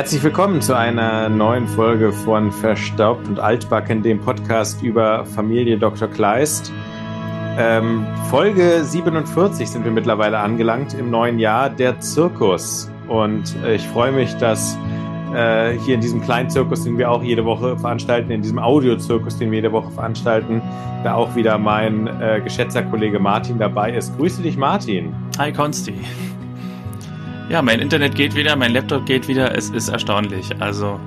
Herzlich 0.00 0.22
willkommen 0.22 0.62
zu 0.62 0.74
einer 0.74 1.28
neuen 1.28 1.68
Folge 1.68 2.10
von 2.10 2.50
Verstaubt 2.50 3.28
und 3.28 3.38
Altbacken, 3.38 4.02
dem 4.02 4.18
Podcast 4.18 4.82
über 4.82 5.26
Familie 5.26 5.76
Dr. 5.76 6.08
Kleist. 6.08 6.72
Ähm, 7.58 8.06
Folge 8.30 8.82
47 8.82 9.68
sind 9.68 9.84
wir 9.84 9.90
mittlerweile 9.92 10.38
angelangt 10.38 10.94
im 10.94 11.10
neuen 11.10 11.38
Jahr, 11.38 11.68
der 11.68 12.00
Zirkus. 12.00 12.90
Und 13.08 13.54
äh, 13.62 13.74
ich 13.74 13.86
freue 13.88 14.10
mich, 14.10 14.32
dass 14.36 14.74
äh, 15.34 15.72
hier 15.80 15.96
in 15.96 16.00
diesem 16.00 16.22
kleinen 16.22 16.48
Zirkus, 16.48 16.84
den 16.84 16.96
wir 16.96 17.10
auch 17.10 17.22
jede 17.22 17.44
Woche 17.44 17.76
veranstalten, 17.76 18.30
in 18.30 18.40
diesem 18.40 18.58
Audiozirkus, 18.58 19.36
den 19.36 19.50
wir 19.50 19.58
jede 19.58 19.72
Woche 19.72 19.90
veranstalten, 19.90 20.62
da 21.04 21.12
auch 21.12 21.36
wieder 21.36 21.58
mein 21.58 22.06
äh, 22.06 22.40
geschätzter 22.42 22.84
Kollege 22.84 23.18
Martin 23.18 23.58
dabei 23.58 23.92
ist. 23.92 24.16
Grüße 24.16 24.40
dich, 24.40 24.56
Martin. 24.56 25.14
Hi, 25.36 25.52
Konsti. 25.52 25.92
Ja, 27.50 27.62
mein 27.62 27.80
Internet 27.80 28.14
geht 28.14 28.36
wieder, 28.36 28.54
mein 28.54 28.72
Laptop 28.72 29.06
geht 29.06 29.26
wieder. 29.26 29.56
Es 29.56 29.70
ist 29.70 29.88
erstaunlich. 29.88 30.48
Also, 30.60 31.00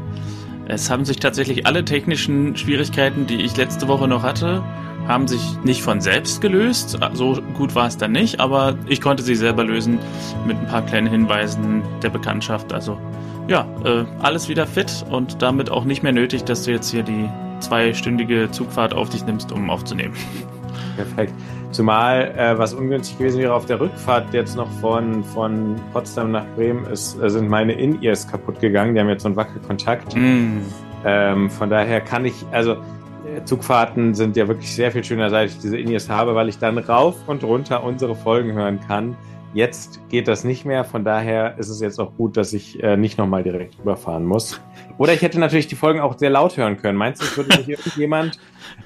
es 0.68 0.90
haben 0.90 1.06
sich 1.06 1.16
tatsächlich 1.18 1.66
alle 1.66 1.86
technischen 1.86 2.58
Schwierigkeiten, 2.58 3.26
die 3.26 3.38
ich 3.38 3.56
letzte 3.56 3.88
Woche 3.88 4.10
noch 4.10 4.24
hatte, 4.24 4.62
haben 5.08 5.26
sich 5.26 5.42
nicht 5.64 5.82
von 5.82 6.02
selbst 6.02 6.42
gelöst. 6.42 7.00
So 7.14 7.40
gut 7.54 7.76
war 7.76 7.88
es 7.88 7.96
dann 7.96 8.12
nicht, 8.12 8.42
aber 8.42 8.76
ich 8.88 9.00
konnte 9.00 9.24
sie 9.24 9.36
selber 9.36 9.64
lösen 9.64 10.00
mit 10.46 10.58
ein 10.58 10.68
paar 10.68 10.86
kleinen 10.86 11.08
Hinweisen 11.08 11.82
der 12.02 12.10
Bekanntschaft. 12.10 12.74
Also, 12.74 12.98
ja, 13.48 13.66
äh, 13.86 14.04
alles 14.20 14.50
wieder 14.50 14.68
fit 14.68 15.06
und 15.10 15.42
damit 15.42 15.70
auch 15.72 15.86
nicht 15.86 16.04
mehr 16.04 16.12
nötig, 16.12 16.44
dass 16.44 16.64
du 16.64 16.72
jetzt 16.72 16.92
hier 16.92 17.04
die 17.04 17.30
zweistündige 17.62 18.52
Zugfahrt 18.52 18.94
auf 18.94 19.10
dich 19.10 19.26
nimmst, 19.26 19.54
um 19.54 19.70
aufzunehmen. 19.70 20.14
Perfekt. 20.98 21.34
Zumal, 21.74 22.36
äh, 22.38 22.58
was 22.58 22.76
ungünstig 22.76 23.18
gewesen 23.18 23.42
wäre 23.42 23.54
auf 23.54 23.66
der 23.66 23.80
Rückfahrt 23.80 24.32
jetzt 24.32 24.56
noch 24.56 24.70
von, 24.80 25.24
von 25.24 25.76
Potsdam 25.92 26.32
nach 26.32 26.46
Bremen, 26.56 26.86
ist, 26.86 27.20
äh, 27.20 27.30
sind 27.32 27.50
meine 27.50 27.74
In-Ears 27.74 28.28
kaputt 28.28 28.60
gegangen. 28.60 28.94
Die 28.94 29.02
haben 29.02 29.10
jetzt 29.10 29.24
so 29.24 29.28
einen 29.28 29.36
Wackelkontakt. 29.36 30.16
Mm. 30.16 30.60
Ähm, 31.04 31.50
von 31.50 31.72
daher 31.72 32.00
kann 32.00 32.26
ich, 32.26 32.46
also 32.52 32.74
äh, 32.74 33.44
Zugfahrten 33.44 34.14
sind 34.14 34.38
ja 34.38 34.48
wirklich 34.48 34.74
sehr 34.74 34.92
viel 34.92 35.04
schöner, 35.04 35.32
seit 35.32 35.50
ich 35.50 35.60
diese 35.60 35.78
In-Ears 35.78 36.10
habe, 36.10 36.36
weil 36.36 36.48
ich 36.48 36.60
dann 36.60 36.78
rauf 36.78 37.16
und 37.26 37.44
runter 37.44 37.84
unsere 37.84 38.14
Folgen 38.14 38.54
hören 38.54 38.80
kann. 38.88 39.18
Jetzt 39.54 40.00
geht 40.10 40.28
das 40.28 40.44
nicht 40.44 40.66
mehr, 40.66 40.84
von 40.84 41.06
daher 41.06 41.58
ist 41.60 41.70
es 41.70 41.80
jetzt 41.80 42.00
auch 42.00 42.16
gut, 42.16 42.38
dass 42.38 42.54
ich 42.54 42.82
äh, 42.82 42.98
nicht 42.98 43.20
nochmal 43.20 43.44
direkt 43.44 43.80
überfahren 43.80 44.26
muss. 44.26 44.60
Oder 44.98 45.14
ich 45.14 45.22
hätte 45.22 45.40
natürlich 45.40 45.68
die 45.68 45.76
Folgen 45.76 46.00
auch 46.00 46.18
sehr 46.18 46.32
laut 46.32 46.58
hören 46.58 46.78
können. 46.78 46.98
Meinst 46.98 47.22
du, 47.22 47.26
es 47.26 47.38
würde 47.38 47.56
sich 47.58 47.70
irgendjemand, 47.78 48.40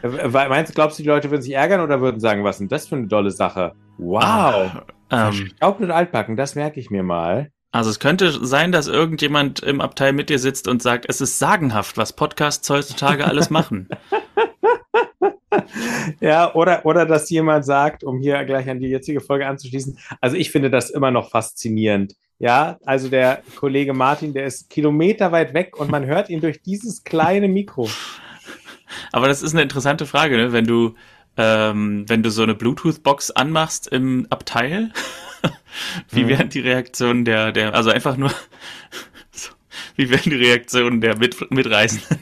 äh, 0.03 0.27
meinst 0.27 0.71
du, 0.71 0.75
glaubst 0.75 0.99
du, 0.99 1.03
die 1.03 1.09
Leute 1.09 1.31
würden 1.31 1.41
sich 1.41 1.53
ärgern 1.53 1.79
oder 1.79 2.01
würden 2.01 2.19
sagen, 2.19 2.43
was 2.43 2.55
ist 2.55 2.59
denn 2.59 2.67
das 2.67 2.87
für 2.87 2.95
eine 2.95 3.07
tolle 3.07 3.31
Sache? 3.31 3.73
Wow! 3.97 4.71
Ah, 5.09 5.29
ähm, 5.29 5.33
Staubt 5.55 5.79
und 5.79 5.91
altbacken, 5.91 6.35
das 6.35 6.55
merke 6.55 6.81
ich 6.81 6.89
mir 6.89 7.03
mal. 7.03 7.49
Also 7.71 7.89
es 7.89 7.99
könnte 7.99 8.45
sein, 8.45 8.71
dass 8.71 8.87
irgendjemand 8.87 9.59
im 9.59 9.81
Abteil 9.81 10.13
mit 10.13 10.29
dir 10.29 10.39
sitzt 10.39 10.67
und 10.67 10.81
sagt, 10.81 11.05
es 11.07 11.21
ist 11.21 11.37
sagenhaft, 11.37 11.97
was 11.97 12.13
Podcasts 12.13 12.69
heutzutage 12.69 13.25
alles 13.25 13.49
machen. 13.49 13.89
ja, 16.21 16.53
oder, 16.55 16.85
oder 16.85 17.05
dass 17.05 17.29
jemand 17.29 17.65
sagt, 17.65 18.03
um 18.03 18.19
hier 18.19 18.43
gleich 18.45 18.69
an 18.69 18.79
die 18.79 18.87
jetzige 18.87 19.19
Folge 19.19 19.47
anzuschließen, 19.47 19.99
also 20.21 20.37
ich 20.37 20.51
finde 20.51 20.69
das 20.69 20.89
immer 20.89 21.11
noch 21.11 21.29
faszinierend. 21.29 22.15
Ja, 22.39 22.77
also 22.85 23.09
der 23.09 23.41
Kollege 23.55 23.93
Martin, 23.93 24.33
der 24.33 24.45
ist 24.45 24.69
kilometerweit 24.69 25.53
weg 25.53 25.77
und 25.77 25.89
man 25.89 26.05
hört 26.05 26.29
ihn 26.29 26.39
durch 26.39 26.61
dieses 26.61 27.03
kleine 27.03 27.47
Mikro. 27.47 27.89
Aber 29.11 29.27
das 29.27 29.42
ist 29.42 29.53
eine 29.53 29.63
interessante 29.63 30.05
Frage, 30.05 30.37
ne? 30.37 30.53
wenn 30.53 30.65
du 30.65 30.95
ähm, 31.36 32.05
wenn 32.08 32.23
du 32.23 32.31
so 32.31 32.42
eine 32.42 32.55
Bluetooth-Box 32.55 33.31
anmachst 33.31 33.87
im 33.87 34.25
Abteil, 34.30 34.92
wie 36.09 36.23
mhm. 36.23 36.30
wären 36.30 36.49
die 36.49 36.59
Reaktionen 36.59 37.25
der, 37.25 37.52
der, 37.52 37.73
also 37.73 37.89
einfach 37.89 38.17
nur, 38.17 38.31
so, 39.31 39.52
wie 39.95 40.09
wären 40.09 40.30
die 40.30 40.36
Reaktionen 40.36 41.02
der 41.02 41.17
Mit 41.17 41.52
Mitreisenden? 41.52 42.20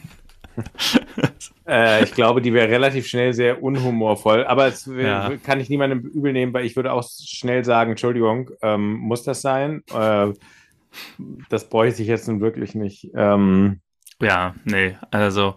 Äh, 1.68 2.04
ich 2.04 2.14
glaube, 2.14 2.42
die 2.42 2.54
wäre 2.54 2.70
relativ 2.70 3.08
schnell 3.08 3.34
sehr 3.34 3.64
unhumorvoll. 3.64 4.46
Aber 4.46 4.68
es 4.68 4.86
ja. 4.86 5.32
kann 5.44 5.60
ich 5.60 5.68
niemandem 5.68 6.02
übel 6.02 6.32
nehmen, 6.32 6.54
weil 6.54 6.64
ich 6.64 6.76
würde 6.76 6.92
auch 6.92 7.04
schnell 7.04 7.66
sagen, 7.66 7.92
Entschuldigung, 7.92 8.52
ähm, 8.62 8.94
muss 8.94 9.24
das 9.24 9.42
sein? 9.42 9.84
Äh, 9.92 10.34
das 11.50 11.68
bräuchte 11.68 12.04
ich 12.04 12.08
jetzt 12.08 12.28
nun 12.28 12.40
wirklich 12.40 12.76
nicht. 12.76 13.10
Ähm, 13.16 13.80
ja, 14.22 14.54
nee, 14.64 14.96
also, 15.10 15.56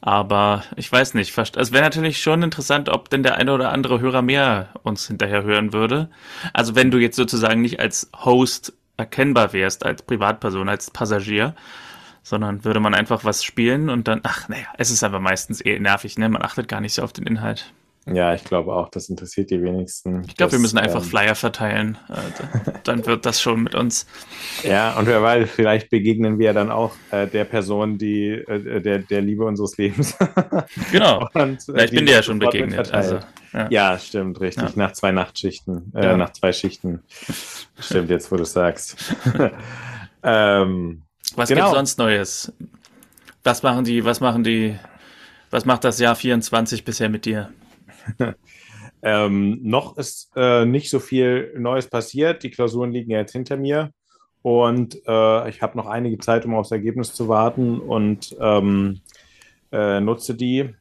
aber 0.00 0.62
ich 0.76 0.90
weiß 0.90 1.14
nicht. 1.14 1.36
Es 1.36 1.72
wäre 1.72 1.82
natürlich 1.82 2.20
schon 2.20 2.42
interessant, 2.42 2.88
ob 2.88 3.10
denn 3.10 3.22
der 3.22 3.36
eine 3.36 3.52
oder 3.52 3.72
andere 3.72 4.00
Hörer 4.00 4.22
mehr 4.22 4.68
uns 4.82 5.06
hinterher 5.06 5.42
hören 5.42 5.72
würde. 5.72 6.08
Also 6.52 6.74
wenn 6.74 6.90
du 6.90 6.98
jetzt 6.98 7.16
sozusagen 7.16 7.62
nicht 7.62 7.80
als 7.80 8.10
Host 8.24 8.72
erkennbar 8.96 9.52
wärst, 9.52 9.84
als 9.84 10.02
Privatperson, 10.02 10.68
als 10.68 10.90
Passagier, 10.90 11.54
sondern 12.22 12.64
würde 12.64 12.80
man 12.80 12.94
einfach 12.94 13.24
was 13.24 13.42
spielen 13.42 13.88
und 13.88 14.06
dann, 14.06 14.20
ach 14.22 14.48
naja, 14.48 14.66
es 14.76 14.90
ist 14.90 15.02
aber 15.02 15.18
meistens 15.18 15.64
eh 15.64 15.78
nervig, 15.78 16.18
ne? 16.18 16.28
Man 16.28 16.42
achtet 16.42 16.68
gar 16.68 16.80
nicht 16.80 16.94
so 16.94 17.02
auf 17.02 17.12
den 17.12 17.26
Inhalt. 17.26 17.72
Ja, 18.14 18.34
ich 18.34 18.44
glaube 18.44 18.74
auch, 18.74 18.88
das 18.88 19.08
interessiert 19.08 19.50
die 19.50 19.62
wenigsten. 19.62 20.24
Ich 20.26 20.36
glaube, 20.36 20.52
wir 20.52 20.58
müssen 20.58 20.78
einfach 20.78 21.02
ähm, 21.02 21.08
Flyer 21.08 21.34
verteilen. 21.34 21.98
Äh, 22.08 22.70
dann 22.84 23.04
wird 23.06 23.26
das 23.26 23.40
schon 23.40 23.62
mit 23.62 23.74
uns. 23.74 24.06
Ja, 24.62 24.98
und 24.98 25.06
wer 25.06 25.22
weiß, 25.22 25.48
vielleicht 25.50 25.90
begegnen 25.90 26.38
wir 26.38 26.52
dann 26.52 26.70
auch 26.70 26.94
äh, 27.10 27.26
der 27.26 27.44
Person, 27.44 27.98
die 27.98 28.30
äh, 28.30 28.80
der, 28.80 29.00
der 29.00 29.20
Liebe 29.20 29.44
unseres 29.44 29.76
Lebens. 29.76 30.16
genau. 30.92 31.28
und, 31.34 31.68
äh, 31.68 31.84
ich 31.84 31.90
bin 31.90 32.06
dir 32.06 32.12
ja 32.12 32.22
schon 32.22 32.38
begegnet. 32.38 32.92
Also, 32.92 33.18
ja. 33.52 33.68
ja. 33.70 33.98
stimmt, 33.98 34.40
richtig. 34.40 34.64
Ja. 34.64 34.72
Nach 34.76 34.92
zwei 34.92 35.12
Nachtschichten, 35.12 35.92
äh, 35.94 36.04
ja. 36.04 36.16
nach 36.16 36.32
zwei 36.32 36.52
Schichten. 36.52 37.02
stimmt, 37.78 38.10
jetzt 38.10 38.30
wo 38.32 38.36
du 38.36 38.44
sagst. 38.44 39.14
ähm, 40.22 41.02
was 41.36 41.48
genau. 41.48 41.66
gibt 41.66 41.76
sonst 41.76 41.98
Neues? 41.98 42.52
Was 43.44 43.62
machen 43.62 43.84
die, 43.84 44.04
was 44.04 44.20
machen 44.20 44.44
die, 44.44 44.76
was 45.50 45.64
macht 45.64 45.84
das 45.84 45.98
Jahr 45.98 46.14
24 46.14 46.84
bisher 46.84 47.08
mit 47.08 47.24
dir? 47.24 47.50
ähm, 49.02 49.58
noch 49.62 49.96
ist 49.98 50.30
äh, 50.36 50.64
nicht 50.64 50.90
so 50.90 51.00
viel 51.00 51.54
Neues 51.58 51.88
passiert. 51.88 52.42
Die 52.42 52.50
Klausuren 52.50 52.92
liegen 52.92 53.10
jetzt 53.10 53.32
hinter 53.32 53.56
mir 53.56 53.92
und 54.42 54.96
äh, 55.06 55.48
ich 55.48 55.62
habe 55.62 55.76
noch 55.76 55.86
einige 55.86 56.18
Zeit, 56.18 56.44
um 56.44 56.54
aufs 56.54 56.70
Ergebnis 56.70 57.12
zu 57.12 57.28
warten 57.28 57.80
und 57.80 58.36
ähm, 58.40 59.00
äh, 59.72 60.00
nutze 60.00 60.34
die 60.34 60.74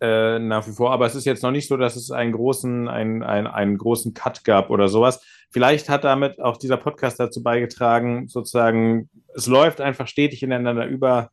äh, 0.00 0.38
nach 0.38 0.66
wie 0.66 0.72
vor. 0.72 0.92
Aber 0.92 1.06
es 1.06 1.14
ist 1.14 1.24
jetzt 1.24 1.42
noch 1.42 1.50
nicht 1.50 1.68
so, 1.68 1.76
dass 1.76 1.96
es 1.96 2.10
einen 2.10 2.32
großen, 2.32 2.88
einen, 2.88 3.22
einen, 3.22 3.46
einen 3.46 3.78
großen 3.78 4.14
Cut 4.14 4.44
gab 4.44 4.70
oder 4.70 4.88
sowas. 4.88 5.20
Vielleicht 5.50 5.88
hat 5.88 6.04
damit 6.04 6.40
auch 6.40 6.56
dieser 6.56 6.76
Podcast 6.76 7.18
dazu 7.18 7.42
beigetragen, 7.42 8.28
sozusagen, 8.28 9.08
es 9.34 9.46
läuft 9.46 9.80
einfach 9.80 10.06
stetig 10.06 10.42
ineinander 10.42 10.86
über. 10.86 11.30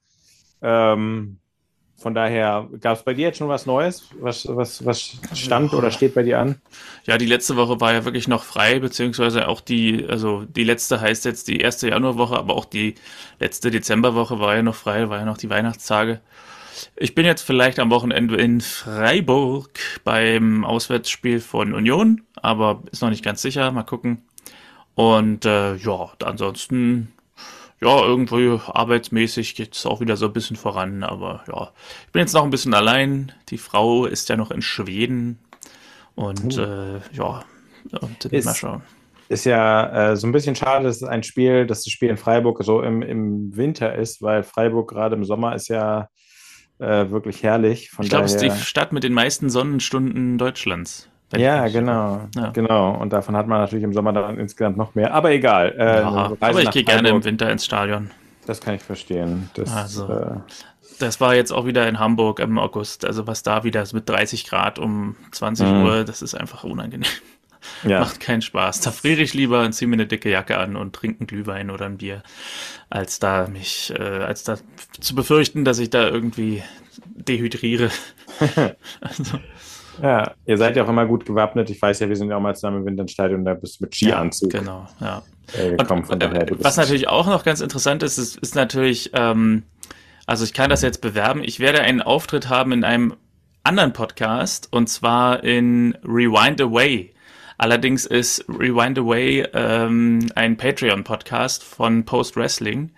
Ähm, 0.61 1.39
von 1.97 2.13
daher, 2.13 2.67
gab 2.81 2.97
es 2.97 3.03
bei 3.03 3.13
dir 3.13 3.27
jetzt 3.27 3.37
schon 3.37 3.47
was 3.47 3.65
Neues? 3.65 4.03
Was, 4.19 4.45
was, 4.49 4.85
was 4.85 5.17
stand 5.33 5.73
oder 5.73 5.91
steht 5.91 6.13
bei 6.13 6.23
dir 6.23 6.39
an? 6.39 6.61
Ja, 7.05 7.17
die 7.17 7.25
letzte 7.25 7.55
Woche 7.55 7.79
war 7.79 7.93
ja 7.93 8.05
wirklich 8.05 8.27
noch 8.27 8.43
frei, 8.43 8.79
beziehungsweise 8.79 9.47
auch 9.47 9.61
die, 9.61 10.05
also 10.07 10.43
die 10.43 10.65
letzte 10.65 10.99
heißt 10.99 11.25
jetzt 11.25 11.47
die 11.47 11.61
erste 11.61 11.89
Januarwoche, 11.89 12.37
aber 12.37 12.55
auch 12.55 12.65
die 12.65 12.95
letzte 13.39 13.71
Dezemberwoche 13.71 14.39
war 14.39 14.55
ja 14.55 14.61
noch 14.61 14.75
frei, 14.75 15.09
war 15.09 15.19
ja 15.19 15.25
noch 15.25 15.37
die 15.37 15.49
Weihnachtstage. 15.49 16.19
Ich 16.97 17.15
bin 17.15 17.25
jetzt 17.25 17.43
vielleicht 17.43 17.79
am 17.79 17.89
Wochenende 17.89 18.35
in 18.35 18.59
Freiburg 18.59 19.79
beim 20.03 20.65
Auswärtsspiel 20.65 21.39
von 21.39 21.73
Union, 21.73 22.21
aber 22.35 22.83
ist 22.91 23.01
noch 23.01 23.09
nicht 23.09 23.23
ganz 23.23 23.41
sicher. 23.41 23.71
Mal 23.71 23.83
gucken. 23.83 24.21
Und 24.95 25.45
äh, 25.45 25.75
ja, 25.75 26.11
ansonsten, 26.23 27.13
ja, 27.81 28.05
irgendwie 28.05 28.59
arbeitsmäßig 28.67 29.55
geht 29.55 29.75
es 29.75 29.85
auch 29.85 29.99
wieder 29.99 30.17
so 30.17 30.27
ein 30.27 30.33
bisschen 30.33 30.55
voran. 30.55 31.03
Aber 31.03 31.43
ja, 31.47 31.71
ich 32.05 32.11
bin 32.11 32.21
jetzt 32.21 32.33
noch 32.33 32.43
ein 32.43 32.49
bisschen 32.49 32.73
allein. 32.73 33.31
Die 33.49 33.57
Frau 33.57 34.05
ist 34.05 34.29
ja 34.29 34.37
noch 34.37 34.51
in 34.51 34.61
Schweden. 34.61 35.39
Und 36.15 36.57
uh. 36.57 36.61
äh, 36.61 36.99
ja, 37.11 37.43
und 38.01 38.25
ist, 38.25 38.45
mal 38.45 38.55
schauen. 38.55 38.81
Ist 39.27 39.45
ja 39.45 40.11
äh, 40.11 40.15
so 40.15 40.27
ein 40.27 40.31
bisschen 40.31 40.55
schade, 40.55 40.85
dass 40.85 41.03
ein 41.03 41.23
Spiel, 41.23 41.65
dass 41.65 41.83
das 41.83 41.91
Spiel 41.91 42.09
in 42.09 42.17
Freiburg 42.17 42.63
so 42.63 42.81
im, 42.81 43.01
im 43.01 43.55
Winter 43.55 43.95
ist, 43.95 44.21
weil 44.21 44.43
Freiburg 44.43 44.89
gerade 44.89 45.15
im 45.15 45.25
Sommer 45.25 45.55
ist 45.55 45.67
ja 45.67 46.07
äh, 46.79 47.09
wirklich 47.09 47.43
herrlich. 47.43 47.89
Von 47.89 48.03
ich 48.03 48.09
glaube, 48.09 48.25
es 48.25 48.35
ist 48.35 48.43
die 48.43 48.51
Stadt 48.51 48.93
mit 48.93 49.03
den 49.03 49.13
meisten 49.13 49.49
Sonnenstunden 49.49 50.37
Deutschlands. 50.37 51.09
Ja, 51.35 51.67
genau, 51.67 52.21
ja. 52.35 52.49
genau. 52.49 52.95
Und 52.95 53.11
davon 53.11 53.35
hat 53.35 53.47
man 53.47 53.59
natürlich 53.59 53.83
im 53.83 53.93
Sommer 53.93 54.13
dann 54.13 54.37
insgesamt 54.37 54.77
noch 54.77 54.95
mehr. 54.95 55.13
Aber 55.13 55.31
egal. 55.31 55.73
Äh, 55.77 56.01
ja, 56.01 56.31
aber 56.39 56.61
ich 56.61 56.71
gehe 56.71 56.83
gerne 56.83 57.09
im 57.09 57.23
Winter 57.23 57.51
ins 57.51 57.65
Stadion. 57.65 58.11
Das 58.45 58.61
kann 58.61 58.75
ich 58.75 58.83
verstehen. 58.83 59.49
Das, 59.55 59.75
also, 59.75 60.07
äh, 60.07 60.37
das 60.99 61.19
war 61.19 61.35
jetzt 61.35 61.51
auch 61.51 61.65
wieder 61.65 61.87
in 61.87 61.99
Hamburg 61.99 62.39
im 62.39 62.57
August. 62.59 63.05
Also 63.05 63.27
was 63.27 63.43
da 63.43 63.63
wieder 63.63 63.81
ist 63.81 63.93
mit 63.93 64.07
30 64.07 64.45
Grad 64.45 64.79
um 64.79 65.15
20 65.31 65.67
mhm. 65.67 65.83
Uhr, 65.83 66.03
das 66.03 66.21
ist 66.21 66.35
einfach 66.35 66.63
unangenehm. 66.63 67.09
Ja. 67.83 68.01
Macht 68.01 68.19
keinen 68.19 68.43
Spaß. 68.43 68.81
Da 68.81 68.91
friere 68.91 69.21
ich 69.21 69.33
lieber 69.33 69.63
und 69.65 69.73
ziehe 69.73 69.87
mir 69.87 69.95
eine 69.95 70.05
dicke 70.05 70.29
Jacke 70.29 70.59
an 70.59 70.75
und 70.75 70.93
trinke 70.93 71.21
einen 71.21 71.27
Glühwein 71.27 71.71
oder 71.71 71.85
ein 71.85 71.97
Bier, 71.97 72.21
als 72.91 73.17
da 73.17 73.47
mich, 73.47 73.91
äh, 73.97 74.03
als 74.03 74.43
da 74.43 74.57
zu 74.99 75.15
befürchten, 75.15 75.65
dass 75.65 75.79
ich 75.79 75.89
da 75.89 76.07
irgendwie 76.07 76.61
dehydriere. 77.15 77.89
also. 79.01 79.39
Ja, 80.01 80.33
ihr 80.45 80.57
seid 80.57 80.75
ja 80.75 80.83
auch 80.83 80.89
immer 80.89 81.05
gut 81.05 81.25
gewappnet. 81.25 81.69
Ich 81.69 81.81
weiß 81.81 81.99
ja, 81.99 82.09
wir 82.09 82.15
sind 82.15 82.29
ja 82.29 82.37
auch 82.37 82.41
mal 82.41 82.55
zusammen 82.55 82.79
im 82.79 82.85
Winterstadion, 82.85 83.45
da 83.45 83.53
bist 83.53 83.79
du 83.79 83.85
mit 83.85 83.95
Skianzug. 83.95 84.53
Ja, 84.53 84.59
genau, 84.59 84.87
ja. 84.99 85.23
äh, 85.57 85.75
gekommen. 85.75 86.01
Und, 86.01 86.07
von 86.07 86.19
daher, 86.19 86.47
was 86.59 86.77
natürlich 86.77 87.07
auch 87.07 87.27
noch 87.27 87.43
ganz 87.43 87.61
interessant 87.61 88.03
ist, 88.03 88.17
ist, 88.17 88.37
ist 88.37 88.55
natürlich, 88.55 89.11
ähm, 89.13 89.63
also 90.25 90.43
ich 90.43 90.53
kann 90.53 90.69
das 90.69 90.81
jetzt 90.81 91.01
bewerben. 91.01 91.43
Ich 91.43 91.59
werde 91.59 91.81
einen 91.81 92.01
Auftritt 92.01 92.49
haben 92.49 92.71
in 92.71 92.83
einem 92.83 93.15
anderen 93.63 93.93
Podcast 93.93 94.67
und 94.71 94.87
zwar 94.87 95.43
in 95.43 95.97
Rewind 96.03 96.61
Away. 96.61 97.11
Allerdings 97.57 98.05
ist 98.05 98.43
Rewind 98.49 98.99
Away 98.99 99.45
ähm, 99.53 100.29
ein 100.35 100.57
Patreon-Podcast 100.57 101.63
von 101.63 102.03
Post 102.03 102.35
Wrestling. 102.35 102.91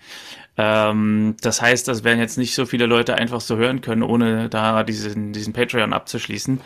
Ähm, 0.58 1.36
das 1.42 1.62
heißt, 1.62 1.88
das 1.88 2.04
werden 2.04 2.20
jetzt 2.20 2.38
nicht 2.38 2.56
so 2.56 2.66
viele 2.66 2.88
Leute 2.88 3.16
einfach 3.16 3.42
so 3.42 3.58
hören 3.58 3.82
können, 3.82 4.04
ohne 4.04 4.50
da 4.50 4.84
diesen, 4.84 5.32
diesen 5.32 5.54
Patreon 5.54 5.94
abzuschließen. 5.94 6.62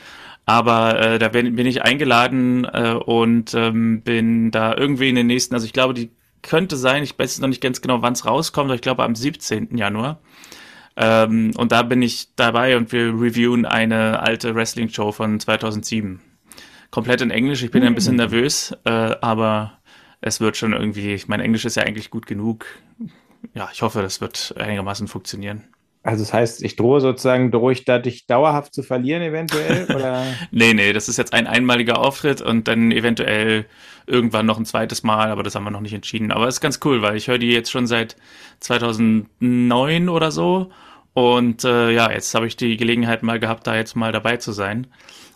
Aber 0.46 1.00
äh, 1.00 1.20
da 1.20 1.28
bin, 1.28 1.56
bin 1.56 1.68
ich 1.68 1.84
eingeladen 1.84 2.66
äh, 2.66 2.94
und 2.94 3.54
ähm, 3.54 4.02
bin 4.02 4.52
da 4.52 4.76
irgendwie 4.76 5.10
in 5.10 5.16
den 5.16 5.28
nächsten, 5.28 5.54
also 5.54 5.66
ich 5.66 5.74
glaube, 5.74 5.94
die 5.94 6.10
könnte 6.42 6.78
sein, 6.78 7.04
ich 7.04 7.18
weiß 7.18 7.40
noch 7.40 7.48
nicht 7.48 7.62
ganz 7.62 7.82
genau, 7.82 8.02
wann 8.02 8.14
es 8.14 8.26
rauskommt, 8.26 8.70
aber 8.70 8.76
ich 8.76 8.82
glaube 8.82 9.04
am 9.04 9.16
17. 9.16 9.78
Januar. 9.78 10.20
Ähm, 10.98 11.52
und 11.56 11.72
da 11.72 11.84
bin 11.84 12.02
ich 12.02 12.36
dabei 12.36 12.76
und 12.78 12.92
wir 12.92 13.08
reviewen 13.10 13.66
eine 13.66 14.22
alte 14.22 14.56
Wrestling-Show 14.56 15.12
von 15.12 15.40
2007. 15.40 16.22
Komplett 16.90 17.22
in 17.22 17.32
Englisch, 17.32 17.64
ich 17.64 17.72
bin 17.72 17.84
ein 17.84 17.96
bisschen 17.96 18.14
mhm. 18.14 18.22
nervös, 18.22 18.76
äh, 18.84 18.90
aber 18.90 19.80
es 20.20 20.42
wird 20.42 20.58
schon 20.58 20.74
irgendwie, 20.74 21.22
mein 21.28 21.40
Englisch 21.40 21.66
ist 21.66 21.76
ja 21.76 21.84
eigentlich 21.84 22.10
gut 22.10 22.26
genug. 22.26 22.66
Ja, 23.54 23.70
ich 23.74 23.82
hoffe, 23.82 24.02
das 24.02 24.22
wird 24.22 24.54
einigermaßen 24.58 25.08
funktionieren. 25.08 25.64
Also 26.04 26.24
das 26.24 26.34
heißt, 26.34 26.64
ich 26.64 26.76
drohe 26.76 27.00
sozusagen 27.00 27.52
durch, 27.52 27.86
da 27.86 28.00
dich 28.00 28.26
dauerhaft 28.26 28.74
zu 28.74 28.82
verlieren 28.82 29.22
eventuell? 29.22 29.86
Oder? 29.96 30.26
nee, 30.52 30.74
nee, 30.74 30.94
das 30.94 31.08
ist 31.08 31.18
jetzt 31.18 31.34
ein 31.34 31.46
einmaliger 31.46 32.00
Auftritt 32.00 32.42
und 32.42 32.68
dann 32.68 32.92
eventuell 32.92 33.66
irgendwann 34.08 34.48
noch 34.48 34.58
ein 34.58 34.66
zweites 34.66 35.04
Mal, 35.04 35.30
aber 35.30 35.44
das 35.44 35.54
haben 35.54 35.64
wir 35.64 35.72
noch 35.72 35.82
nicht 35.82 35.94
entschieden. 35.94 36.32
Aber 36.32 36.48
es 36.48 36.56
ist 36.56 36.62
ganz 36.62 36.80
cool, 36.84 37.04
weil 37.04 37.16
ich 37.18 37.28
höre 37.28 37.38
die 37.38 37.52
jetzt 37.52 37.70
schon 37.70 37.86
seit 37.86 38.16
2009 38.62 40.10
oder 40.10 40.32
so. 40.32 40.72
Und 41.14 41.66
äh, 41.66 41.92
ja, 41.92 42.12
jetzt 42.12 42.34
habe 42.34 42.48
ich 42.48 42.56
die 42.56 42.78
Gelegenheit 42.78 43.22
mal 43.22 43.40
gehabt, 43.40 43.68
da 43.68 43.76
jetzt 43.76 43.96
mal 43.96 44.12
dabei 44.12 44.38
zu 44.38 44.54
sein. 44.54 44.88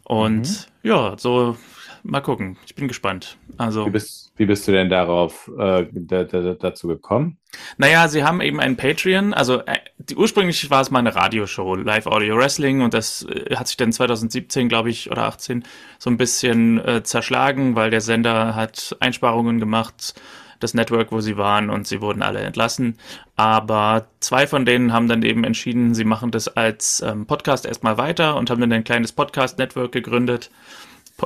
Und 0.03 0.47
mhm. 0.47 0.89
ja, 0.89 1.15
so 1.17 1.57
mal 2.05 2.21
gucken. 2.21 2.57
Ich 2.65 2.75
bin 2.75 2.87
gespannt. 2.87 3.37
Also 3.57 3.85
wie 3.85 3.91
bist, 3.91 4.31
wie 4.37 4.45
bist 4.45 4.67
du 4.67 4.71
denn 4.71 4.89
darauf 4.89 5.51
äh, 5.57 5.87
da, 5.91 6.23
da, 6.23 6.53
dazu 6.53 6.87
gekommen? 6.87 7.37
Naja, 7.77 8.07
sie 8.07 8.23
haben 8.23 8.41
eben 8.41 8.59
ein 8.59 8.77
Patreon. 8.77 9.33
Also 9.33 9.61
äh, 9.61 9.77
die, 9.97 10.15
ursprünglich 10.15 10.69
war 10.69 10.81
es 10.81 10.91
mal 10.91 10.99
eine 10.99 11.15
Radioshow, 11.15 11.75
Live 11.75 12.05
Audio 12.05 12.37
Wrestling, 12.37 12.81
und 12.81 12.93
das 12.93 13.23
äh, 13.23 13.55
hat 13.55 13.67
sich 13.67 13.77
dann 13.77 13.91
2017, 13.91 14.69
glaube 14.69 14.89
ich, 14.89 15.11
oder 15.11 15.23
18 15.23 15.63
so 15.97 16.09
ein 16.09 16.17
bisschen 16.17 16.83
äh, 16.85 17.03
zerschlagen, 17.03 17.75
weil 17.75 17.89
der 17.89 18.01
Sender 18.01 18.55
hat 18.55 18.95
Einsparungen 18.99 19.59
gemacht 19.59 20.15
das 20.59 20.73
Network, 20.73 21.11
wo 21.11 21.19
sie 21.19 21.37
waren 21.37 21.69
und 21.69 21.85
sie 21.85 22.01
wurden 22.01 22.21
alle 22.21 22.39
entlassen. 22.39 22.97
Aber 23.35 24.07
zwei 24.19 24.47
von 24.47 24.65
denen 24.65 24.93
haben 24.93 25.07
dann 25.07 25.21
eben 25.21 25.43
entschieden, 25.43 25.93
sie 25.93 26.05
machen 26.05 26.31
das 26.31 26.47
als 26.47 27.01
ähm, 27.05 27.25
Podcast 27.25 27.65
erstmal 27.65 27.97
weiter 27.97 28.37
und 28.37 28.49
haben 28.49 28.61
dann 28.61 28.71
ein 28.71 28.83
kleines 28.83 29.11
Podcast-Network 29.11 29.91
gegründet 29.91 30.49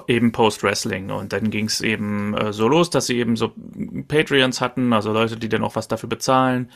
eben 0.08 0.32
Post-Wrestling. 0.32 1.12
Und 1.12 1.34
dann 1.34 1.50
ging 1.50 1.66
es 1.66 1.82
eben 1.82 2.36
äh, 2.36 2.54
so 2.54 2.68
los, 2.68 2.90
dass 2.90 3.08
sie 3.08 3.18
eben 3.18 3.36
so 3.36 3.52
Patreons 4.08 4.62
hatten, 4.62 4.94
also 4.94 5.12
Leute, 5.12 5.38
die 5.38 5.50
dann 5.50 5.64
auch 5.64 5.76
was 5.76 5.88
dafür 5.88 6.10
bezahlen. 6.10 6.70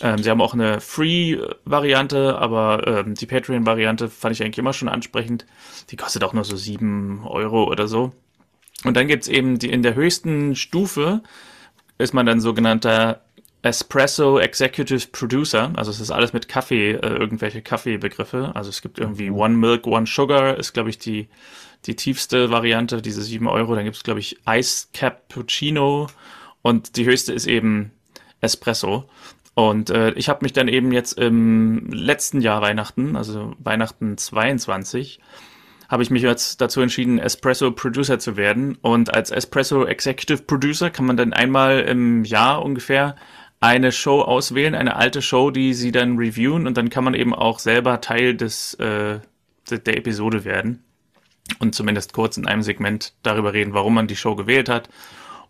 Ähm, 0.00 0.18
sie 0.22 0.30
haben 0.30 0.40
auch 0.40 0.54
eine 0.54 0.80
Free-Variante, 0.80 2.38
aber 2.38 2.86
ähm, 2.86 3.14
die 3.14 3.26
Patreon-Variante 3.26 4.08
fand 4.08 4.34
ich 4.34 4.42
eigentlich 4.42 4.58
immer 4.58 4.72
schon 4.72 4.88
ansprechend. 4.88 5.46
Die 5.90 5.96
kostet 5.96 6.24
auch 6.24 6.32
nur 6.32 6.44
so 6.44 6.56
sieben 6.56 7.26
Euro 7.26 7.64
oder 7.64 7.88
so. 7.88 8.12
Und 8.84 8.96
dann 8.96 9.06
gibt's 9.06 9.28
eben 9.28 9.58
die 9.58 9.70
in 9.70 9.82
der 9.82 9.94
höchsten 9.94 10.56
Stufe 10.56 11.22
ist 11.98 12.14
man 12.14 12.26
dann 12.26 12.40
sogenannter 12.40 13.22
Espresso 13.62 14.40
Executive 14.40 15.06
Producer, 15.12 15.70
also 15.76 15.92
es 15.92 16.00
ist 16.00 16.10
alles 16.10 16.32
mit 16.32 16.48
Kaffee, 16.48 16.92
äh, 16.92 17.14
irgendwelche 17.14 17.62
Kaffeebegriffe. 17.62 18.50
Also 18.54 18.70
es 18.70 18.82
gibt 18.82 18.98
irgendwie 18.98 19.30
mhm. 19.30 19.36
One 19.36 19.56
Milk, 19.56 19.86
One 19.86 20.06
Sugar, 20.06 20.56
ist 20.56 20.72
glaube 20.72 20.90
ich 20.90 20.98
die 20.98 21.28
die 21.86 21.96
tiefste 21.96 22.50
Variante, 22.50 23.02
diese 23.02 23.22
7 23.22 23.46
Euro. 23.48 23.74
Dann 23.74 23.84
gibt 23.84 23.96
es, 23.96 24.02
glaube 24.02 24.20
ich, 24.20 24.38
Ice 24.48 24.88
Cappuccino 24.92 26.08
und 26.62 26.96
die 26.96 27.04
höchste 27.04 27.32
ist 27.32 27.46
eben 27.46 27.90
Espresso. 28.40 29.08
Und 29.54 29.90
äh, 29.90 30.12
ich 30.12 30.28
habe 30.28 30.40
mich 30.42 30.52
dann 30.52 30.68
eben 30.68 30.92
jetzt 30.92 31.18
im 31.18 31.90
letzten 31.90 32.40
Jahr 32.40 32.62
Weihnachten, 32.62 33.16
also 33.16 33.54
Weihnachten 33.58 34.16
22, 34.16 35.20
habe 35.88 36.02
ich 36.02 36.10
mich 36.10 36.22
jetzt 36.22 36.62
dazu 36.62 36.80
entschieden, 36.80 37.18
Espresso 37.18 37.70
Producer 37.70 38.18
zu 38.18 38.36
werden. 38.36 38.78
Und 38.80 39.12
als 39.12 39.30
Espresso 39.30 39.84
Executive 39.84 40.44
Producer 40.44 40.88
kann 40.88 41.04
man 41.04 41.18
dann 41.18 41.34
einmal 41.34 41.80
im 41.80 42.24
Jahr 42.24 42.64
ungefähr 42.64 43.16
eine 43.60 43.92
Show 43.92 44.22
auswählen, 44.22 44.74
eine 44.74 44.96
alte 44.96 45.20
Show, 45.20 45.50
die 45.50 45.74
sie 45.74 45.92
dann 45.92 46.16
reviewen 46.16 46.66
und 46.66 46.76
dann 46.76 46.88
kann 46.88 47.04
man 47.04 47.14
eben 47.14 47.34
auch 47.34 47.58
selber 47.58 48.00
Teil 48.00 48.34
des 48.34 48.74
äh, 48.74 49.20
der 49.70 49.96
Episode 49.96 50.44
werden 50.44 50.82
und 51.58 51.74
zumindest 51.74 52.12
kurz 52.12 52.36
in 52.36 52.46
einem 52.46 52.62
Segment 52.62 53.14
darüber 53.22 53.52
reden, 53.52 53.74
warum 53.74 53.94
man 53.94 54.06
die 54.06 54.16
Show 54.16 54.36
gewählt 54.36 54.68
hat 54.68 54.88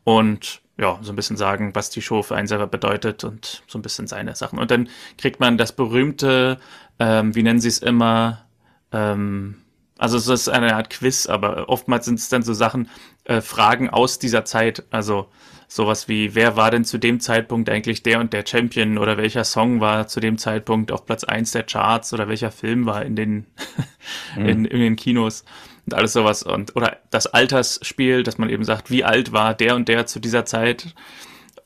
und 0.05 0.63
ja, 0.79 0.99
so 1.03 1.13
ein 1.13 1.17
bisschen 1.17 1.37
sagen, 1.37 1.75
was 1.75 1.91
die 1.91 2.03
Show 2.03 2.23
für 2.23 2.35
einen 2.35 2.49
selber 2.49 2.67
bedeutet 2.67 3.25
und 3.25 3.63
so 3.67 3.79
ein 3.79 3.83
bisschen 3.83 4.07
seine 4.07 4.35
Sachen. 4.35 4.59
Und 4.59 4.71
dann 4.71 4.89
kriegt 5.19 5.39
man 5.39 5.59
das 5.59 5.73
berühmte, 5.73 6.59
ähm, 6.99 7.35
wie 7.35 7.43
nennen 7.43 7.61
sie 7.61 7.69
es 7.69 7.79
immer, 7.79 8.47
ähm, 8.91 9.57
also 9.99 10.17
es 10.17 10.27
ist 10.27 10.49
eine 10.49 10.75
Art 10.75 10.91
Quiz, 10.91 11.27
aber 11.27 11.69
oftmals 11.69 12.07
sind 12.07 12.19
es 12.19 12.29
dann 12.29 12.43
so 12.43 12.55
Sachen, 12.55 12.89
äh, 13.25 13.41
Fragen 13.41 13.91
aus 13.91 14.19
dieser 14.19 14.45
Zeit. 14.45 14.85
Also 14.91 15.29
sowas 15.69 16.09
wie, 16.09 16.35
wer 16.35 16.57
war 16.57 16.71
denn 16.71 16.85
zu 16.85 16.99
dem 16.99 17.21
Zeitpunkt 17.21 17.71
eigentlich 17.71 18.03
der 18.03 18.19
und 18.19 18.33
der 18.33 18.45
Champion 18.45 18.99
oder 18.99 19.17
welcher 19.17 19.45
Song 19.45 19.81
war 19.81 20.09
zu 20.09 20.19
dem 20.21 20.39
Zeitpunkt 20.39 20.91
auf 20.91 21.07
Platz 21.07 21.23
eins 21.23 21.53
der 21.53 21.63
Charts 21.63 22.13
oder 22.13 22.29
welcher 22.29 22.51
Film 22.51 22.85
war 22.85 23.05
in 23.05 23.15
den, 23.15 23.47
mhm. 24.37 24.47
in, 24.47 24.65
in 24.65 24.81
den 24.81 24.97
Kinos 24.97 25.45
und 25.87 25.95
alles 25.95 26.13
sowas 26.13 26.43
und 26.43 26.77
oder 26.77 26.99
das 27.11 27.27
Altersspiel, 27.27 28.23
dass 28.23 28.39
man 28.39 28.51
eben 28.51 28.65
sagt, 28.65 28.91
wie 28.91 29.05
alt 29.05 29.33
war 29.33 29.55
der 29.55 29.75
und 29.75 29.89
der 29.89 30.07
zu 30.07 30.21
dieser 30.21 30.45
Zeit 30.45 30.95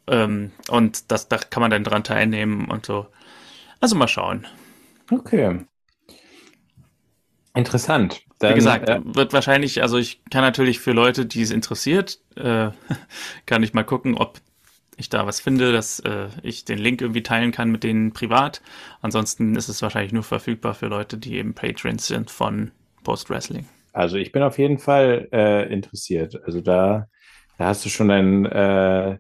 ähm, 0.07 0.53
und 0.69 1.11
das, 1.11 1.29
da 1.29 1.39
kann 1.39 1.61
man 1.61 1.71
dann 1.71 1.85
dran 1.85 2.05
teilnehmen 2.05 2.69
und 2.71 2.87
so. 2.87 3.07
Also 3.81 3.97
mal 3.97 4.09
schauen. 4.09 4.47
Okay. 5.11 5.61
Interessant. 7.55 8.23
Dann, 8.39 8.51
Wie 8.51 8.55
gesagt, 8.55 8.89
äh, 8.89 9.01
wird 9.03 9.33
wahrscheinlich, 9.33 9.83
also 9.83 9.97
ich 9.97 10.23
kann 10.31 10.43
natürlich 10.43 10.79
für 10.79 10.93
Leute, 10.93 11.25
die 11.25 11.43
es 11.43 11.51
interessiert, 11.51 12.21
äh, 12.37 12.71
kann 13.47 13.63
ich 13.63 13.73
mal 13.73 13.85
gucken, 13.85 14.15
ob 14.15 14.41
ich 14.99 15.09
da 15.09 15.27
was 15.27 15.41
finde, 15.41 15.73
dass 15.73 16.01
äh, 16.01 16.29
ich 16.43 16.65
den 16.65 16.79
Link 16.79 17.01
irgendwie 17.01 17.23
teilen 17.23 17.53
kann 17.53 17.71
mit 17.71 17.83
denen 17.83 18.13
privat. 18.13 18.63
Ansonsten 19.01 19.57
ist 19.57 19.69
es 19.69 19.83
wahrscheinlich 19.83 20.13
nur 20.13 20.23
verfügbar 20.23 20.75
für 20.75 20.87
Leute, 20.87 21.19
die 21.19 21.37
eben 21.37 21.55
Patrons 21.55 22.07
sind 22.07 22.31
von 22.31 22.73
Post 23.05 23.31
Wrestling. 23.31 23.67
Also 23.97 24.19
ich 24.19 24.31
bin 24.31 24.43
auf 24.43 24.59
jeden 24.59 24.79
Fall 24.79 25.27
äh, 25.33 25.73
interessiert. 25.73 26.39
Also 26.45 26.61
da, 26.61 27.07
da 27.57 27.67
hast 27.67 27.83
du 27.87 27.89
schon 27.89 28.11
ein 28.11 28.45
äh, 28.45 29.17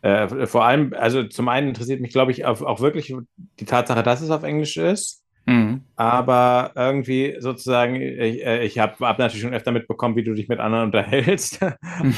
äh, 0.00 0.46
vor 0.46 0.64
allem, 0.64 0.94
also 0.94 1.24
zum 1.24 1.48
einen 1.48 1.68
interessiert 1.68 2.00
mich, 2.00 2.12
glaube 2.12 2.32
ich, 2.32 2.46
auf, 2.46 2.62
auch 2.62 2.80
wirklich 2.80 3.14
die 3.60 3.64
Tatsache, 3.66 4.02
dass 4.02 4.22
es 4.22 4.30
auf 4.30 4.42
Englisch 4.42 4.78
ist. 4.78 5.22
Mhm. 5.44 5.82
Aber 5.96 6.72
irgendwie 6.74 7.36
sozusagen, 7.40 7.96
ich, 7.96 8.44
äh, 8.44 8.64
ich 8.64 8.78
habe 8.78 8.94
hab 9.06 9.18
natürlich 9.18 9.42
schon 9.42 9.54
öfter 9.54 9.72
mitbekommen, 9.72 10.16
wie 10.16 10.24
du 10.24 10.32
dich 10.32 10.48
mit 10.48 10.60
anderen 10.60 10.84
unterhältst. 10.86 11.60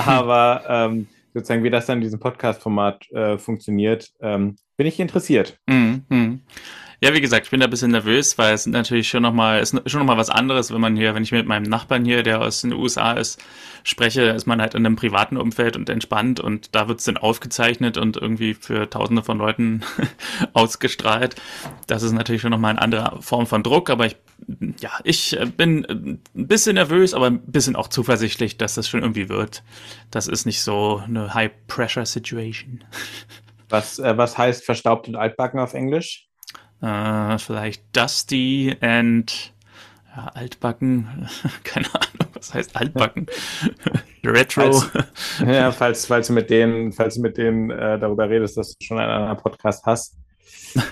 aber 0.07 0.63
ähm, 0.69 1.09
sozusagen, 1.35 1.65
wie 1.65 1.71
das 1.71 1.87
dann 1.87 1.99
in 1.99 2.05
diesem 2.05 2.21
Podcast-Format 2.21 3.11
äh, 3.11 3.39
funktioniert, 3.39 4.13
ähm, 4.21 4.55
bin 4.77 4.87
ich 4.87 5.01
interessiert. 5.01 5.59
Mhm. 5.67 6.05
Ja, 7.01 7.15
wie 7.15 7.21
gesagt, 7.21 7.47
ich 7.47 7.51
bin 7.53 7.61
da 7.61 7.67
ein 7.67 7.71
bisschen 7.71 7.93
nervös, 7.93 8.39
weil 8.39 8.55
es 8.55 8.67
natürlich 8.67 9.09
schon 9.09 9.23
nochmal, 9.23 9.61
ist 9.61 9.81
schon 9.89 10.01
nochmal 10.01 10.17
was 10.17 10.31
anderes, 10.31 10.73
wenn 10.73 10.81
man 10.81 10.97
hier, 10.97 11.15
wenn 11.15 11.23
ich 11.23 11.31
mit 11.31 11.47
meinem 11.47 11.63
Nachbarn 11.63 12.05
hier, 12.05 12.25
der 12.25 12.41
aus 12.41 12.63
den 12.63 12.73
USA 12.73 13.13
ist, 13.13 13.41
spreche, 13.85 14.23
ist 14.23 14.47
man 14.47 14.61
halt 14.61 14.75
in 14.75 14.85
einem 14.85 14.97
privaten 14.97 15.37
Umfeld 15.37 15.77
und 15.77 15.89
entspannt 15.89 16.41
und 16.41 16.75
da 16.75 16.89
wird 16.89 16.99
es 16.99 17.05
dann 17.05 17.17
aufgezeichnet 17.17 17.99
und 17.99 18.17
irgendwie 18.17 18.55
für 18.55 18.91
tausende 18.91 19.23
von 19.23 19.39
Leuten 19.39 19.85
ausgestrahlt. 20.55 21.37
Das 21.87 22.03
ist 22.03 22.11
natürlich 22.11 22.43
schon 22.43 22.51
nochmal 22.51 22.73
eine 22.73 22.83
andere 22.83 23.23
Form 23.23 23.47
von 23.47 23.63
Druck, 23.63 23.91
aber 23.91 24.07
ich, 24.07 24.17
ja, 24.81 24.91
ich 25.05 25.39
bin 25.57 25.87
ein 25.89 26.21
bisschen 26.35 26.75
nervös, 26.75 27.15
aber 27.15 27.27
ein 27.27 27.43
bisschen 27.43 27.77
auch 27.77 27.87
zuversichtlich, 27.87 28.59
dass 28.59 28.75
das 28.75 28.89
schon 28.89 29.03
irgendwie 29.03 29.29
wird. 29.29 29.63
Das 30.11 30.27
ist 30.27 30.47
nicht 30.47 30.63
so 30.63 31.01
eine 31.05 31.33
High-Pressure-Situation. 31.33 32.83
Was, 33.69 34.01
äh, 34.01 34.17
was 34.17 34.37
heißt 34.37 34.65
verstaubt 34.65 35.07
und 35.07 35.15
altbacken 35.15 35.61
auf 35.61 35.75
Englisch? 35.75 36.28
Äh, 36.81 37.39
vielleicht 37.39 37.85
Dusty 37.97 38.77
and 38.81 39.53
ja, 40.17 40.29
altbacken. 40.35 41.29
Keine 41.65 41.87
Ahnung, 41.87 42.33
was 42.35 42.55
heißt 42.55 42.77
altbacken? 42.77 43.27
Retro. 44.25 44.73
Falls, 44.73 44.91
ja, 45.47 45.71
falls, 45.73 46.07
falls 46.07 46.27
du 46.29 46.33
mit 46.33 46.51
denen, 46.51 46.93
falls 46.93 47.17
du 47.17 47.23
mit 47.23 47.37
denen 47.37 47.71
äh, 47.71 47.99
darüber 47.99 48.29
redest, 48.29 48.57
dass 48.57 48.77
du 48.77 48.85
schon 48.85 48.99
einen 48.99 49.11
anderen 49.11 49.39
Podcast 49.39 49.85
hast, 49.87 50.17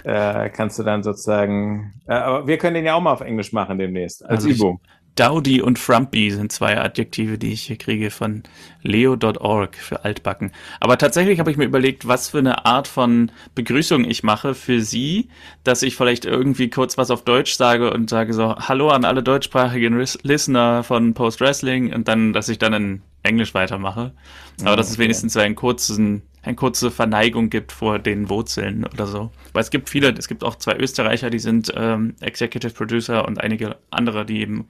äh, 0.05 0.49
kannst 0.51 0.79
du 0.79 0.83
dann 0.83 1.03
sozusagen. 1.03 1.95
Äh, 2.07 2.15
aber 2.15 2.47
wir 2.47 2.59
können 2.59 2.75
den 2.75 2.85
ja 2.85 2.95
auch 2.95 3.01
mal 3.01 3.13
auf 3.13 3.21
Englisch 3.21 3.53
machen 3.53 3.79
demnächst, 3.79 4.25
als 4.25 4.45
also 4.45 4.49
Übung. 4.49 4.81
Dowdy 5.17 5.63
und 5.63 5.79
Frumpy 5.79 6.31
sind 6.31 6.53
zwei 6.53 6.79
Adjektive, 6.79 7.39
die 7.39 7.53
ich 7.53 7.63
hier 7.63 7.77
kriege 7.77 8.11
von 8.11 8.43
leo.org 8.83 9.75
für 9.75 10.05
altbacken. 10.05 10.53
Aber 10.79 10.99
tatsächlich 10.99 11.39
habe 11.39 11.51
ich 11.51 11.57
mir 11.57 11.65
überlegt, 11.65 12.07
was 12.07 12.29
für 12.31 12.39
eine 12.39 12.67
Art 12.67 12.87
von 12.87 13.33
Begrüßung 13.55 14.05
ich 14.05 14.23
mache 14.23 14.55
für 14.55 14.83
Sie, 14.83 15.29
dass 15.65 15.83
ich 15.83 15.97
vielleicht 15.97 16.27
irgendwie 16.27 16.69
kurz 16.69 16.99
was 16.99 17.11
auf 17.11 17.25
Deutsch 17.25 17.55
sage 17.55 17.93
und 17.93 18.11
sage 18.11 18.35
so, 18.35 18.57
hallo 18.57 18.91
an 18.91 19.05
alle 19.05 19.23
deutschsprachigen 19.23 19.99
Listener 20.23 20.85
von 20.85 21.15
Post 21.15 21.41
Wrestling 21.41 21.93
und 21.95 22.09
dann, 22.09 22.35
dass 22.35 22.51
ich 22.51 22.59
dann 22.59 22.75
in 22.75 23.03
Englisch 23.23 23.55
weitermache. 23.55 24.13
Aber 24.61 24.75
oh, 24.75 24.77
dass 24.77 24.91
es 24.91 24.99
wenigstens 24.99 25.33
so 25.33 25.41
einen 25.41 25.55
kurzen, 25.55 26.23
eine 26.47 26.55
kurze 26.55 26.93
Verneigung 26.93 27.51
gibt 27.51 27.73
vor 27.73 27.99
den 27.99 28.29
Wurzeln 28.29 28.87
oder 28.87 29.07
so. 29.07 29.31
Weil 29.53 29.63
es 29.63 29.71
gibt 29.71 29.91
viele, 29.91 30.15
es 30.17 30.29
gibt 30.29 30.45
auch 30.45 30.55
zwei 30.55 30.77
Österreicher, 30.77 31.29
die 31.29 31.41
sind 31.41 31.73
ähm, 31.75 32.15
Executive 32.21 32.73
Producer 32.73 33.27
und 33.27 33.41
einige 33.41 33.77
andere, 33.91 34.25
die 34.25 34.41
eben 34.41 34.69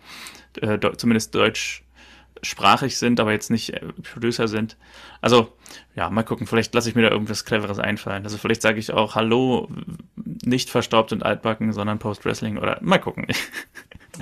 äh, 0.63 0.79
zumindest 0.97 1.35
deutschsprachig 1.35 2.97
sind, 2.97 3.21
aber 3.21 3.33
jetzt 3.33 3.51
nicht 3.51 3.75
äh, 3.75 3.81
Producer 4.03 4.49
sind. 4.49 4.79
Also, 5.21 5.53
ja, 5.95 6.09
mal 6.09 6.23
gucken, 6.23 6.47
vielleicht 6.47 6.75
lasse 6.75 6.89
ich 6.89 6.95
mir 6.95 7.03
da 7.03 7.11
irgendwas 7.11 7.45
Cleveres 7.45 7.79
einfallen. 7.79 8.25
Also 8.25 8.39
vielleicht 8.39 8.63
sage 8.63 8.79
ich 8.79 8.91
auch 8.93 9.15
Hallo, 9.15 9.69
nicht 10.17 10.71
verstaubt 10.71 11.13
und 11.13 11.25
altbacken, 11.25 11.75
sondern 11.75 11.99
Post-Wrestling 11.99 12.57
oder 12.57 12.79
mal 12.81 12.99
gucken. 12.99 13.27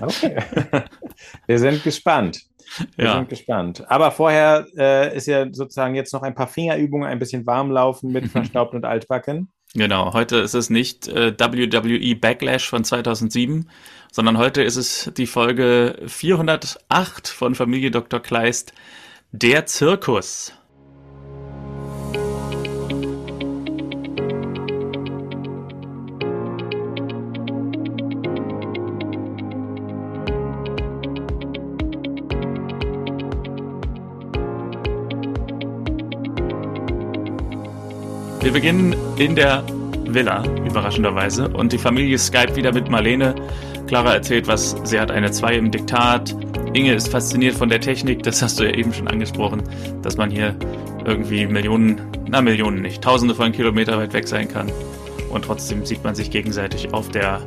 Okay. 0.01 0.43
Wir 1.47 1.61
sind 1.61 1.85
gespannt. 1.85 2.41
Wir 2.97 3.07
ja. 3.07 3.15
sind 3.15 3.29
gespannt. 3.29 3.85
Aber 3.91 4.11
vorher 4.11 4.67
äh, 4.77 5.17
ist 5.17 5.27
ja 5.27 5.47
sozusagen 5.53 5.95
jetzt 5.95 6.13
noch 6.13 6.23
ein 6.23 6.35
paar 6.35 6.49
Fingerübungen, 6.49 7.09
ein 7.09 7.19
bisschen 7.19 7.47
warm 7.47 7.71
laufen 7.71 8.13
mit 8.13 8.27
verstaubt 8.31 8.75
und 8.75 8.85
altbacken. 8.85 9.49
Genau, 9.75 10.13
heute 10.13 10.37
ist 10.37 10.55
es 10.55 10.71
nicht 10.71 11.09
äh, 11.09 11.35
WWE 11.37 12.15
Backlash 12.15 12.69
von 12.69 12.85
2007, 12.85 13.69
sondern 14.13 14.39
heute 14.39 14.63
ist 14.63 14.77
es 14.77 15.11
die 15.17 15.27
Folge 15.27 15.97
408 16.07 17.27
von 17.27 17.57
Familie 17.57 17.91
Dr. 17.91 18.21
Kleist, 18.21 18.73
der 19.33 19.67
Zirkus. 19.67 20.53
Wir 38.45 38.53
beginnen 38.53 38.95
in 39.17 39.35
der 39.35 39.65
Villa, 40.05 40.45
überraschenderweise. 40.67 41.49
Und 41.49 41.73
die 41.73 41.79
Familie 41.79 42.19
Skype 42.19 42.55
wieder 42.55 42.75
mit 42.75 42.91
Marlene. 42.91 43.35
Clara 43.87 44.13
erzählt 44.13 44.47
was, 44.47 44.77
sie 44.85 45.01
hat 45.01 45.11
eine 45.11 45.31
2 45.31 45.55
im 45.57 45.71
Diktat. 45.71 46.37
Inge 46.75 46.93
ist 46.93 47.09
fasziniert 47.09 47.55
von 47.55 47.71
der 47.71 47.81
Technik, 47.81 48.23
das 48.23 48.43
hast 48.43 48.61
du 48.61 48.65
ja 48.65 48.75
eben 48.75 48.93
schon 48.93 49.09
angesprochen, 49.09 49.63
dass 50.03 50.19
man 50.19 50.31
hier 50.31 50.55
irgendwie 51.07 51.47
Millionen, 51.47 52.03
na 52.29 52.43
Millionen 52.43 52.83
nicht, 52.83 53.03
Tausende 53.03 53.35
von 53.35 53.51
Kilometer 53.51 53.97
weit 53.97 54.13
weg 54.13 54.29
sein 54.29 54.47
kann. 54.47 54.71
Und 55.31 55.47
trotzdem 55.47 55.87
sieht 55.87 56.05
man 56.05 56.15
sich 56.15 56.31
gegenseitig 56.31 56.93
auf 56.93 57.09
der 57.09 57.41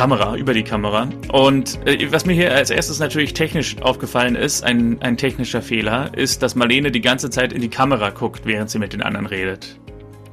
Kamera, 0.00 0.34
über 0.34 0.54
die 0.54 0.62
Kamera. 0.62 1.10
Und 1.30 1.86
äh, 1.86 2.10
was 2.10 2.24
mir 2.24 2.32
hier 2.32 2.54
als 2.54 2.70
erstes 2.70 3.00
natürlich 3.00 3.34
technisch 3.34 3.76
aufgefallen 3.82 4.34
ist, 4.34 4.64
ein, 4.64 4.96
ein 5.02 5.18
technischer 5.18 5.60
Fehler, 5.60 6.16
ist, 6.16 6.42
dass 6.42 6.54
Marlene 6.54 6.90
die 6.90 7.02
ganze 7.02 7.28
Zeit 7.28 7.52
in 7.52 7.60
die 7.60 7.68
Kamera 7.68 8.08
guckt, 8.08 8.46
während 8.46 8.70
sie 8.70 8.78
mit 8.78 8.94
den 8.94 9.02
anderen 9.02 9.26
redet. 9.26 9.78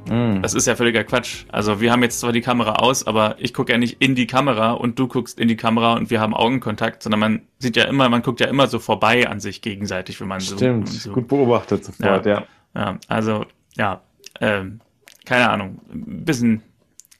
Mm. 0.08 0.40
Das 0.40 0.54
ist 0.54 0.66
ja 0.66 0.74
völliger 0.74 1.04
Quatsch. 1.04 1.44
Also 1.52 1.82
wir 1.82 1.92
haben 1.92 2.02
jetzt 2.02 2.18
zwar 2.20 2.32
die 2.32 2.40
Kamera 2.40 2.76
aus, 2.76 3.06
aber 3.06 3.36
ich 3.40 3.52
gucke 3.52 3.70
ja 3.70 3.76
nicht 3.76 4.00
in 4.00 4.14
die 4.14 4.26
Kamera 4.26 4.72
und 4.72 4.98
du 4.98 5.06
guckst 5.06 5.38
in 5.38 5.48
die 5.48 5.56
Kamera 5.56 5.98
und 5.98 6.08
wir 6.08 6.18
haben 6.18 6.32
Augenkontakt, 6.32 7.02
sondern 7.02 7.20
man 7.20 7.42
sieht 7.58 7.76
ja 7.76 7.84
immer, 7.84 8.08
man 8.08 8.22
guckt 8.22 8.40
ja 8.40 8.46
immer 8.46 8.68
so 8.68 8.78
vorbei 8.78 9.28
an 9.28 9.38
sich 9.38 9.60
gegenseitig, 9.60 10.18
wenn 10.18 10.28
man 10.28 10.40
Stimmt, 10.40 10.88
so. 10.88 10.98
Stimmt, 10.98 11.14
gut 11.14 11.28
beobachtet 11.28 11.84
sofort, 11.84 12.24
ja. 12.24 12.46
Ja, 12.74 12.80
ja 12.80 12.98
also 13.06 13.44
ja, 13.76 14.00
ähm, 14.40 14.80
keine 15.26 15.50
Ahnung, 15.50 15.82
ein 15.92 16.24
bisschen 16.24 16.62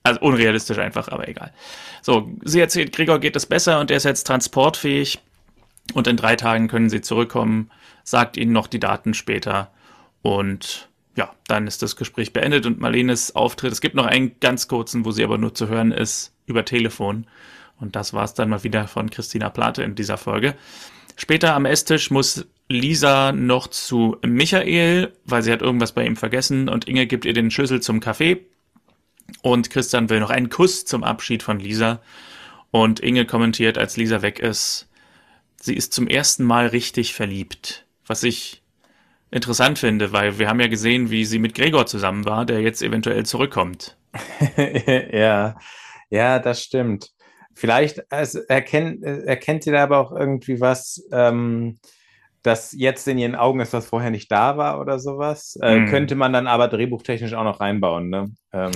also 0.08 0.20
unrealistisch 0.20 0.78
einfach, 0.78 1.08
aber 1.08 1.28
egal. 1.28 1.52
So, 2.02 2.30
sie 2.44 2.60
erzählt, 2.60 2.92
Gregor 2.92 3.18
geht 3.18 3.36
es 3.36 3.46
besser 3.46 3.80
und 3.80 3.90
er 3.90 3.96
ist 3.96 4.04
jetzt 4.04 4.26
transportfähig 4.26 5.18
und 5.94 6.06
in 6.06 6.16
drei 6.16 6.36
Tagen 6.36 6.68
können 6.68 6.90
sie 6.90 7.00
zurückkommen, 7.00 7.70
sagt 8.04 8.36
ihnen 8.36 8.52
noch 8.52 8.66
die 8.66 8.80
Daten 8.80 9.14
später 9.14 9.70
und 10.22 10.88
ja, 11.16 11.32
dann 11.48 11.66
ist 11.66 11.82
das 11.82 11.96
Gespräch 11.96 12.32
beendet 12.32 12.64
und 12.64 12.80
Marlenes 12.80 13.34
Auftritt. 13.34 13.72
Es 13.72 13.80
gibt 13.80 13.96
noch 13.96 14.06
einen 14.06 14.38
ganz 14.38 14.68
kurzen, 14.68 15.04
wo 15.04 15.10
sie 15.10 15.24
aber 15.24 15.36
nur 15.36 15.52
zu 15.52 15.66
hören 15.66 15.90
ist 15.90 16.32
über 16.46 16.64
Telefon. 16.64 17.26
Und 17.80 17.96
das 17.96 18.12
war 18.12 18.24
es 18.24 18.34
dann 18.34 18.48
mal 18.48 18.62
wieder 18.62 18.86
von 18.86 19.10
Christina 19.10 19.50
Plate 19.50 19.82
in 19.82 19.96
dieser 19.96 20.16
Folge. 20.16 20.54
Später 21.16 21.54
am 21.54 21.64
Esstisch 21.64 22.12
muss 22.12 22.46
Lisa 22.68 23.32
noch 23.32 23.66
zu 23.66 24.16
Michael, 24.24 25.12
weil 25.24 25.42
sie 25.42 25.50
hat 25.50 25.62
irgendwas 25.62 25.92
bei 25.92 26.06
ihm 26.06 26.16
vergessen 26.16 26.68
und 26.68 26.86
Inge 26.86 27.06
gibt 27.06 27.24
ihr 27.24 27.32
den 27.32 27.50
Schlüssel 27.50 27.80
zum 27.80 27.98
Kaffee. 27.98 28.44
Und 29.42 29.70
Christian 29.70 30.10
will 30.10 30.20
noch 30.20 30.30
einen 30.30 30.50
Kuss 30.50 30.84
zum 30.84 31.04
Abschied 31.04 31.42
von 31.42 31.60
Lisa. 31.60 32.00
Und 32.70 33.00
Inge 33.00 33.24
kommentiert, 33.24 33.78
als 33.78 33.96
Lisa 33.96 34.22
weg 34.22 34.40
ist, 34.40 34.88
sie 35.60 35.74
ist 35.74 35.92
zum 35.92 36.06
ersten 36.06 36.44
Mal 36.44 36.66
richtig 36.66 37.14
verliebt. 37.14 37.86
Was 38.06 38.22
ich 38.22 38.62
interessant 39.30 39.78
finde, 39.78 40.12
weil 40.12 40.38
wir 40.38 40.48
haben 40.48 40.60
ja 40.60 40.68
gesehen, 40.68 41.10
wie 41.10 41.24
sie 41.24 41.38
mit 41.38 41.54
Gregor 41.54 41.86
zusammen 41.86 42.24
war, 42.24 42.46
der 42.46 42.60
jetzt 42.60 42.82
eventuell 42.82 43.24
zurückkommt. 43.26 43.96
ja, 45.12 45.56
ja, 46.10 46.38
das 46.38 46.62
stimmt. 46.62 47.10
Vielleicht 47.54 48.10
also, 48.10 48.40
erkennt, 48.48 49.02
erkennt 49.02 49.64
sie 49.64 49.72
da 49.72 49.82
aber 49.82 49.98
auch 49.98 50.12
irgendwie 50.12 50.60
was, 50.60 51.02
ähm, 51.12 51.78
das 52.42 52.72
jetzt 52.72 53.06
in 53.08 53.18
ihren 53.18 53.34
Augen 53.34 53.60
ist, 53.60 53.72
was 53.72 53.86
vorher 53.86 54.10
nicht 54.10 54.30
da 54.30 54.56
war 54.56 54.80
oder 54.80 54.98
sowas. 54.98 55.58
Äh, 55.60 55.74
hm. 55.74 55.86
Könnte 55.86 56.14
man 56.14 56.32
dann 56.32 56.46
aber 56.46 56.68
drehbuchtechnisch 56.68 57.34
auch 57.34 57.44
noch 57.44 57.60
reinbauen. 57.60 58.08
Ne? 58.08 58.30
Ähm, 58.52 58.72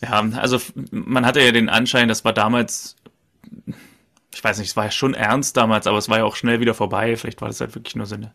ja, 0.00 0.20
also 0.36 0.58
man 0.90 1.26
hatte 1.26 1.40
ja 1.40 1.52
den 1.52 1.68
Anschein, 1.68 2.08
das 2.08 2.24
war 2.24 2.32
damals, 2.32 2.96
ich 4.34 4.42
weiß 4.42 4.58
nicht, 4.58 4.68
es 4.68 4.76
war 4.76 4.86
ja 4.86 4.90
schon 4.90 5.14
ernst 5.14 5.56
damals, 5.56 5.86
aber 5.86 5.98
es 5.98 6.08
war 6.08 6.18
ja 6.18 6.24
auch 6.24 6.36
schnell 6.36 6.60
wieder 6.60 6.74
vorbei. 6.74 7.16
Vielleicht 7.16 7.40
war 7.40 7.48
das 7.48 7.60
halt 7.60 7.74
wirklich 7.74 7.96
nur 7.96 8.06
so 8.06 8.14
eine 8.14 8.34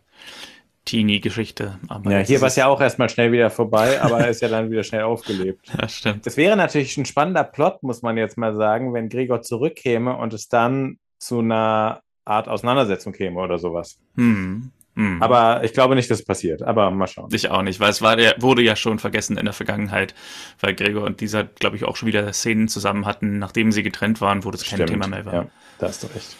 Teenie-Geschichte. 0.84 1.78
Ja, 2.04 2.18
hier 2.18 2.40
war 2.42 2.48
es 2.48 2.56
ja 2.56 2.66
auch 2.66 2.80
erstmal 2.80 3.08
schnell 3.08 3.32
wieder 3.32 3.48
vorbei, 3.48 4.00
aber 4.02 4.20
er 4.20 4.28
ist 4.28 4.42
ja 4.42 4.48
dann 4.48 4.70
wieder 4.70 4.84
schnell 4.84 5.02
aufgelebt. 5.02 5.72
Ja, 5.80 5.88
stimmt. 5.88 6.26
Das 6.26 6.36
wäre 6.36 6.56
natürlich 6.56 6.96
ein 6.98 7.06
spannender 7.06 7.44
Plot, 7.44 7.82
muss 7.82 8.02
man 8.02 8.16
jetzt 8.18 8.36
mal 8.36 8.54
sagen, 8.54 8.92
wenn 8.92 9.08
Gregor 9.08 9.40
zurückkäme 9.40 10.16
und 10.16 10.34
es 10.34 10.48
dann 10.48 10.98
zu 11.18 11.38
einer 11.38 12.02
Art 12.26 12.48
Auseinandersetzung 12.48 13.12
käme 13.12 13.40
oder 13.40 13.58
sowas. 13.58 13.98
Hm. 14.16 14.70
Mhm. 14.94 15.22
Aber 15.22 15.64
ich 15.64 15.72
glaube 15.72 15.94
nicht, 15.96 16.10
dass 16.10 16.20
es 16.20 16.24
passiert. 16.24 16.62
Aber 16.62 16.90
mal 16.90 17.06
schauen. 17.06 17.28
Ich 17.32 17.50
auch 17.50 17.62
nicht, 17.62 17.80
weil 17.80 17.90
es 17.90 18.00
war, 18.00 18.16
der 18.16 18.36
wurde 18.38 18.62
ja 18.62 18.76
schon 18.76 18.98
vergessen 18.98 19.36
in 19.36 19.44
der 19.44 19.54
Vergangenheit, 19.54 20.14
weil 20.60 20.74
Gregor 20.74 21.04
und 21.04 21.20
dieser, 21.20 21.44
glaube 21.44 21.76
ich, 21.76 21.84
auch 21.84 21.96
schon 21.96 22.06
wieder 22.06 22.32
Szenen 22.32 22.68
zusammen 22.68 23.06
hatten, 23.06 23.38
nachdem 23.38 23.72
sie 23.72 23.82
getrennt 23.82 24.20
waren, 24.20 24.44
wo 24.44 24.50
das 24.50 24.64
kein 24.64 24.86
Thema 24.86 25.08
mehr 25.08 25.24
war. 25.24 25.34
Ja, 25.34 25.46
da 25.78 25.88
hast 25.88 26.02
du 26.02 26.06
recht. 26.08 26.36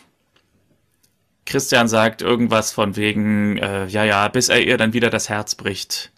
Christian 1.47 1.89
sagt 1.89 2.23
irgendwas 2.23 2.73
von 2.73 2.97
wegen, 2.97 3.59
äh, 3.59 3.87
ja, 3.87 4.05
ja, 4.05 4.29
bis 4.29 4.49
er 4.49 4.63
ihr 4.63 4.79
dann 4.79 4.93
wieder 4.93 5.11
das 5.11 5.29
Herz 5.29 5.55
bricht. 5.55 6.13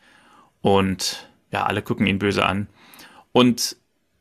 Und 0.61 1.29
ja, 1.51 1.65
alle 1.65 1.83
gucken 1.83 2.07
ihn 2.07 2.19
böse 2.19 2.45
an. 2.45 2.69
Und 3.33 3.77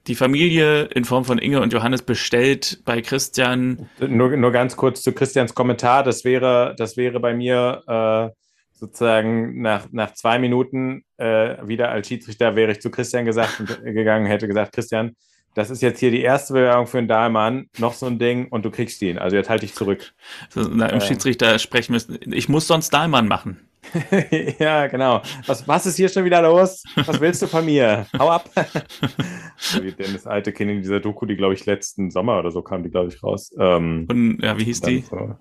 die 0.07 0.15
Familie 0.15 0.83
in 0.83 1.05
Form 1.05 1.25
von 1.25 1.37
Inge 1.37 1.61
und 1.61 1.73
Johannes 1.73 2.01
bestellt 2.01 2.81
bei 2.85 3.01
Christian. 3.01 3.89
Nur, 3.99 4.35
nur 4.37 4.51
ganz 4.51 4.75
kurz 4.75 5.01
zu 5.01 5.13
Christians 5.13 5.55
Kommentar. 5.55 6.03
Das 6.03 6.23
wäre, 6.23 6.75
das 6.77 6.95
wäre 6.97 7.19
bei 7.19 7.33
mir 7.33 7.83
äh, 7.87 8.35
sozusagen 8.73 9.61
nach, 9.61 9.87
nach 9.91 10.13
zwei 10.13 10.37
Minuten 10.37 11.03
äh, 11.17 11.55
wieder 11.67 11.89
als 11.89 12.07
Schiedsrichter 12.07 12.55
wäre 12.55 12.73
ich 12.73 12.81
zu 12.81 12.91
Christian 12.91 13.25
gesagt 13.25 13.59
und, 13.59 13.83
gegangen, 13.83 14.25
hätte 14.25 14.47
gesagt, 14.47 14.73
Christian, 14.73 15.15
das 15.55 15.69
ist 15.69 15.81
jetzt 15.81 15.99
hier 15.99 16.11
die 16.11 16.21
erste 16.21 16.53
Bewerbung 16.53 16.85
für 16.85 16.97
einen 16.97 17.07
Dahlmann, 17.07 17.69
noch 17.77 17.93
so 17.93 18.05
ein 18.05 18.19
Ding 18.19 18.47
und 18.49 18.65
du 18.65 18.71
kriegst 18.71 19.01
ihn. 19.01 19.17
Also 19.17 19.37
jetzt 19.37 19.49
halte 19.49 19.65
ich 19.65 19.73
zurück. 19.73 20.13
So, 20.49 20.61
na, 20.61 20.87
Im 20.87 20.97
äh, 20.97 21.01
Schiedsrichter 21.01 21.57
sprechen 21.59 21.93
müssen. 21.93 22.19
Ich 22.33 22.49
muss 22.49 22.67
sonst 22.67 22.89
Dahlmann 22.89 23.27
machen. 23.27 23.61
ja, 24.59 24.87
genau. 24.87 25.21
Was, 25.45 25.67
was 25.67 25.85
ist 25.85 25.95
hier 25.95 26.09
schon 26.09 26.25
wieder 26.25 26.41
los? 26.41 26.83
Was 26.95 27.19
willst 27.19 27.41
du 27.41 27.47
von 27.47 27.65
mir? 27.65 28.05
Hau 28.17 28.29
ab. 28.29 28.49
so 29.57 29.83
wie 29.83 29.91
Dennis 29.91 30.27
Alte 30.27 30.51
Kind 30.51 30.71
in 30.71 30.81
dieser 30.81 30.99
Doku, 30.99 31.25
die, 31.25 31.35
glaube 31.35 31.53
ich, 31.53 31.65
letzten 31.65 32.11
Sommer 32.11 32.39
oder 32.39 32.51
so 32.51 32.61
kam, 32.61 32.83
die, 32.83 32.89
glaube 32.89 33.09
ich, 33.09 33.23
raus. 33.23 33.51
Ähm, 33.59 34.05
Und, 34.09 34.39
ja, 34.41 34.57
wie 34.57 34.63
hieß 34.63 34.81
die? 34.81 35.01
So. 35.01 35.35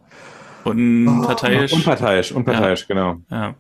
Unparteiisch. 0.65 1.73
Oh, 1.73 1.77
unparteiisch, 1.77 2.33
unparteiisch, 2.33 2.81
ja. 2.81 2.87
genau. 2.89 3.17
Ja. 3.31 3.55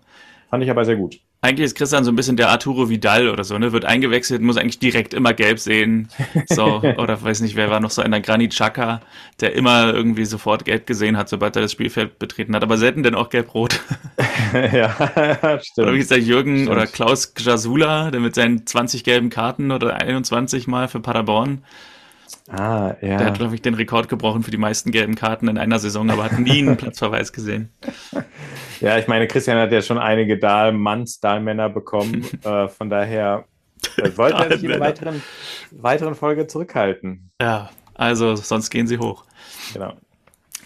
Fand 0.51 0.65
ich 0.65 0.71
aber 0.71 0.85
sehr 0.85 0.97
gut. 0.97 1.19
Eigentlich 1.45 1.67
ist 1.67 1.77
Christian 1.77 2.05
so 2.05 2.11
ein 2.11 2.17
bisschen 2.17 2.39
der 2.39 2.49
Arturo 2.49 2.89
Vidal 2.89 3.29
oder 3.29 3.45
so, 3.45 3.59
ne? 3.59 3.71
Wird 3.71 3.85
eingewechselt, 3.85 4.41
muss 4.41 4.57
eigentlich 4.57 4.79
direkt 4.79 5.13
immer 5.13 5.35
gelb 5.35 5.59
sehen. 5.59 6.09
So, 6.49 6.81
oder 6.97 7.23
weiß 7.23 7.43
nicht, 7.43 7.55
wer 7.55 7.69
war 7.69 7.81
noch 7.81 7.91
so 7.91 8.01
einer 8.01 8.23
Granit 8.23 8.53
Xhaka, 8.53 9.03
der 9.41 9.55
immer 9.55 9.93
irgendwie 9.93 10.25
sofort 10.25 10.65
gelb 10.65 10.87
gesehen 10.87 11.19
hat, 11.19 11.29
sobald 11.29 11.55
er 11.57 11.61
das 11.61 11.73
Spielfeld 11.73 12.19
betreten 12.19 12.57
hat, 12.57 12.63
aber 12.63 12.79
selten 12.79 13.03
denn 13.03 13.15
auch 13.15 13.29
gelb-rot. 13.29 13.79
ja, 14.73 15.61
stimmt. 15.61 15.87
Oder 15.87 15.93
wie 15.93 15.99
ist 15.99 16.11
der 16.11 16.19
Jürgen 16.19 16.63
stimmt. 16.63 16.71
oder 16.71 16.87
Klaus 16.87 17.35
Jasula, 17.37 18.11
der 18.11 18.21
mit 18.21 18.35
seinen 18.35 18.67
20 18.67 19.05
gelben 19.05 19.29
Karten 19.29 19.71
oder 19.71 19.97
21 19.97 20.67
mal 20.67 20.89
für 20.89 21.01
Paderborn 21.01 21.63
Ah, 22.51 22.95
ja. 23.01 23.17
Der 23.17 23.27
hat, 23.27 23.39
glaube 23.39 23.55
ich, 23.55 23.63
den 23.63 23.75
Rekord 23.75 24.09
gebrochen 24.09 24.43
für 24.43 24.51
die 24.51 24.59
meisten 24.59 24.91
gelben 24.91 25.15
Karten 25.15 25.49
in 25.49 25.57
einer 25.57 25.79
Saison, 25.79 26.11
aber 26.11 26.25
hat 26.25 26.39
nie 26.39 26.59
einen 26.59 26.77
Platzverweis 26.79 27.33
gesehen. 27.33 27.71
Ja, 28.85 28.99
ich 28.99 29.09
meine, 29.09 29.27
Christian 29.27 29.59
hat 29.59 29.73
ja 29.73 29.81
schon 29.83 29.99
einige 29.99 30.39
Dahlmanns, 30.39 31.21
Dahlmänner 31.21 31.71
bekommen. 31.71 32.27
äh, 32.45 32.69
von 32.69 32.91
daher 32.91 33.45
äh, 33.97 34.17
wollte 34.17 34.45
er 34.45 34.53
sich 34.53 34.65
in 34.65 34.71
der 34.71 34.81
weiteren, 34.81 35.23
weiteren 35.71 36.15
Folge 36.15 36.47
zurückhalten. 36.47 37.31
Ja, 37.41 37.71
also 37.95 38.37
sonst 38.37 38.71
gehen 38.71 38.87
sie 38.87 38.99
hoch. 38.99 39.25
Genau. 39.73 39.95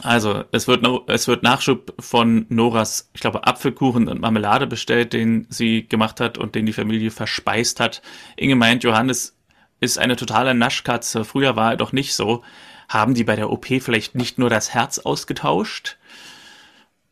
Also, 0.00 0.44
es 0.52 0.68
wird, 0.68 0.86
es 1.08 1.26
wird 1.26 1.42
Nachschub 1.42 1.92
von 1.98 2.46
Noras, 2.48 3.10
ich 3.14 3.20
glaube, 3.20 3.46
Apfelkuchen 3.46 4.08
und 4.08 4.20
Marmelade 4.20 4.68
bestellt, 4.68 5.12
den 5.12 5.46
sie 5.48 5.88
gemacht 5.88 6.20
hat 6.20 6.38
und 6.38 6.54
den 6.54 6.66
die 6.66 6.72
Familie 6.72 7.10
verspeist 7.10 7.80
hat. 7.80 8.00
Inge 8.36 8.54
meint, 8.54 8.84
Johannes 8.84 9.36
ist 9.80 9.98
eine 9.98 10.16
totale 10.16 10.54
Naschkatze. 10.54 11.24
Früher 11.24 11.56
war 11.56 11.72
er 11.72 11.76
doch 11.76 11.92
nicht 11.92 12.14
so. 12.14 12.42
Haben 12.88 13.14
die 13.14 13.24
bei 13.24 13.36
der 13.36 13.50
OP 13.50 13.66
vielleicht 13.66 14.14
nicht 14.14 14.38
nur 14.38 14.50
das 14.50 14.72
Herz 14.72 14.98
ausgetauscht? 14.98 15.98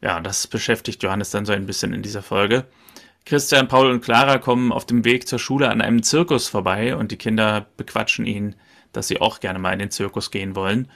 Ja, 0.03 0.21
das 0.21 0.47
beschäftigt 0.47 1.03
Johannes 1.03 1.31
dann 1.31 1.47
so 1.47 1.53
ein 1.53 1.67
bisschen 1.67 1.93
in 1.93 2.03
dieser 2.03 2.23
Folge. 2.23 2.67
Christian, 3.25 3.67
Paul 3.67 3.91
und 3.91 4.03
Clara 4.03 4.39
kommen 4.39 4.71
auf 4.71 4.87
dem 4.87 5.05
Weg 5.05 5.27
zur 5.27 5.39
Schule 5.39 5.69
an 5.69 5.81
einem 5.81 6.03
Zirkus 6.03 6.49
vorbei 6.49 6.95
und 6.95 7.11
die 7.11 7.17
Kinder 7.17 7.67
bequatschen 7.77 8.25
ihn, 8.25 8.55
dass 8.93 9.09
sie 9.09 9.21
auch 9.21 9.41
gerne 9.41 9.59
mal 9.59 9.73
in 9.73 9.81
den 9.81 9.91
Zirkus 9.91 10.31
gehen 10.31 10.55
wollen. 10.55 10.89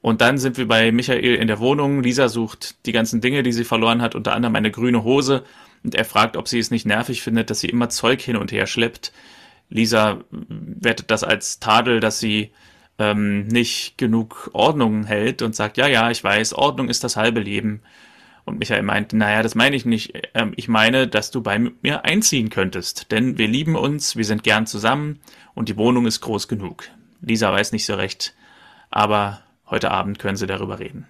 Und 0.00 0.20
dann 0.20 0.38
sind 0.38 0.58
wir 0.58 0.68
bei 0.68 0.92
Michael 0.92 1.34
in 1.36 1.48
der 1.48 1.58
Wohnung. 1.58 2.02
Lisa 2.02 2.28
sucht 2.28 2.86
die 2.86 2.92
ganzen 2.92 3.20
Dinge, 3.20 3.42
die 3.42 3.52
sie 3.52 3.64
verloren 3.64 4.02
hat, 4.02 4.14
unter 4.14 4.34
anderem 4.34 4.54
eine 4.54 4.70
grüne 4.70 5.02
Hose. 5.02 5.44
Und 5.82 5.94
er 5.94 6.04
fragt, 6.04 6.36
ob 6.36 6.46
sie 6.46 6.58
es 6.58 6.70
nicht 6.70 6.86
nervig 6.86 7.22
findet, 7.22 7.50
dass 7.50 7.60
sie 7.60 7.68
immer 7.68 7.88
Zeug 7.88 8.20
hin 8.20 8.36
und 8.36 8.52
her 8.52 8.66
schleppt. 8.66 9.12
Lisa 9.70 10.20
wertet 10.30 11.10
das 11.10 11.24
als 11.24 11.58
Tadel, 11.58 12.00
dass 12.00 12.20
sie 12.20 12.52
ähm, 12.98 13.46
nicht 13.46 13.98
genug 13.98 14.50
Ordnung 14.52 15.04
hält 15.04 15.42
und 15.42 15.54
sagt, 15.54 15.76
ja, 15.76 15.86
ja, 15.86 16.10
ich 16.10 16.22
weiß, 16.22 16.54
Ordnung 16.54 16.88
ist 16.88 17.04
das 17.04 17.16
halbe 17.16 17.40
Leben. 17.40 17.82
Und 18.48 18.58
Michael 18.58 18.82
meint, 18.82 19.12
naja, 19.12 19.42
das 19.42 19.54
meine 19.54 19.76
ich 19.76 19.84
nicht. 19.84 20.12
Ähm, 20.34 20.52
ich 20.56 20.68
meine, 20.68 21.06
dass 21.06 21.30
du 21.30 21.42
bei 21.42 21.58
mir 21.58 22.04
einziehen 22.04 22.48
könntest. 22.48 23.12
Denn 23.12 23.38
wir 23.38 23.46
lieben 23.46 23.76
uns, 23.76 24.16
wir 24.16 24.24
sind 24.24 24.42
gern 24.42 24.66
zusammen 24.66 25.20
und 25.54 25.68
die 25.68 25.76
Wohnung 25.76 26.06
ist 26.06 26.20
groß 26.22 26.48
genug. 26.48 26.84
Lisa 27.20 27.52
weiß 27.52 27.72
nicht 27.72 27.84
so 27.84 27.94
recht, 27.94 28.34
aber 28.90 29.42
heute 29.66 29.90
Abend 29.90 30.18
können 30.18 30.36
sie 30.36 30.46
darüber 30.46 30.78
reden. 30.78 31.06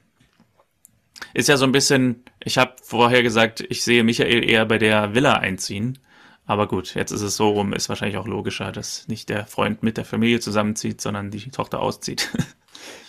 Ist 1.35 1.49
ja 1.49 1.57
so 1.57 1.65
ein 1.65 1.73
bisschen, 1.73 2.25
ich 2.43 2.59
habe 2.59 2.75
vorher 2.83 3.23
gesagt, 3.23 3.65
ich 3.69 3.83
sehe 3.83 4.05
Michael 4.05 4.49
eher 4.49 4.67
bei 4.67 4.79
der 4.79 5.15
Villa 5.15 5.35
einziehen. 5.35 5.99
Aber 6.47 6.67
gut, 6.67 6.95
jetzt 6.95 7.11
ist 7.11 7.21
es 7.21 7.37
so 7.37 7.51
rum, 7.51 7.73
ist 7.73 7.89
wahrscheinlich 7.89 8.17
auch 8.17 8.27
logischer, 8.27 8.73
dass 8.73 9.07
nicht 9.07 9.29
der 9.29 9.47
Freund 9.47 9.83
mit 9.83 9.97
der 9.97 10.07
Familie 10.07 10.41
zusammenzieht, 10.41 11.01
sondern 11.01 11.31
die 11.31 11.51
Tochter 11.51 11.81
auszieht. 11.81 12.31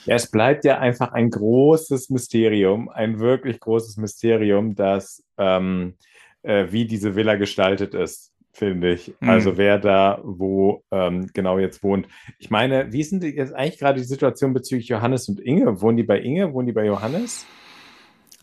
Ja, 0.10 0.16
es 0.16 0.32
bleibt 0.32 0.66
ja 0.66 0.80
einfach 0.80 1.12
ein 1.12 1.30
großes 1.30 2.10
Mysterium, 2.10 2.90
ein 2.90 3.20
wirklich 3.20 3.60
großes 3.60 3.98
Mysterium, 3.98 4.74
dass 4.74 5.24
ähm, 5.38 5.94
äh, 6.42 6.66
wie 6.72 6.86
diese 6.86 7.16
Villa 7.16 7.36
gestaltet 7.36 7.94
ist, 7.94 8.34
finde 8.52 8.94
ich. 8.94 9.14
Mhm. 9.20 9.30
Also 9.30 9.58
wer 9.58 9.78
da 9.78 10.20
wo 10.24 10.82
ähm, 10.90 11.28
genau 11.32 11.60
jetzt 11.60 11.84
wohnt. 11.84 12.08
Ich 12.40 12.50
meine, 12.50 12.92
wie 12.92 13.02
ist 13.02 13.12
denn 13.12 13.22
jetzt 13.22 13.54
eigentlich 13.54 13.78
gerade 13.78 14.00
die 14.00 14.08
Situation 14.08 14.52
bezüglich 14.52 14.88
Johannes 14.88 15.30
und 15.30 15.40
Inge? 15.40 15.80
Wohnen 15.80 15.98
die 15.98 16.04
bei 16.04 16.20
Inge? 16.20 16.56
Wohnen 16.56 16.66
die 16.66 16.74
bei 16.74 16.88
Johannes? 16.88 17.46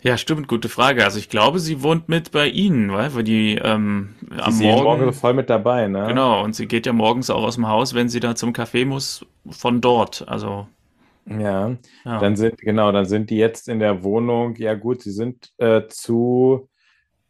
Ja, 0.02 0.16
stimmt, 0.16 0.46
gute 0.46 0.68
Frage. 0.68 1.02
Also 1.02 1.18
ich 1.18 1.30
glaube, 1.30 1.58
sie 1.58 1.82
wohnt 1.82 2.08
mit 2.08 2.30
bei 2.30 2.46
Ihnen, 2.46 2.92
weil 2.92 3.25
die 3.25 3.56
ähm, 3.56 4.14
die 4.20 4.40
am 4.40 4.56
Morgen, 4.58 4.85
morgen 4.85 5.12
voll 5.12 5.35
mit 5.35 5.50
dabei, 5.50 5.88
ne? 5.88 6.04
Genau, 6.06 6.44
und 6.44 6.54
sie 6.54 6.68
geht 6.68 6.87
ja 6.87 6.92
morgens 6.92 7.28
auch 7.28 7.43
aus 7.43 7.56
dem 7.56 7.67
Haus, 7.67 7.93
wenn 7.93 8.08
sie 8.08 8.21
da 8.21 8.36
zum 8.36 8.52
Café 8.52 8.86
muss, 8.86 9.26
von 9.50 9.80
dort. 9.80 10.28
Also 10.28 10.69
ja, 11.28 11.76
ja. 12.04 12.21
dann 12.21 12.36
sind 12.36 12.58
genau, 12.58 12.93
dann 12.93 13.06
sind 13.06 13.30
die 13.30 13.39
jetzt 13.39 13.69
in 13.69 13.80
der 13.80 14.04
Wohnung. 14.04 14.54
Ja 14.56 14.75
gut, 14.75 15.02
sie 15.02 15.10
sind 15.10 15.52
äh, 15.58 15.82
zu 15.89 16.69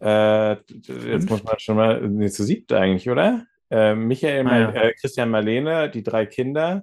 äh, 0.01 0.53
jetzt 0.53 1.31
muss 1.31 1.43
man 1.43 1.59
schon 1.59 1.77
mal 1.77 2.09
nee, 2.09 2.29
zu 2.29 2.45
siebt 2.45 2.73
eigentlich, 2.73 3.09
oder? 3.09 3.47
Äh, 3.71 3.95
Michael, 3.95 4.47
ah, 4.47 4.59
ja. 4.59 4.71
Äh, 4.73 4.93
Christian, 4.95 5.31
Marlene, 5.31 5.91
die 5.91 6.03
drei 6.03 6.27
Kinder 6.27 6.83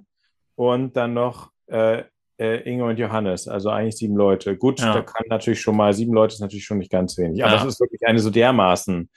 und 0.56 0.96
dann 0.96 1.14
noch 1.14 1.50
äh, 1.66 2.02
äh, 2.38 2.68
Inge 2.68 2.84
und 2.84 2.98
Johannes, 2.98 3.46
also 3.46 3.70
eigentlich 3.70 3.96
sieben 3.96 4.16
Leute. 4.16 4.56
Gut, 4.56 4.80
ja. 4.80 4.92
da 4.92 5.02
kann 5.02 5.26
natürlich 5.28 5.60
schon 5.60 5.76
mal, 5.76 5.92
sieben 5.92 6.12
Leute 6.12 6.34
ist 6.34 6.40
natürlich 6.40 6.64
schon 6.64 6.78
nicht 6.78 6.90
ganz 6.90 7.16
wenig, 7.16 7.44
aber 7.44 7.56
es 7.56 7.64
ist 7.64 7.80
wirklich 7.80 8.06
eine 8.06 8.18
so 8.18 8.30
dermaßen 8.30 9.08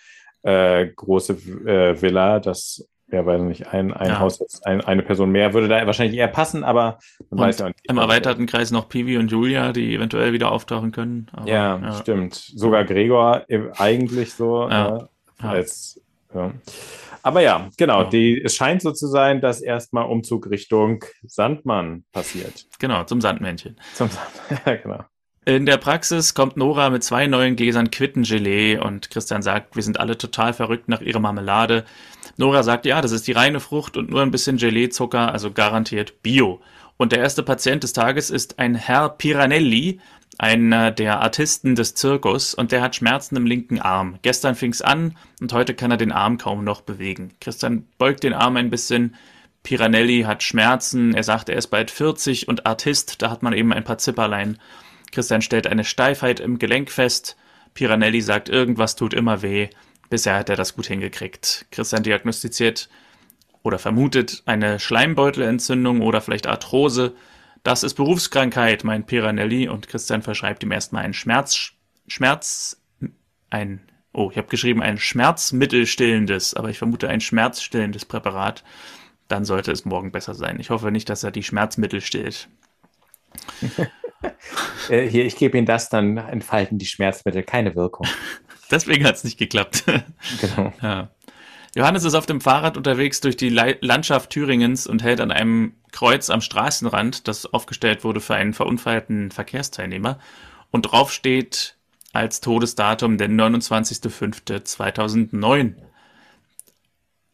große 0.44 1.44
Villa, 2.02 2.40
dass 2.40 2.88
ja, 3.10 3.26
weiß 3.26 3.42
nicht, 3.42 3.68
ein, 3.68 3.94
ein 3.94 4.10
ja. 4.10 4.20
Haus, 4.20 4.42
ein, 4.64 4.82
eine 4.82 5.02
Person 5.02 5.32
mehr 5.32 5.54
würde 5.54 5.68
da 5.68 5.86
wahrscheinlich 5.86 6.18
eher 6.18 6.28
passen, 6.28 6.64
aber 6.64 7.00
man 7.30 7.40
und 7.40 7.40
weiß 7.40 7.60
ja 7.60 7.68
nicht. 7.68 7.80
Im 7.84 7.98
erweiterten 7.98 8.46
Kreis 8.46 8.72
noch 8.72 8.90
Pivi 8.90 9.18
und 9.18 9.32
Julia, 9.32 9.72
die 9.72 9.96
eventuell 9.96 10.34
wieder 10.34 10.52
auftauchen 10.52 10.92
können. 10.92 11.28
Aber, 11.32 11.48
ja, 11.48 11.78
ja, 11.78 11.94
stimmt. 11.94 12.36
Sogar 12.36 12.84
Gregor 12.84 13.46
eigentlich 13.78 14.34
so 14.34 14.70
ja. 14.70 15.10
Äh, 15.42 15.46
als 15.46 16.02
ja. 16.34 16.52
Aber 17.24 17.42
ja, 17.42 17.70
genau. 17.78 18.06
Die, 18.06 18.42
es 18.42 18.56
scheint 18.56 18.82
so 18.82 18.92
zu 18.92 19.08
sein, 19.08 19.42
dass 19.42 19.62
erstmal 19.62 20.06
Umzug 20.06 20.50
Richtung 20.50 21.04
Sandmann 21.26 22.06
passiert. 22.14 22.68
Genau, 22.80 23.04
zum 23.04 23.20
Sandmännchen. 23.22 23.78
Zum 23.96 24.10
Sand, 24.10 24.30
ja, 24.66 24.76
genau. 24.76 25.04
In 25.44 25.66
der 25.66 25.78
Praxis 25.78 26.34
kommt 26.34 26.58
Nora 26.58 26.90
mit 26.90 27.04
zwei 27.04 27.26
neuen 27.28 27.56
Gläsern 27.56 27.90
Quittengelee 27.90 28.78
und 28.78 29.10
Christian 29.10 29.42
sagt, 29.42 29.78
wir 29.78 29.84
sind 29.84 30.00
alle 30.00 30.18
total 30.18 30.52
verrückt 30.52 30.90
nach 30.90 31.00
ihrer 31.00 31.20
Marmelade. 31.20 31.86
Nora 32.38 32.64
sagt, 32.64 32.86
ja, 32.86 33.02
das 33.02 33.12
ist 33.12 33.28
die 33.28 33.32
reine 33.32 33.60
Frucht 33.60 33.98
und 33.98 34.10
nur 34.10 34.22
ein 34.22 34.32
bisschen 34.32 34.58
Gelee-Zucker, 34.58 35.32
also 35.32 35.52
garantiert 35.52 36.22
Bio. 36.22 36.62
Und 36.96 37.12
der 37.12 37.20
erste 37.20 37.44
Patient 37.44 37.84
des 37.84 37.94
Tages 37.94 38.30
ist 38.30 38.60
ein 38.60 38.76
Herr 38.76 39.10
Piranelli, 39.10 40.00
einer 40.38 40.92
der 40.92 41.22
Artisten 41.22 41.76
des 41.76 41.96
Zirkus, 41.96 42.54
und 42.54 42.72
der 42.72 42.82
hat 42.82 42.96
Schmerzen 42.96 43.36
im 43.38 43.48
linken 43.48 43.80
Arm. 43.80 44.20
Gestern 44.22 44.56
fing's 44.56 44.82
an 44.82 45.18
und 45.42 45.52
heute 45.54 45.74
kann 45.74 45.90
er 45.90 45.98
den 45.98 46.12
Arm 46.12 46.38
kaum 46.38 46.64
noch 46.64 46.82
bewegen. 46.82 47.34
Christian 47.42 47.88
beugt 47.98 48.24
den 48.24 48.34
Arm 48.34 48.56
ein 48.56 48.70
bisschen. 48.70 49.16
Piranelli 49.64 50.22
hat 50.22 50.44
Schmerzen, 50.44 51.16
er 51.16 51.24
sagt, 51.24 51.50
er 51.50 51.58
ist 51.58 51.68
bald 51.68 51.90
40 51.90 52.48
und 52.48 52.66
Artist, 52.68 53.22
da 53.22 53.32
hat 53.32 53.42
man 53.42 53.54
eben 53.54 53.74
ein 53.74 53.84
paar 53.84 53.98
Zipperlein. 53.98 54.60
Christian 55.12 55.42
stellt 55.42 55.66
eine 55.66 55.84
Steifheit 55.84 56.40
im 56.40 56.60
Gelenk 56.60 56.92
fest. 56.92 57.36
Piranelli 57.74 58.22
sagt, 58.22 58.50
irgendwas 58.50 58.96
tut 58.96 59.14
immer 59.14 59.42
weh. 59.42 59.70
Bisher 60.10 60.36
hat 60.36 60.50
er 60.50 60.56
das 60.56 60.76
gut 60.76 60.88
hingekriegt. 60.88 61.66
Christian 61.72 62.04
diagnostiziert 62.04 62.90
oder 63.64 63.80
vermutet 63.80 64.44
eine 64.46 64.80
Schleimbeutelentzündung 64.80 66.02
oder 66.02 66.22
vielleicht 66.22 66.48
Arthrose. 66.48 67.16
Das 67.64 67.84
ist 67.84 67.96
Berufskrankheit, 67.96 68.84
meint 68.84 69.08
Piranelli 69.08 69.68
und 69.68 69.90
Christian 69.90 70.22
verschreibt 70.22 70.64
ihm 70.64 70.72
erstmal 70.72 71.04
einen 71.04 71.14
Schmerz, 71.14 71.74
Schmerz, 72.08 72.82
ein, 73.50 73.82
oh, 74.14 74.30
ich 74.32 74.38
habe 74.38 74.48
geschrieben 74.48 74.82
ein 74.82 74.98
schmerzmittelstillendes, 74.98 76.54
aber 76.54 76.70
ich 76.70 76.78
vermute 76.78 77.10
ein 77.10 77.20
schmerzstillendes 77.20 78.06
Präparat. 78.06 78.64
Dann 79.28 79.44
sollte 79.44 79.74
es 79.74 79.84
morgen 79.84 80.14
besser 80.14 80.34
sein. 80.34 80.62
Ich 80.62 80.70
hoffe 80.70 80.90
nicht, 80.90 81.10
dass 81.10 81.24
er 81.24 81.32
die 81.32 81.44
Schmerzmittel 81.44 82.02
stillt. 82.02 82.48
Äh, 84.90 85.08
hier, 85.08 85.26
ich 85.26 85.36
gebe 85.36 85.58
Ihnen 85.58 85.68
das, 85.68 85.90
dann 85.90 86.18
entfalten 86.18 86.80
die 86.80 86.88
Schmerzmittel 86.88 87.44
keine 87.44 87.76
Wirkung. 87.76 88.08
Deswegen 88.72 89.06
hat 89.06 89.16
es 89.16 89.24
nicht 89.24 89.38
geklappt. 89.38 89.84
Genau. 90.42 90.74
Ja. 90.82 91.08
Johannes 91.76 92.04
ist 92.04 92.16
auf 92.16 92.26
dem 92.26 92.42
Fahrrad 92.42 92.76
unterwegs 92.76 93.22
durch 93.22 93.38
die 93.38 93.50
Landschaft 93.50 94.32
Thüringens 94.32 94.88
und 94.88 95.04
hält 95.04 95.22
an 95.22 95.32
einem 95.32 95.76
Kreuz 95.92 96.32
am 96.32 96.42
Straßenrand, 96.42 97.28
das 97.28 97.46
aufgestellt 97.46 98.04
wurde 98.04 98.20
für 98.20 98.34
einen 98.34 98.54
verunfallten 98.54 99.30
Verkehrsteilnehmer. 99.32 100.18
Und 100.72 100.82
drauf 100.84 101.14
steht 101.14 101.76
als 102.14 102.42
Todesdatum 102.42 103.20
der 103.20 103.30
29.05.2009. 103.30 105.76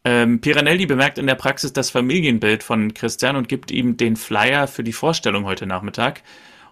Ähm, 0.04 0.40
Piranelli 0.42 0.84
bemerkt 0.84 1.16
in 1.16 1.26
der 1.26 1.36
Praxis 1.36 1.72
das 1.72 1.88
Familienbild 1.88 2.62
von 2.62 2.92
Christian 2.92 3.36
und 3.36 3.48
gibt 3.48 3.70
ihm 3.70 3.96
den 3.96 4.16
Flyer 4.16 4.66
für 4.66 4.84
die 4.84 4.92
Vorstellung 4.92 5.46
heute 5.46 5.64
Nachmittag 5.64 6.22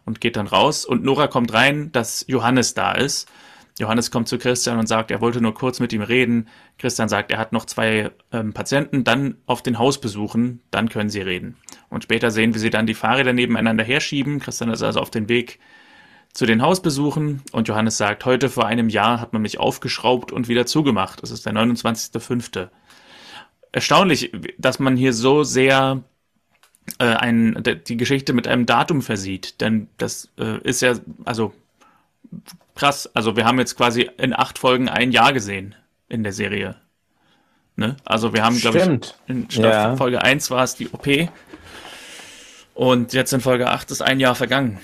und 0.05 0.21
geht 0.21 0.37
dann 0.37 0.47
raus. 0.47 0.85
Und 0.85 1.05
Nora 1.05 1.29
kommt 1.29 1.55
rein, 1.55 1.91
dass 1.93 2.27
Johannes 2.29 2.75
da 2.75 2.93
ist. 2.93 3.31
Johannes 3.79 4.11
kommt 4.11 4.29
zu 4.29 4.39
Christian 4.39 4.79
und 4.79 4.87
sagt, 4.87 5.11
er 5.11 5.21
wollte 5.21 5.41
nur 5.41 5.55
kurz 5.55 5.81
mit 5.81 5.93
ihm 5.93 6.03
reden. 6.03 6.49
Christian 6.79 7.09
sagt, 7.09 7.31
er 7.31 7.39
hat 7.39 7.53
noch 7.53 7.65
zwei 7.65 8.11
ähm, 8.31 8.53
Patienten, 8.53 9.03
dann 9.05 9.37
auf 9.47 9.63
den 9.63 9.79
Haus 9.79 10.01
besuchen, 10.01 10.61
dann 10.71 10.89
können 10.89 11.11
sie 11.11 11.23
reden. 11.23 11.57
Und 11.89 12.05
später 12.05 12.31
sehen 12.31 12.53
wir 12.53 12.61
sie 12.61 12.71
dann 12.71 12.87
die 12.87 12.95
Fahrräder 12.95 13.33
nebeneinander 13.33 13.85
herschieben. 13.85 14.41
Christian 14.41 14.71
ist 14.71 14.83
also 14.83 15.01
auf 15.01 15.11
dem 15.11 15.29
Weg 15.29 15.59
zu 16.33 16.47
den 16.47 16.63
Hausbesuchen 16.63 17.43
und 17.53 17.69
Johannes 17.69 17.99
sagt, 17.99 18.25
heute 18.25 18.49
vor 18.49 18.67
einem 18.67 18.89
Jahr 18.89 19.21
hat 19.21 19.33
man 19.33 19.43
mich 19.43 19.59
aufgeschraubt 19.59 20.33
und 20.33 20.49
wieder 20.49 20.67
zugemacht. 20.67 21.23
Das 21.23 21.31
ist 21.31 21.45
der 21.45 21.53
29.05. 21.53 22.69
Erstaunlich, 23.71 24.33
dass 24.59 24.79
man 24.79 24.97
hier 24.97 25.13
so 25.13 25.45
sehr 25.45 26.03
äh, 26.99 27.05
ein, 27.05 27.63
die 27.87 27.97
Geschichte 27.97 28.33
mit 28.33 28.49
einem 28.49 28.67
Datum 28.67 29.03
versieht, 29.03 29.61
denn 29.61 29.89
das 29.99 30.31
äh, 30.39 30.59
ist 30.63 30.83
ja, 30.83 30.95
also 31.25 31.53
krass. 32.75 33.11
Also 33.15 33.37
wir 33.37 33.45
haben 33.45 33.59
jetzt 33.59 33.77
quasi 33.77 34.11
in 34.19 34.35
acht 34.35 34.59
Folgen 34.59 34.89
ein 34.89 35.13
Jahr 35.13 35.33
gesehen 35.33 35.75
in 36.09 36.23
der 36.23 36.33
Serie. 36.33 36.77
Ne? 37.77 37.97
Also 38.05 38.33
wir 38.35 38.45
haben, 38.45 38.59
glaube 38.59 38.79
ich, 38.79 39.15
in 39.27 39.47
ja. 39.51 39.97
Folge 39.97 40.23
1 40.23 40.51
war 40.51 40.65
es 40.65 40.75
die 40.75 40.89
OP. 40.91 41.07
Und 42.75 43.13
jetzt 43.13 43.33
in 43.33 43.41
Folge 43.41 43.69
8 43.69 43.91
ist 43.91 44.03
ein 44.03 44.21
Jahr 44.21 44.35
vergangen. 44.35 44.79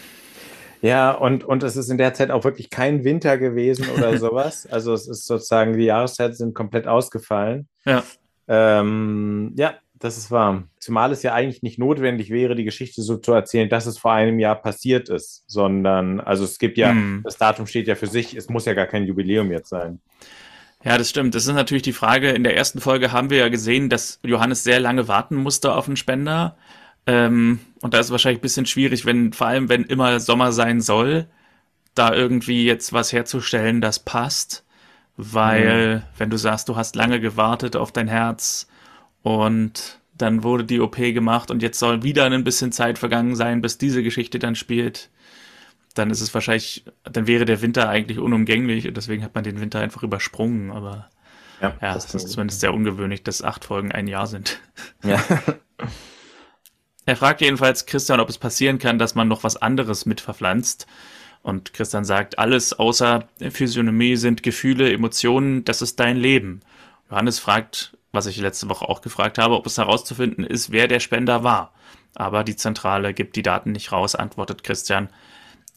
Ja, 0.80 1.10
und, 1.10 1.44
und 1.44 1.62
es 1.62 1.76
ist 1.76 1.90
in 1.90 1.98
der 1.98 2.14
Zeit 2.14 2.30
auch 2.30 2.44
wirklich 2.44 2.70
kein 2.70 3.04
Winter 3.04 3.36
gewesen 3.36 3.86
oder 3.96 4.16
sowas. 4.18 4.66
also 4.70 4.92
es 4.92 5.08
ist 5.08 5.26
sozusagen, 5.26 5.76
die 5.76 5.84
Jahreszeiten 5.84 6.34
sind 6.34 6.54
komplett 6.54 6.86
ausgefallen. 6.86 7.68
Ja. 7.84 8.04
Ähm, 8.46 9.54
ja, 9.56 9.74
das 9.98 10.16
ist 10.16 10.30
wahr. 10.30 10.64
Zumal 10.78 11.12
es 11.12 11.22
ja 11.22 11.34
eigentlich 11.34 11.62
nicht 11.62 11.78
notwendig 11.78 12.30
wäre, 12.30 12.54
die 12.54 12.64
Geschichte 12.64 13.02
so 13.02 13.16
zu 13.16 13.32
erzählen, 13.32 13.68
dass 13.68 13.86
es 13.86 13.98
vor 13.98 14.12
einem 14.12 14.38
Jahr 14.38 14.56
passiert 14.56 15.08
ist, 15.08 15.44
sondern, 15.46 16.20
also 16.20 16.44
es 16.44 16.58
gibt 16.58 16.78
ja, 16.78 16.90
hm. 16.90 17.22
das 17.24 17.36
Datum 17.36 17.66
steht 17.66 17.88
ja 17.88 17.94
für 17.94 18.06
sich, 18.06 18.36
es 18.36 18.48
muss 18.48 18.64
ja 18.64 18.74
gar 18.74 18.86
kein 18.86 19.06
Jubiläum 19.06 19.50
jetzt 19.50 19.68
sein. 19.68 20.00
Ja, 20.84 20.96
das 20.96 21.10
stimmt. 21.10 21.34
Das 21.34 21.46
ist 21.46 21.54
natürlich 21.54 21.82
die 21.82 21.92
Frage. 21.92 22.30
In 22.30 22.44
der 22.44 22.56
ersten 22.56 22.80
Folge 22.80 23.10
haben 23.10 23.30
wir 23.30 23.38
ja 23.38 23.48
gesehen, 23.48 23.88
dass 23.88 24.20
Johannes 24.22 24.62
sehr 24.62 24.78
lange 24.78 25.08
warten 25.08 25.34
musste 25.34 25.74
auf 25.74 25.88
einen 25.88 25.96
Spender. 25.96 26.56
Ähm, 27.06 27.58
und 27.80 27.94
da 27.94 27.98
ist 27.98 28.06
es 28.06 28.12
wahrscheinlich 28.12 28.38
ein 28.38 28.42
bisschen 28.42 28.66
schwierig, 28.66 29.04
wenn, 29.04 29.32
vor 29.32 29.48
allem 29.48 29.68
wenn 29.68 29.82
immer 29.84 30.20
Sommer 30.20 30.52
sein 30.52 30.80
soll, 30.80 31.26
da 31.94 32.14
irgendwie 32.14 32.64
jetzt 32.64 32.92
was 32.92 33.12
herzustellen, 33.12 33.80
das 33.80 33.98
passt. 33.98 34.64
Weil, 35.16 35.96
mhm. 35.96 36.02
wenn 36.16 36.30
du 36.30 36.36
sagst, 36.36 36.68
du 36.68 36.76
hast 36.76 36.94
lange 36.94 37.18
gewartet 37.18 37.74
auf 37.74 37.90
dein 37.90 38.06
Herz 38.06 38.68
und 39.28 39.98
dann 40.16 40.42
wurde 40.42 40.64
die 40.64 40.80
OP 40.80 40.96
gemacht 40.96 41.50
und 41.50 41.62
jetzt 41.62 41.78
soll 41.78 42.02
wieder 42.02 42.24
ein 42.24 42.44
bisschen 42.44 42.72
Zeit 42.72 42.98
vergangen 42.98 43.36
sein, 43.36 43.60
bis 43.60 43.76
diese 43.76 44.02
Geschichte 44.02 44.38
dann 44.38 44.54
spielt, 44.54 45.10
dann 45.92 46.08
ist 46.08 46.22
es 46.22 46.32
wahrscheinlich, 46.32 46.86
dann 47.02 47.26
wäre 47.26 47.44
der 47.44 47.60
Winter 47.60 47.90
eigentlich 47.90 48.18
unumgänglich 48.18 48.88
und 48.88 48.96
deswegen 48.96 49.22
hat 49.22 49.34
man 49.34 49.44
den 49.44 49.60
Winter 49.60 49.80
einfach 49.80 50.02
übersprungen. 50.02 50.70
Aber 50.70 51.10
ja, 51.60 51.76
ja 51.82 51.92
das 51.92 52.14
ist 52.14 52.30
zumindest 52.30 52.60
sehr 52.60 52.72
ungewöhnlich, 52.72 53.22
dass 53.22 53.42
acht 53.42 53.66
Folgen 53.66 53.92
ein 53.92 54.06
Jahr 54.06 54.26
sind. 54.26 54.60
Ja. 55.04 55.22
Er 57.04 57.16
fragt 57.16 57.40
jedenfalls 57.40 57.86
Christian, 57.86 58.20
ob 58.20 58.28
es 58.28 58.36
passieren 58.36 58.78
kann, 58.78 58.98
dass 58.98 59.14
man 59.14 59.28
noch 59.28 59.42
was 59.42 59.56
anderes 59.56 60.04
mit 60.04 60.20
verpflanzt. 60.20 60.86
Und 61.40 61.72
Christian 61.72 62.04
sagt, 62.04 62.38
alles 62.38 62.74
außer 62.74 63.26
Physiognomie 63.50 64.16
sind 64.16 64.42
Gefühle, 64.42 64.92
Emotionen, 64.92 65.64
das 65.64 65.80
ist 65.80 65.98
dein 66.00 66.18
Leben. 66.18 66.60
Johannes 67.10 67.38
fragt, 67.38 67.96
was 68.12 68.26
ich 68.26 68.38
letzte 68.38 68.68
Woche 68.68 68.88
auch 68.88 69.00
gefragt 69.00 69.38
habe, 69.38 69.54
ob 69.54 69.66
es 69.66 69.78
herauszufinden 69.78 70.44
ist, 70.44 70.70
wer 70.70 70.88
der 70.88 71.00
Spender 71.00 71.44
war. 71.44 71.72
Aber 72.14 72.44
die 72.44 72.56
Zentrale 72.56 73.14
gibt 73.14 73.36
die 73.36 73.42
Daten 73.42 73.72
nicht 73.72 73.92
raus, 73.92 74.14
antwortet 74.14 74.64
Christian. 74.64 75.08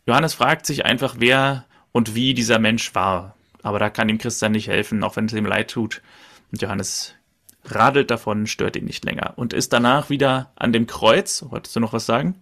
Johannes 0.06 0.34
fragt 0.34 0.66
sich 0.66 0.86
einfach, 0.86 1.16
wer 1.20 1.66
und 1.92 2.16
wie 2.16 2.34
dieser 2.34 2.60
Mensch 2.60 2.96
war. 2.96 3.36
Aber 3.64 3.80
da 3.80 3.90
kann 3.90 4.10
ihm 4.10 4.18
Christian 4.18 4.54
nicht 4.54 4.68
helfen, 4.68 5.04
auch 5.04 5.16
wenn 5.16 5.26
es 5.26 5.34
ihm 5.34 5.46
leid 5.46 5.72
tut. 5.72 6.02
Und 6.52 6.62
Johannes 6.62 7.16
radelt 7.66 8.10
davon, 8.10 8.48
stört 8.48 8.76
ihn 8.76 8.86
nicht 8.86 9.06
länger 9.06 9.34
und 9.36 9.54
ist 9.54 9.74
danach 9.74 10.10
wieder 10.10 10.52
an 10.56 10.74
dem 10.74 10.88
Kreuz. 10.88 11.46
Wolltest 11.50 11.76
du 11.76 11.80
noch 11.80 11.94
was 11.94 12.06
sagen? 12.06 12.42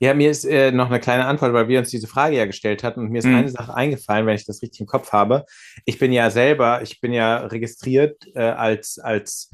Ja, 0.00 0.14
mir 0.14 0.30
ist 0.30 0.44
äh, 0.44 0.72
noch 0.72 0.88
eine 0.88 1.00
kleine 1.00 1.26
Antwort, 1.26 1.52
weil 1.52 1.68
wir 1.68 1.78
uns 1.78 1.90
diese 1.90 2.08
Frage 2.08 2.36
ja 2.36 2.46
gestellt 2.46 2.82
hatten 2.82 3.00
und 3.00 3.10
mir 3.10 3.18
ist 3.18 3.26
mhm. 3.26 3.36
eine 3.36 3.48
Sache 3.48 3.74
eingefallen, 3.74 4.26
wenn 4.26 4.34
ich 4.34 4.46
das 4.46 4.62
richtig 4.62 4.80
im 4.80 4.86
Kopf 4.86 5.12
habe. 5.12 5.44
Ich 5.84 5.98
bin 5.98 6.12
ja 6.12 6.30
selber, 6.30 6.82
ich 6.82 7.00
bin 7.00 7.12
ja 7.12 7.38
registriert 7.38 8.24
äh, 8.34 8.40
als, 8.40 8.98
als 8.98 9.50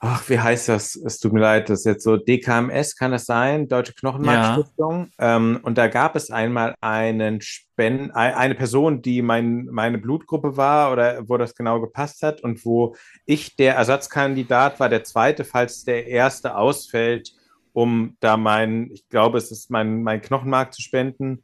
ach, 0.00 0.28
wie 0.28 0.38
heißt 0.38 0.68
das? 0.68 0.96
Es 0.96 1.18
tut 1.20 1.32
mir 1.32 1.40
leid, 1.40 1.68
das 1.68 1.80
ist 1.80 1.84
jetzt 1.84 2.04
so 2.04 2.16
DKMS, 2.16 2.96
kann 2.96 3.12
das 3.12 3.26
sein? 3.26 3.68
Deutsche 3.68 3.92
Knochenmarkstiftung. 3.92 5.10
Ja. 5.18 5.36
Ähm, 5.36 5.60
und 5.62 5.76
da 5.78 5.88
gab 5.88 6.16
es 6.16 6.30
einmal 6.30 6.74
einen 6.80 7.40
Spend 7.42 8.14
eine 8.14 8.54
Person, 8.54 9.02
die 9.02 9.22
mein, 9.22 9.66
meine 9.66 9.98
Blutgruppe 9.98 10.56
war 10.56 10.92
oder 10.92 11.28
wo 11.28 11.36
das 11.36 11.54
genau 11.54 11.80
gepasst 11.80 12.22
hat 12.22 12.40
und 12.42 12.64
wo 12.64 12.96
ich 13.26 13.56
der 13.56 13.76
Ersatzkandidat 13.76 14.80
war, 14.80 14.88
der 14.88 15.04
zweite, 15.04 15.44
falls 15.44 15.84
der 15.84 16.06
erste 16.06 16.56
ausfällt, 16.56 17.34
um 17.72 18.16
da 18.20 18.36
mein, 18.36 18.90
ich 18.92 19.08
glaube, 19.08 19.38
es 19.38 19.50
ist 19.50 19.70
mein, 19.70 20.02
mein 20.02 20.20
Knochenmark 20.20 20.72
zu 20.74 20.82
spenden. 20.82 21.42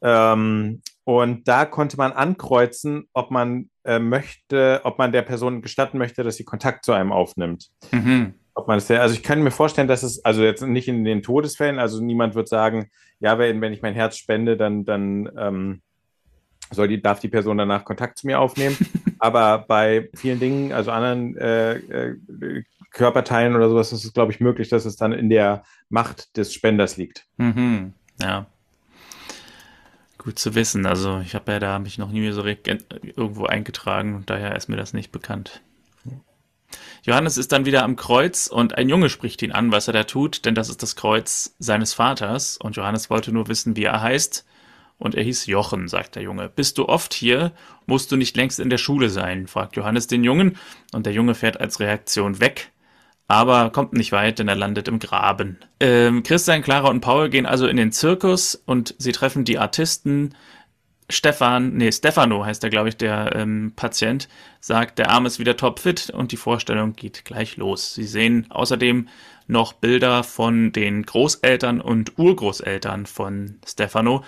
Ähm, 0.00 0.82
und 1.04 1.48
da 1.48 1.64
konnte 1.64 1.96
man 1.96 2.12
ankreuzen, 2.12 3.08
ob 3.12 3.30
man 3.30 3.70
äh, 3.84 3.98
möchte, 3.98 4.82
ob 4.84 4.98
man 4.98 5.12
der 5.12 5.22
Person 5.22 5.62
gestatten 5.62 5.98
möchte, 5.98 6.22
dass 6.22 6.36
sie 6.36 6.44
Kontakt 6.44 6.84
zu 6.84 6.92
einem 6.92 7.12
aufnimmt. 7.12 7.70
Mhm. 7.90 8.34
Ob 8.54 8.68
man 8.68 8.76
das, 8.76 8.90
also 8.90 9.14
ich 9.14 9.22
kann 9.22 9.42
mir 9.42 9.50
vorstellen, 9.50 9.88
dass 9.88 10.02
es, 10.02 10.24
also 10.24 10.42
jetzt 10.42 10.62
nicht 10.62 10.88
in 10.88 11.04
den 11.04 11.22
Todesfällen, 11.22 11.78
also 11.78 12.02
niemand 12.02 12.34
wird 12.34 12.48
sagen, 12.48 12.90
ja, 13.20 13.38
wenn, 13.38 13.60
wenn 13.60 13.72
ich 13.72 13.82
mein 13.82 13.94
Herz 13.94 14.16
spende, 14.16 14.56
dann, 14.56 14.84
dann 14.84 15.30
ähm, 15.38 15.82
soll 16.70 16.88
die, 16.88 17.00
darf 17.00 17.20
die 17.20 17.28
Person 17.28 17.58
danach 17.58 17.84
Kontakt 17.84 18.18
zu 18.18 18.26
mir 18.26 18.40
aufnehmen. 18.40 18.76
Aber 19.18 19.64
bei 19.66 20.10
vielen 20.14 20.40
Dingen, 20.40 20.72
also 20.72 20.90
anderen 20.90 21.36
äh, 21.36 21.76
äh, 21.76 22.16
Körperteilen 22.98 23.56
oder 23.56 23.70
sowas, 23.70 23.92
ist 23.92 24.04
es, 24.04 24.12
glaube 24.12 24.32
ich, 24.32 24.40
möglich, 24.40 24.68
dass 24.68 24.84
es 24.84 24.96
dann 24.96 25.12
in 25.12 25.30
der 25.30 25.62
Macht 25.88 26.36
des 26.36 26.52
Spenders 26.52 26.96
liegt. 26.96 27.26
Mhm. 27.38 27.94
Ja. 28.20 28.46
Gut 30.18 30.38
zu 30.38 30.54
wissen. 30.54 30.84
Also 30.84 31.20
ich 31.20 31.34
habe 31.34 31.52
ja 31.52 31.60
da 31.60 31.78
mich 31.78 31.96
noch 31.96 32.10
nie 32.10 32.30
so 32.32 32.44
irgendwo 32.44 33.46
eingetragen 33.46 34.16
und 34.16 34.28
daher 34.28 34.56
ist 34.56 34.68
mir 34.68 34.76
das 34.76 34.92
nicht 34.92 35.12
bekannt. 35.12 35.62
Johannes 37.02 37.38
ist 37.38 37.52
dann 37.52 37.64
wieder 37.64 37.84
am 37.84 37.96
Kreuz 37.96 38.48
und 38.48 38.76
ein 38.76 38.88
Junge 38.88 39.08
spricht 39.08 39.40
ihn 39.42 39.52
an, 39.52 39.72
was 39.72 39.86
er 39.86 39.94
da 39.94 40.04
tut, 40.04 40.44
denn 40.44 40.54
das 40.54 40.68
ist 40.68 40.82
das 40.82 40.96
Kreuz 40.96 41.54
seines 41.58 41.94
Vaters 41.94 42.58
und 42.58 42.76
Johannes 42.76 43.08
wollte 43.08 43.32
nur 43.32 43.48
wissen, 43.48 43.76
wie 43.76 43.84
er 43.84 44.02
heißt. 44.02 44.44
Und 44.98 45.14
er 45.14 45.22
hieß 45.22 45.46
Jochen, 45.46 45.86
sagt 45.86 46.16
der 46.16 46.24
Junge. 46.24 46.48
Bist 46.48 46.76
du 46.76 46.88
oft 46.88 47.14
hier? 47.14 47.52
Musst 47.86 48.10
du 48.10 48.16
nicht 48.16 48.36
längst 48.36 48.58
in 48.58 48.68
der 48.68 48.78
Schule 48.78 49.08
sein? 49.08 49.46
fragt 49.46 49.76
Johannes 49.76 50.08
den 50.08 50.24
Jungen 50.24 50.56
und 50.92 51.06
der 51.06 51.12
Junge 51.12 51.36
fährt 51.36 51.60
als 51.60 51.78
Reaktion 51.78 52.40
weg 52.40 52.72
aber 53.28 53.70
kommt 53.70 53.92
nicht 53.92 54.10
weit, 54.10 54.38
denn 54.38 54.48
er 54.48 54.56
landet 54.56 54.88
im 54.88 54.98
Graben. 54.98 55.58
Ähm, 55.80 56.22
Christian, 56.22 56.62
Clara 56.62 56.88
und 56.88 57.00
Paul 57.00 57.28
gehen 57.28 57.46
also 57.46 57.66
in 57.68 57.76
den 57.76 57.92
Zirkus 57.92 58.54
und 58.54 58.94
sie 58.98 59.12
treffen 59.12 59.44
die 59.44 59.58
Artisten. 59.58 60.34
Stefan, 61.10 61.74
nee, 61.74 61.92
Stefano 61.92 62.44
heißt 62.44 62.64
er, 62.64 62.70
glaube 62.70 62.88
ich, 62.88 62.96
der 62.96 63.34
ähm, 63.36 63.72
Patient, 63.76 64.28
sagt, 64.60 64.98
der 64.98 65.10
Arm 65.10 65.26
ist 65.26 65.38
wieder 65.38 65.56
topfit 65.56 66.10
und 66.10 66.32
die 66.32 66.36
Vorstellung 66.36 66.94
geht 66.94 67.24
gleich 67.24 67.56
los. 67.56 67.94
Sie 67.94 68.04
sehen 68.04 68.46
außerdem 68.50 69.08
noch 69.46 69.74
Bilder 69.74 70.24
von 70.24 70.72
den 70.72 71.04
Großeltern 71.04 71.80
und 71.80 72.18
Urgroßeltern 72.18 73.06
von 73.06 73.58
Stefano, 73.66 74.24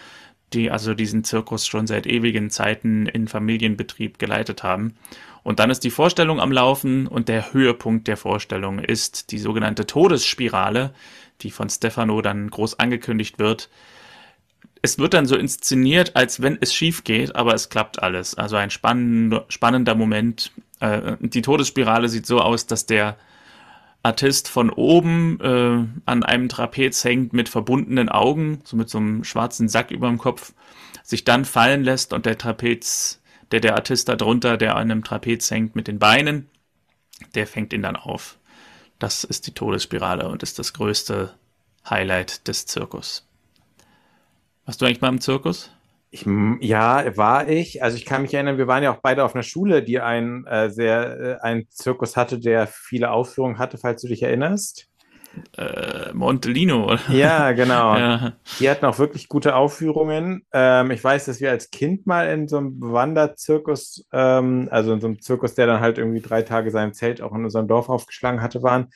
die 0.53 0.71
also 0.71 0.95
diesen 0.95 1.25
Zirkus 1.25 1.67
schon 1.67 1.87
seit 1.87 2.07
ewigen 2.07 2.51
Zeiten 2.51 3.07
in 3.07 3.29
Familienbetrieb 3.29 4.19
geleitet 4.19 4.63
haben. 4.63 4.95
Und 5.51 5.59
dann 5.59 5.69
ist 5.69 5.83
die 5.83 5.91
Vorstellung 5.91 6.41
am 6.41 6.53
Laufen 6.53 7.09
und 7.09 7.29
der 7.29 7.53
Höhepunkt 7.53 8.07
der 8.07 8.17
Vorstellung 8.17 8.79
ist 8.79 9.33
die 9.33 9.41
sogenannte 9.41 9.85
Todesspirale, 9.85 10.95
die 11.41 11.51
von 11.51 11.69
Stefano 11.69 12.23
dann 12.23 12.51
groß 12.51 12.79
angekündigt 12.79 13.41
wird. 13.41 13.69
Es 14.81 15.01
wird 15.01 15.13
dann 15.13 15.27
so 15.27 15.35
inszeniert, 15.35 16.15
als 16.15 16.41
wenn 16.41 16.57
es 16.61 16.73
schief 16.73 17.03
geht, 17.03 17.35
aber 17.35 17.53
es 17.53 17.69
klappt 17.69 18.01
alles. 18.01 18.37
Also 18.37 18.55
ein 18.55 18.71
spannender, 18.71 19.95
Moment. 19.97 20.53
Äh, 20.79 21.17
die 21.19 21.43
Todesspirale 21.43 22.09
sieht 22.09 22.27
so 22.27 22.41
aus, 22.41 22.69
dass 22.69 22.87
der 22.87 23.17
Artist 24.05 24.47
von 24.47 24.71
oben 24.71 25.41
äh, 25.41 25.85
an 26.07 26.23
einem 26.23 26.49
Trapez 26.49 27.03
hängt 27.03 27.33
mit 27.33 27.49
verbundenen 27.49 28.09
Augen, 28.09 28.61
so 28.63 28.77
mit 28.77 28.89
so 28.89 28.99
einem 28.99 29.25
schwarzen 29.25 29.69
Sack 29.69 29.91
über 29.91 30.07
dem 30.07 30.19
Kopf, 30.19 30.53
sich 31.03 31.25
dann 31.25 31.45
fallen 31.45 31.83
lässt 31.83 32.13
und 32.13 32.25
der 32.25 32.39
Trapez 32.39 33.20
der, 33.51 33.61
der 33.61 33.75
Artist 33.75 34.09
da 34.09 34.17
drunter, 34.17 34.57
der 34.57 34.77
an 34.77 34.91
einem 34.91 35.05
Trapez 35.05 35.51
hängt 35.51 35.77
mit 35.77 35.89
den 35.89 35.99
Beinen, 35.99 36.49
der 37.35 37.47
fängt 37.47 37.73
ihn 37.73 37.83
dann 37.83 37.97
auf. 37.97 38.39
Das 38.99 39.25
ist 39.25 39.47
die 39.47 39.53
Todesspirale 39.53 40.29
und 40.29 40.43
ist 40.43 40.59
das 40.59 40.73
größte 40.73 41.35
Highlight 41.89 42.47
des 42.49 42.67
Zirkus. 42.67 43.27
Warst 44.67 44.81
du 44.81 44.87
eigentlich 44.87 45.01
mal 45.01 45.09
im 45.09 45.21
Zirkus? 45.21 45.71
Ich, 46.13 46.27
ja, 46.61 47.17
war 47.17 47.49
ich. 47.49 47.83
Also 47.83 47.97
ich 47.97 48.05
kann 48.05 48.23
mich 48.23 48.35
erinnern, 48.35 48.59
wir 48.59 48.67
waren 48.67 48.83
ja 48.83 48.93
auch 48.93 49.01
beide 49.01 49.25
auf 49.25 49.35
einer 49.35 49.45
Schule, 49.45 49.83
die 49.83 50.01
ein 50.01 50.45
äh, 50.47 50.69
sehr 50.69 51.21
äh, 51.21 51.37
ein 51.41 51.69
Zirkus 51.71 52.17
hatte, 52.17 52.39
der 52.41 52.67
viele 52.67 53.11
Aufführungen 53.11 53.59
hatte, 53.59 53.79
falls 53.79 54.03
du 54.03 54.09
dich 54.09 54.23
erinnerst 54.23 54.90
äh, 55.57 56.13
Montelino. 56.13 56.85
Oder? 56.85 57.01
Ja, 57.11 57.53
genau. 57.53 57.97
ja. 57.99 58.33
Die 58.59 58.69
hatten 58.69 58.85
auch 58.85 58.99
wirklich 58.99 59.29
gute 59.29 59.55
Aufführungen. 59.55 60.45
Ähm, 60.53 60.91
ich 60.91 61.03
weiß, 61.03 61.27
dass 61.27 61.41
wir 61.41 61.51
als 61.51 61.71
Kind 61.71 62.07
mal 62.07 62.29
in 62.29 62.49
so 62.49 62.59
einem 62.59 62.77
Wanderzirkus, 62.81 64.07
ähm, 64.13 64.69
also 64.71 64.93
in 64.93 65.01
so 65.01 65.07
einem 65.07 65.21
Zirkus, 65.21 65.55
der 65.55 65.67
dann 65.67 65.81
halt 65.81 65.99
irgendwie 65.99 66.21
drei 66.21 66.43
Tage 66.43 66.71
sein 66.71 66.93
Zelt 66.95 67.23
auch 67.23 67.35
in 67.35 67.45
unserem 67.45 67.69
Dorf 67.69 67.89
aufgeschlagen 67.89 68.43
hatte, 68.43 68.63
waren. 68.63 68.89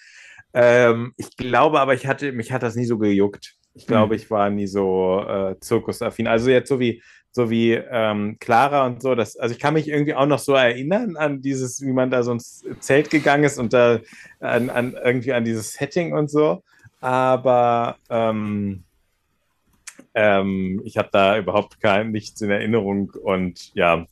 Ähm, 0.52 1.14
ich 1.16 1.36
glaube 1.36 1.80
aber, 1.80 1.94
ich 1.94 2.06
hatte, 2.06 2.32
mich 2.32 2.52
hat 2.52 2.62
das 2.62 2.76
nie 2.76 2.84
so 2.84 2.98
gejuckt. 2.98 3.54
Ich 3.74 3.86
glaube, 3.86 4.14
hm. 4.14 4.22
ich 4.22 4.30
war 4.30 4.50
nie 4.50 4.68
so 4.68 5.24
äh, 5.26 5.58
zirkusaffin. 5.60 6.28
Also 6.28 6.50
jetzt 6.50 6.68
so 6.68 6.78
wie 6.78 7.02
so 7.34 7.50
wie 7.50 7.72
ähm, 7.72 8.36
Clara 8.38 8.86
und 8.86 9.02
so. 9.02 9.14
Das, 9.14 9.36
also 9.36 9.54
ich 9.54 9.60
kann 9.60 9.74
mich 9.74 9.88
irgendwie 9.88 10.14
auch 10.14 10.26
noch 10.26 10.38
so 10.38 10.54
erinnern 10.54 11.16
an 11.16 11.42
dieses, 11.42 11.82
wie 11.82 11.92
man 11.92 12.10
da 12.10 12.22
so 12.22 12.32
ins 12.32 12.64
Zelt 12.78 13.10
gegangen 13.10 13.44
ist 13.44 13.58
und 13.58 13.72
da 13.72 14.00
an, 14.40 14.70
an 14.70 14.96
irgendwie 15.04 15.32
an 15.32 15.44
dieses 15.44 15.72
Setting 15.72 16.12
und 16.12 16.30
so. 16.30 16.62
Aber 17.00 17.96
ähm, 18.08 18.84
ähm, 20.14 20.80
ich 20.84 20.96
habe 20.96 21.08
da 21.10 21.36
überhaupt 21.36 21.80
kein 21.80 22.12
nichts 22.12 22.40
in 22.40 22.50
Erinnerung 22.50 23.10
und 23.10 23.74
ja, 23.74 24.06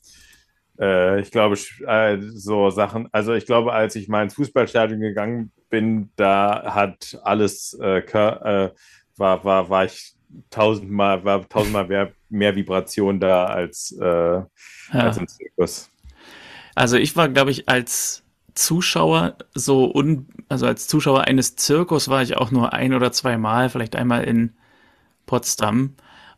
äh, 0.79 1.21
ich 1.21 1.31
glaube, 1.31 1.57
äh, 1.87 2.17
so 2.19 2.69
Sachen, 2.71 3.07
also 3.13 3.33
ich 3.33 3.45
glaube, 3.45 3.71
als 3.71 3.95
ich 3.95 4.09
mal 4.09 4.23
ins 4.23 4.33
Fußballstadion 4.35 4.99
gegangen 4.99 5.51
bin, 5.69 6.11
da 6.17 6.75
hat 6.75 7.19
alles 7.23 7.73
äh, 7.81 8.01
war, 9.15 9.43
war, 9.45 9.69
war 9.69 9.85
ich 9.85 10.12
tausendmal, 10.49 11.23
war 11.23 11.47
tausendmal 11.47 11.87
mehr, 11.87 12.11
mehr 12.29 12.55
Vibration 12.55 13.19
da 13.19 13.45
als, 13.45 13.91
äh, 13.99 14.05
ja. 14.05 14.45
als 14.91 15.17
im 15.17 15.27
Zirkus. 15.27 15.89
Also 16.75 16.97
ich 16.97 17.15
war, 17.15 17.29
glaube 17.29 17.51
ich, 17.51 17.69
als 17.69 18.23
Zuschauer 18.55 19.37
so 19.53 19.91
un, 19.93 20.27
also 20.49 20.65
als 20.65 20.87
Zuschauer 20.87 21.21
eines 21.21 21.55
Zirkus 21.55 22.07
war 22.07 22.21
ich 22.21 22.37
auch 22.37 22.51
nur 22.51 22.73
ein 22.73 22.93
oder 22.93 23.11
zwei 23.11 23.37
Mal, 23.37 23.69
vielleicht 23.69 23.95
einmal 23.95 24.23
in 24.23 24.53
Potsdam. 25.25 25.95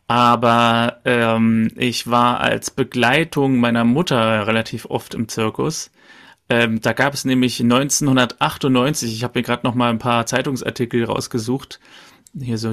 Aber 0.08 1.00
ähm, 1.04 1.70
ich 1.76 2.08
war 2.08 2.40
als 2.40 2.70
Begleitung 2.70 3.56
meiner 3.58 3.84
Mutter 3.84 4.46
relativ 4.46 4.86
oft 4.86 5.14
im 5.14 5.28
Zirkus. 5.28 5.90
Ähm, 6.48 6.80
da 6.80 6.92
gab 6.92 7.12
es 7.12 7.24
nämlich 7.24 7.60
1998, 7.60 9.12
ich 9.12 9.24
habe 9.24 9.38
mir 9.38 9.42
gerade 9.42 9.66
noch 9.66 9.74
mal 9.74 9.90
ein 9.90 9.98
paar 9.98 10.26
Zeitungsartikel 10.26 11.04
rausgesucht, 11.04 11.80
hier 12.40 12.58
so 12.58 12.72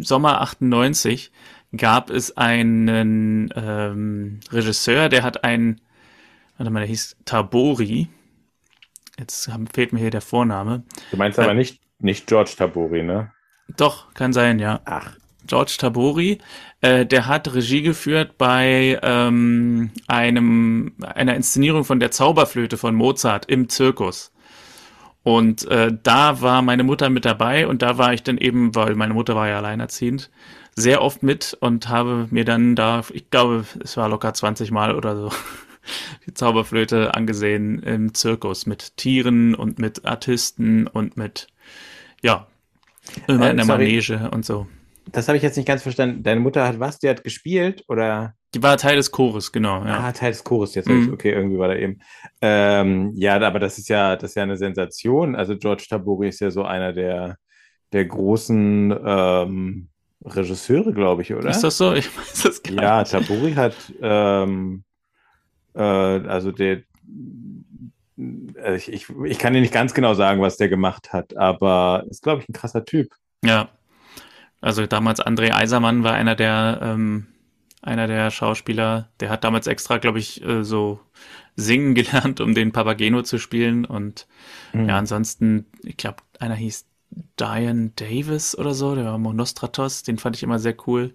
Sommer 0.00 0.40
98, 0.40 1.32
gab 1.76 2.10
es 2.10 2.36
einen 2.36 3.50
ähm, 3.54 4.40
Regisseur, 4.50 5.08
der 5.08 5.22
hat 5.22 5.44
einen, 5.44 5.80
warte 6.56 6.70
mal, 6.70 6.80
der 6.80 6.88
hieß 6.88 7.16
Tabori. 7.24 8.08
Jetzt 9.18 9.50
fehlt 9.72 9.92
mir 9.92 10.00
hier 10.00 10.10
der 10.10 10.20
Vorname. 10.20 10.82
Du 11.10 11.16
meinst 11.16 11.38
aber 11.38 11.52
äh, 11.52 11.54
nicht, 11.54 11.80
nicht 12.00 12.26
George 12.26 12.52
Tabori, 12.56 13.02
ne? 13.02 13.32
Doch, 13.76 14.12
kann 14.14 14.32
sein, 14.32 14.58
ja. 14.58 14.80
Ach. 14.84 15.16
George 15.46 15.74
Tabori, 15.78 16.38
äh, 16.80 17.04
der 17.04 17.26
hat 17.26 17.54
Regie 17.54 17.82
geführt 17.82 18.38
bei 18.38 18.98
ähm, 19.02 19.90
einem 20.06 20.94
einer 21.02 21.34
Inszenierung 21.34 21.84
von 21.84 22.00
der 22.00 22.10
Zauberflöte 22.10 22.78
von 22.78 22.94
Mozart 22.94 23.46
im 23.46 23.68
Zirkus. 23.68 24.32
Und 25.24 25.66
äh, 25.68 25.90
da 26.02 26.42
war 26.42 26.60
meine 26.60 26.84
Mutter 26.84 27.08
mit 27.08 27.24
dabei 27.24 27.66
und 27.66 27.80
da 27.80 27.96
war 27.96 28.12
ich 28.12 28.22
dann 28.22 28.36
eben, 28.36 28.74
weil 28.74 28.94
meine 28.94 29.14
Mutter 29.14 29.34
war 29.34 29.48
ja 29.48 29.56
alleinerziehend, 29.56 30.30
sehr 30.76 31.00
oft 31.00 31.22
mit 31.22 31.56
und 31.60 31.88
habe 31.88 32.28
mir 32.30 32.44
dann 32.44 32.76
da, 32.76 33.02
ich 33.10 33.30
glaube, 33.30 33.64
es 33.82 33.96
war 33.96 34.10
locker 34.10 34.34
20 34.34 34.70
Mal 34.70 34.94
oder 34.94 35.16
so, 35.16 35.32
die 36.26 36.34
Zauberflöte 36.34 37.14
angesehen 37.14 37.82
im 37.82 38.12
Zirkus 38.12 38.66
mit 38.66 38.98
Tieren 38.98 39.54
und 39.54 39.78
mit 39.78 40.04
Artisten 40.04 40.86
und 40.86 41.16
mit, 41.16 41.48
ja, 42.22 42.46
immer 43.26 43.46
äh, 43.46 43.50
in 43.52 43.56
der 43.56 43.66
Manege 43.66 44.30
und 44.30 44.44
so. 44.44 44.66
Das 45.14 45.28
habe 45.28 45.36
ich 45.36 45.42
jetzt 45.42 45.56
nicht 45.56 45.66
ganz 45.66 45.82
verstanden. 45.82 46.22
Deine 46.24 46.40
Mutter 46.40 46.66
hat 46.66 46.80
was? 46.80 46.98
Die 46.98 47.08
hat 47.08 47.22
gespielt 47.22 47.84
oder? 47.88 48.34
Die 48.52 48.62
war 48.62 48.76
Teil 48.76 48.96
des 48.96 49.10
Chores, 49.12 49.52
genau. 49.52 49.84
Ja. 49.84 50.00
Ah, 50.00 50.12
Teil 50.12 50.32
des 50.32 50.42
Chores 50.42 50.74
jetzt. 50.74 50.88
Mhm. 50.88 51.12
Okay, 51.12 51.32
irgendwie 51.32 51.58
war 51.58 51.68
da 51.68 51.76
eben. 51.76 52.00
Ähm, 52.40 53.12
ja, 53.14 53.40
aber 53.40 53.60
das 53.60 53.78
ist 53.78 53.88
ja, 53.88 54.16
das 54.16 54.30
ist 54.30 54.34
ja 54.34 54.42
eine 54.42 54.56
Sensation. 54.56 55.36
Also 55.36 55.56
George 55.56 55.86
Tabori 55.88 56.28
ist 56.28 56.40
ja 56.40 56.50
so 56.50 56.64
einer 56.64 56.92
der, 56.92 57.38
der 57.92 58.04
großen 58.04 58.96
ähm, 59.04 59.88
Regisseure, 60.24 60.92
glaube 60.92 61.22
ich, 61.22 61.32
oder? 61.32 61.50
Ist 61.50 61.62
das 61.62 61.78
so? 61.78 61.92
Ich 61.94 62.16
weiß 62.16 62.42
das 62.42 62.62
gar 62.62 62.74
ja, 62.74 63.00
nicht. 63.00 63.12
Ja, 63.12 63.20
Tabori 63.20 63.52
hat, 63.54 63.74
ähm, 64.02 64.84
äh, 65.74 65.80
also 65.80 66.50
der, 66.50 66.82
äh, 68.18 68.76
ich, 68.76 68.92
ich, 68.92 69.08
ich 69.26 69.38
kann 69.38 69.52
dir 69.52 69.60
nicht 69.60 69.74
ganz 69.74 69.94
genau 69.94 70.14
sagen, 70.14 70.40
was 70.40 70.56
der 70.56 70.68
gemacht 70.68 71.12
hat, 71.12 71.36
aber 71.36 72.04
ist, 72.10 72.22
glaube 72.22 72.42
ich, 72.42 72.48
ein 72.48 72.52
krasser 72.52 72.84
Typ. 72.84 73.12
Ja, 73.44 73.68
also 74.64 74.86
damals 74.86 75.20
André 75.20 75.52
Eisermann 75.52 76.04
war 76.04 76.14
einer 76.14 76.34
der, 76.34 76.80
ähm, 76.82 77.26
einer 77.82 78.06
der 78.06 78.30
Schauspieler, 78.30 79.10
der 79.20 79.28
hat 79.28 79.44
damals 79.44 79.66
extra, 79.66 79.98
glaube 79.98 80.18
ich, 80.18 80.42
äh, 80.42 80.64
so 80.64 81.00
singen 81.54 81.94
gelernt, 81.94 82.40
um 82.40 82.54
den 82.54 82.72
Papageno 82.72 83.22
zu 83.22 83.38
spielen. 83.38 83.84
Und 83.84 84.26
mhm. 84.72 84.88
ja, 84.88 84.96
ansonsten, 84.96 85.66
ich 85.82 85.98
glaube, 85.98 86.22
einer 86.40 86.54
hieß 86.54 86.86
Diane 87.38 87.92
Davis 87.94 88.56
oder 88.56 88.72
so, 88.72 88.94
der 88.94 89.04
war 89.04 89.18
Monostratos, 89.18 90.02
den 90.02 90.16
fand 90.16 90.36
ich 90.36 90.42
immer 90.42 90.58
sehr 90.58 90.76
cool. 90.86 91.14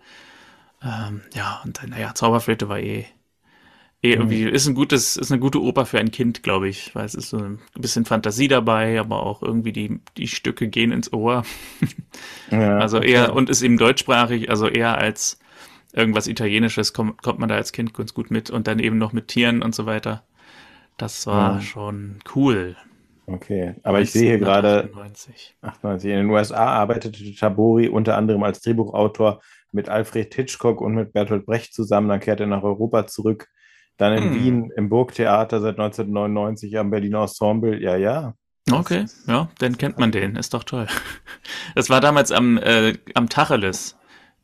Ähm, 0.84 1.22
ja, 1.34 1.62
und 1.66 1.82
dann, 1.82 1.90
naja, 1.90 2.14
Zauberflöte 2.14 2.70
war 2.70 2.80
Eh, 2.80 3.06
irgendwie 4.02 4.44
ist 4.44 4.68
ein 4.68 4.76
gutes, 4.76 5.18
ist 5.18 5.32
eine 5.32 5.42
gute 5.42 5.62
Oper 5.62 5.86
für 5.86 6.00
ein 6.00 6.12
Kind, 6.12 6.42
glaube 6.42 6.70
ich, 6.70 6.96
weil 6.96 7.06
es 7.06 7.16
ist 7.16 7.30
so 7.30 7.38
ein 7.38 7.60
bisschen 7.76 8.06
Fantasie 8.06 8.48
dabei, 8.48 8.98
aber 9.00 9.24
auch 9.24 9.44
irgendwie 9.44 9.74
die, 9.74 10.00
die 10.16 10.28
Stücke 10.28 10.70
gehen 10.70 10.92
ins 10.92 11.12
Ohr. 11.14 11.44
Ja, 12.52 12.80
also 12.80 12.98
eher, 13.00 13.30
okay. 13.30 13.38
und 13.38 13.50
ist 13.52 13.62
eben 13.62 13.78
deutschsprachig, 13.78 14.50
also 14.50 14.68
eher 14.68 14.98
als 14.98 15.38
irgendwas 15.94 16.28
Italienisches 16.28 16.94
kommt, 16.94 17.22
kommt 17.22 17.38
man 17.38 17.48
da 17.48 17.56
als 17.56 17.72
Kind 17.72 17.94
ganz 17.94 18.16
gut 18.16 18.32
mit 18.32 18.50
und 18.50 18.66
dann 18.66 18.80
eben 18.80 18.98
noch 18.98 19.14
mit 19.14 19.28
Tieren 19.28 19.62
und 19.62 19.76
so 19.76 19.86
weiter. 19.86 20.24
Das 20.98 21.28
war 21.28 21.56
ja. 21.56 21.62
schon 21.62 22.18
cool. 22.36 22.76
Okay, 23.28 23.76
aber 23.84 24.02
ich 24.02 24.12
sehe 24.12 24.30
hier 24.30 24.40
gerade 24.40 24.86
98. 24.86 25.56
98. 25.62 26.10
In 26.10 26.18
den 26.18 26.30
USA 26.32 26.66
arbeitete 26.66 27.36
Tabori 27.36 27.88
unter 27.88 28.18
anderem 28.18 28.42
als 28.42 28.62
Drehbuchautor 28.62 29.42
mit 29.72 29.88
Alfred 29.88 30.34
Hitchcock 30.34 30.82
und 30.82 30.96
mit 30.96 31.14
Bertolt 31.14 31.46
Brecht 31.46 31.76
zusammen. 31.76 32.10
Dann 32.10 32.20
kehrt 32.20 32.40
er 32.40 32.48
nach 32.48 32.64
Europa 32.64 33.06
zurück 33.06 33.48
dann 34.00 34.14
in 34.14 34.24
hm. 34.24 34.36
Wien 34.36 34.72
im 34.76 34.90
Burgtheater 34.90 35.60
seit 35.60 35.78
1999 35.78 36.78
am 36.80 36.90
Berliner 36.90 37.22
Ensemble. 37.22 37.80
Ja, 37.80 37.98
ja. 37.98 38.34
Okay, 38.72 39.06
ja, 39.28 39.50
dann 39.60 39.78
kennt 39.78 39.98
man 40.00 40.12
den. 40.12 40.36
Ist 40.36 40.54
doch 40.54 40.64
toll. 40.64 40.88
Das 41.76 41.90
war 41.90 42.02
damals 42.02 42.32
am, 42.32 42.58
äh, 42.58 42.98
am 43.14 43.30
Tacheles. 43.30 43.96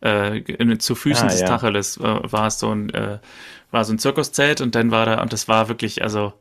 Äh, 0.01 0.77
zu 0.77 0.93
Füßen 0.93 1.27
ah, 1.27 1.31
des 1.31 1.39
ja. 1.39 1.47
Tacheles 1.47 1.97
äh, 1.97 2.01
war 2.01 2.47
es 2.47 2.59
so 2.59 2.69
ein, 2.69 2.89
äh, 2.91 3.19
war 3.71 3.85
so 3.85 3.93
ein 3.93 3.99
Zirkuszelt 3.99 4.61
und 4.61 4.75
dann 4.75 4.91
war 4.91 5.05
da, 5.05 5.21
und 5.21 5.33
das 5.33 5.47
war 5.47 5.67
wirklich, 5.69 6.03
also, 6.03 6.33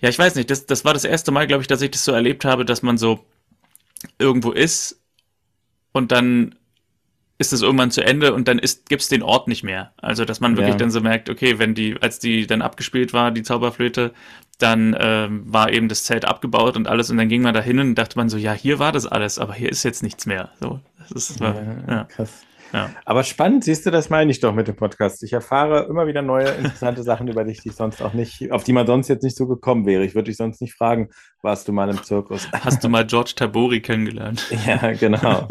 ja, 0.00 0.08
ich 0.08 0.18
weiß 0.18 0.34
nicht, 0.34 0.50
das, 0.50 0.66
das 0.66 0.84
war 0.84 0.92
das 0.92 1.04
erste 1.04 1.30
Mal, 1.30 1.46
glaube 1.46 1.62
ich, 1.62 1.68
dass 1.68 1.80
ich 1.80 1.92
das 1.92 2.04
so 2.04 2.12
erlebt 2.12 2.44
habe, 2.44 2.64
dass 2.64 2.82
man 2.82 2.98
so 2.98 3.24
irgendwo 4.18 4.50
ist 4.50 5.00
und 5.92 6.12
dann 6.12 6.56
ist 7.40 7.54
es 7.54 7.62
irgendwann 7.62 7.90
zu 7.90 8.04
Ende 8.04 8.34
und 8.34 8.48
dann 8.48 8.58
ist, 8.58 8.90
gibt's 8.90 9.08
den 9.08 9.22
Ort 9.22 9.48
nicht 9.48 9.64
mehr. 9.64 9.92
Also, 9.96 10.26
dass 10.26 10.40
man 10.40 10.58
wirklich 10.58 10.74
ja. 10.74 10.78
dann 10.78 10.90
so 10.90 11.00
merkt, 11.00 11.30
okay, 11.30 11.58
wenn 11.58 11.74
die, 11.74 11.96
als 11.98 12.18
die 12.18 12.46
dann 12.46 12.60
abgespielt 12.60 13.14
war, 13.14 13.30
die 13.30 13.42
Zauberflöte, 13.42 14.12
dann 14.58 14.94
ähm, 15.00 15.42
war 15.46 15.72
eben 15.72 15.88
das 15.88 16.04
Zelt 16.04 16.26
abgebaut 16.26 16.76
und 16.76 16.86
alles 16.86 17.10
und 17.10 17.16
dann 17.16 17.30
ging 17.30 17.40
man 17.40 17.54
da 17.54 17.62
hin 17.62 17.78
und 17.78 17.94
dachte 17.94 18.18
man 18.18 18.28
so, 18.28 18.36
ja, 18.36 18.52
hier 18.52 18.78
war 18.78 18.92
das 18.92 19.06
alles, 19.06 19.38
aber 19.38 19.54
hier 19.54 19.70
ist 19.70 19.84
jetzt 19.84 20.02
nichts 20.02 20.26
mehr. 20.26 20.50
So, 20.60 20.80
das 20.98 21.30
ist, 21.30 21.40
ja, 21.40 21.54
ja. 21.88 22.04
krass. 22.04 22.42
Ja. 22.74 22.90
Aber 23.06 23.24
spannend, 23.24 23.64
siehst 23.64 23.86
du, 23.86 23.90
das 23.90 24.10
meine 24.10 24.30
ich 24.30 24.40
doch 24.40 24.54
mit 24.54 24.68
dem 24.68 24.76
Podcast. 24.76 25.22
Ich 25.22 25.32
erfahre 25.32 25.86
immer 25.88 26.06
wieder 26.06 26.20
neue 26.20 26.50
interessante 26.50 27.02
Sachen 27.04 27.26
über 27.26 27.44
dich, 27.44 27.62
die 27.62 27.70
sonst 27.70 28.02
auch 28.02 28.12
nicht, 28.12 28.52
auf 28.52 28.64
die 28.64 28.74
man 28.74 28.86
sonst 28.86 29.08
jetzt 29.08 29.22
nicht 29.22 29.36
so 29.36 29.46
gekommen 29.46 29.86
wäre. 29.86 30.04
Ich 30.04 30.14
würde 30.14 30.26
dich 30.26 30.36
sonst 30.36 30.60
nicht 30.60 30.74
fragen, 30.74 31.08
warst 31.40 31.66
du 31.68 31.72
mal 31.72 31.88
im 31.88 32.02
Zirkus? 32.02 32.46
Hast 32.52 32.84
du 32.84 32.90
mal 32.90 33.06
George 33.06 33.32
Tabori 33.34 33.80
kennengelernt? 33.80 34.46
Ja, 34.66 34.92
genau. 34.92 35.48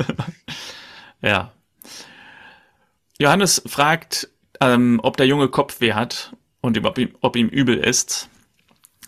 ja, 1.23 1.52
Johannes 3.19 3.62
fragt, 3.65 4.29
ähm, 4.62 4.99
ob 5.03 5.17
der 5.17 5.27
Junge 5.27 5.49
Kopfweh 5.49 5.93
hat 5.93 6.36
und 6.62 6.84
ob 6.86 6.97
ihm, 6.97 7.15
ob 7.21 7.36
ihm 7.36 7.49
übel 7.49 7.77
ist. 7.77 8.29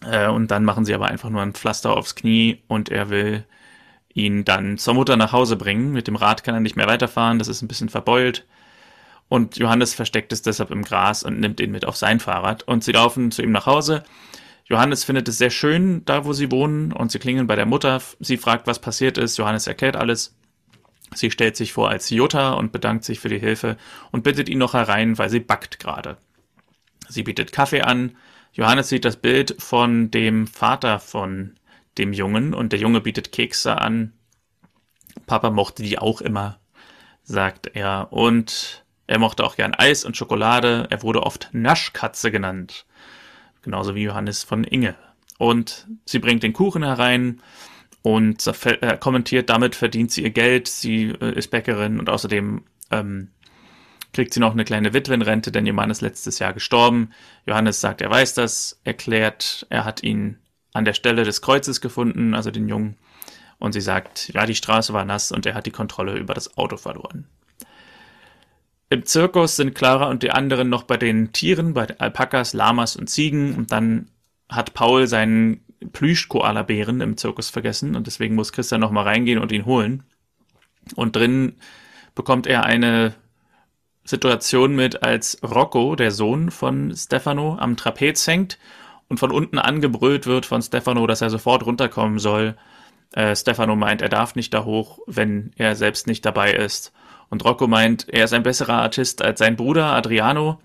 Äh, 0.03 0.27
und 0.27 0.51
dann 0.51 0.65
machen 0.65 0.85
sie 0.85 0.93
aber 0.93 1.07
einfach 1.07 1.29
nur 1.29 1.41
ein 1.41 1.53
Pflaster 1.53 1.95
aufs 1.95 2.15
Knie 2.15 2.61
und 2.67 2.89
er 2.89 3.09
will 3.09 3.45
ihn 4.13 4.43
dann 4.43 4.77
zur 4.77 4.93
Mutter 4.93 5.15
nach 5.15 5.31
Hause 5.31 5.55
bringen. 5.55 5.93
Mit 5.93 6.07
dem 6.07 6.17
Rad 6.17 6.43
kann 6.43 6.53
er 6.53 6.59
nicht 6.59 6.75
mehr 6.75 6.87
weiterfahren, 6.87 7.39
das 7.39 7.47
ist 7.47 7.61
ein 7.61 7.67
bisschen 7.67 7.89
verbeult. 7.89 8.45
Und 9.29 9.55
Johannes 9.55 9.93
versteckt 9.93 10.33
es 10.33 10.41
deshalb 10.41 10.71
im 10.71 10.83
Gras 10.83 11.23
und 11.23 11.39
nimmt 11.39 11.61
ihn 11.61 11.71
mit 11.71 11.85
auf 11.85 11.95
sein 11.95 12.19
Fahrrad. 12.19 12.63
Und 12.63 12.83
sie 12.83 12.91
laufen 12.91 13.31
zu 13.31 13.41
ihm 13.41 13.53
nach 13.53 13.65
Hause. 13.65 14.03
Johannes 14.65 15.05
findet 15.05 15.29
es 15.29 15.37
sehr 15.37 15.49
schön, 15.49 16.03
da 16.03 16.25
wo 16.25 16.33
sie 16.33 16.51
wohnen, 16.51 16.91
und 16.91 17.11
sie 17.13 17.19
klingeln 17.19 17.47
bei 17.47 17.55
der 17.55 17.65
Mutter. 17.65 18.01
Sie 18.19 18.35
fragt, 18.35 18.67
was 18.67 18.79
passiert 18.79 19.17
ist. 19.17 19.37
Johannes 19.37 19.67
erklärt 19.67 19.95
alles. 19.95 20.35
Sie 21.13 21.31
stellt 21.31 21.57
sich 21.57 21.73
vor 21.73 21.89
als 21.89 22.09
Jutta 22.09 22.53
und 22.53 22.71
bedankt 22.71 23.03
sich 23.03 23.19
für 23.19 23.29
die 23.29 23.39
Hilfe 23.39 23.77
und 24.11 24.23
bittet 24.23 24.47
ihn 24.47 24.59
noch 24.59 24.73
herein, 24.73 25.17
weil 25.17 25.29
sie 25.29 25.41
backt 25.41 25.79
gerade. 25.79 26.17
Sie 27.09 27.23
bietet 27.23 27.51
Kaffee 27.51 27.81
an. 27.81 28.15
Johannes 28.53 28.89
sieht 28.89 29.05
das 29.05 29.17
Bild 29.17 29.55
von 29.59 30.11
dem 30.11 30.47
Vater 30.47 30.99
von 30.99 31.55
dem 31.97 32.13
Jungen 32.13 32.53
und 32.53 32.71
der 32.71 32.79
Junge 32.79 33.01
bietet 33.01 33.31
Kekse 33.31 33.77
an. 33.79 34.13
Papa 35.25 35.49
mochte 35.49 35.83
die 35.83 35.99
auch 35.99 36.21
immer, 36.21 36.59
sagt 37.23 37.75
er. 37.75 38.07
Und 38.11 38.85
er 39.07 39.19
mochte 39.19 39.43
auch 39.43 39.57
gern 39.57 39.73
Eis 39.73 40.05
und 40.05 40.15
Schokolade. 40.15 40.87
Er 40.89 41.03
wurde 41.03 41.23
oft 41.23 41.49
Naschkatze 41.51 42.31
genannt. 42.31 42.85
Genauso 43.61 43.95
wie 43.95 44.03
Johannes 44.03 44.43
von 44.43 44.63
Inge. 44.63 44.95
Und 45.37 45.87
sie 46.05 46.19
bringt 46.19 46.43
den 46.43 46.53
Kuchen 46.53 46.83
herein 46.83 47.41
und 48.01 48.45
äh, 48.65 48.97
kommentiert, 48.97 49.49
damit 49.49 49.75
verdient 49.75 50.11
sie 50.11 50.23
ihr 50.23 50.31
Geld, 50.31 50.67
sie 50.67 51.09
äh, 51.09 51.37
ist 51.37 51.51
Bäckerin 51.51 51.99
und 51.99 52.09
außerdem 52.09 52.63
ähm, 52.89 53.29
kriegt 54.13 54.33
sie 54.33 54.39
noch 54.39 54.51
eine 54.51 54.65
kleine 54.65 54.93
Witwenrente, 54.93 55.51
denn 55.51 55.65
ihr 55.65 55.73
Mann 55.73 55.89
ist 55.89 56.01
letztes 56.01 56.39
Jahr 56.39 56.53
gestorben. 56.53 57.11
Johannes 57.45 57.79
sagt, 57.79 58.01
er 58.01 58.09
weiß 58.09 58.33
das, 58.33 58.79
erklärt, 58.83 59.65
er 59.69 59.85
hat 59.85 60.03
ihn 60.03 60.37
an 60.73 60.85
der 60.85 60.93
Stelle 60.93 61.23
des 61.23 61.41
Kreuzes 61.41 61.81
gefunden, 61.81 62.33
also 62.33 62.51
den 62.51 62.67
Jungen. 62.67 62.97
Und 63.59 63.73
sie 63.73 63.81
sagt, 63.81 64.31
ja, 64.33 64.45
die 64.45 64.55
Straße 64.55 64.93
war 64.93 65.05
nass 65.05 65.31
und 65.31 65.45
er 65.45 65.53
hat 65.53 65.65
die 65.65 65.71
Kontrolle 65.71 66.17
über 66.17 66.33
das 66.33 66.57
Auto 66.57 66.77
verloren. 66.77 67.27
Im 68.89 69.05
Zirkus 69.05 69.55
sind 69.55 69.75
Clara 69.75 70.09
und 70.09 70.23
die 70.23 70.31
anderen 70.31 70.69
noch 70.69 70.83
bei 70.83 70.97
den 70.97 71.31
Tieren, 71.31 71.73
bei 71.73 71.87
Alpakas, 71.97 72.53
Lamas 72.53 72.95
und 72.95 73.09
Ziegen. 73.09 73.55
Und 73.55 73.71
dann 73.71 74.09
hat 74.49 74.73
Paul 74.73 75.07
seinen 75.07 75.63
Plüsch-Koala-Bären 75.91 77.01
im 77.01 77.17
Zirkus 77.17 77.49
vergessen 77.49 77.95
und 77.95 78.07
deswegen 78.07 78.35
muss 78.35 78.51
Christian 78.51 78.81
nochmal 78.81 79.05
reingehen 79.05 79.39
und 79.39 79.51
ihn 79.51 79.65
holen. 79.65 80.03
Und 80.95 81.15
drin 81.15 81.55
bekommt 82.15 82.47
er 82.47 82.63
eine 82.63 83.15
Situation 84.03 84.75
mit, 84.75 85.03
als 85.03 85.37
Rocco, 85.43 85.95
der 85.95 86.11
Sohn 86.11 86.51
von 86.51 86.93
Stefano, 86.95 87.57
am 87.59 87.77
Trapez 87.77 88.25
hängt 88.27 88.57
und 89.07 89.19
von 89.19 89.31
unten 89.31 89.59
angebrüllt 89.59 90.25
wird 90.25 90.45
von 90.45 90.61
Stefano, 90.61 91.05
dass 91.05 91.21
er 91.21 91.29
sofort 91.29 91.65
runterkommen 91.65 92.17
soll. 92.17 92.55
Äh, 93.13 93.35
Stefano 93.35 93.75
meint, 93.75 94.01
er 94.01 94.09
darf 94.09 94.35
nicht 94.35 94.53
da 94.53 94.63
hoch, 94.63 94.99
wenn 95.05 95.51
er 95.55 95.75
selbst 95.75 96.07
nicht 96.07 96.25
dabei 96.25 96.53
ist. 96.53 96.93
Und 97.29 97.45
Rocco 97.45 97.67
meint, 97.67 98.07
er 98.09 98.25
ist 98.25 98.33
ein 98.33 98.43
besserer 98.43 98.81
Artist 98.81 99.21
als 99.21 99.39
sein 99.39 99.55
Bruder 99.55 99.93
Adriano 99.93 100.59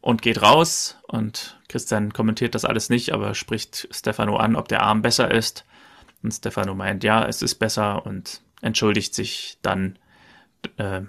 und 0.00 0.22
geht 0.22 0.42
raus. 0.42 0.98
Und 1.06 1.59
Christian 1.70 2.12
kommentiert 2.12 2.54
das 2.54 2.64
alles 2.64 2.90
nicht, 2.90 3.12
aber 3.12 3.34
spricht 3.34 3.88
Stefano 3.90 4.36
an, 4.36 4.56
ob 4.56 4.68
der 4.68 4.82
Arm 4.82 5.02
besser 5.02 5.30
ist. 5.30 5.64
Und 6.22 6.32
Stefano 6.32 6.74
meint, 6.74 7.04
ja, 7.04 7.26
es 7.26 7.40
ist 7.40 7.54
besser 7.54 8.04
und 8.04 8.42
entschuldigt 8.60 9.14
sich 9.14 9.58
dann. 9.62 9.98
Äh, 10.76 11.02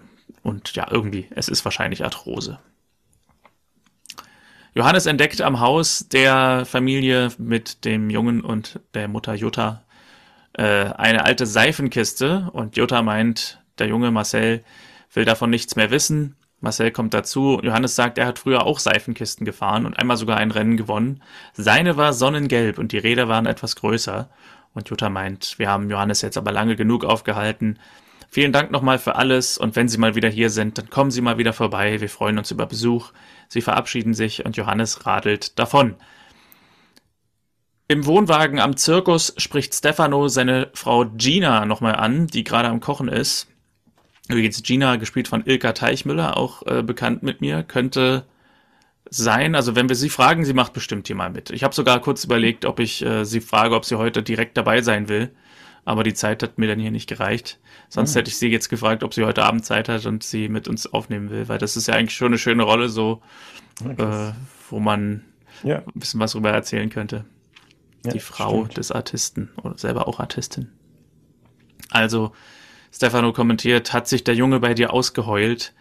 und 0.43 0.73
ja, 0.75 0.87
irgendwie, 0.89 1.27
es 1.31 1.49
ist 1.49 1.65
wahrscheinlich 1.65 2.03
Arthrose. 2.03 2.59
Johannes 4.73 5.05
entdeckt 5.05 5.41
am 5.41 5.59
Haus 5.59 6.07
der 6.07 6.65
Familie 6.65 7.29
mit 7.37 7.83
dem 7.83 8.09
Jungen 8.09 8.41
und 8.41 8.79
der 8.93 9.09
Mutter 9.09 9.33
Jutta 9.33 9.83
äh, 10.53 10.63
eine 10.63 11.25
alte 11.25 11.45
Seifenkiste 11.45 12.49
und 12.53 12.77
Jutta 12.77 13.01
meint, 13.01 13.61
der 13.79 13.87
Junge 13.87 14.11
Marcel 14.11 14.63
will 15.13 15.25
davon 15.25 15.49
nichts 15.49 15.75
mehr 15.75 15.91
wissen. 15.91 16.35
Marcel 16.61 16.91
kommt 16.91 17.13
dazu. 17.13 17.59
Johannes 17.61 17.95
sagt, 17.95 18.17
er 18.17 18.27
hat 18.27 18.39
früher 18.39 18.65
auch 18.65 18.79
Seifenkisten 18.79 19.45
gefahren 19.45 19.85
und 19.85 19.97
einmal 19.97 20.17
sogar 20.17 20.37
ein 20.37 20.51
Rennen 20.51 20.77
gewonnen. 20.77 21.21
Seine 21.53 21.97
war 21.97 22.13
sonnengelb 22.13 22.77
und 22.77 22.91
die 22.91 22.99
Räder 22.99 23.27
waren 23.27 23.47
etwas 23.47 23.75
größer. 23.75 24.29
Und 24.73 24.89
Jutta 24.89 25.09
meint, 25.09 25.59
wir 25.59 25.69
haben 25.69 25.89
Johannes 25.89 26.21
jetzt 26.21 26.37
aber 26.37 26.51
lange 26.51 26.75
genug 26.75 27.03
aufgehalten. 27.03 27.79
Vielen 28.29 28.53
Dank 28.53 28.71
nochmal 28.71 28.97
für 28.97 29.15
alles 29.15 29.57
und 29.57 29.75
wenn 29.75 29.89
Sie 29.89 29.97
mal 29.97 30.15
wieder 30.15 30.29
hier 30.29 30.49
sind, 30.49 30.77
dann 30.77 30.89
kommen 30.89 31.11
Sie 31.11 31.19
mal 31.19 31.37
wieder 31.37 31.51
vorbei. 31.51 31.99
Wir 31.99 32.09
freuen 32.09 32.37
uns 32.37 32.51
über 32.51 32.65
Besuch. 32.65 33.11
Sie 33.49 33.61
verabschieden 33.61 34.13
sich 34.13 34.45
und 34.45 34.55
Johannes 34.55 35.05
radelt 35.05 35.59
davon. 35.59 35.95
Im 37.89 38.05
Wohnwagen 38.05 38.59
am 38.59 38.77
Zirkus 38.77 39.33
spricht 39.35 39.75
Stefano 39.75 40.29
seine 40.29 40.69
Frau 40.73 41.07
Gina 41.07 41.65
nochmal 41.65 41.97
an, 41.97 42.27
die 42.27 42.45
gerade 42.45 42.69
am 42.69 42.79
Kochen 42.79 43.09
ist. 43.09 43.50
Übrigens 44.31 44.63
Gina, 44.63 44.95
gespielt 44.95 45.27
von 45.27 45.45
Ilka 45.45 45.73
Teichmüller, 45.73 46.37
auch 46.37 46.65
äh, 46.65 46.83
bekannt 46.83 47.23
mit 47.23 47.41
mir, 47.41 47.63
könnte 47.63 48.25
sein. 49.09 49.55
Also 49.55 49.75
wenn 49.75 49.89
wir 49.89 49.95
sie 49.95 50.09
fragen, 50.09 50.45
sie 50.45 50.53
macht 50.53 50.73
bestimmt 50.73 51.07
hier 51.07 51.15
mal 51.15 51.29
mit. 51.29 51.49
Ich 51.49 51.63
habe 51.63 51.75
sogar 51.75 51.99
kurz 51.99 52.23
überlegt, 52.23 52.65
ob 52.65 52.79
ich 52.79 53.05
äh, 53.05 53.25
sie 53.25 53.41
frage, 53.41 53.75
ob 53.75 53.85
sie 53.85 53.97
heute 53.97 54.23
direkt 54.23 54.57
dabei 54.57 54.81
sein 54.81 55.09
will. 55.09 55.31
Aber 55.83 56.03
die 56.03 56.13
Zeit 56.13 56.43
hat 56.43 56.59
mir 56.59 56.67
dann 56.67 56.79
hier 56.79 56.91
nicht 56.91 57.09
gereicht. 57.09 57.59
Sonst 57.89 58.13
mhm. 58.13 58.19
hätte 58.19 58.29
ich 58.29 58.37
sie 58.37 58.49
jetzt 58.49 58.69
gefragt, 58.69 59.03
ob 59.03 59.13
sie 59.13 59.25
heute 59.25 59.43
Abend 59.43 59.65
Zeit 59.65 59.89
hat 59.89 60.05
und 60.05 60.23
sie 60.23 60.47
mit 60.47 60.67
uns 60.67 60.91
aufnehmen 60.91 61.29
will, 61.31 61.49
weil 61.49 61.57
das 61.57 61.75
ist 61.75 61.87
ja 61.87 61.95
eigentlich 61.95 62.15
schon 62.15 62.27
eine 62.27 62.37
schöne 62.37 62.63
Rolle, 62.63 62.87
so 62.87 63.21
äh, 63.97 64.31
wo 64.69 64.79
man 64.79 65.25
ja. 65.63 65.79
ein 65.79 65.99
bisschen 65.99 66.19
was 66.19 66.33
drüber 66.33 66.51
erzählen 66.51 66.89
könnte. 66.89 67.25
Ja, 68.05 68.11
die 68.11 68.19
Frau 68.19 68.61
stimmt. 68.61 68.77
des 68.77 68.91
Artisten 68.91 69.49
oder 69.61 69.77
selber 69.77 70.07
auch 70.07 70.19
Artistin. 70.19 70.69
Also, 71.89 72.31
Stefano 72.91 73.33
kommentiert, 73.33 73.93
hat 73.93 74.07
sich 74.07 74.23
der 74.23 74.35
Junge 74.35 74.59
bei 74.59 74.73
dir 74.73 74.93
ausgeheult? 74.93 75.73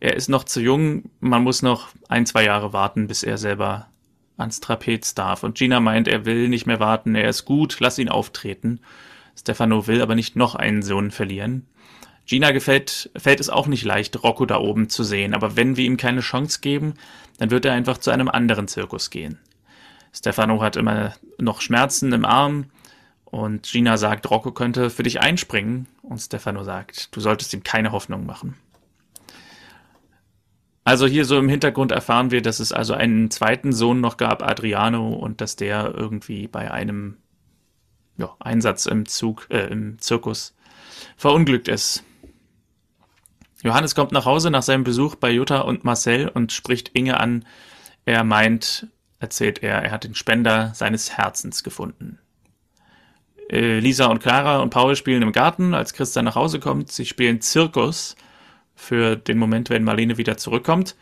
Er 0.00 0.16
ist 0.16 0.28
noch 0.28 0.44
zu 0.44 0.60
jung, 0.60 1.10
man 1.20 1.42
muss 1.42 1.62
noch 1.62 1.88
ein, 2.08 2.26
zwei 2.26 2.44
Jahre 2.44 2.72
warten, 2.72 3.06
bis 3.06 3.22
er 3.22 3.38
selber 3.38 3.88
ans 4.36 4.60
Trapez 4.60 5.14
darf. 5.14 5.42
Und 5.42 5.56
Gina 5.56 5.80
meint, 5.80 6.08
er 6.08 6.24
will 6.24 6.48
nicht 6.48 6.66
mehr 6.66 6.80
warten, 6.80 7.14
er 7.14 7.28
ist 7.28 7.44
gut, 7.44 7.76
lass 7.80 7.98
ihn 7.98 8.08
auftreten. 8.08 8.80
Stefano 9.38 9.86
will 9.86 10.02
aber 10.02 10.14
nicht 10.14 10.36
noch 10.36 10.54
einen 10.54 10.82
Sohn 10.82 11.10
verlieren. 11.10 11.66
Gina 12.26 12.52
gefällt, 12.52 13.10
fällt 13.16 13.40
es 13.40 13.50
auch 13.50 13.66
nicht 13.66 13.84
leicht, 13.84 14.22
Rocco 14.22 14.46
da 14.46 14.58
oben 14.58 14.88
zu 14.88 15.02
sehen, 15.02 15.34
aber 15.34 15.56
wenn 15.56 15.76
wir 15.76 15.84
ihm 15.84 15.96
keine 15.96 16.20
Chance 16.20 16.60
geben, 16.60 16.94
dann 17.38 17.50
wird 17.50 17.64
er 17.64 17.72
einfach 17.72 17.98
zu 17.98 18.10
einem 18.10 18.28
anderen 18.28 18.68
Zirkus 18.68 19.10
gehen. 19.10 19.38
Stefano 20.12 20.62
hat 20.62 20.76
immer 20.76 21.14
noch 21.38 21.60
Schmerzen 21.60 22.12
im 22.12 22.24
Arm 22.24 22.66
und 23.32 23.62
Gina 23.62 23.96
sagt, 23.96 24.30
Rocco 24.30 24.52
könnte 24.52 24.90
für 24.90 25.04
dich 25.04 25.22
einspringen 25.22 25.86
und 26.02 26.18
Stefano 26.18 26.64
sagt, 26.64 27.16
du 27.16 27.20
solltest 27.20 27.54
ihm 27.54 27.62
keine 27.62 27.90
Hoffnung 27.90 28.26
machen. 28.26 28.56
Also 30.84 31.06
hier 31.06 31.24
so 31.24 31.38
im 31.38 31.48
Hintergrund 31.48 31.92
erfahren 31.92 32.30
wir, 32.30 32.42
dass 32.42 32.60
es 32.60 32.72
also 32.72 32.92
einen 32.92 33.30
zweiten 33.30 33.72
Sohn 33.72 34.02
noch 34.02 34.18
gab, 34.18 34.42
Adriano, 34.42 35.14
und 35.14 35.40
dass 35.40 35.56
der 35.56 35.94
irgendwie 35.94 36.46
bei 36.46 36.70
einem 36.70 37.16
ja, 38.18 38.36
Einsatz 38.38 38.84
im 38.84 39.06
Zug, 39.06 39.46
äh, 39.48 39.66
im 39.68 39.98
Zirkus 39.98 40.54
verunglückt 41.16 41.68
ist. 41.68 42.04
Johannes 43.62 43.94
kommt 43.94 44.12
nach 44.12 44.26
Hause 44.26 44.50
nach 44.50 44.62
seinem 44.62 44.84
Besuch 44.84 45.14
bei 45.14 45.30
Jutta 45.30 45.60
und 45.60 45.84
Marcel 45.84 46.28
und 46.28 46.52
spricht 46.52 46.90
Inge 46.92 47.18
an. 47.18 47.46
Er 48.04 48.24
meint, 48.24 48.88
erzählt 49.20 49.62
er, 49.62 49.82
er 49.82 49.90
hat 49.90 50.04
den 50.04 50.14
Spender 50.14 50.72
seines 50.74 51.16
Herzens 51.16 51.62
gefunden. 51.62 52.18
Äh, 53.52 53.80
Lisa 53.80 54.06
und 54.06 54.20
Clara 54.20 54.60
und 54.60 54.70
Paul 54.70 54.96
spielen 54.96 55.22
im 55.22 55.32
Garten, 55.32 55.74
als 55.74 55.92
Christian 55.92 56.24
nach 56.24 56.34
Hause 56.34 56.58
kommt. 56.58 56.90
Sie 56.90 57.04
spielen 57.04 57.42
Zirkus 57.42 58.16
für 58.74 59.14
den 59.14 59.38
Moment, 59.38 59.68
wenn 59.68 59.84
Marlene 59.84 60.16
wieder 60.16 60.38
zurückkommt. 60.38 60.96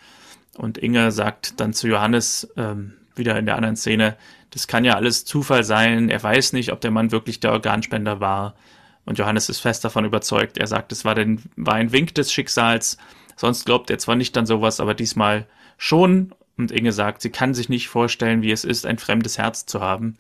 Und 0.57 0.77
Inge 0.77 1.13
sagt 1.13 1.61
dann 1.61 1.73
zu 1.73 1.87
Johannes, 1.87 2.53
ähm, 2.57 2.95
wieder 3.15 3.39
in 3.39 3.47
der 3.47 3.57
anderen 3.57 3.77
Szene, 3.77 4.17
das 4.51 4.67
kann 4.67 4.85
ja 4.85 4.95
alles 4.95 5.25
Zufall 5.25 5.63
sein. 5.63 6.09
Er 6.09 6.23
weiß 6.23 6.53
nicht, 6.53 6.73
ob 6.73 6.81
der 6.81 6.91
Mann 6.91 7.13
wirklich 7.13 7.39
der 7.39 7.53
Organspender 7.53 8.19
war. 8.19 8.57
Und 9.05 9.19
Johannes 9.19 9.49
ist 9.49 9.61
fest 9.61 9.85
davon 9.85 10.05
überzeugt. 10.05 10.59
Er 10.59 10.67
sagt, 10.67 10.91
es 10.91 11.05
war, 11.05 11.15
den, 11.15 11.43
war 11.57 11.75
ein 11.75 11.93
Wink 11.93 12.17
des 12.17 12.33
Schicksals. 12.33 12.99
Sonst 13.37 13.65
glaubt 13.65 13.91
er 13.91 13.99
zwar 13.99 14.17
nicht 14.17 14.37
an 14.37 14.47
sowas, 14.47 14.81
aber 14.81 14.95
diesmal 14.95 15.47
schon. 15.79 16.35
Und 16.59 16.73
Inge 16.73 16.93
sagt, 16.93 17.23
sie 17.23 17.31
kann 17.31 17.55
sich 17.55 17.69
nicht 17.69 17.89
vorstellen, 17.89 18.43
wie 18.43 18.51
es 18.51 18.65
ist, 18.65 18.87
ein 18.87 18.99
fremdes 18.99 19.39
Herz 19.39 19.67
zu 19.67 19.81
haben. 19.81 20.17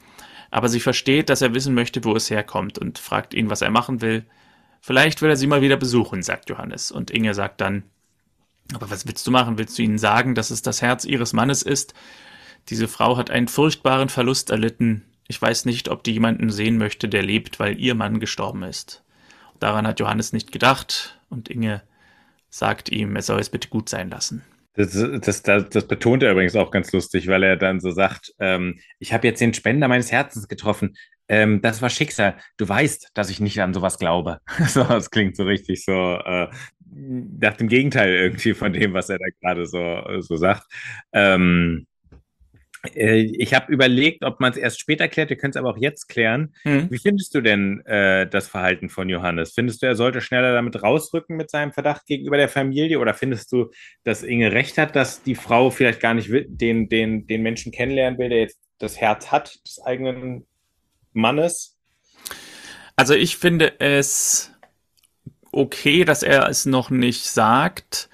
Aber 0.51 0.69
sie 0.69 0.81
versteht, 0.81 1.29
dass 1.29 1.43
er 1.43 1.55
wissen 1.55 1.75
möchte, 1.75 2.05
wo 2.05 2.15
es 2.17 2.31
herkommt 2.31 2.79
und 2.79 2.99
fragt 2.99 3.35
ihn, 3.35 3.51
was 3.51 3.63
er 3.63 3.71
machen 3.71 4.01
will. 4.01 4.25
Vielleicht 4.81 5.23
will 5.23 5.31
er 5.31 5.37
sie 5.37 5.47
mal 5.47 5.63
wieder 5.63 5.77
besuchen, 5.77 6.23
sagt 6.23 6.49
Johannes. 6.49 6.91
Und 6.91 7.11
Inge 7.11 7.35
sagt 7.35 7.61
dann, 7.61 7.85
aber 8.73 8.91
was 8.91 9.07
willst 9.07 9.27
du 9.27 9.31
machen? 9.31 9.59
Willst 9.59 9.79
du 9.79 9.83
ihnen 9.83 9.99
sagen, 9.99 10.35
dass 10.35 10.51
es 10.51 10.63
das 10.63 10.83
Herz 10.83 11.05
ihres 11.05 11.33
Mannes 11.33 11.63
ist? 11.63 11.95
Diese 12.69 12.89
Frau 12.89 13.17
hat 13.17 13.31
einen 13.31 13.49
furchtbaren 13.49 14.09
Verlust 14.09 14.51
erlitten. 14.51 15.05
Ich 15.29 15.41
weiß 15.41 15.65
nicht, 15.65 15.89
ob 15.89 16.05
die 16.05 16.13
jemanden 16.13 16.51
sehen 16.51 16.79
möchte, 16.79 17.09
der 17.09 17.23
lebt, 17.23 17.59
weil 17.59 17.79
ihr 17.79 17.95
Mann 17.95 18.21
gestorben 18.21 18.63
ist. 18.63 19.03
Daran 19.59 19.87
hat 19.87 20.01
Johannes 20.01 20.33
nicht 20.33 20.53
gedacht 20.53 21.19
und 21.29 21.49
Inge 21.49 21.83
sagt 22.49 22.89
ihm, 22.89 23.15
er 23.17 23.23
soll 23.23 23.41
es 23.41 23.51
bitte 23.51 23.69
gut 23.69 23.89
sein 23.89 24.11
lassen. 24.11 24.43
Das, 24.75 24.93
das, 24.93 25.43
das, 25.43 25.69
das, 25.69 25.87
betont 25.89 26.23
er 26.23 26.33
übrigens 26.33 26.55
auch 26.55 26.71
ganz 26.71 26.93
lustig, 26.93 27.27
weil 27.27 27.43
er 27.43 27.57
dann 27.57 27.81
so 27.81 27.91
sagt, 27.91 28.33
ähm, 28.39 28.79
ich 28.99 29.13
habe 29.13 29.27
jetzt 29.27 29.41
den 29.41 29.53
Spender 29.53 29.89
meines 29.89 30.13
Herzens 30.13 30.47
getroffen. 30.47 30.97
Ähm, 31.29 31.61
das 31.61 31.83
war 31.83 31.91
Schicksal. 31.91 32.37
Du 32.57 32.69
weißt, 32.69 33.11
dass 33.15 33.31
ich 33.31 33.41
nicht 33.41 33.61
an 33.61 33.75
sowas 33.75 33.99
glaube. 33.99 34.41
so, 34.69 34.85
das 34.85 35.11
klingt 35.11 35.37
so 35.37 35.45
richtig 35.45 35.85
so 35.85 35.93
äh, 35.93 36.49
nach 36.93 37.57
dem 37.57 37.69
Gegenteil 37.69 38.13
irgendwie 38.13 38.55
von 38.55 38.73
dem, 38.73 38.95
was 38.95 39.09
er 39.09 39.19
da 39.19 39.27
gerade 39.41 39.67
so, 39.67 40.21
so 40.21 40.37
sagt. 40.37 40.67
Ähm, 41.13 41.87
äh, 41.87 41.90
ich 42.95 43.53
habe 43.53 43.71
überlegt, 43.73 44.25
ob 44.25 44.41
man 44.41 44.53
es 44.53 44.57
erst 44.57 44.81
später 44.81 45.07
klärt, 45.09 45.29
wir 45.29 45.37
können 45.37 45.51
es 45.51 45.57
aber 45.57 45.71
auch 45.71 45.77
jetzt 45.77 46.09
klären. 46.09 46.55
Mhm. 46.65 46.91
Wie 46.91 46.99
findest 46.99 47.35
du 47.35 47.43
denn 47.43 47.85
äh, 47.85 48.27
das 48.27 48.49
Verhalten 48.49 48.89
von 48.89 49.09
Johannes? 49.11 49.53
Findest 49.53 49.83
du, 49.83 49.87
er 49.87 49.97
sollte 49.97 50.23
schneller 50.23 50.55
damit 50.55 50.83
rausrücken 50.83 51.37
mit 51.37 51.51
seinem 51.51 51.73
Verdacht 51.73 52.07
gegenüber 52.07 52.39
der 52.39 52.49
Familie? 52.49 52.99
Oder 52.99 53.13
findest 53.13 53.53
du, 53.53 53.71
dass 54.05 54.23
Inge 54.23 54.53
recht 54.53 54.79
hat, 54.79 54.97
dass 54.97 55.23
die 55.23 55.35
Frau 55.35 55.71
vielleicht 55.71 56.01
gar 56.01 56.15
nicht 56.15 56.31
den, 56.31 56.89
den, 56.89 57.27
den 57.27 57.43
Menschen 57.43 57.71
kennenlernen 57.71 58.19
will, 58.19 58.31
der 58.31 58.41
jetzt 58.41 58.61
das 58.79 58.99
Herz 58.99 59.31
hat 59.31 59.61
des 59.67 59.83
eigenen 59.83 60.47
Mannes? 61.13 61.77
Also 62.97 63.15
ich 63.15 63.37
finde 63.37 63.79
es 63.79 64.53
okay, 65.53 66.05
dass 66.05 66.23
er 66.23 66.49
es 66.49 66.65
noch 66.65 66.89
nicht 66.89 67.25
sagt. 67.25 68.09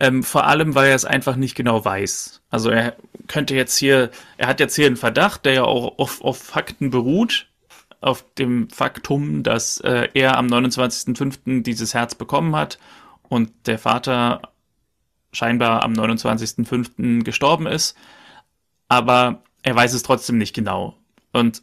Ähm, 0.00 0.22
vor 0.22 0.46
allem, 0.46 0.74
weil 0.74 0.90
er 0.90 0.94
es 0.94 1.04
einfach 1.04 1.36
nicht 1.36 1.56
genau 1.56 1.84
weiß. 1.84 2.42
Also 2.50 2.70
er 2.70 2.96
könnte 3.26 3.54
jetzt 3.54 3.76
hier, 3.76 4.10
er 4.36 4.46
hat 4.46 4.60
jetzt 4.60 4.76
hier 4.76 4.86
einen 4.86 4.96
Verdacht, 4.96 5.44
der 5.44 5.54
ja 5.54 5.64
auch 5.64 5.98
auf, 5.98 6.22
auf 6.22 6.38
Fakten 6.38 6.90
beruht, 6.90 7.48
auf 8.00 8.24
dem 8.34 8.70
Faktum, 8.70 9.42
dass 9.42 9.80
äh, 9.80 10.08
er 10.14 10.38
am 10.38 10.46
29.05. 10.46 11.62
dieses 11.62 11.94
Herz 11.94 12.14
bekommen 12.14 12.54
hat 12.54 12.78
und 13.28 13.50
der 13.66 13.78
Vater 13.78 14.42
scheinbar 15.32 15.82
am 15.82 15.94
29.05. 15.94 17.24
gestorben 17.24 17.66
ist. 17.66 17.96
Aber 18.88 19.42
er 19.62 19.74
weiß 19.74 19.94
es 19.94 20.04
trotzdem 20.04 20.38
nicht 20.38 20.54
genau. 20.54 20.94
Und 21.32 21.62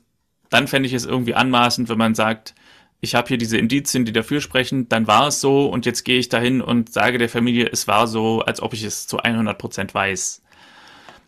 dann 0.49 0.67
fände 0.67 0.87
ich 0.87 0.93
es 0.93 1.05
irgendwie 1.05 1.35
anmaßend, 1.35 1.89
wenn 1.89 1.97
man 1.97 2.15
sagt, 2.15 2.53
ich 3.01 3.15
habe 3.15 3.27
hier 3.27 3.37
diese 3.37 3.57
Indizien, 3.57 4.05
die 4.05 4.13
dafür 4.13 4.41
sprechen, 4.41 4.89
dann 4.89 5.07
war 5.07 5.27
es 5.27 5.41
so 5.41 5.67
und 5.67 5.85
jetzt 5.85 6.03
gehe 6.03 6.19
ich 6.19 6.29
dahin 6.29 6.61
und 6.61 6.91
sage 6.91 7.17
der 7.17 7.29
Familie, 7.29 7.69
es 7.71 7.87
war 7.87 8.07
so, 8.07 8.41
als 8.41 8.61
ob 8.61 8.73
ich 8.73 8.83
es 8.83 9.07
zu 9.07 9.19
100 9.19 9.57
Prozent 9.57 9.93
weiß. 9.93 10.41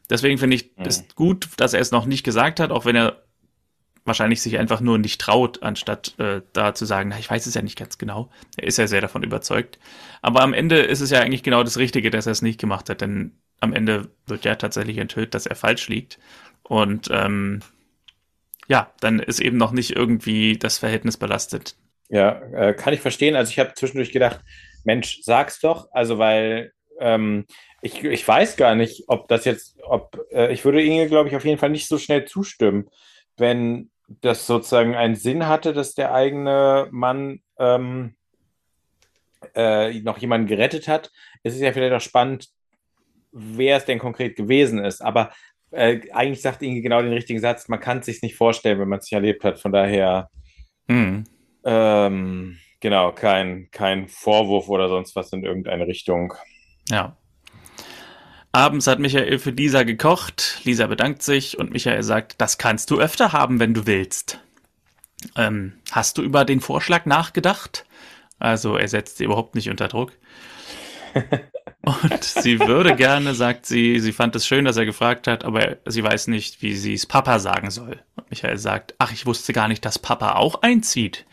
Deswegen 0.09 0.38
finde 0.38 0.55
ich 0.55 0.72
es 0.78 1.01
mhm. 1.01 1.05
gut, 1.15 1.49
dass 1.57 1.74
er 1.74 1.82
es 1.82 1.91
noch 1.91 2.05
nicht 2.05 2.24
gesagt 2.24 2.59
hat, 2.59 2.72
auch 2.72 2.86
wenn 2.86 2.95
er 2.95 3.22
wahrscheinlich 4.05 4.41
sich 4.41 4.57
einfach 4.57 4.80
nur 4.80 4.97
nicht 4.97 5.20
traut, 5.20 5.61
anstatt 5.63 6.18
äh, 6.18 6.41
da 6.53 6.74
zu 6.74 6.86
sagen, 6.86 7.09
na, 7.09 7.20
ich 7.20 7.30
weiß 7.30 7.45
es 7.45 7.53
ja 7.53 7.61
nicht 7.61 7.78
ganz 7.78 7.97
genau. 7.97 8.30
Er 8.55 8.68
ist 8.68 8.78
ja 8.78 8.88
sehr 8.88 9.01
davon 9.01 9.22
überzeugt. 9.22 9.78
Aber 10.22 10.41
am 10.41 10.53
Ende 10.53 10.80
ist 10.80 11.01
es 11.01 11.11
ja 11.11 11.20
eigentlich 11.20 11.43
genau 11.43 11.61
das 11.63 11.78
Richtige, 11.78 12.09
dass 12.09 12.26
er 12.26 12.32
es 12.32 12.41
nicht 12.41 12.59
gemacht 12.59 12.89
hat, 12.89 13.01
denn 13.01 13.34
am 13.59 13.74
Ende 13.74 14.09
wird 14.26 14.45
ja 14.45 14.55
tatsächlich 14.55 14.97
enthüllt, 14.97 15.34
dass 15.34 15.45
er 15.45 15.55
falsch 15.55 15.89
liegt. 15.89 16.20
Und 16.63 17.09
ähm, 17.11 17.59
ja, 18.68 18.91
dann 18.99 19.20
ist 19.20 19.39
eben 19.39 19.57
noch 19.57 19.72
nicht 19.72 19.95
irgendwie 19.95 20.57
das 20.57 20.78
Verhältnis 20.78 21.18
belastet. 21.18 21.76
Ja, 22.09 22.41
äh, 22.53 22.74
kann 22.74 22.93
ich 22.93 23.01
verstehen. 23.01 23.36
Also 23.36 23.51
ich 23.51 23.59
habe 23.59 23.74
zwischendurch 23.74 24.11
gedacht, 24.11 24.41
Mensch, 24.84 25.20
sag's 25.24 25.59
doch. 25.59 25.88
Also 25.91 26.18
weil 26.18 26.72
ähm, 26.99 27.45
ich, 27.82 28.03
ich 28.03 28.28
weiß 28.28 28.57
gar 28.57 28.76
nicht, 28.76 29.03
ob 29.07 29.28
das 29.28 29.45
jetzt, 29.45 29.78
ob 29.84 30.20
äh, 30.32 30.51
ich 30.51 30.65
würde 30.65 30.82
Inge, 30.82 31.07
glaube 31.07 31.30
ich, 31.30 31.36
auf 31.36 31.45
jeden 31.45 31.59
Fall 31.59 31.70
nicht 31.70 31.88
so 31.88 31.97
schnell 31.97 32.26
zustimmen, 32.26 32.89
wenn 33.38 33.89
das 34.07 34.47
sozusagen 34.47 34.95
einen 34.95 35.15
Sinn 35.15 35.47
hatte, 35.47 35.74
dass 35.74 35.93
der 35.93 36.13
eigene 36.13 36.88
Mann 36.91 37.41
ähm, 37.59 38.15
äh, 39.53 39.99
noch 40.01 40.18
jemanden 40.18 40.47
gerettet 40.47 40.88
hat. 40.88 41.11
Es 41.43 41.53
ist 41.53 41.61
ja 41.61 41.74
vielleicht 41.74 41.93
auch 41.93 42.01
spannend, 42.01 42.49
wer 43.32 43.78
es 43.78 43.86
denn 43.86 43.99
konkret 43.99 44.36
gewesen 44.36 44.84
ist. 44.84 45.01
Aber 45.01 45.32
äh, 45.72 46.01
eigentlich 46.11 46.41
sagt 46.41 46.61
Inge 46.61 46.82
genau 46.82 47.01
den 47.01 47.13
richtigen 47.13 47.39
Satz, 47.39 47.68
man 47.68 47.80
kann 47.80 47.99
es 47.99 48.05
sich 48.05 48.22
nicht 48.22 48.36
vorstellen, 48.36 48.80
wenn 48.80 48.88
man 48.88 48.99
es 48.99 49.05
nicht 49.05 49.13
erlebt 49.13 49.43
hat. 49.43 49.59
Von 49.59 49.72
daher, 49.72 50.30
hm. 50.88 51.26
ähm, 51.65 52.57
genau, 52.80 53.11
kein, 53.11 53.70
kein 53.72 54.07
Vorwurf 54.07 54.70
oder 54.70 54.89
sonst 54.89 55.15
was 55.15 55.34
in 55.34 55.43
irgendeine 55.43 55.88
Richtung. 55.88 56.34
Ja. 56.89 57.18
Abends 58.51 58.88
hat 58.88 58.99
Michael 58.99 59.39
für 59.39 59.51
Lisa 59.51 59.84
gekocht. 59.84 60.61
Lisa 60.63 60.88
bedankt 60.88 61.22
sich 61.22 61.59
und 61.59 61.72
Michael 61.72 62.01
sagt, 62.03 62.39
das 62.41 62.57
kannst 62.57 62.89
du 62.89 62.99
öfter 62.99 63.34
haben, 63.34 63.59
wenn 63.59 63.74
du 63.74 63.86
willst. 63.86 64.39
Ähm, 65.36 65.74
hast 65.91 66.18
du 66.18 66.22
über 66.22 66.45
den 66.45 66.61
Vorschlag 66.61 67.05
nachgedacht? 67.05 67.86
Also 68.39 68.78
er 68.78 68.88
setzt 68.88 69.18
sie 69.18 69.26
überhaupt 69.26 69.55
nicht 69.55 69.70
unter 69.70 69.88
Druck. 69.88 70.13
Und 71.88 72.23
sie 72.23 72.59
würde 72.59 72.95
gerne, 72.97 73.33
sagt 73.33 73.65
sie, 73.65 74.01
sie 74.01 74.11
fand 74.11 74.35
es 74.35 74.45
schön, 74.45 74.65
dass 74.65 74.75
er 74.75 74.85
gefragt 74.85 75.25
hat, 75.25 75.45
aber 75.45 75.77
sie 75.85 76.03
weiß 76.03 76.27
nicht, 76.27 76.61
wie 76.61 76.75
sie 76.75 76.93
es 76.93 77.05
Papa 77.05 77.39
sagen 77.39 77.71
soll. 77.71 78.01
Und 78.15 78.29
Michael 78.29 78.57
sagt, 78.57 78.95
ach, 78.97 79.13
ich 79.13 79.25
wusste 79.25 79.53
gar 79.53 79.69
nicht, 79.69 79.85
dass 79.85 79.97
Papa 79.97 80.33
auch 80.33 80.61
einzieht. 80.63 81.25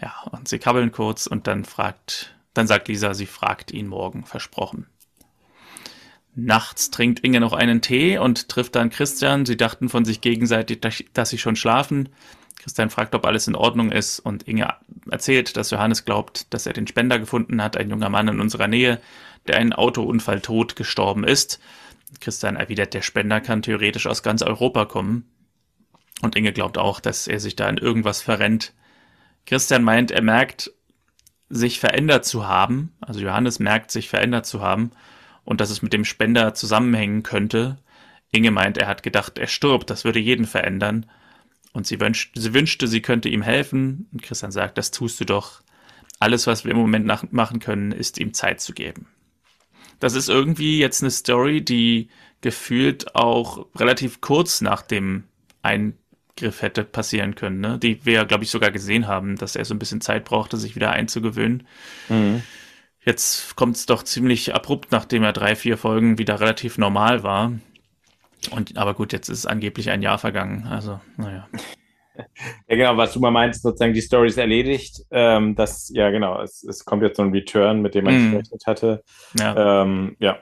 Ja, 0.00 0.12
und 0.32 0.48
sie 0.48 0.58
kabbeln 0.58 0.90
kurz 0.90 1.28
und 1.28 1.46
dann 1.46 1.64
fragt, 1.64 2.34
dann 2.54 2.66
sagt 2.66 2.88
Lisa, 2.88 3.14
sie 3.14 3.26
fragt 3.26 3.70
ihn 3.70 3.86
morgen, 3.86 4.24
versprochen. 4.24 4.86
Nachts 6.34 6.90
trinkt 6.90 7.20
Inge 7.20 7.38
noch 7.38 7.52
einen 7.52 7.82
Tee 7.82 8.18
und 8.18 8.48
trifft 8.48 8.74
dann 8.74 8.90
Christian. 8.90 9.46
Sie 9.46 9.56
dachten 9.56 9.88
von 9.88 10.04
sich 10.04 10.20
gegenseitig, 10.20 10.80
dass 11.12 11.30
sie 11.30 11.38
schon 11.38 11.54
schlafen. 11.54 12.08
Christian 12.58 12.90
fragt, 12.90 13.14
ob 13.14 13.26
alles 13.26 13.46
in 13.46 13.54
Ordnung 13.54 13.92
ist 13.92 14.18
und 14.18 14.48
Inge 14.48 14.74
erzählt, 15.10 15.56
dass 15.56 15.70
Johannes 15.70 16.04
glaubt, 16.04 16.52
dass 16.52 16.66
er 16.66 16.72
den 16.72 16.86
Spender 16.86 17.18
gefunden 17.18 17.62
hat, 17.62 17.76
ein 17.76 17.90
junger 17.90 18.08
Mann 18.08 18.28
in 18.28 18.40
unserer 18.40 18.68
Nähe, 18.68 19.00
der 19.46 19.56
einen 19.56 19.72
Autounfall 19.72 20.40
tot 20.40 20.76
gestorben 20.76 21.24
ist. 21.24 21.60
Christian 22.20 22.56
erwidert, 22.56 22.94
der 22.94 23.02
Spender 23.02 23.40
kann 23.40 23.62
theoretisch 23.62 24.06
aus 24.06 24.22
ganz 24.22 24.42
Europa 24.42 24.84
kommen. 24.84 25.28
Und 26.20 26.36
Inge 26.36 26.52
glaubt 26.52 26.78
auch, 26.78 27.00
dass 27.00 27.26
er 27.26 27.40
sich 27.40 27.56
da 27.56 27.68
in 27.68 27.78
irgendwas 27.78 28.22
verrennt. 28.22 28.74
Christian 29.46 29.82
meint, 29.82 30.10
er 30.10 30.22
merkt, 30.22 30.70
sich 31.48 31.80
verändert 31.80 32.24
zu 32.24 32.46
haben. 32.46 32.94
Also 33.00 33.20
Johannes 33.20 33.58
merkt, 33.58 33.90
sich 33.90 34.08
verändert 34.08 34.46
zu 34.46 34.62
haben 34.62 34.92
und 35.44 35.60
dass 35.60 35.70
es 35.70 35.82
mit 35.82 35.92
dem 35.92 36.04
Spender 36.04 36.54
zusammenhängen 36.54 37.22
könnte. 37.22 37.78
Inge 38.30 38.50
meint, 38.50 38.78
er 38.78 38.88
hat 38.88 39.02
gedacht, 39.02 39.38
er 39.38 39.48
stirbt, 39.48 39.90
das 39.90 40.04
würde 40.04 40.18
jeden 40.18 40.46
verändern. 40.46 41.06
Und 41.72 41.86
sie, 41.86 42.00
wünscht, 42.00 42.32
sie 42.36 42.54
wünschte, 42.54 42.86
sie 42.86 43.02
könnte 43.02 43.28
ihm 43.28 43.42
helfen. 43.42 44.08
Und 44.12 44.22
Christian 44.22 44.52
sagt, 44.52 44.78
das 44.78 44.90
tust 44.90 45.20
du 45.20 45.24
doch. 45.24 45.62
Alles, 46.18 46.46
was 46.46 46.64
wir 46.64 46.70
im 46.70 46.78
Moment 46.78 47.32
machen 47.32 47.60
können, 47.60 47.92
ist 47.92 48.18
ihm 48.18 48.32
Zeit 48.32 48.60
zu 48.60 48.72
geben. 48.72 49.08
Das 50.02 50.14
ist 50.14 50.28
irgendwie 50.28 50.80
jetzt 50.80 51.00
eine 51.00 51.12
Story, 51.12 51.60
die 51.60 52.08
gefühlt 52.40 53.14
auch 53.14 53.66
relativ 53.76 54.20
kurz 54.20 54.60
nach 54.60 54.82
dem 54.82 55.22
Eingriff 55.62 56.60
hätte 56.60 56.82
passieren 56.82 57.36
können, 57.36 57.60
ne? 57.60 57.78
die 57.78 58.04
wir, 58.04 58.24
glaube 58.24 58.42
ich, 58.42 58.50
sogar 58.50 58.72
gesehen 58.72 59.06
haben, 59.06 59.36
dass 59.36 59.54
er 59.54 59.64
so 59.64 59.74
ein 59.74 59.78
bisschen 59.78 60.00
Zeit 60.00 60.24
brauchte, 60.24 60.56
sich 60.56 60.74
wieder 60.74 60.90
einzugewöhnen. 60.90 61.68
Mhm. 62.08 62.42
Jetzt 63.04 63.54
kommt 63.54 63.76
es 63.76 63.86
doch 63.86 64.02
ziemlich 64.02 64.52
abrupt, 64.52 64.90
nachdem 64.90 65.22
er 65.22 65.32
drei, 65.32 65.54
vier 65.54 65.78
Folgen 65.78 66.18
wieder 66.18 66.40
relativ 66.40 66.78
normal 66.78 67.22
war. 67.22 67.52
Und, 68.50 68.76
aber 68.76 68.94
gut, 68.94 69.12
jetzt 69.12 69.28
ist 69.28 69.46
angeblich 69.46 69.90
ein 69.90 70.02
Jahr 70.02 70.18
vergangen. 70.18 70.66
Also, 70.66 71.00
naja. 71.16 71.46
Ja, 72.68 72.76
genau, 72.76 72.96
was 72.96 73.12
du 73.12 73.20
mal 73.20 73.30
meinst, 73.30 73.62
sozusagen 73.62 73.94
die 73.94 74.00
Story 74.00 74.28
ist 74.28 74.38
erledigt. 74.38 75.02
Ähm, 75.10 75.54
das, 75.54 75.90
ja, 75.94 76.10
genau, 76.10 76.40
es, 76.42 76.62
es 76.62 76.84
kommt 76.84 77.02
jetzt 77.02 77.16
so 77.16 77.22
ein 77.22 77.32
Return, 77.32 77.82
mit 77.82 77.94
dem 77.94 78.04
man 78.04 78.14
mm. 78.14 78.30
gerechnet 78.32 78.66
hatte. 78.66 79.02
Ja. 79.38 79.82
Ähm, 79.82 80.16
ja. 80.18 80.38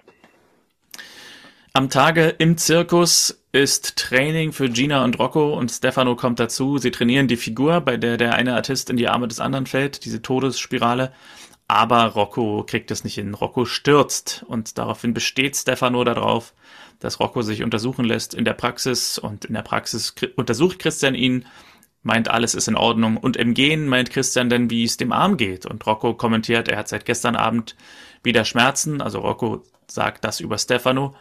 Am 1.72 1.88
Tage 1.88 2.34
im 2.38 2.56
Zirkus 2.56 3.44
ist 3.52 3.96
Training 3.96 4.52
für 4.52 4.68
Gina 4.68 5.04
und 5.04 5.18
Rocco 5.18 5.56
und 5.56 5.70
Stefano 5.70 6.16
kommt 6.16 6.40
dazu. 6.40 6.78
Sie 6.78 6.90
trainieren 6.90 7.28
die 7.28 7.36
Figur, 7.36 7.80
bei 7.80 7.96
der 7.96 8.16
der 8.16 8.34
eine 8.34 8.54
Artist 8.54 8.90
in 8.90 8.96
die 8.96 9.08
Arme 9.08 9.28
des 9.28 9.40
anderen 9.40 9.66
fällt, 9.66 10.04
diese 10.04 10.22
Todesspirale. 10.22 11.12
Aber 11.68 12.06
Rocco 12.06 12.64
kriegt 12.66 12.90
es 12.90 13.04
nicht 13.04 13.14
hin. 13.14 13.34
Rocco 13.34 13.64
stürzt 13.64 14.44
und 14.48 14.78
daraufhin 14.78 15.14
besteht 15.14 15.56
Stefano 15.56 16.02
darauf, 16.02 16.52
dass 17.00 17.18
Rocco 17.18 17.42
sich 17.42 17.62
untersuchen 17.62 18.04
lässt 18.04 18.34
in 18.34 18.44
der 18.44 18.52
Praxis 18.52 19.18
und 19.18 19.46
in 19.46 19.54
der 19.54 19.62
Praxis 19.62 20.14
untersucht 20.36 20.78
Christian 20.78 21.14
ihn, 21.14 21.46
meint 22.02 22.28
alles 22.28 22.54
ist 22.54 22.68
in 22.68 22.76
Ordnung. 22.76 23.16
Und 23.16 23.36
im 23.36 23.54
Gehen 23.54 23.88
meint 23.88 24.10
Christian 24.10 24.48
dann, 24.48 24.70
wie 24.70 24.84
es 24.84 24.96
dem 24.96 25.12
Arm 25.12 25.36
geht. 25.36 25.66
Und 25.66 25.84
Rocco 25.86 26.14
kommentiert, 26.14 26.68
er 26.68 26.78
hat 26.78 26.88
seit 26.88 27.04
gestern 27.04 27.36
Abend 27.36 27.76
wieder 28.22 28.44
Schmerzen, 28.44 29.00
also 29.00 29.20
Rocco 29.20 29.62
sagt 29.86 30.24
das 30.24 30.40
über 30.40 30.58
Stefano. 30.58 31.14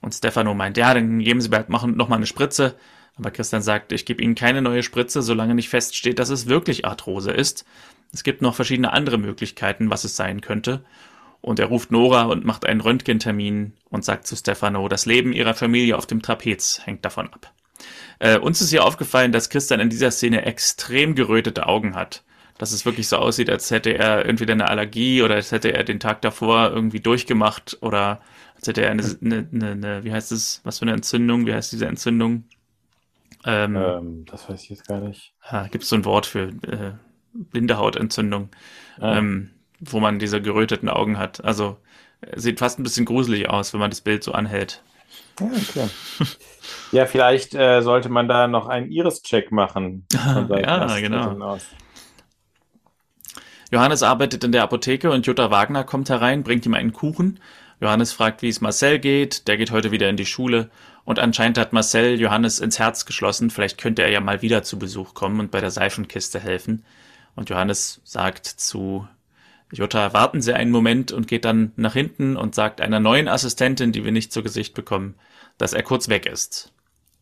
Und 0.00 0.12
Stefano 0.12 0.54
meint, 0.54 0.76
ja, 0.76 0.92
dann 0.92 1.18
geben 1.18 1.40
Sie 1.40 1.48
bald 1.48 1.68
machen 1.70 1.96
noch 1.96 2.08
mal 2.08 2.16
eine 2.16 2.26
Spritze, 2.26 2.76
aber 3.16 3.30
Christian 3.30 3.62
sagt, 3.62 3.92
ich 3.92 4.04
gebe 4.04 4.22
Ihnen 4.22 4.34
keine 4.34 4.60
neue 4.60 4.82
Spritze, 4.82 5.22
solange 5.22 5.54
nicht 5.54 5.70
feststeht, 5.70 6.18
dass 6.18 6.28
es 6.28 6.46
wirklich 6.46 6.84
Arthrose 6.84 7.30
ist. 7.30 7.64
Es 8.12 8.22
gibt 8.22 8.42
noch 8.42 8.54
verschiedene 8.54 8.92
andere 8.92 9.18
Möglichkeiten, 9.18 9.90
was 9.90 10.04
es 10.04 10.16
sein 10.16 10.40
könnte. 10.40 10.84
Und 11.44 11.58
er 11.58 11.66
ruft 11.66 11.92
Nora 11.92 12.22
und 12.22 12.46
macht 12.46 12.64
einen 12.64 12.80
Röntgentermin 12.80 13.74
und 13.90 14.02
sagt 14.02 14.26
zu 14.26 14.34
Stefano, 14.34 14.88
das 14.88 15.04
Leben 15.04 15.34
ihrer 15.34 15.52
Familie 15.52 15.98
auf 15.98 16.06
dem 16.06 16.22
Trapez 16.22 16.80
hängt 16.84 17.04
davon 17.04 17.26
ab. 17.26 17.52
Äh, 18.18 18.38
uns 18.38 18.62
ist 18.62 18.70
hier 18.70 18.82
aufgefallen, 18.82 19.30
dass 19.30 19.50
Christian 19.50 19.78
in 19.78 19.90
dieser 19.90 20.10
Szene 20.10 20.46
extrem 20.46 21.14
gerötete 21.14 21.66
Augen 21.66 21.96
hat. 21.96 22.24
Dass 22.56 22.72
es 22.72 22.86
wirklich 22.86 23.08
so 23.08 23.18
aussieht, 23.18 23.50
als 23.50 23.70
hätte 23.70 23.90
er 23.90 24.24
entweder 24.24 24.54
eine 24.54 24.68
Allergie 24.68 25.20
oder 25.20 25.34
als 25.34 25.52
hätte 25.52 25.74
er 25.74 25.84
den 25.84 26.00
Tag 26.00 26.22
davor 26.22 26.70
irgendwie 26.70 27.00
durchgemacht 27.00 27.76
oder 27.82 28.22
als 28.56 28.66
hätte 28.66 28.80
er 28.80 28.90
eine, 28.90 29.02
eine, 29.02 29.46
eine, 29.52 29.70
eine 29.72 30.04
wie 30.04 30.12
heißt 30.12 30.32
es, 30.32 30.62
was 30.64 30.78
für 30.78 30.86
eine 30.86 30.94
Entzündung, 30.94 31.44
wie 31.44 31.52
heißt 31.52 31.72
diese 31.72 31.84
Entzündung? 31.84 32.44
Ähm, 33.44 33.76
ähm, 33.76 34.24
das 34.24 34.48
weiß 34.48 34.62
ich 34.62 34.70
jetzt 34.70 34.88
gar 34.88 35.00
nicht. 35.00 35.34
Gibt 35.70 35.84
es 35.84 35.90
so 35.90 35.96
ein 35.96 36.06
Wort 36.06 36.24
für 36.24 36.48
äh, 36.62 36.92
Blindehautentzündung, 37.34 38.48
ah. 38.98 39.18
ähm, 39.18 39.50
wo 39.80 40.00
man 40.00 40.18
diese 40.18 40.40
geröteten 40.40 40.88
Augen 40.88 41.18
hat. 41.18 41.44
Also 41.44 41.76
sieht 42.34 42.58
fast 42.58 42.78
ein 42.78 42.82
bisschen 42.82 43.04
gruselig 43.04 43.48
aus, 43.48 43.72
wenn 43.72 43.80
man 43.80 43.90
das 43.90 44.00
Bild 44.00 44.24
so 44.24 44.32
anhält. 44.32 44.82
Ja, 45.40 45.46
okay. 45.46 45.88
ja 46.92 47.06
vielleicht 47.06 47.54
äh, 47.54 47.82
sollte 47.82 48.08
man 48.08 48.28
da 48.28 48.46
noch 48.46 48.68
einen 48.68 48.90
Iris-Check 48.90 49.52
machen. 49.52 50.06
ja, 50.12 51.00
genau. 51.00 51.58
Johannes 53.70 54.02
arbeitet 54.02 54.44
in 54.44 54.52
der 54.52 54.62
Apotheke 54.62 55.10
und 55.10 55.26
Jutta 55.26 55.50
Wagner 55.50 55.84
kommt 55.84 56.08
herein, 56.08 56.44
bringt 56.44 56.64
ihm 56.66 56.74
einen 56.74 56.92
Kuchen. 56.92 57.40
Johannes 57.80 58.12
fragt, 58.12 58.42
wie 58.42 58.48
es 58.48 58.60
Marcel 58.60 58.98
geht. 58.98 59.48
Der 59.48 59.56
geht 59.56 59.72
heute 59.72 59.90
wieder 59.90 60.08
in 60.08 60.16
die 60.16 60.26
Schule. 60.26 60.70
Und 61.04 61.18
anscheinend 61.18 61.58
hat 61.58 61.72
Marcel 61.72 62.20
Johannes 62.20 62.60
ins 62.60 62.78
Herz 62.78 63.04
geschlossen. 63.04 63.50
Vielleicht 63.50 63.78
könnte 63.78 64.02
er 64.02 64.10
ja 64.10 64.20
mal 64.20 64.42
wieder 64.42 64.62
zu 64.62 64.78
Besuch 64.78 65.14
kommen 65.14 65.40
und 65.40 65.50
bei 65.50 65.60
der 65.60 65.70
Seifenkiste 65.70 66.38
helfen. 66.38 66.84
Und 67.34 67.50
Johannes 67.50 68.00
sagt 68.04 68.46
zu 68.46 69.08
Jutta, 69.74 70.12
warten 70.12 70.40
Sie 70.40 70.54
einen 70.54 70.70
Moment 70.70 71.10
und 71.10 71.26
geht 71.26 71.44
dann 71.44 71.72
nach 71.76 71.94
hinten 71.94 72.36
und 72.36 72.54
sagt 72.54 72.80
einer 72.80 73.00
neuen 73.00 73.26
Assistentin, 73.26 73.90
die 73.90 74.04
wir 74.04 74.12
nicht 74.12 74.32
zu 74.32 74.42
Gesicht 74.42 74.72
bekommen, 74.74 75.16
dass 75.58 75.72
er 75.72 75.82
kurz 75.82 76.08
weg 76.08 76.26
ist. 76.26 76.72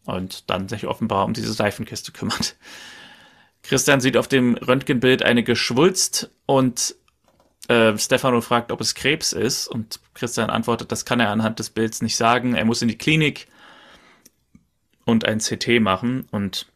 Und 0.05 0.50
dann 0.50 0.68
sich 0.68 0.86
offenbar 0.86 1.24
um 1.24 1.32
diese 1.32 1.53
Seifenkiste 1.53 2.12
kümmert. 2.12 2.57
Christian 3.62 4.00
sieht 4.00 4.16
auf 4.16 4.28
dem 4.28 4.57
Röntgenbild 4.57 5.22
eine 5.22 5.44
Geschwulst 5.44 6.30
und 6.46 6.96
äh, 7.68 7.96
Stefano 7.96 8.40
fragt, 8.40 8.70
ob 8.70 8.80
es 8.80 8.94
Krebs 8.94 9.32
ist. 9.32 9.68
Und 9.68 10.00
Christian 10.14 10.50
antwortet, 10.50 10.92
das 10.92 11.05
kann 11.05 11.20
er 11.20 11.30
anhand 11.30 11.59
des 11.59 11.70
Bilds 11.70 12.03
nicht 12.03 12.16
sagen. 12.16 12.55
Er 12.55 12.64
muss 12.64 12.82
in 12.82 12.88
die 12.88 12.98
Klinik 12.98 13.46
und 15.05 15.24
ein 15.24 15.38
CT 15.38 15.80
machen. 15.80 16.26
Und 16.30 16.66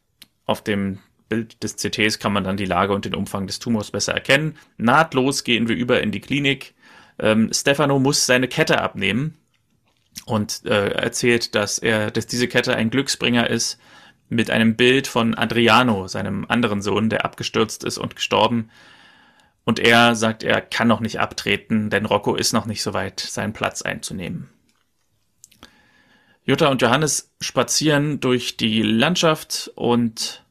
auf 0.47 0.63
dem 0.63 1.01
Bild 1.29 1.63
des 1.63 1.77
CTs 1.77 2.19
kann 2.19 2.33
man 2.33 2.45
dann 2.45 2.57
die 2.57 2.65
Lage 2.65 2.93
und 2.93 3.05
den 3.05 3.15
Umfang 3.15 3.47
des 3.47 3.59
Tumors 3.59 3.91
besser 3.91 4.15
erkennen. 4.15 4.57
Nahtlos 4.77 5.45
gehen 5.45 5.69
wir 5.69 5.77
über 5.77 6.01
in 6.03 6.13
die 6.13 6.21
Klinik. 6.21 6.75
Ähm, 7.19 7.51
Stefano 7.53 7.99
muss 7.99 8.27
seine 8.27 8.49
Kette 8.49 8.81
abnehmen 8.81 9.37
und 10.25 10.65
äh, 10.65 10.91
erzählt, 10.91 11.55
dass 11.55 11.79
er, 11.79 12.11
dass 12.11 12.27
diese 12.27 12.49
Kette 12.49 12.77
ein 12.77 12.91
Glücksbringer 12.91 13.49
ist, 13.49 13.79
mit 14.29 14.51
einem 14.51 14.77
Bild 14.77 15.07
von 15.07 15.35
Adriano, 15.35 16.09
seinem 16.09 16.47
anderen 16.49 16.83
Sohn, 16.83 17.11
der 17.11 17.25
abgestürzt 17.25 17.85
ist 17.85 17.99
und 17.99 18.17
gestorben. 18.17 18.71
Und 19.65 19.79
er 19.79 20.15
sagt, 20.15 20.43
er 20.43 20.61
kann 20.61 20.89
noch 20.89 21.01
nicht 21.01 21.21
abtreten, 21.21 21.91
denn 21.91 22.07
Rocco 22.07 22.35
ist 22.35 22.53
noch 22.53 22.67
nicht 22.67 22.83
so 22.83 22.93
weit, 22.93 23.21
seinen 23.21 23.53
Platz 23.53 23.83
einzunehmen. 23.83 24.49
Jutta 26.45 26.69
und 26.69 26.83
Johannes 26.83 27.35
spazieren 27.41 28.21
durch 28.21 28.57
die 28.57 28.83
Landschaft 28.83 29.71
und 29.75 30.45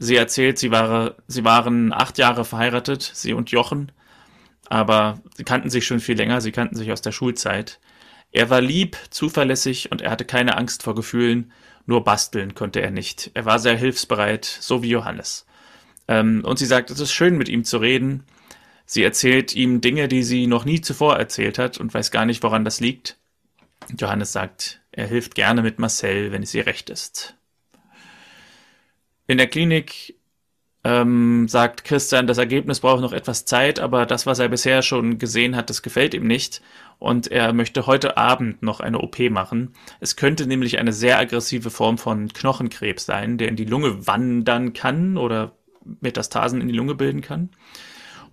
sie 0.00 0.16
erzählt, 0.16 0.58
sie, 0.58 0.72
war, 0.72 1.14
sie 1.28 1.44
waren 1.44 1.92
acht 1.92 2.18
Jahre 2.18 2.44
verheiratet, 2.44 3.02
sie 3.14 3.34
und 3.34 3.52
Jochen, 3.52 3.92
aber 4.68 5.20
sie 5.36 5.44
kannten 5.44 5.70
sich 5.70 5.86
schon 5.86 6.00
viel 6.00 6.16
länger, 6.16 6.40
sie 6.40 6.52
kannten 6.52 6.74
sich 6.74 6.90
aus 6.90 7.02
der 7.02 7.12
Schulzeit. 7.12 7.78
Er 8.32 8.50
war 8.50 8.60
lieb, 8.60 8.96
zuverlässig 9.10 9.92
und 9.92 10.00
er 10.00 10.10
hatte 10.10 10.24
keine 10.24 10.56
Angst 10.56 10.82
vor 10.82 10.94
Gefühlen, 10.94 11.52
nur 11.86 12.02
basteln 12.02 12.54
konnte 12.54 12.80
er 12.80 12.90
nicht. 12.90 13.30
Er 13.34 13.44
war 13.44 13.58
sehr 13.58 13.76
hilfsbereit, 13.76 14.44
so 14.44 14.82
wie 14.82 14.90
Johannes. 14.90 15.46
Ähm, 16.08 16.42
und 16.44 16.58
sie 16.58 16.66
sagt, 16.66 16.90
es 16.90 17.00
ist 17.00 17.12
schön 17.12 17.36
mit 17.36 17.48
ihm 17.48 17.64
zu 17.64 17.78
reden. 17.78 18.24
Sie 18.86 19.04
erzählt 19.04 19.54
ihm 19.54 19.80
Dinge, 19.80 20.08
die 20.08 20.22
sie 20.22 20.46
noch 20.46 20.64
nie 20.64 20.80
zuvor 20.80 21.16
erzählt 21.18 21.58
hat 21.58 21.78
und 21.78 21.92
weiß 21.92 22.10
gar 22.10 22.24
nicht, 22.24 22.42
woran 22.42 22.64
das 22.64 22.80
liegt. 22.80 23.18
Johannes 23.98 24.32
sagt, 24.32 24.80
er 24.92 25.06
hilft 25.06 25.34
gerne 25.34 25.62
mit 25.62 25.78
Marcel, 25.78 26.32
wenn 26.32 26.42
es 26.42 26.54
ihr 26.54 26.66
recht 26.66 26.90
ist. 26.90 27.36
In 29.30 29.38
der 29.38 29.46
Klinik 29.46 30.16
ähm, 30.82 31.46
sagt 31.46 31.84
Christian, 31.84 32.26
das 32.26 32.38
Ergebnis 32.38 32.80
braucht 32.80 33.00
noch 33.00 33.12
etwas 33.12 33.44
Zeit, 33.44 33.78
aber 33.78 34.04
das, 34.04 34.26
was 34.26 34.40
er 34.40 34.48
bisher 34.48 34.82
schon 34.82 35.18
gesehen 35.18 35.54
hat, 35.54 35.70
das 35.70 35.82
gefällt 35.82 36.14
ihm 36.14 36.26
nicht. 36.26 36.62
Und 36.98 37.28
er 37.28 37.52
möchte 37.52 37.86
heute 37.86 38.16
Abend 38.16 38.60
noch 38.64 38.80
eine 38.80 38.98
OP 38.98 39.20
machen. 39.30 39.72
Es 40.00 40.16
könnte 40.16 40.48
nämlich 40.48 40.80
eine 40.80 40.92
sehr 40.92 41.16
aggressive 41.16 41.70
Form 41.70 41.96
von 41.96 42.26
Knochenkrebs 42.32 43.06
sein, 43.06 43.38
der 43.38 43.46
in 43.46 43.54
die 43.54 43.66
Lunge 43.66 44.04
wandern 44.04 44.72
kann 44.72 45.16
oder 45.16 45.52
Metastasen 46.00 46.60
in 46.60 46.66
die 46.66 46.74
Lunge 46.74 46.96
bilden 46.96 47.20
kann. 47.20 47.50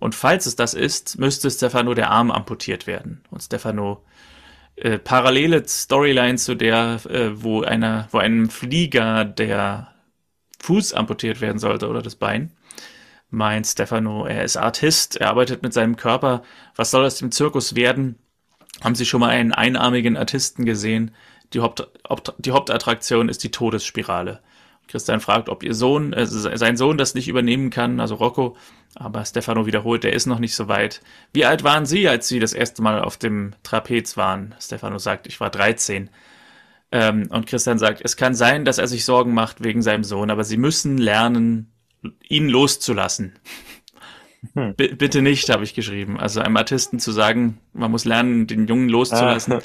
Und 0.00 0.16
falls 0.16 0.46
es 0.46 0.56
das 0.56 0.74
ist, 0.74 1.16
müsste 1.16 1.48
Stefano 1.48 1.94
der 1.94 2.10
Arm 2.10 2.32
amputiert 2.32 2.88
werden. 2.88 3.20
Und 3.30 3.40
Stefano 3.40 4.02
äh, 4.74 4.98
parallele 4.98 5.62
Storyline 5.64 6.38
zu 6.38 6.56
der, 6.56 6.98
äh, 7.08 7.40
wo 7.40 7.62
einer, 7.62 8.08
wo 8.10 8.18
einem 8.18 8.50
Flieger 8.50 9.24
der 9.24 9.92
Fuß 10.60 10.92
amputiert 10.94 11.40
werden 11.40 11.58
sollte 11.58 11.88
oder 11.88 12.02
das 12.02 12.16
Bein, 12.16 12.52
meint 13.30 13.66
Stefano, 13.66 14.26
er 14.26 14.44
ist 14.44 14.56
Artist, 14.56 15.16
er 15.16 15.30
arbeitet 15.30 15.62
mit 15.62 15.72
seinem 15.72 15.96
Körper. 15.96 16.42
Was 16.76 16.90
soll 16.90 17.04
aus 17.04 17.16
dem 17.16 17.30
Zirkus 17.30 17.74
werden? 17.74 18.16
Haben 18.82 18.94
Sie 18.94 19.06
schon 19.06 19.20
mal 19.20 19.30
einen 19.30 19.52
einarmigen 19.52 20.16
Artisten 20.16 20.64
gesehen? 20.64 21.12
Die, 21.52 21.60
Haupt, 21.60 21.88
die 22.38 22.52
Hauptattraktion 22.52 23.28
ist 23.28 23.42
die 23.42 23.50
Todesspirale. 23.50 24.40
Christian 24.86 25.20
fragt, 25.20 25.48
ob 25.50 25.62
ihr 25.62 25.74
Sohn, 25.74 26.12
äh, 26.14 26.26
sein 26.26 26.76
Sohn 26.76 26.96
das 26.96 27.14
nicht 27.14 27.28
übernehmen 27.28 27.70
kann, 27.70 28.00
also 28.00 28.14
Rocco. 28.14 28.56
Aber 28.94 29.24
Stefano 29.24 29.66
wiederholt, 29.66 30.02
der 30.02 30.14
ist 30.14 30.26
noch 30.26 30.38
nicht 30.38 30.56
so 30.56 30.66
weit. 30.66 31.02
Wie 31.32 31.44
alt 31.44 31.62
waren 31.62 31.84
Sie, 31.84 32.08
als 32.08 32.26
Sie 32.26 32.40
das 32.40 32.54
erste 32.54 32.82
Mal 32.82 33.02
auf 33.02 33.18
dem 33.18 33.52
Trapez 33.62 34.16
waren? 34.16 34.54
Stefano 34.58 34.98
sagt, 34.98 35.26
ich 35.26 35.40
war 35.40 35.50
13. 35.50 36.08
Ähm, 36.90 37.28
und 37.30 37.46
Christian 37.46 37.78
sagt, 37.78 38.00
es 38.02 38.16
kann 38.16 38.34
sein, 38.34 38.64
dass 38.64 38.78
er 38.78 38.86
sich 38.86 39.04
Sorgen 39.04 39.34
macht 39.34 39.62
wegen 39.62 39.82
seinem 39.82 40.04
Sohn, 40.04 40.30
aber 40.30 40.44
Sie 40.44 40.56
müssen 40.56 40.98
lernen, 40.98 41.72
ihn 42.28 42.48
loszulassen. 42.48 43.38
Hm. 44.54 44.74
bitte 44.76 45.20
nicht, 45.20 45.50
habe 45.50 45.64
ich 45.64 45.74
geschrieben. 45.74 46.18
Also 46.18 46.40
einem 46.40 46.56
Artisten 46.56 47.00
zu 47.00 47.10
sagen, 47.10 47.60
man 47.72 47.90
muss 47.90 48.04
lernen, 48.04 48.46
den 48.46 48.68
Jungen 48.68 48.88
loszulassen. 48.88 49.58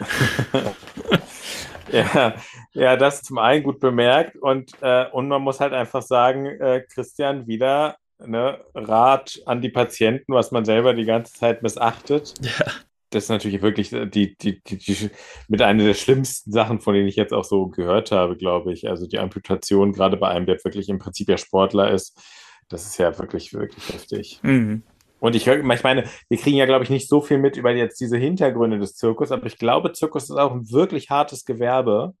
ja, 1.92 2.34
ja, 2.72 2.96
das 2.96 3.22
zum 3.22 3.38
einen 3.38 3.62
gut 3.62 3.78
bemerkt 3.78 4.36
und, 4.36 4.72
äh, 4.80 5.04
und 5.10 5.28
man 5.28 5.42
muss 5.42 5.60
halt 5.60 5.74
einfach 5.74 6.02
sagen, 6.02 6.46
äh, 6.46 6.82
Christian, 6.92 7.46
wieder 7.46 7.96
ne, 8.18 8.58
Rat 8.74 9.40
an 9.46 9.60
die 9.60 9.68
Patienten, 9.68 10.32
was 10.32 10.50
man 10.50 10.64
selber 10.64 10.94
die 10.94 11.04
ganze 11.04 11.34
Zeit 11.34 11.62
missachtet. 11.62 12.34
Ja. 12.40 12.72
Das 13.10 13.24
ist 13.24 13.28
natürlich 13.28 13.62
wirklich 13.62 13.90
die, 13.90 14.36
die, 14.36 14.60
die, 14.62 14.78
die, 14.78 15.10
mit 15.48 15.62
einer 15.62 15.84
der 15.84 15.94
schlimmsten 15.94 16.50
Sachen, 16.50 16.80
von 16.80 16.94
denen 16.94 17.08
ich 17.08 17.16
jetzt 17.16 17.32
auch 17.32 17.44
so 17.44 17.68
gehört 17.68 18.10
habe, 18.10 18.36
glaube 18.36 18.72
ich. 18.72 18.88
Also 18.88 19.06
die 19.06 19.18
Amputation, 19.18 19.92
gerade 19.92 20.16
bei 20.16 20.28
einem, 20.28 20.46
der 20.46 20.62
wirklich 20.64 20.88
im 20.88 20.98
Prinzip 20.98 21.28
ja 21.28 21.38
Sportler 21.38 21.90
ist, 21.90 22.20
das 22.68 22.84
ist 22.84 22.98
ja 22.98 23.16
wirklich, 23.18 23.52
wirklich 23.52 23.88
heftig. 23.92 24.40
Mhm. 24.42 24.82
Und 25.18 25.34
ich 25.34 25.46
höre, 25.46 25.58
ich 25.58 25.82
meine, 25.82 26.04
wir 26.28 26.38
kriegen 26.38 26.56
ja, 26.56 26.66
glaube 26.66 26.84
ich, 26.84 26.90
nicht 26.90 27.08
so 27.08 27.20
viel 27.20 27.38
mit 27.38 27.56
über 27.56 27.70
jetzt 27.70 28.00
diese 28.00 28.18
Hintergründe 28.18 28.78
des 28.78 28.96
Zirkus, 28.96 29.32
aber 29.32 29.46
ich 29.46 29.58
glaube, 29.58 29.92
Zirkus 29.92 30.24
ist 30.24 30.36
auch 30.36 30.52
ein 30.52 30.70
wirklich 30.70 31.10
hartes 31.10 31.44
Gewerbe. 31.44 32.14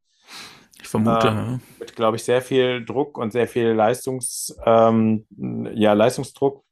Ich 0.80 0.88
vermute. 0.88 1.28
Ähm, 1.28 1.60
mit, 1.78 1.94
glaube 1.94 2.16
ich, 2.16 2.24
sehr 2.24 2.40
viel 2.40 2.84
Druck 2.84 3.18
und 3.18 3.32
sehr 3.32 3.48
viel 3.48 3.68
Leistungs, 3.68 4.56
ähm, 4.64 5.26
ja, 5.74 5.92
Leistungsdruck. 5.92 6.64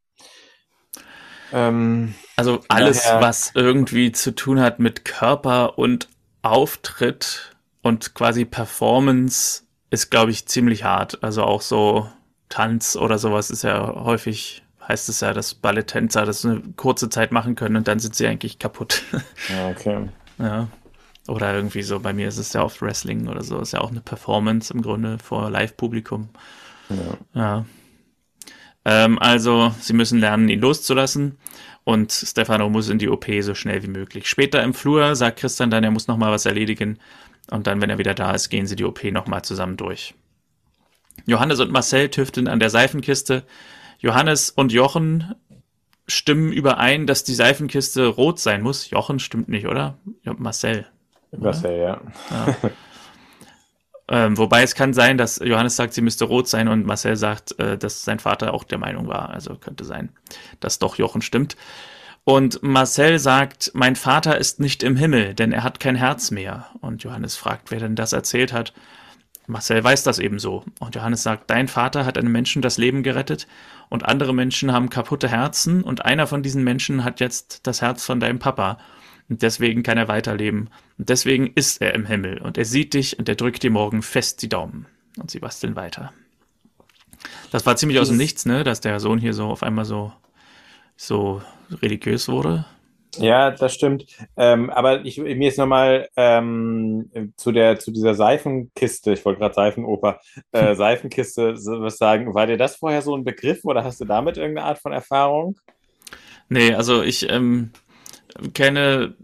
Ähm, 1.52 2.14
also 2.36 2.60
alles, 2.68 3.02
daher, 3.02 3.20
was 3.20 3.52
irgendwie 3.54 4.12
zu 4.12 4.34
tun 4.34 4.60
hat 4.60 4.78
mit 4.78 5.04
Körper 5.04 5.78
und 5.78 6.08
Auftritt 6.42 7.54
und 7.82 8.14
quasi 8.14 8.44
Performance, 8.44 9.62
ist, 9.90 10.10
glaube 10.10 10.30
ich, 10.30 10.46
ziemlich 10.46 10.84
hart. 10.84 11.22
Also 11.22 11.44
auch 11.44 11.60
so 11.60 12.08
Tanz 12.48 12.96
oder 12.96 13.18
sowas 13.18 13.50
ist 13.50 13.62
ja 13.62 13.94
häufig 13.94 14.64
heißt 14.86 15.08
es 15.08 15.20
ja, 15.20 15.32
dass 15.32 15.54
Balletttänzer 15.54 16.24
das 16.24 16.44
eine 16.44 16.60
kurze 16.76 17.08
Zeit 17.08 17.32
machen 17.32 17.54
können 17.54 17.76
und 17.76 17.88
dann 17.88 17.98
sind 17.98 18.14
sie 18.14 18.26
eigentlich 18.26 18.58
kaputt. 18.58 19.02
Ja, 19.48 19.68
okay. 19.68 20.08
Ja. 20.38 20.68
Oder 21.26 21.54
irgendwie 21.54 21.82
so, 21.82 22.00
bei 22.00 22.12
mir 22.12 22.28
ist 22.28 22.38
es 22.38 22.52
ja 22.52 22.62
oft 22.62 22.82
Wrestling 22.82 23.28
oder 23.28 23.42
so, 23.42 23.58
ist 23.60 23.72
ja 23.72 23.80
auch 23.80 23.90
eine 23.90 24.00
Performance 24.00 24.72
im 24.72 24.82
Grunde 24.82 25.18
vor 25.18 25.50
Live-Publikum. 25.50 26.28
Ja. 26.90 27.40
ja. 27.40 27.64
Ähm, 28.84 29.18
also, 29.18 29.74
sie 29.80 29.92
müssen 29.92 30.20
lernen, 30.20 30.48
ihn 30.48 30.60
loszulassen 30.60 31.38
und 31.84 32.12
Stefano 32.12 32.68
muss 32.68 32.88
in 32.88 32.98
die 32.98 33.08
OP 33.08 33.26
so 33.40 33.54
schnell 33.54 33.82
wie 33.82 33.88
möglich. 33.88 34.28
Später 34.28 34.62
im 34.62 34.74
Flur 34.74 35.16
sagt 35.16 35.38
Christian 35.38 35.70
dann, 35.70 35.84
er 35.84 35.90
muss 35.90 36.08
nochmal 36.08 36.32
was 36.32 36.46
erledigen 36.46 36.98
und 37.50 37.66
dann, 37.66 37.80
wenn 37.80 37.90
er 37.90 37.98
wieder 37.98 38.14
da 38.14 38.32
ist, 38.32 38.48
gehen 38.48 38.66
sie 38.66 38.76
die 38.76 38.84
OP 38.84 39.04
nochmal 39.04 39.42
zusammen 39.42 39.76
durch. 39.76 40.14
Johannes 41.26 41.60
und 41.60 41.70
Marcel 41.70 42.08
tüfteln 42.08 42.48
an 42.48 42.58
der 42.58 42.70
Seifenkiste. 42.70 43.44
Johannes 43.98 44.50
und 44.50 44.72
Jochen 44.72 45.34
stimmen 46.06 46.52
überein, 46.52 47.06
dass 47.06 47.24
die 47.24 47.34
Seifenkiste 47.34 48.06
rot 48.06 48.38
sein 48.38 48.62
muss. 48.62 48.90
Jochen 48.90 49.18
stimmt 49.18 49.48
nicht, 49.48 49.66
oder? 49.66 49.98
Marcel. 50.24 50.86
Marcel, 51.36 51.78
ja. 51.78 52.00
ja. 52.30 52.70
Ähm, 54.08 54.36
wobei 54.36 54.62
es 54.62 54.74
kann 54.74 54.92
sein, 54.92 55.16
dass 55.16 55.40
Johannes 55.42 55.76
sagt, 55.76 55.94
sie 55.94 56.02
müsste 56.02 56.26
rot 56.26 56.48
sein 56.48 56.68
und 56.68 56.84
Marcel 56.84 57.16
sagt, 57.16 57.58
äh, 57.58 57.78
dass 57.78 58.04
sein 58.04 58.18
Vater 58.18 58.52
auch 58.52 58.64
der 58.64 58.78
Meinung 58.78 59.08
war. 59.08 59.30
Also 59.30 59.54
könnte 59.54 59.84
sein, 59.84 60.10
dass 60.60 60.78
doch 60.78 60.96
Jochen 60.96 61.22
stimmt. 61.22 61.56
Und 62.24 62.62
Marcel 62.62 63.18
sagt, 63.18 63.70
mein 63.74 63.96
Vater 63.96 64.38
ist 64.38 64.60
nicht 64.60 64.82
im 64.82 64.96
Himmel, 64.96 65.34
denn 65.34 65.52
er 65.52 65.62
hat 65.62 65.80
kein 65.80 65.96
Herz 65.96 66.30
mehr. 66.30 66.66
Und 66.80 67.02
Johannes 67.02 67.36
fragt, 67.36 67.70
wer 67.70 67.80
denn 67.80 67.96
das 67.96 68.12
erzählt 68.12 68.52
hat. 68.52 68.72
Marcel 69.46 69.84
weiß 69.84 70.04
das 70.04 70.18
ebenso. 70.18 70.64
Und 70.80 70.94
Johannes 70.94 71.22
sagt, 71.22 71.50
dein 71.50 71.68
Vater 71.68 72.06
hat 72.06 72.16
einem 72.16 72.32
Menschen 72.32 72.62
das 72.62 72.78
Leben 72.78 73.02
gerettet 73.02 73.46
und 73.90 74.04
andere 74.04 74.34
Menschen 74.34 74.72
haben 74.72 74.88
kaputte 74.88 75.28
Herzen 75.28 75.82
und 75.82 76.04
einer 76.04 76.26
von 76.26 76.42
diesen 76.42 76.64
Menschen 76.64 77.04
hat 77.04 77.20
jetzt 77.20 77.66
das 77.66 77.82
Herz 77.82 78.04
von 78.04 78.20
deinem 78.20 78.38
Papa. 78.38 78.78
Und 79.28 79.42
deswegen 79.42 79.82
kann 79.82 79.98
er 79.98 80.08
weiterleben. 80.08 80.70
Und 80.98 81.08
deswegen 81.08 81.46
ist 81.54 81.80
er 81.80 81.94
im 81.94 82.06
Himmel 82.06 82.38
und 82.38 82.58
er 82.58 82.64
sieht 82.64 82.94
dich 82.94 83.18
und 83.18 83.28
er 83.28 83.36
drückt 83.36 83.62
dir 83.62 83.70
morgen 83.70 84.02
fest 84.02 84.42
die 84.42 84.48
Daumen. 84.48 84.86
Und 85.18 85.30
sie 85.30 85.38
basteln 85.38 85.76
weiter. 85.76 86.12
Das 87.50 87.64
war 87.66 87.76
ziemlich 87.76 88.00
aus 88.00 88.08
dem 88.08 88.16
Nichts, 88.16 88.46
ne, 88.46 88.64
dass 88.64 88.80
der 88.80 89.00
Sohn 89.00 89.18
hier 89.18 89.32
so 89.32 89.46
auf 89.46 89.62
einmal 89.62 89.84
so, 89.84 90.12
so 90.96 91.40
religiös 91.70 92.28
wurde. 92.28 92.66
Ja, 93.18 93.50
das 93.50 93.74
stimmt. 93.74 94.06
Ähm, 94.36 94.70
aber 94.70 95.04
ich, 95.04 95.18
mir 95.18 95.48
ist 95.48 95.58
nochmal 95.58 96.08
ähm, 96.16 97.10
zu, 97.36 97.52
der, 97.52 97.78
zu 97.78 97.92
dieser 97.92 98.14
Seifenkiste, 98.14 99.12
ich 99.12 99.24
wollte 99.24 99.40
gerade 99.40 99.54
Seifenoper, 99.54 100.20
äh, 100.52 100.74
Seifenkiste 100.74 101.54
was 101.54 101.96
sagen. 101.96 102.34
War 102.34 102.46
dir 102.46 102.56
das 102.56 102.76
vorher 102.76 103.02
so 103.02 103.16
ein 103.16 103.24
Begriff 103.24 103.64
oder 103.64 103.84
hast 103.84 104.00
du 104.00 104.04
damit 104.04 104.36
irgendeine 104.36 104.66
Art 104.66 104.78
von 104.78 104.92
Erfahrung? 104.92 105.56
Nee, 106.48 106.74
also 106.74 107.02
ich 107.02 107.30
ähm, 107.30 107.70
kenne 108.52 109.14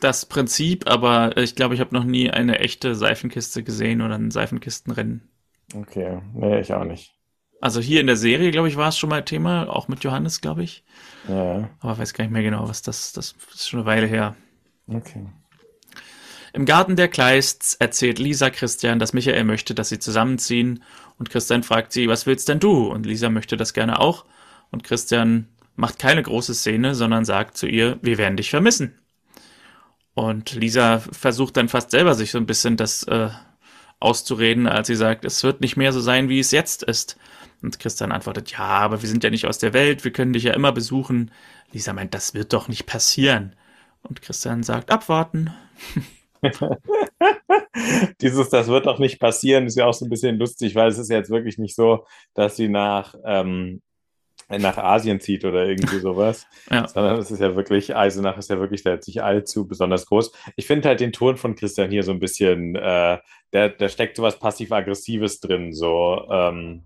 das 0.00 0.26
Prinzip, 0.26 0.88
aber 0.88 1.36
ich 1.36 1.54
glaube, 1.54 1.74
ich 1.74 1.80
habe 1.80 1.94
noch 1.94 2.04
nie 2.04 2.30
eine 2.30 2.58
echte 2.60 2.94
Seifenkiste 2.94 3.62
gesehen 3.62 4.02
oder 4.02 4.14
ein 4.14 4.30
Seifenkistenrennen. 4.30 5.28
Okay, 5.74 6.20
nee, 6.34 6.60
ich 6.60 6.72
auch 6.72 6.84
nicht. 6.84 7.14
Also 7.60 7.80
hier 7.80 8.00
in 8.00 8.06
der 8.06 8.16
Serie, 8.16 8.50
glaube 8.50 8.68
ich, 8.68 8.76
war 8.76 8.88
es 8.88 8.98
schon 8.98 9.10
mal 9.10 9.24
Thema, 9.24 9.68
auch 9.68 9.88
mit 9.88 10.04
Johannes, 10.04 10.40
glaube 10.40 10.62
ich. 10.62 10.84
Ja. 11.28 11.68
Aber 11.80 11.98
weiß 11.98 12.14
gar 12.14 12.24
nicht 12.24 12.32
mehr 12.32 12.42
genau, 12.42 12.68
was 12.68 12.82
das, 12.82 13.12
das 13.12 13.34
ist 13.52 13.68
schon 13.68 13.80
eine 13.80 13.86
Weile 13.86 14.06
her. 14.06 14.36
Okay. 14.86 15.26
Im 16.52 16.64
Garten 16.64 16.96
der 16.96 17.08
Kleists 17.08 17.74
erzählt 17.74 18.18
Lisa 18.18 18.50
Christian, 18.50 18.98
dass 18.98 19.12
Michael 19.12 19.44
möchte, 19.44 19.74
dass 19.74 19.88
sie 19.88 19.98
zusammenziehen. 19.98 20.82
Und 21.18 21.30
Christian 21.30 21.62
fragt 21.62 21.92
sie, 21.92 22.08
was 22.08 22.26
willst 22.26 22.48
denn 22.48 22.60
du? 22.60 22.86
Und 22.86 23.04
Lisa 23.04 23.28
möchte 23.28 23.56
das 23.56 23.74
gerne 23.74 24.00
auch. 24.00 24.24
Und 24.70 24.84
Christian 24.84 25.48
macht 25.78 26.00
keine 26.00 26.22
große 26.22 26.54
Szene, 26.54 26.96
sondern 26.96 27.24
sagt 27.24 27.56
zu 27.56 27.68
ihr, 27.68 27.98
wir 28.02 28.18
werden 28.18 28.36
dich 28.36 28.50
vermissen. 28.50 28.98
Und 30.12 30.52
Lisa 30.54 30.98
versucht 30.98 31.56
dann 31.56 31.68
fast 31.68 31.92
selber 31.92 32.16
sich 32.16 32.32
so 32.32 32.38
ein 32.38 32.46
bisschen 32.46 32.76
das 32.76 33.04
äh, 33.04 33.28
auszureden, 34.00 34.66
als 34.66 34.88
sie 34.88 34.96
sagt, 34.96 35.24
es 35.24 35.44
wird 35.44 35.60
nicht 35.60 35.76
mehr 35.76 35.92
so 35.92 36.00
sein, 36.00 36.28
wie 36.28 36.40
es 36.40 36.50
jetzt 36.50 36.82
ist. 36.82 37.16
Und 37.62 37.78
Christian 37.78 38.10
antwortet, 38.10 38.50
ja, 38.50 38.58
aber 38.58 39.02
wir 39.02 39.08
sind 39.08 39.22
ja 39.22 39.30
nicht 39.30 39.46
aus 39.46 39.58
der 39.58 39.72
Welt, 39.72 40.02
wir 40.02 40.12
können 40.12 40.32
dich 40.32 40.42
ja 40.42 40.52
immer 40.52 40.72
besuchen. 40.72 41.30
Lisa 41.70 41.92
meint, 41.92 42.12
das 42.12 42.34
wird 42.34 42.52
doch 42.52 42.66
nicht 42.66 42.86
passieren. 42.86 43.54
Und 44.02 44.20
Christian 44.20 44.64
sagt, 44.64 44.90
abwarten. 44.90 45.54
Dieses, 48.20 48.48
das 48.48 48.66
wird 48.66 48.86
doch 48.86 48.98
nicht 48.98 49.20
passieren, 49.20 49.66
ist 49.66 49.76
ja 49.76 49.86
auch 49.86 49.94
so 49.94 50.06
ein 50.06 50.10
bisschen 50.10 50.38
lustig, 50.38 50.74
weil 50.74 50.88
es 50.88 50.98
ist 50.98 51.08
jetzt 51.10 51.30
wirklich 51.30 51.56
nicht 51.56 51.76
so, 51.76 52.04
dass 52.34 52.56
sie 52.56 52.68
nach, 52.68 53.14
ähm, 53.24 53.80
nach 54.48 54.78
Asien 54.78 55.20
zieht 55.20 55.44
oder 55.44 55.66
irgendwie 55.66 55.98
sowas. 56.00 56.46
ja. 56.70 56.88
Sondern 56.88 57.18
es 57.18 57.30
ist 57.30 57.40
ja 57.40 57.54
wirklich, 57.54 57.94
Eisenach 57.94 58.38
ist 58.38 58.50
ja 58.50 58.58
wirklich 58.58 58.82
da 58.82 58.90
jetzt 58.90 59.06
nicht 59.06 59.22
allzu 59.22 59.68
besonders 59.68 60.06
groß. 60.06 60.32
Ich 60.56 60.66
finde 60.66 60.88
halt 60.88 61.00
den 61.00 61.12
Ton 61.12 61.36
von 61.36 61.54
Christian 61.54 61.90
hier 61.90 62.02
so 62.02 62.12
ein 62.12 62.20
bisschen, 62.20 62.74
äh, 62.76 63.18
der, 63.52 63.68
da 63.70 63.88
steckt 63.88 64.16
so 64.16 64.22
was 64.22 64.38
passiv-aggressives 64.38 65.40
drin, 65.40 65.72
so, 65.72 66.26
ähm, 66.30 66.84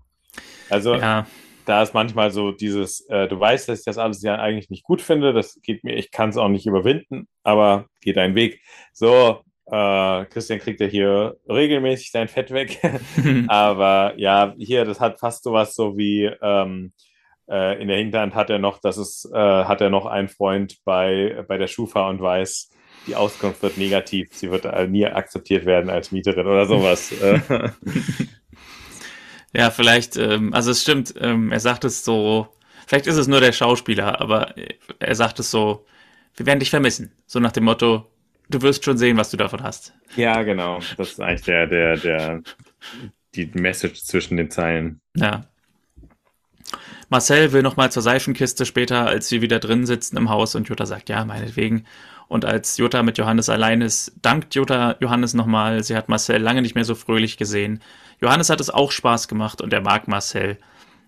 also 0.69 0.95
ja. 0.95 1.27
da 1.65 1.83
ist 1.83 1.93
manchmal 1.93 2.31
so 2.31 2.51
dieses, 2.51 3.01
äh, 3.09 3.27
du 3.27 3.39
weißt, 3.39 3.69
dass 3.69 3.79
ich 3.79 3.85
das 3.85 3.97
alles 3.97 4.21
ja 4.23 4.35
eigentlich 4.35 4.69
nicht 4.69 4.83
gut 4.83 5.01
finde, 5.01 5.33
das 5.33 5.59
geht 5.61 5.83
mir, 5.83 5.95
ich 5.95 6.11
kann 6.11 6.29
es 6.29 6.37
auch 6.37 6.49
nicht 6.49 6.65
überwinden, 6.65 7.27
aber 7.43 7.87
geht 8.01 8.17
dein 8.17 8.35
Weg. 8.35 8.61
So, 8.91 9.43
äh, 9.67 10.25
Christian 10.25 10.59
kriegt 10.59 10.81
ja 10.81 10.87
hier 10.87 11.37
regelmäßig 11.47 12.11
sein 12.11 12.27
Fett 12.27 12.51
weg. 12.51 12.79
aber 13.47 14.13
ja, 14.17 14.53
hier, 14.57 14.85
das 14.85 14.99
hat 14.99 15.19
fast 15.19 15.43
sowas 15.43 15.75
so 15.75 15.97
wie 15.97 16.29
ähm, 16.41 16.93
äh, 17.49 17.81
in 17.81 17.87
der 17.87 17.97
Hinterhand 17.97 18.35
hat 18.35 18.49
er 18.49 18.59
noch, 18.59 18.79
das 18.79 18.97
ist, 18.97 19.29
äh, 19.33 19.37
hat 19.37 19.81
er 19.81 19.89
noch 19.89 20.05
einen 20.05 20.29
Freund 20.29 20.77
bei, 20.85 21.43
bei 21.47 21.57
der 21.57 21.67
Schufa 21.67 22.09
und 22.09 22.21
weiß, 22.21 22.69
die 23.07 23.15
Auskunft 23.15 23.61
wird 23.61 23.77
negativ, 23.77 24.29
sie 24.33 24.49
wird 24.49 24.65
äh, 24.65 24.87
nie 24.87 25.05
akzeptiert 25.05 25.65
werden 25.65 25.89
als 25.89 26.11
Mieterin 26.11 26.47
oder 26.47 26.65
sowas. 26.65 27.13
Ja, 29.55 29.69
vielleicht, 29.69 30.17
ähm, 30.17 30.53
also 30.53 30.71
es 30.71 30.81
stimmt, 30.81 31.13
ähm, 31.19 31.51
er 31.51 31.59
sagt 31.59 31.83
es 31.83 32.03
so, 32.03 32.47
vielleicht 32.87 33.07
ist 33.07 33.17
es 33.17 33.27
nur 33.27 33.39
der 33.39 33.51
Schauspieler, 33.51 34.19
aber 34.19 34.55
er 34.99 35.15
sagt 35.15 35.39
es 35.39 35.51
so, 35.51 35.85
wir 36.35 36.45
werden 36.47 36.59
dich 36.59 36.71
vermissen. 36.71 37.11
So 37.27 37.39
nach 37.39 37.51
dem 37.51 37.65
Motto, 37.65 38.11
du 38.49 38.61
wirst 38.63 38.83
schon 38.83 38.97
sehen, 38.97 39.17
was 39.17 39.29
du 39.29 39.37
davon 39.37 39.61
hast. 39.61 39.93
Ja, 40.15 40.41
genau. 40.41 40.79
Das 40.97 41.11
ist 41.11 41.21
eigentlich 41.21 41.43
der, 41.43 41.67
der, 41.67 41.97
der, 41.97 42.41
die 43.35 43.45
Message 43.53 44.03
zwischen 44.03 44.37
den 44.37 44.49
Zeilen. 44.49 45.01
Ja. 45.15 45.45
Marcel 47.09 47.51
will 47.51 47.61
nochmal 47.61 47.91
zur 47.91 48.01
Seifenkiste 48.01 48.65
später, 48.65 49.05
als 49.07 49.27
sie 49.27 49.41
wieder 49.41 49.59
drin 49.59 49.85
sitzen 49.85 50.17
im 50.17 50.29
Haus 50.29 50.55
und 50.55 50.67
Jutta 50.67 50.85
sagt, 50.85 51.09
ja, 51.09 51.23
meinetwegen. 51.25 51.85
Und 52.27 52.45
als 52.45 52.77
Jutta 52.77 53.03
mit 53.03 53.17
Johannes 53.17 53.49
allein 53.49 53.81
ist, 53.81 54.13
dankt 54.21 54.55
Jutta 54.55 54.95
Johannes 54.99 55.33
nochmal. 55.33 55.83
Sie 55.83 55.95
hat 55.95 56.09
Marcel 56.09 56.41
lange 56.41 56.61
nicht 56.61 56.75
mehr 56.75 56.85
so 56.85 56.95
fröhlich 56.95 57.37
gesehen. 57.37 57.81
Johannes 58.21 58.49
hat 58.49 58.61
es 58.61 58.69
auch 58.69 58.91
Spaß 58.91 59.27
gemacht 59.27 59.61
und 59.61 59.73
er 59.73 59.81
mag 59.81 60.07
Marcel. 60.07 60.57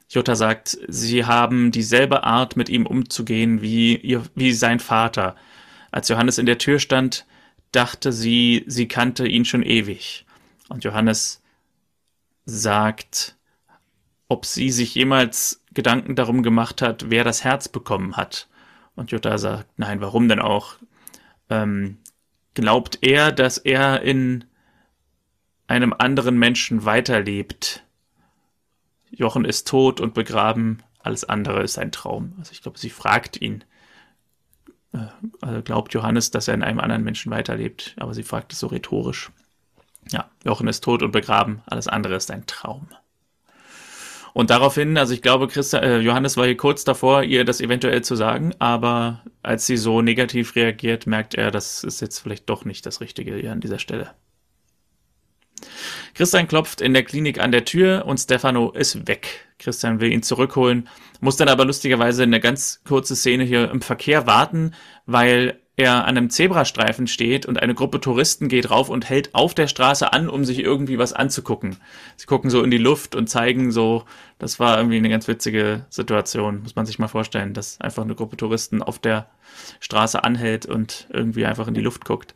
Jutta 0.09 0.35
sagt, 0.35 0.77
sie 0.87 1.25
haben 1.25 1.71
dieselbe 1.71 2.23
Art, 2.23 2.57
mit 2.57 2.69
ihm 2.69 2.85
umzugehen 2.85 3.61
wie, 3.61 3.95
ihr, 3.95 4.23
wie 4.35 4.53
sein 4.53 4.79
Vater. 4.79 5.35
Als 5.91 6.09
Johannes 6.09 6.37
in 6.37 6.45
der 6.45 6.57
Tür 6.57 6.77
stand, 6.79 7.25
dachte 7.71 8.11
sie, 8.11 8.63
sie 8.67 8.87
kannte 8.87 9.27
ihn 9.27 9.45
schon 9.45 9.63
ewig. 9.63 10.25
Und 10.69 10.83
Johannes 10.83 11.41
sagt, 12.45 13.35
ob 14.27 14.45
sie 14.45 14.71
sich 14.71 14.95
jemals 14.95 15.63
Gedanken 15.73 16.15
darum 16.15 16.43
gemacht 16.43 16.81
hat, 16.81 17.09
wer 17.09 17.23
das 17.23 17.43
Herz 17.43 17.67
bekommen 17.67 18.17
hat. 18.17 18.47
Und 18.95 19.11
Jutta 19.11 19.37
sagt, 19.37 19.77
nein, 19.77 20.01
warum 20.01 20.27
denn 20.27 20.39
auch? 20.39 20.75
Ähm, 21.49 21.97
glaubt 22.53 22.99
er, 23.01 23.31
dass 23.31 23.57
er 23.57 24.01
in 24.01 24.45
einem 25.67 25.93
anderen 25.97 26.37
Menschen 26.37 26.85
weiterlebt. 26.85 27.83
Jochen 29.11 29.45
ist 29.45 29.67
tot 29.67 29.99
und 30.01 30.13
begraben, 30.13 30.81
alles 30.99 31.23
andere 31.23 31.61
ist 31.63 31.77
ein 31.77 31.91
Traum. 31.91 32.33
Also 32.39 32.51
ich 32.51 32.61
glaube, 32.61 32.79
sie 32.79 32.89
fragt 32.89 33.39
ihn, 33.41 33.63
äh, 34.93 35.07
also 35.41 35.61
glaubt 35.61 35.93
Johannes, 35.93 36.31
dass 36.31 36.47
er 36.47 36.53
in 36.53 36.63
einem 36.63 36.79
anderen 36.79 37.03
Menschen 37.03 37.31
weiterlebt, 37.31 37.95
aber 37.99 38.13
sie 38.13 38.23
fragt 38.23 38.53
es 38.53 38.59
so 38.59 38.67
rhetorisch. 38.67 39.31
Ja, 40.11 40.29
Jochen 40.43 40.67
ist 40.67 40.83
tot 40.83 41.03
und 41.03 41.11
begraben, 41.11 41.61
alles 41.65 41.87
andere 41.87 42.15
ist 42.15 42.31
ein 42.31 42.45
Traum. 42.45 42.87
Und 44.35 44.49
daraufhin, 44.49 44.97
also 44.97 45.13
ich 45.13 45.21
glaube, 45.21 45.47
Christa, 45.47 45.79
äh, 45.79 45.99
Johannes 45.99 46.35
war 46.35 46.45
hier 46.45 46.57
kurz 46.57 46.83
davor, 46.83 47.23
ihr 47.23 47.45
das 47.45 47.61
eventuell 47.61 48.03
zu 48.03 48.17
sagen, 48.17 48.53
aber 48.59 49.23
als 49.43 49.65
sie 49.65 49.77
so 49.77 50.01
negativ 50.01 50.57
reagiert, 50.57 51.07
merkt 51.07 51.35
er, 51.35 51.51
das 51.51 51.85
ist 51.85 52.01
jetzt 52.01 52.19
vielleicht 52.19 52.49
doch 52.49 52.65
nicht 52.65 52.85
das 52.85 52.99
Richtige 52.99 53.33
hier 53.37 53.53
an 53.53 53.61
dieser 53.61 53.79
Stelle. 53.79 54.11
Christian 56.15 56.49
klopft 56.49 56.81
in 56.81 56.93
der 56.93 57.03
Klinik 57.03 57.39
an 57.39 57.53
der 57.53 57.63
Tür 57.63 58.03
und 58.07 58.17
Stefano 58.17 58.71
ist 58.71 59.07
weg. 59.07 59.47
Christian 59.57 60.01
will 60.01 60.11
ihn 60.11 60.21
zurückholen, 60.21 60.89
muss 61.21 61.37
dann 61.37 61.47
aber 61.47 61.63
lustigerweise 61.63 62.23
eine 62.23 62.41
ganz 62.41 62.81
kurze 62.85 63.15
Szene 63.15 63.45
hier 63.45 63.71
im 63.71 63.81
Verkehr 63.81 64.27
warten, 64.27 64.73
weil 65.05 65.61
er 65.77 66.05
an 66.05 66.17
einem 66.17 66.29
Zebrastreifen 66.29 67.07
steht 67.07 67.45
und 67.45 67.61
eine 67.61 67.75
Gruppe 67.75 67.99
Touristen 67.99 68.47
geht 68.47 68.69
rauf 68.69 68.89
und 68.89 69.09
hält 69.09 69.35
auf 69.35 69.53
der 69.53 69.67
Straße 69.67 70.13
an, 70.13 70.29
um 70.29 70.45
sich 70.45 70.59
irgendwie 70.59 70.97
was 70.97 71.11
anzugucken. 71.11 71.77
Sie 72.15 72.27
gucken 72.27 72.49
so 72.49 72.63
in 72.63 72.71
die 72.71 72.77
Luft 72.77 73.13
und 73.13 73.27
zeigen 73.27 73.71
so, 73.71 74.05
das 74.39 74.59
war 74.59 74.77
irgendwie 74.77 74.97
eine 74.97 75.09
ganz 75.09 75.27
witzige 75.27 75.85
Situation, 75.89 76.61
muss 76.63 76.75
man 76.75 76.85
sich 76.85 76.97
mal 76.97 77.09
vorstellen, 77.09 77.53
dass 77.53 77.81
einfach 77.81 78.03
eine 78.03 78.15
Gruppe 78.15 78.37
Touristen 78.37 78.81
auf 78.81 78.99
der 78.99 79.29
Straße 79.81 80.23
anhält 80.23 80.65
und 80.65 81.07
irgendwie 81.11 81.45
einfach 81.45 81.67
in 81.67 81.73
die 81.73 81.81
Luft 81.81 82.05
guckt. 82.05 82.33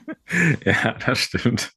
ja, 0.64 0.96
das 1.06 1.18
stimmt. 1.18 1.72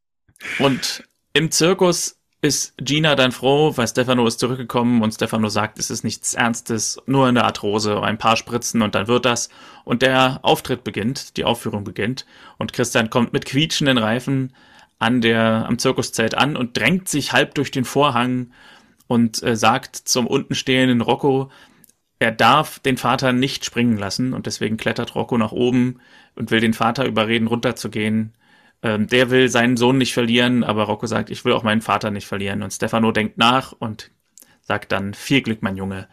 Und 0.58 1.04
im 1.34 1.52
Zirkus 1.52 2.20
ist 2.46 2.74
Gina 2.78 3.16
dann 3.16 3.32
froh, 3.32 3.74
weil 3.76 3.88
Stefano 3.88 4.26
ist 4.26 4.40
zurückgekommen 4.40 5.02
und 5.02 5.14
Stefano 5.14 5.50
sagt, 5.50 5.80
es 5.80 5.90
ist 5.90 6.04
nichts 6.04 6.34
Ernstes, 6.34 6.98
nur 7.06 7.28
eine 7.28 7.44
Arthrose, 7.44 8.02
ein 8.02 8.18
paar 8.18 8.38
Spritzen 8.38 8.82
und 8.82 8.96
dann 8.96 9.08
wird 9.08 9.26
das. 9.26 9.50
Und 9.84 10.02
der 10.02 10.40
Auftritt 10.44 10.84
beginnt, 10.84 11.36
die 11.38 11.44
Aufführung 11.44 11.84
beginnt 11.84 12.26
und 12.58 12.72
Christian 12.72 13.10
kommt 13.10 13.34
mit 13.34 13.46
quietschenden 13.46 13.98
Reifen 13.98 14.54
an 15.00 15.22
der, 15.22 15.66
am 15.68 15.78
Zirkuszelt 15.78 16.36
an 16.36 16.56
und 16.56 16.78
drängt 16.78 17.10
sich 17.10 17.34
halb 17.34 17.56
durch 17.56 17.72
den 17.72 17.86
Vorhang 17.86 18.52
und 19.08 19.44
äh, 19.44 19.56
sagt 19.56 19.96
zum 19.96 20.28
untenstehenden 20.28 21.02
Rocco, 21.02 21.52
er 22.20 22.32
darf 22.32 22.80
den 22.80 22.98
Vater 22.98 23.34
nicht 23.34 23.66
springen 23.66 23.98
lassen 23.98 24.34
und 24.34 24.46
deswegen 24.46 24.78
klettert 24.78 25.16
Rocco 25.16 25.38
nach 25.38 25.52
oben 25.52 26.00
und 26.36 26.50
will 26.50 26.62
den 26.62 26.74
Vater 26.74 27.06
überreden, 27.06 27.48
runterzugehen. 27.48 28.34
Ähm, 28.86 29.08
der 29.08 29.32
will 29.32 29.50
seinen 29.50 29.78
Sohn 29.78 29.98
nicht 29.98 30.14
verlieren, 30.14 30.64
aber 30.64 30.84
Rocco 30.84 31.08
sagt, 31.08 31.32
ich 31.32 31.44
will 31.44 31.54
auch 31.54 31.64
meinen 31.64 31.82
Vater 31.82 32.12
nicht 32.12 32.28
verlieren. 32.28 32.62
Und 32.62 32.72
Stefano 32.72 33.12
denkt 33.12 33.36
nach 33.36 33.72
und 33.72 34.12
sagt 34.62 34.92
dann, 34.92 35.16
viel 35.16 35.42
Glück, 35.42 35.64
mein 35.64 35.76
Junge. 35.76 36.08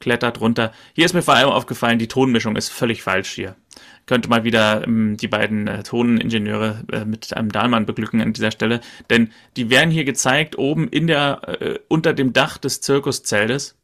Klettert 0.00 0.38
runter. 0.42 0.72
Hier 0.92 1.06
ist 1.06 1.14
mir 1.14 1.22
vor 1.22 1.34
allem 1.34 1.48
aufgefallen, 1.48 1.98
die 1.98 2.08
Tonmischung 2.08 2.56
ist 2.56 2.68
völlig 2.68 3.02
falsch 3.02 3.30
hier. 3.30 3.56
Könnte 4.04 4.28
mal 4.28 4.44
wieder 4.44 4.86
ähm, 4.86 5.16
die 5.16 5.28
beiden 5.28 5.66
äh, 5.66 5.82
Toningenieure 5.82 6.84
äh, 6.92 7.06
mit 7.06 7.34
einem 7.34 7.52
Dahlmann 7.52 7.86
beglücken 7.86 8.20
an 8.20 8.34
dieser 8.34 8.50
Stelle. 8.50 8.82
Denn 9.08 9.32
die 9.56 9.70
werden 9.70 9.90
hier 9.90 10.04
gezeigt 10.04 10.58
oben 10.58 10.88
in 10.88 11.06
der, 11.06 11.40
äh, 11.46 11.78
unter 11.88 12.12
dem 12.12 12.34
Dach 12.34 12.58
des 12.58 12.82
Zirkuszeltes. 12.82 13.76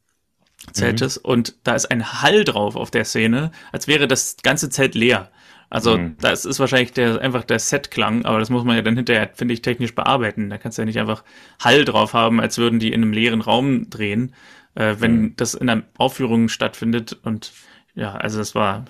Zeltes 0.72 1.18
mhm. 1.22 1.30
und 1.30 1.54
da 1.64 1.74
ist 1.74 1.90
ein 1.90 2.22
Hall 2.22 2.42
drauf 2.44 2.76
auf 2.76 2.90
der 2.90 3.04
Szene, 3.04 3.52
als 3.72 3.86
wäre 3.88 4.08
das 4.08 4.36
ganze 4.42 4.68
Zelt 4.68 4.94
leer. 4.94 5.30
Also 5.68 5.98
mhm. 5.98 6.16
das 6.20 6.44
ist 6.44 6.60
wahrscheinlich 6.60 6.92
der, 6.92 7.20
einfach 7.20 7.44
der 7.44 7.58
Setklang, 7.58 8.24
aber 8.24 8.38
das 8.38 8.50
muss 8.50 8.64
man 8.64 8.76
ja 8.76 8.82
dann 8.82 8.96
hinterher, 8.96 9.30
finde 9.34 9.54
ich, 9.54 9.62
technisch 9.62 9.94
bearbeiten. 9.94 10.48
Da 10.48 10.58
kannst 10.58 10.78
du 10.78 10.82
ja 10.82 10.86
nicht 10.86 11.00
einfach 11.00 11.24
Hall 11.62 11.84
drauf 11.84 12.14
haben, 12.14 12.40
als 12.40 12.58
würden 12.58 12.78
die 12.78 12.92
in 12.92 13.02
einem 13.02 13.12
leeren 13.12 13.40
Raum 13.40 13.90
drehen, 13.90 14.32
äh, 14.74 14.96
wenn 14.98 15.20
mhm. 15.20 15.36
das 15.36 15.54
in 15.54 15.68
einer 15.68 15.82
Aufführung 15.98 16.48
stattfindet. 16.48 17.18
Und 17.24 17.52
ja, 17.96 18.14
also 18.14 18.38
das 18.38 18.54
war 18.54 18.84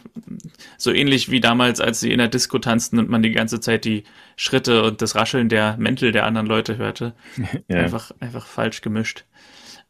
so 0.77 0.93
ähnlich 0.93 1.31
wie 1.31 1.41
damals, 1.41 1.81
als 1.81 2.01
sie 2.01 2.13
in 2.13 2.19
der 2.19 2.29
Disco 2.29 2.59
tanzten 2.59 2.99
und 2.99 3.09
man 3.09 3.23
die 3.23 3.33
ganze 3.33 3.61
Zeit 3.61 3.85
die 3.85 4.05
Schritte 4.37 4.83
und 4.83 5.01
das 5.01 5.15
Rascheln 5.15 5.49
der 5.49 5.77
Mäntel 5.79 6.13
der 6.13 6.27
anderen 6.27 6.47
Leute 6.47 6.77
hörte. 6.77 7.15
ja. 7.69 7.79
Einfach, 7.79 8.11
einfach 8.21 8.47
falsch 8.47 8.83
gemischt. 8.83 9.25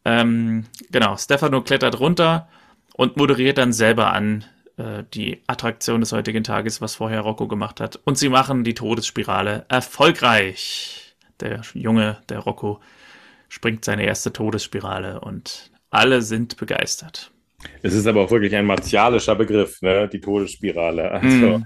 Ähm, 0.05 0.67
genau, 0.93 1.17
Stefano 1.17 1.63
klettert 1.63 1.99
runter 1.99 2.49
und 2.95 3.17
moderiert 3.17 3.59
dann 3.59 3.73
selber 3.73 4.13
an, 4.13 4.45
äh, 4.77 5.05
die 5.15 5.43
Attraktion 5.47 6.01
des 6.01 6.13
heutigen 6.13 6.45
Tages, 6.45 6.81
was 6.81 6.97
vorher 6.97 7.21
Rocco 7.21 7.49
gemacht 7.49 7.81
hat. 7.81 7.97
Und 8.05 8.19
sie 8.19 8.29
machen 8.29 8.65
die 8.65 8.75
Todesspirale 8.75 9.67
erfolgreich. 9.69 11.17
Der 11.41 11.63
Junge, 11.75 12.19
der 12.29 12.41
Rocco, 12.41 12.81
springt 13.49 13.85
seine 13.85 14.05
erste 14.05 14.33
Todesspirale 14.33 15.21
und 15.21 15.71
alle 15.91 16.23
sind 16.23 16.57
begeistert. 16.57 17.31
Es 17.83 17.95
ist 17.95 18.07
aber 18.07 18.23
auch 18.23 18.31
wirklich 18.31 18.55
ein 18.57 18.67
martialischer 18.67 19.35
Begriff, 19.35 19.81
ne? 19.83 20.09
die 20.09 20.21
Todesspirale. 20.21 21.11
Also, 21.11 21.59
mm. 21.59 21.65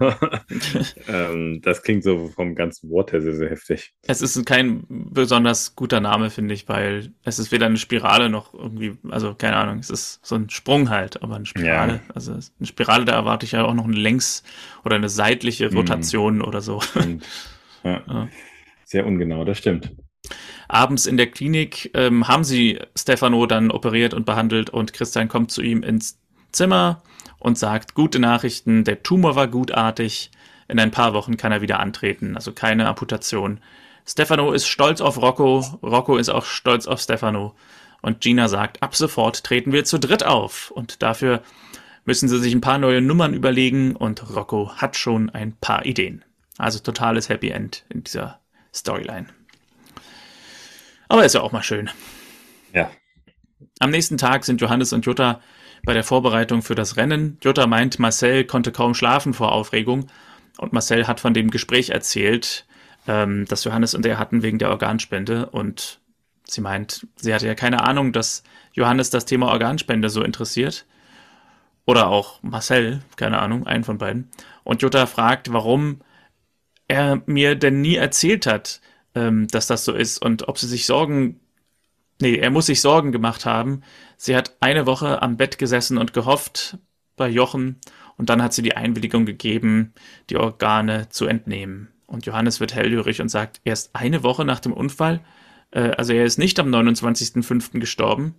ähm, 1.09 1.61
das 1.63 1.83
klingt 1.83 2.05
so 2.05 2.29
vom 2.29 2.55
ganzen 2.55 2.91
Wort 2.91 3.13
her 3.13 3.23
sehr, 3.23 3.35
sehr 3.35 3.51
heftig. 3.51 3.93
Es 4.07 4.21
ist 4.21 4.45
kein 4.45 4.85
besonders 4.89 5.75
guter 5.77 6.01
Name, 6.01 6.31
finde 6.31 6.55
ich, 6.55 6.69
weil 6.69 7.13
es 7.25 7.39
ist 7.39 7.53
weder 7.53 7.67
eine 7.67 7.79
Spirale 7.79 8.29
noch 8.29 8.55
irgendwie, 8.55 8.99
also 9.09 9.35
keine 9.35 9.57
Ahnung, 9.57 9.79
es 9.79 9.91
ist 9.91 10.21
so 10.25 10.35
ein 10.35 10.51
Sprung 10.51 10.91
halt, 10.91 11.23
aber 11.23 11.37
eine 11.37 11.47
Spirale. 11.47 11.95
Ja. 11.95 12.15
Also 12.15 12.33
eine 12.33 12.67
Spirale, 12.67 13.05
da 13.05 13.13
erwarte 13.13 13.47
ich 13.47 13.53
ja 13.53 13.65
auch 13.65 13.75
noch 13.75 13.85
eine 13.85 13.97
längs- 13.97 14.43
oder 14.85 14.97
eine 14.97 15.09
seitliche 15.09 15.71
mm. 15.71 15.77
Rotation 15.77 16.39
mm. 16.39 16.43
oder 16.43 16.61
so. 16.61 16.81
ja. 17.85 18.03
ja. 18.07 18.29
Sehr 18.85 19.07
ungenau, 19.07 19.45
das 19.45 19.59
stimmt. 19.59 19.93
Abends 20.69 21.07
in 21.07 21.17
der 21.17 21.31
Klinik 21.31 21.91
ähm, 21.95 22.29
haben 22.29 22.45
sie 22.45 22.79
Stefano 22.97 23.47
dann 23.47 23.71
operiert 23.71 24.15
und 24.15 24.27
behandelt 24.27 24.71
und 24.71 24.93
Christian 24.93 25.29
kommt 25.29 25.51
zu 25.51 25.63
ihm 25.63 25.83
ins 25.83 26.19
Zimmer 26.53 27.03
und 27.39 27.59
sagt, 27.59 27.95
gute 27.95 28.19
Nachrichten, 28.19 28.85
der 28.85 29.03
Tumor 29.03 29.35
war 29.35 29.49
gutartig, 29.49 30.31
in 30.69 30.79
ein 30.79 30.93
paar 30.93 31.15
Wochen 31.15 31.37
kann 31.37 31.51
er 31.51 31.63
wieder 31.63 31.81
antreten, 31.81 32.37
also 32.37 32.53
keine 32.53 32.87
Amputation. 32.87 33.61
Stefano 34.07 34.53
ist 34.53 34.67
stolz 34.67 35.01
auf 35.01 35.21
Rocco, 35.21 35.61
Rocco 35.83 36.17
ist 36.17 36.29
auch 36.29 36.45
stolz 36.45 36.87
auf 36.87 37.01
Stefano. 37.01 37.55
Und 38.03 38.21
Gina 38.21 38.49
sagt, 38.49 38.83
ab 38.83 38.97
sofort 38.97 39.45
treten 39.45 39.73
wir 39.73 39.85
zu 39.85 39.99
dritt 39.99 40.25
auf. 40.25 40.71
Und 40.71 41.03
dafür 41.03 41.43
müssen 42.05 42.29
sie 42.29 42.39
sich 42.39 42.55
ein 42.55 42.63
paar 42.63 42.79
neue 42.79 43.01
Nummern 43.01 43.35
überlegen 43.35 43.95
und 43.95 44.35
Rocco 44.35 44.73
hat 44.77 44.97
schon 44.97 45.31
ein 45.31 45.55
paar 45.61 45.85
Ideen. 45.85 46.25
Also 46.57 46.79
totales 46.79 47.29
Happy 47.29 47.51
End 47.51 47.85
in 47.89 48.05
dieser 48.05 48.41
Storyline. 48.73 49.27
Aber 51.11 51.25
ist 51.25 51.35
ja 51.35 51.41
auch 51.41 51.51
mal 51.51 51.65
schön. 51.65 51.91
Ja. 52.73 52.89
Am 53.81 53.91
nächsten 53.91 54.17
Tag 54.17 54.45
sind 54.45 54.61
Johannes 54.61 54.93
und 54.93 55.05
Jutta 55.05 55.41
bei 55.83 55.93
der 55.93 56.05
Vorbereitung 56.05 56.63
für 56.63 56.77
das 56.77 56.97
Rennen. 56.97 57.37
Jutta 57.43 57.67
meint, 57.67 57.99
Marcel 57.99 58.45
konnte 58.45 58.71
kaum 58.71 58.95
schlafen 58.95 59.35
vor 59.35 59.51
Aufregung 59.51 60.07
und 60.59 60.73
Marcel 60.73 61.09
hat 61.09 61.19
von 61.19 61.35
dem 61.35 61.51
Gespräch 61.51 61.91
erzählt, 61.91 62.65
ähm, 63.09 63.45
das 63.49 63.65
Johannes 63.65 63.95
und 63.95 64.07
er 64.07 64.21
hatten 64.21 64.45
wegen 64.45 64.61
der 64.61 64.71
Organspende 64.71 65.47
und 65.47 65.99
sie 66.45 66.61
meint, 66.61 67.09
sie 67.17 67.35
hatte 67.35 67.49
ja 67.49 67.57
keine 67.57 67.83
Ahnung, 67.83 68.13
dass 68.13 68.45
Johannes 68.75 69.11
das 69.11 69.25
Thema 69.25 69.49
Organspende 69.49 70.11
so 70.11 70.23
interessiert. 70.23 70.87
Oder 71.87 72.07
auch 72.07 72.41
Marcel, 72.41 73.01
keine 73.17 73.41
Ahnung, 73.41 73.67
einen 73.67 73.83
von 73.83 73.99
beiden. 73.99 74.31
Und 74.63 74.83
Jutta 74.83 75.07
fragt, 75.07 75.53
warum 75.53 76.03
er 76.87 77.21
mir 77.27 77.57
denn 77.57 77.81
nie 77.81 77.97
erzählt 77.97 78.47
hat, 78.47 78.81
ähm, 79.15 79.49
dass 79.49 79.67
das 79.67 79.85
so 79.85 79.93
ist 79.93 80.19
und 80.23 80.49
ob 80.49 80.59
sie 80.59 80.69
sich 80.69 80.87
Sorgen, 80.87 81.41
nee, 82.21 82.37
er 82.37 82.51
muss 82.51 82.67
sich 82.67 82.81
Sorgen 82.81 83.13
gemacht 83.13 83.47
haben. 83.47 83.83
Sie 84.17 84.37
hat 84.37 84.57
eine 84.61 84.87
Woche 84.87 85.23
am 85.23 85.37
Bett 85.37 85.59
gesessen 85.59 85.99
und 85.99 86.13
gehofft 86.13 86.79
bei 87.17 87.29
Jochen 87.29 87.81
und 88.17 88.31
dann 88.31 88.43
hat 88.43 88.53
sie 88.53 88.63
die 88.63 88.77
Einwilligung 88.77 89.27
gegeben, 89.27 89.93
die 90.29 90.37
Organe 90.37 91.09
zu 91.09 91.27
entnehmen. 91.27 91.89
Und 92.07 92.27
Johannes 92.27 92.61
wird 92.61 92.75
hellhörig 92.75 93.21
und 93.21 93.29
sagt, 93.29 93.61
erst 93.65 93.95
eine 93.95 94.23
Woche 94.23 94.45
nach 94.45 94.61
dem 94.61 94.73
Unfall, 94.73 95.21
äh, 95.71 95.91
also 95.91 96.13
er 96.13 96.25
ist 96.25 96.39
nicht 96.39 96.59
am 96.59 96.69
29.05. 96.69 97.79
gestorben. 97.79 98.35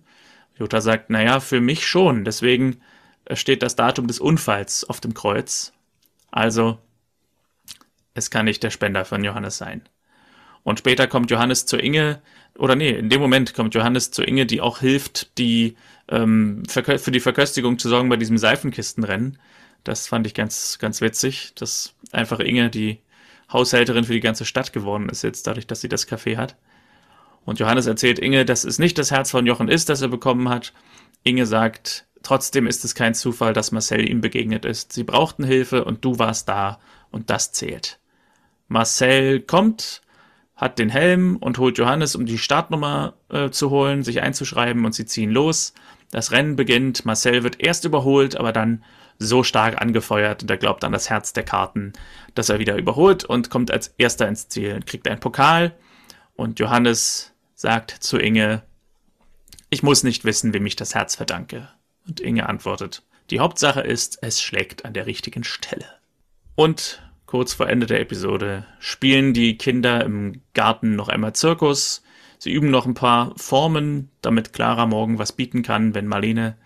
Jutta 0.58 0.80
sagt, 0.80 1.10
naja, 1.10 1.40
für 1.40 1.60
mich 1.60 1.86
schon, 1.86 2.24
deswegen 2.24 2.80
äh, 3.24 3.36
steht 3.36 3.62
das 3.62 3.76
Datum 3.76 4.06
des 4.06 4.20
Unfalls 4.20 4.84
auf 4.84 5.00
dem 5.00 5.14
Kreuz. 5.14 5.72
Also, 6.30 6.78
es 8.14 8.30
kann 8.30 8.44
nicht 8.44 8.62
der 8.62 8.70
Spender 8.70 9.04
von 9.04 9.24
Johannes 9.24 9.58
sein. 9.58 9.82
Und 10.64 10.78
später 10.78 11.06
kommt 11.06 11.30
Johannes 11.30 11.66
zu 11.66 11.76
Inge, 11.76 12.20
oder 12.56 12.76
nee, 12.76 12.90
in 12.90 13.08
dem 13.08 13.20
Moment 13.20 13.54
kommt 13.54 13.74
Johannes 13.74 14.10
zu 14.10 14.22
Inge, 14.22 14.46
die 14.46 14.60
auch 14.60 14.78
hilft, 14.80 15.38
die 15.38 15.76
ähm, 16.08 16.62
für 16.68 17.10
die 17.10 17.20
Verköstigung 17.20 17.78
zu 17.78 17.88
sorgen 17.88 18.08
bei 18.08 18.16
diesem 18.16 18.38
Seifenkistenrennen. 18.38 19.38
Das 19.84 20.06
fand 20.06 20.26
ich 20.26 20.34
ganz, 20.34 20.78
ganz 20.78 21.00
witzig, 21.00 21.52
dass 21.54 21.94
einfach 22.12 22.38
Inge, 22.40 22.70
die 22.70 23.00
Haushälterin 23.52 24.04
für 24.04 24.12
die 24.12 24.20
ganze 24.20 24.44
Stadt 24.44 24.72
geworden 24.72 25.08
ist 25.08 25.22
jetzt, 25.22 25.46
dadurch, 25.46 25.66
dass 25.66 25.80
sie 25.80 25.88
das 25.88 26.06
Café 26.06 26.36
hat. 26.36 26.56
Und 27.44 27.58
Johannes 27.58 27.86
erzählt 27.86 28.18
Inge, 28.18 28.44
dass 28.44 28.64
es 28.64 28.78
nicht 28.78 28.98
das 28.98 29.10
Herz 29.10 29.30
von 29.30 29.46
Jochen 29.46 29.68
ist, 29.68 29.88
das 29.88 30.02
er 30.02 30.08
bekommen 30.08 30.48
hat. 30.48 30.72
Inge 31.24 31.46
sagt, 31.46 32.06
trotzdem 32.22 32.66
ist 32.66 32.84
es 32.84 32.94
kein 32.94 33.14
Zufall, 33.14 33.52
dass 33.52 33.72
Marcel 33.72 34.08
ihm 34.08 34.20
begegnet 34.20 34.64
ist. 34.64 34.92
Sie 34.92 35.04
brauchten 35.04 35.44
Hilfe 35.44 35.84
und 35.84 36.04
du 36.04 36.18
warst 36.18 36.48
da 36.48 36.78
und 37.10 37.30
das 37.30 37.52
zählt. 37.52 37.98
Marcel 38.68 39.40
kommt, 39.40 40.01
hat 40.62 40.78
den 40.78 40.90
Helm 40.90 41.36
und 41.38 41.58
holt 41.58 41.76
Johannes, 41.76 42.14
um 42.14 42.24
die 42.24 42.38
Startnummer 42.38 43.14
äh, 43.30 43.50
zu 43.50 43.70
holen, 43.70 44.04
sich 44.04 44.22
einzuschreiben 44.22 44.84
und 44.84 44.94
sie 44.94 45.06
ziehen 45.06 45.32
los. 45.32 45.74
Das 46.12 46.30
Rennen 46.30 46.54
beginnt. 46.54 47.04
Marcel 47.04 47.42
wird 47.42 47.60
erst 47.60 47.84
überholt, 47.84 48.36
aber 48.36 48.52
dann 48.52 48.84
so 49.18 49.42
stark 49.42 49.80
angefeuert 49.82 50.42
und 50.42 50.50
er 50.50 50.58
glaubt 50.58 50.84
an 50.84 50.92
das 50.92 51.10
Herz 51.10 51.32
der 51.32 51.42
Karten, 51.42 51.94
dass 52.36 52.48
er 52.48 52.60
wieder 52.60 52.76
überholt 52.76 53.24
und 53.24 53.50
kommt 53.50 53.72
als 53.72 53.88
erster 53.98 54.28
ins 54.28 54.48
Ziel 54.48 54.74
und 54.74 54.86
kriegt 54.86 55.08
einen 55.08 55.18
Pokal. 55.18 55.74
Und 56.36 56.60
Johannes 56.60 57.32
sagt 57.56 57.90
zu 57.90 58.18
Inge, 58.18 58.62
ich 59.68 59.82
muss 59.82 60.04
nicht 60.04 60.24
wissen, 60.24 60.54
wem 60.54 60.64
ich 60.64 60.76
das 60.76 60.94
Herz 60.94 61.16
verdanke. 61.16 61.70
Und 62.06 62.20
Inge 62.20 62.48
antwortet, 62.48 63.02
die 63.30 63.40
Hauptsache 63.40 63.80
ist, 63.80 64.18
es 64.22 64.40
schlägt 64.40 64.84
an 64.84 64.94
der 64.94 65.06
richtigen 65.06 65.42
Stelle. 65.42 65.86
Und 66.54 67.02
kurz 67.32 67.54
vor 67.54 67.66
Ende 67.66 67.86
der 67.86 68.02
Episode 68.02 68.66
spielen 68.78 69.32
die 69.32 69.56
Kinder 69.56 70.04
im 70.04 70.42
Garten 70.52 70.96
noch 70.96 71.08
einmal 71.08 71.32
Zirkus. 71.32 72.02
Sie 72.36 72.52
üben 72.52 72.70
noch 72.70 72.84
ein 72.84 72.92
paar 72.92 73.32
Formen, 73.38 74.10
damit 74.20 74.52
Clara 74.52 74.84
morgen 74.84 75.18
was 75.18 75.32
bieten 75.32 75.62
kann, 75.62 75.94
wenn 75.94 76.06
Marlene 76.06 76.58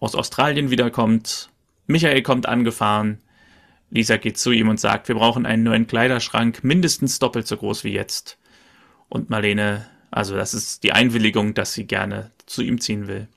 aus 0.00 0.16
Australien 0.16 0.72
wiederkommt. 0.72 1.50
Michael 1.86 2.22
kommt 2.22 2.46
angefahren. 2.46 3.20
Lisa 3.90 4.16
geht 4.16 4.38
zu 4.38 4.50
ihm 4.50 4.68
und 4.68 4.80
sagt, 4.80 5.06
wir 5.06 5.14
brauchen 5.14 5.46
einen 5.46 5.62
neuen 5.62 5.86
Kleiderschrank, 5.86 6.64
mindestens 6.64 7.20
doppelt 7.20 7.46
so 7.46 7.56
groß 7.56 7.84
wie 7.84 7.92
jetzt. 7.92 8.38
Und 9.08 9.30
Marlene, 9.30 9.86
also 10.10 10.34
das 10.34 10.52
ist 10.52 10.82
die 10.82 10.90
Einwilligung, 10.90 11.54
dass 11.54 11.74
sie 11.74 11.86
gerne 11.86 12.32
zu 12.44 12.62
ihm 12.62 12.80
ziehen 12.80 13.06
will. 13.06 13.28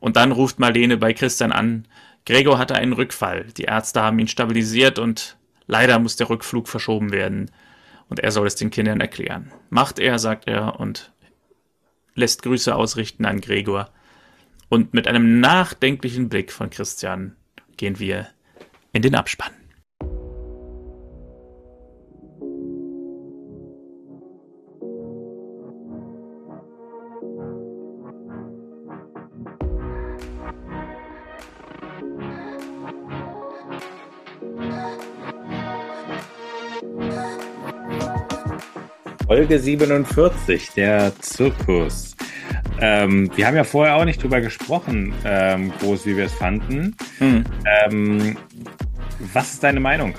Und 0.00 0.16
dann 0.16 0.32
ruft 0.32 0.58
Marlene 0.58 0.96
bei 0.96 1.12
Christian 1.12 1.52
an, 1.52 1.86
Gregor 2.24 2.56
hatte 2.56 2.76
einen 2.76 2.94
Rückfall. 2.94 3.44
Die 3.58 3.64
Ärzte 3.64 4.00
haben 4.00 4.18
ihn 4.18 4.28
stabilisiert 4.28 4.98
und 4.98 5.36
leider 5.66 5.98
muss 5.98 6.16
der 6.16 6.30
Rückflug 6.30 6.68
verschoben 6.68 7.12
werden. 7.12 7.50
Und 8.08 8.20
er 8.20 8.30
soll 8.30 8.46
es 8.46 8.54
den 8.54 8.70
Kindern 8.70 9.00
erklären. 9.00 9.50
Macht 9.70 9.98
er, 9.98 10.18
sagt 10.18 10.46
er, 10.46 10.78
und 10.78 11.12
lässt 12.14 12.42
Grüße 12.42 12.74
ausrichten 12.74 13.24
an 13.24 13.40
Gregor. 13.40 13.90
Und 14.68 14.94
mit 14.94 15.08
einem 15.08 15.40
nachdenklichen 15.40 16.28
Blick 16.28 16.52
von 16.52 16.70
Christian 16.70 17.36
gehen 17.76 17.98
wir 17.98 18.28
in 18.92 19.02
den 19.02 19.14
Abspann. 19.14 19.52
Folge 39.34 39.58
47, 39.58 40.70
der 40.76 41.12
Zirkus. 41.18 42.14
Ähm, 42.80 43.28
wir 43.34 43.48
haben 43.48 43.56
ja 43.56 43.64
vorher 43.64 43.96
auch 43.96 44.04
nicht 44.04 44.22
drüber 44.22 44.40
gesprochen, 44.40 45.12
ähm, 45.24 45.72
groß, 45.80 46.06
wie 46.06 46.16
wir 46.16 46.26
es 46.26 46.34
fanden. 46.34 46.96
Hm. 47.18 47.44
Ähm, 47.84 48.36
was 49.32 49.54
ist 49.54 49.64
deine 49.64 49.80
Meinung? 49.80 50.14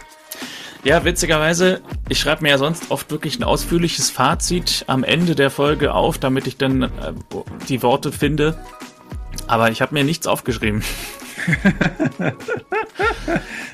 Ja, 0.84 1.05
witzigerweise, 1.05 1.82
ich 2.09 2.20
schreibe 2.20 2.43
mir 2.43 2.49
ja 2.49 2.57
sonst 2.57 2.91
oft 2.91 3.09
wirklich 3.09 3.39
ein 3.39 3.45
ausführliches 3.45 4.09
Fazit 4.09 4.84
am 4.88 5.05
Ende 5.05 5.34
der 5.34 5.49
Folge 5.49 5.93
auf, 5.93 6.18
damit 6.18 6.45
ich 6.45 6.57
dann 6.57 6.82
äh, 6.82 6.89
die 7.70 7.82
Worte 7.84 8.11
finde. 8.11 8.59
Aber 9.47 9.72
ich 9.72 9.82
habe 9.82 9.93
mir 9.93 10.03
nichts 10.03 10.28
aufgeschrieben. 10.28 10.84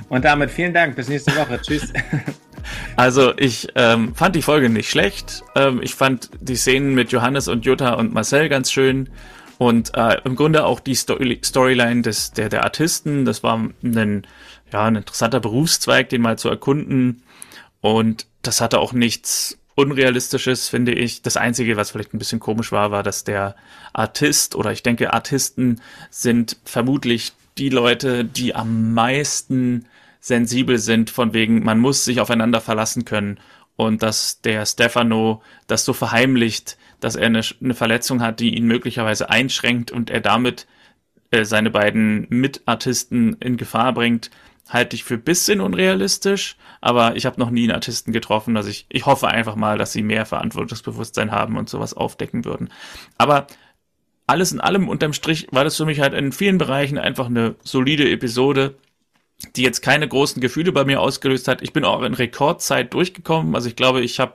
Und 0.07 0.23
damit 0.23 0.51
vielen 0.51 0.75
Dank. 0.75 0.95
Bis 0.95 1.09
nächste 1.09 1.35
Woche. 1.35 1.59
Tschüss. 1.59 1.91
Also 2.95 3.33
ich 3.37 3.69
ähm, 3.75 4.15
fand 4.15 4.35
die 4.35 4.41
Folge 4.41 4.69
nicht 4.69 4.89
schlecht. 4.89 5.43
Ähm, 5.55 5.81
ich 5.81 5.95
fand 5.95 6.29
die 6.39 6.55
Szenen 6.55 6.93
mit 6.93 7.11
Johannes 7.11 7.47
und 7.47 7.65
Jutta 7.65 7.93
und 7.93 8.13
Marcel 8.13 8.49
ganz 8.49 8.71
schön. 8.71 9.09
Und 9.57 9.95
äh, 9.95 10.17
im 10.23 10.35
Grunde 10.35 10.65
auch 10.65 10.79
die 10.79 10.95
Story 10.95 11.39
Storyline 11.43 12.01
des, 12.01 12.31
der, 12.31 12.49
der 12.49 12.63
Artisten. 12.63 13.25
Das 13.25 13.43
war 13.43 13.57
ein, 13.57 14.25
ja, 14.71 14.85
ein 14.85 14.95
interessanter 14.95 15.39
Berufszweig, 15.39 16.09
den 16.09 16.21
mal 16.21 16.37
zu 16.37 16.49
erkunden. 16.49 17.23
Und 17.81 18.25
das 18.41 18.61
hatte 18.61 18.79
auch 18.79 18.93
nichts 18.93 19.57
Unrealistisches, 19.75 20.67
finde 20.67 20.91
ich. 20.93 21.21
Das 21.21 21.37
Einzige, 21.37 21.77
was 21.77 21.91
vielleicht 21.91 22.13
ein 22.13 22.19
bisschen 22.19 22.39
komisch 22.39 22.71
war, 22.71 22.91
war, 22.91 23.03
dass 23.03 23.23
der 23.23 23.55
Artist 23.93 24.55
oder 24.55 24.71
ich 24.71 24.83
denke, 24.83 25.13
Artisten 25.13 25.81
sind 26.09 26.57
vermutlich 26.65 27.33
die 27.57 27.69
Leute, 27.69 28.25
die 28.25 28.53
am 28.53 28.93
meisten 28.93 29.85
sensibel 30.21 30.77
sind, 30.77 31.09
von 31.09 31.33
wegen, 31.33 31.63
man 31.63 31.79
muss 31.79 32.05
sich 32.05 32.21
aufeinander 32.21 32.61
verlassen 32.61 33.03
können. 33.03 33.39
Und 33.75 34.03
dass 34.03 34.41
der 34.41 34.65
Stefano 34.65 35.41
das 35.67 35.83
so 35.83 35.93
verheimlicht, 35.93 36.77
dass 36.99 37.15
er 37.15 37.25
eine, 37.25 37.41
eine 37.61 37.73
Verletzung 37.73 38.21
hat, 38.21 38.39
die 38.39 38.55
ihn 38.55 38.65
möglicherweise 38.65 39.29
einschränkt 39.29 39.91
und 39.91 40.09
er 40.09 40.21
damit 40.21 40.67
äh, 41.31 41.43
seine 41.43 41.71
beiden 41.71 42.27
Mitartisten 42.29 43.33
in 43.39 43.57
Gefahr 43.57 43.93
bringt, 43.93 44.29
halte 44.69 44.95
ich 44.95 45.03
für 45.03 45.17
bisschen 45.17 45.59
unrealistisch, 45.59 46.55
aber 46.79 47.15
ich 47.15 47.25
habe 47.25 47.39
noch 47.39 47.49
nie 47.49 47.63
einen 47.63 47.73
Artisten 47.73 48.13
getroffen, 48.13 48.55
also 48.55 48.69
ich, 48.69 48.85
ich 48.89 49.05
hoffe 49.05 49.27
einfach 49.27 49.55
mal, 49.55 49.77
dass 49.77 49.91
sie 49.91 50.03
mehr 50.03 50.25
Verantwortungsbewusstsein 50.25 51.31
haben 51.31 51.57
und 51.57 51.67
sowas 51.67 51.93
aufdecken 51.93 52.45
würden. 52.45 52.69
Aber 53.17 53.47
alles 54.27 54.51
in 54.51 54.61
allem 54.61 54.87
unterm 54.87 55.13
Strich 55.13 55.47
war 55.51 55.63
das 55.63 55.75
für 55.75 55.85
mich 55.85 55.99
halt 55.99 56.13
in 56.13 56.31
vielen 56.31 56.57
Bereichen 56.57 56.97
einfach 56.97 57.25
eine 57.25 57.55
solide 57.63 58.09
Episode, 58.09 58.75
die 59.55 59.63
jetzt 59.63 59.81
keine 59.81 60.07
großen 60.07 60.41
Gefühle 60.41 60.71
bei 60.71 60.85
mir 60.85 61.01
ausgelöst 61.01 61.47
hat. 61.47 61.61
Ich 61.61 61.73
bin 61.73 61.85
auch 61.85 62.01
in 62.03 62.13
Rekordzeit 62.13 62.93
durchgekommen. 62.93 63.55
Also 63.55 63.67
ich 63.67 63.75
glaube, 63.75 64.01
ich 64.01 64.19
habe 64.19 64.33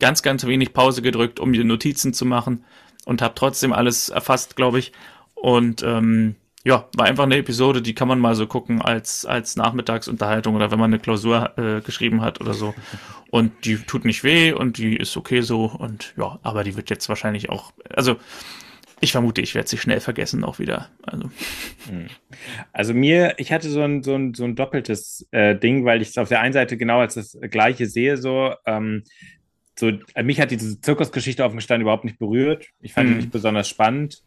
ganz, 0.00 0.22
ganz 0.22 0.46
wenig 0.46 0.72
Pause 0.72 1.02
gedrückt, 1.02 1.40
um 1.40 1.50
mir 1.50 1.64
Notizen 1.64 2.12
zu 2.12 2.24
machen 2.24 2.64
und 3.04 3.22
habe 3.22 3.34
trotzdem 3.34 3.72
alles 3.72 4.08
erfasst, 4.08 4.56
glaube 4.56 4.78
ich. 4.78 4.92
Und 5.34 5.82
ähm, 5.82 6.36
ja, 6.64 6.88
war 6.96 7.06
einfach 7.06 7.24
eine 7.24 7.36
Episode, 7.36 7.80
die 7.80 7.94
kann 7.94 8.08
man 8.08 8.18
mal 8.18 8.34
so 8.34 8.46
gucken 8.46 8.82
als, 8.82 9.24
als 9.24 9.56
Nachmittagsunterhaltung 9.56 10.54
oder 10.56 10.70
wenn 10.70 10.78
man 10.78 10.90
eine 10.90 10.98
Klausur 10.98 11.56
äh, 11.56 11.80
geschrieben 11.80 12.20
hat 12.20 12.40
oder 12.40 12.54
so. 12.54 12.74
Und 13.30 13.64
die 13.64 13.76
tut 13.76 14.04
nicht 14.04 14.24
weh 14.24 14.52
und 14.52 14.78
die 14.78 14.96
ist 14.96 15.16
okay 15.16 15.40
so 15.40 15.66
und 15.66 16.14
ja, 16.16 16.38
aber 16.42 16.64
die 16.64 16.76
wird 16.76 16.90
jetzt 16.90 17.08
wahrscheinlich 17.08 17.50
auch, 17.50 17.72
also 17.88 18.16
ich 19.00 19.12
vermute, 19.12 19.40
ich 19.40 19.54
werde 19.54 19.68
sie 19.68 19.78
schnell 19.78 20.00
vergessen 20.00 20.44
auch 20.44 20.58
wieder. 20.58 20.90
Also, 21.02 21.30
hm. 21.88 22.06
also 22.72 22.94
mir, 22.94 23.34
ich 23.38 23.52
hatte 23.52 23.68
so 23.68 23.82
ein, 23.82 24.02
so 24.02 24.14
ein, 24.14 24.34
so 24.34 24.44
ein 24.44 24.56
doppeltes 24.56 25.26
äh, 25.30 25.56
Ding, 25.56 25.84
weil 25.84 26.02
ich 26.02 26.08
es 26.08 26.18
auf 26.18 26.28
der 26.28 26.40
einen 26.40 26.52
Seite 26.52 26.76
genau 26.76 27.00
als 27.00 27.14
das 27.14 27.38
Gleiche 27.50 27.86
sehe, 27.86 28.16
so, 28.16 28.54
ähm, 28.66 29.04
so 29.78 29.92
mich 30.22 30.40
hat 30.40 30.50
diese 30.50 30.80
Zirkusgeschichte 30.80 31.44
auf 31.44 31.52
dem 31.52 31.60
Stand 31.60 31.82
überhaupt 31.82 32.04
nicht 32.04 32.18
berührt. 32.18 32.66
Ich 32.80 32.92
fand 32.92 33.08
mhm. 33.08 33.12
die 33.12 33.18
nicht 33.18 33.30
besonders 33.30 33.68
spannend. 33.68 34.22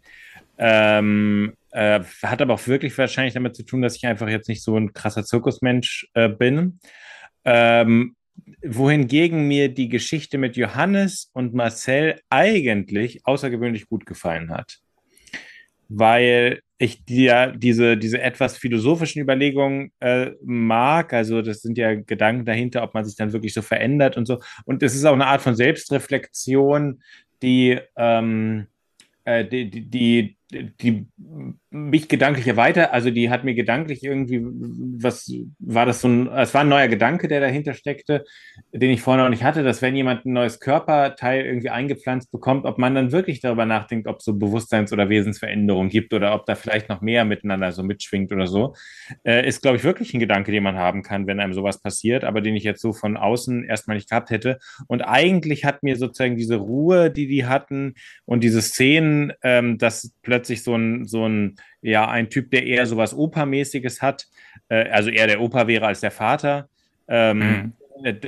Ähm, 0.57 1.53
äh, 1.71 2.01
hat 2.23 2.41
aber 2.41 2.53
auch 2.53 2.67
wirklich 2.67 2.97
wahrscheinlich 2.97 3.33
damit 3.33 3.55
zu 3.55 3.63
tun, 3.63 3.81
dass 3.81 3.95
ich 3.95 4.05
einfach 4.05 4.29
jetzt 4.29 4.47
nicht 4.47 4.63
so 4.63 4.77
ein 4.77 4.93
krasser 4.93 5.25
Zirkusmensch 5.25 6.07
äh, 6.13 6.29
bin. 6.29 6.79
Ähm, 7.43 8.15
wohingegen 8.63 9.47
mir 9.47 9.69
die 9.69 9.89
Geschichte 9.89 10.37
mit 10.37 10.55
Johannes 10.55 11.29
und 11.33 11.53
Marcel 11.53 12.19
eigentlich 12.29 13.25
außergewöhnlich 13.25 13.87
gut 13.87 14.05
gefallen 14.05 14.51
hat. 14.51 14.79
Weil 15.89 16.61
ich 16.77 17.03
ja 17.07 17.47
diese, 17.47 17.95
diese 17.95 18.21
etwas 18.21 18.57
philosophischen 18.57 19.21
Überlegungen 19.21 19.91
äh, 19.99 20.31
mag. 20.41 21.13
Also, 21.13 21.41
das 21.41 21.61
sind 21.61 21.77
ja 21.77 21.93
Gedanken 21.93 22.45
dahinter, 22.45 22.81
ob 22.81 22.93
man 22.93 23.05
sich 23.05 23.15
dann 23.15 23.33
wirklich 23.33 23.53
so 23.53 23.61
verändert 23.61 24.17
und 24.17 24.25
so. 24.25 24.39
Und 24.65 24.81
es 24.81 24.95
ist 24.95 25.05
auch 25.05 25.13
eine 25.13 25.27
Art 25.27 25.41
von 25.41 25.55
Selbstreflexion, 25.55 27.03
die, 27.43 27.79
ähm, 27.95 28.67
äh, 29.25 29.45
die, 29.45 29.69
die, 29.69 29.89
die, 29.89 30.37
die 30.81 31.05
mich 31.73 32.09
gedanklich 32.09 32.53
weiter, 32.57 32.93
also 32.93 33.11
die 33.11 33.29
hat 33.29 33.45
mir 33.45 33.53
gedanklich 33.53 34.03
irgendwie, 34.03 34.41
was 34.43 35.31
war 35.59 35.85
das 35.85 36.01
so 36.01 36.09
ein, 36.09 36.27
es 36.27 36.53
war 36.53 36.61
ein 36.61 36.69
neuer 36.69 36.89
Gedanke, 36.89 37.29
der 37.29 37.39
dahinter 37.39 37.73
steckte, 37.73 38.25
den 38.73 38.89
ich 38.91 39.01
vorher 39.01 39.23
noch 39.23 39.29
nicht 39.29 39.43
hatte, 39.43 39.63
dass 39.63 39.81
wenn 39.81 39.95
jemand 39.95 40.25
ein 40.25 40.33
neues 40.33 40.59
Körperteil 40.59 41.45
irgendwie 41.45 41.69
eingepflanzt 41.69 42.29
bekommt, 42.29 42.65
ob 42.65 42.77
man 42.77 42.93
dann 42.93 43.13
wirklich 43.13 43.39
darüber 43.39 43.65
nachdenkt, 43.65 44.07
ob 44.07 44.17
es 44.19 44.25
so 44.25 44.33
Bewusstseins- 44.33 44.91
oder 44.91 45.07
Wesensveränderungen 45.07 45.89
gibt 45.89 46.13
oder 46.13 46.35
ob 46.35 46.45
da 46.45 46.55
vielleicht 46.55 46.89
noch 46.89 46.99
mehr 46.99 47.23
miteinander 47.23 47.71
so 47.71 47.83
mitschwingt 47.83 48.33
oder 48.33 48.47
so, 48.47 48.75
äh, 49.23 49.47
ist, 49.47 49.61
glaube 49.61 49.77
ich, 49.77 49.85
wirklich 49.85 50.13
ein 50.13 50.19
Gedanke, 50.19 50.51
den 50.51 50.63
man 50.63 50.75
haben 50.77 51.03
kann, 51.03 51.25
wenn 51.25 51.39
einem 51.39 51.53
sowas 51.53 51.81
passiert, 51.81 52.25
aber 52.25 52.41
den 52.41 52.57
ich 52.57 52.65
jetzt 52.65 52.81
so 52.81 52.91
von 52.91 53.15
außen 53.15 53.63
erstmal 53.63 53.95
nicht 53.95 54.09
gehabt 54.09 54.29
hätte. 54.29 54.59
Und 54.87 55.03
eigentlich 55.03 55.63
hat 55.63 55.83
mir 55.83 55.95
sozusagen 55.95 56.35
diese 56.35 56.57
Ruhe, 56.57 57.11
die 57.11 57.27
die 57.27 57.45
hatten 57.45 57.93
und 58.25 58.43
diese 58.43 58.61
Szenen, 58.61 59.31
ähm, 59.41 59.77
dass 59.77 60.13
plötzlich 60.21 60.63
so 60.63 60.75
ein, 60.75 61.05
so 61.05 61.25
ein, 61.25 61.55
ja, 61.81 62.07
ein 62.07 62.29
Typ, 62.29 62.51
der 62.51 62.65
eher 62.65 62.85
sowas 62.85 63.13
Opermäßiges 63.13 64.01
hat, 64.01 64.27
äh, 64.69 64.89
also 64.89 65.09
eher 65.09 65.27
der 65.27 65.41
Opa 65.41 65.67
wäre 65.67 65.87
als 65.87 66.01
der 66.01 66.11
Vater, 66.11 66.69
ähm, 67.07 67.39
mhm. 67.39 67.73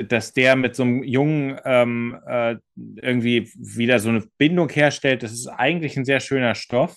Dass 0.07 0.33
der 0.33 0.55
mit 0.55 0.75
so 0.75 0.83
einem 0.83 1.01
Jungen 1.01 1.59
ähm, 1.65 2.19
äh, 2.27 2.57
irgendwie 3.01 3.49
wieder 3.55 3.97
so 3.97 4.09
eine 4.09 4.23
Bindung 4.37 4.69
herstellt, 4.69 5.23
das 5.23 5.31
ist 5.31 5.47
eigentlich 5.47 5.97
ein 5.97 6.05
sehr 6.05 6.19
schöner 6.19 6.53
Stoff. 6.53 6.95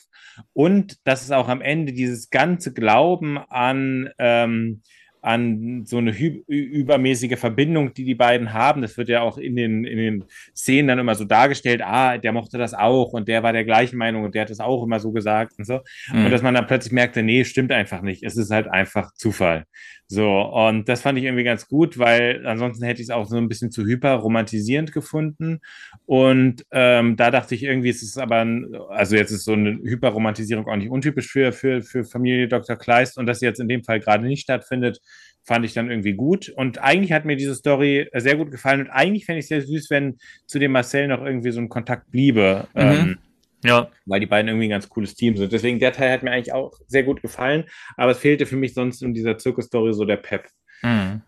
Und 0.52 0.98
dass 1.06 1.22
es 1.22 1.30
auch 1.30 1.48
am 1.48 1.62
Ende 1.62 1.94
dieses 1.94 2.28
ganze 2.28 2.74
Glauben 2.74 3.38
an 3.38 4.10
ähm, 4.18 4.82
an 5.26 5.84
so 5.84 5.98
eine 5.98 6.12
übermäßige 6.16 7.36
Verbindung, 7.36 7.92
die 7.92 8.04
die 8.04 8.14
beiden 8.14 8.52
haben. 8.52 8.80
Das 8.80 8.96
wird 8.96 9.08
ja 9.08 9.22
auch 9.22 9.38
in 9.38 9.56
den, 9.56 9.84
in 9.84 9.98
den 9.98 10.24
Szenen 10.54 10.86
dann 10.86 11.00
immer 11.00 11.16
so 11.16 11.24
dargestellt, 11.24 11.82
ah, 11.82 12.16
der 12.16 12.30
mochte 12.30 12.58
das 12.58 12.74
auch 12.74 13.12
und 13.12 13.26
der 13.26 13.42
war 13.42 13.52
der 13.52 13.64
gleichen 13.64 13.96
Meinung 13.96 14.22
und 14.22 14.36
der 14.36 14.42
hat 14.42 14.50
das 14.50 14.60
auch 14.60 14.84
immer 14.84 15.00
so 15.00 15.10
gesagt 15.10 15.58
und 15.58 15.64
so. 15.64 15.80
Mhm. 16.12 16.26
Und 16.26 16.30
dass 16.30 16.42
man 16.42 16.54
dann 16.54 16.68
plötzlich 16.68 16.92
merkte, 16.92 17.24
nee, 17.24 17.44
stimmt 17.44 17.72
einfach 17.72 18.02
nicht. 18.02 18.22
Es 18.22 18.36
ist 18.36 18.52
halt 18.52 18.68
einfach 18.68 19.12
Zufall. 19.14 19.64
So, 20.08 20.40
und 20.40 20.88
das 20.88 21.00
fand 21.00 21.18
ich 21.18 21.24
irgendwie 21.24 21.42
ganz 21.42 21.66
gut, 21.66 21.98
weil 21.98 22.46
ansonsten 22.46 22.84
hätte 22.84 23.02
ich 23.02 23.08
es 23.08 23.14
auch 23.14 23.26
so 23.26 23.36
ein 23.36 23.48
bisschen 23.48 23.72
zu 23.72 23.84
hyperromantisierend 23.84 24.92
gefunden. 24.92 25.60
Und 26.04 26.64
ähm, 26.70 27.16
da 27.16 27.32
dachte 27.32 27.56
ich 27.56 27.64
irgendwie, 27.64 27.88
es 27.88 28.02
ist 28.02 28.16
aber, 28.16 28.36
ein, 28.36 28.72
also 28.88 29.16
jetzt 29.16 29.32
ist 29.32 29.44
so 29.44 29.54
eine 29.54 29.72
Hyperromantisierung 29.82 30.68
auch 30.68 30.76
nicht 30.76 30.90
untypisch 30.90 31.28
für, 31.28 31.52
für, 31.52 31.82
für 31.82 32.04
Familie 32.04 32.46
Dr. 32.46 32.76
Kleist 32.76 33.18
und 33.18 33.26
dass 33.26 33.40
sie 33.40 33.46
jetzt 33.46 33.58
in 33.58 33.68
dem 33.68 33.82
Fall 33.82 33.98
gerade 33.98 34.24
nicht 34.24 34.42
stattfindet, 34.42 35.00
fand 35.42 35.64
ich 35.64 35.74
dann 35.74 35.90
irgendwie 35.90 36.14
gut. 36.14 36.50
Und 36.50 36.78
eigentlich 36.78 37.12
hat 37.12 37.24
mir 37.24 37.36
diese 37.36 37.56
Story 37.56 38.08
sehr 38.14 38.36
gut 38.36 38.52
gefallen 38.52 38.82
und 38.82 38.90
eigentlich 38.90 39.26
fände 39.26 39.40
ich 39.40 39.44
es 39.44 39.48
sehr 39.48 39.62
süß, 39.62 39.90
wenn 39.90 40.18
zu 40.46 40.60
dem 40.60 40.72
Marcel 40.72 41.08
noch 41.08 41.24
irgendwie 41.24 41.50
so 41.50 41.60
ein 41.60 41.68
Kontakt 41.68 42.12
bliebe. 42.12 42.68
Mhm. 42.74 42.80
Ähm, 42.80 43.18
ja. 43.64 43.90
Weil 44.04 44.20
die 44.20 44.26
beiden 44.26 44.48
irgendwie 44.48 44.66
ein 44.66 44.70
ganz 44.70 44.88
cooles 44.88 45.14
Team 45.14 45.36
sind. 45.36 45.52
Deswegen, 45.52 45.78
der 45.78 45.92
Teil 45.92 46.12
hat 46.12 46.22
mir 46.22 46.30
eigentlich 46.30 46.52
auch 46.52 46.72
sehr 46.86 47.02
gut 47.02 47.22
gefallen. 47.22 47.64
Aber 47.96 48.12
es 48.12 48.18
fehlte 48.18 48.46
für 48.46 48.56
mich 48.56 48.74
sonst 48.74 49.02
in 49.02 49.14
dieser 49.14 49.38
Zirkus-Story 49.38 49.94
so 49.94 50.04
der 50.04 50.16
Pep. 50.16 50.48
Mhm. 50.82 51.22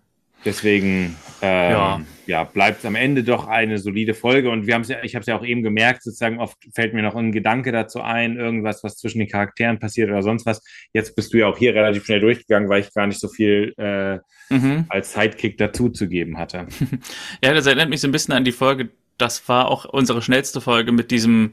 Deswegen 0.45 1.16
ähm, 1.43 1.70
ja. 1.72 2.01
ja 2.26 2.45
bleibt 2.45 2.79
es 2.79 2.85
am 2.85 2.95
Ende 2.95 3.24
doch 3.24 3.49
eine 3.49 3.79
solide 3.79 4.14
Folge. 4.14 4.51
Und 4.51 4.66
wir 4.66 4.74
haben 4.74 4.85
ja, 4.85 5.03
ich 5.03 5.14
habe 5.14 5.22
es 5.22 5.26
ja 5.26 5.37
auch 5.37 5.45
eben 5.45 5.62
gemerkt, 5.62 6.05
sozusagen 6.05 6.39
oft 6.39 6.57
fällt 6.74 6.95
mir 6.95 7.03
noch 7.03 7.16
ein 7.16 7.33
Gedanke 7.33 7.72
dazu 7.72 8.01
ein, 8.01 8.37
irgendwas, 8.37 8.85
was 8.85 8.97
zwischen 8.97 9.18
den 9.18 9.29
Charakteren 9.29 9.81
passiert 9.81 10.11
oder 10.11 10.22
sonst 10.22 10.47
was. 10.47 10.62
Jetzt 10.93 11.16
bist 11.16 11.33
du 11.33 11.39
ja 11.39 11.49
auch 11.49 11.59
hier 11.59 11.74
relativ 11.74 12.05
schnell 12.05 12.20
durchgegangen, 12.20 12.68
weil 12.68 12.83
ich 12.83 12.95
gar 12.95 13.09
nicht 13.09 13.20
so 13.20 13.29
viel 13.29 13.74
äh, 13.79 14.18
mhm. 14.49 14.85
als 14.89 15.12
Sidekick 15.12 15.59
dazuzugeben 15.59 16.39
hatte. 16.39 16.68
ja, 17.43 17.53
das 17.53 17.66
erinnert 17.66 17.91
mich 17.91 18.01
so 18.01 18.07
ein 18.07 18.12
bisschen 18.12 18.35
an 18.35 18.45
die 18.45 18.53
Folge. 18.53 18.91
Das 19.16 19.49
war 19.49 19.68
auch 19.68 19.85
unsere 19.87 20.22
schnellste 20.22 20.61
Folge 20.61 20.93
mit 20.93 21.11
diesem 21.11 21.51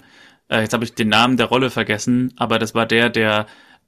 äh, 0.49 0.61
jetzt 0.61 0.73
habe 0.73 0.83
ich 0.83 0.93
den 0.93 1.09
Namen 1.09 1.37
der 1.37 1.47
Rolle 1.47 1.69
vergessen, 1.69 2.33
aber 2.37 2.59
das 2.59 2.75
war 2.75 2.85
der, 2.85 3.09
der 3.09 3.47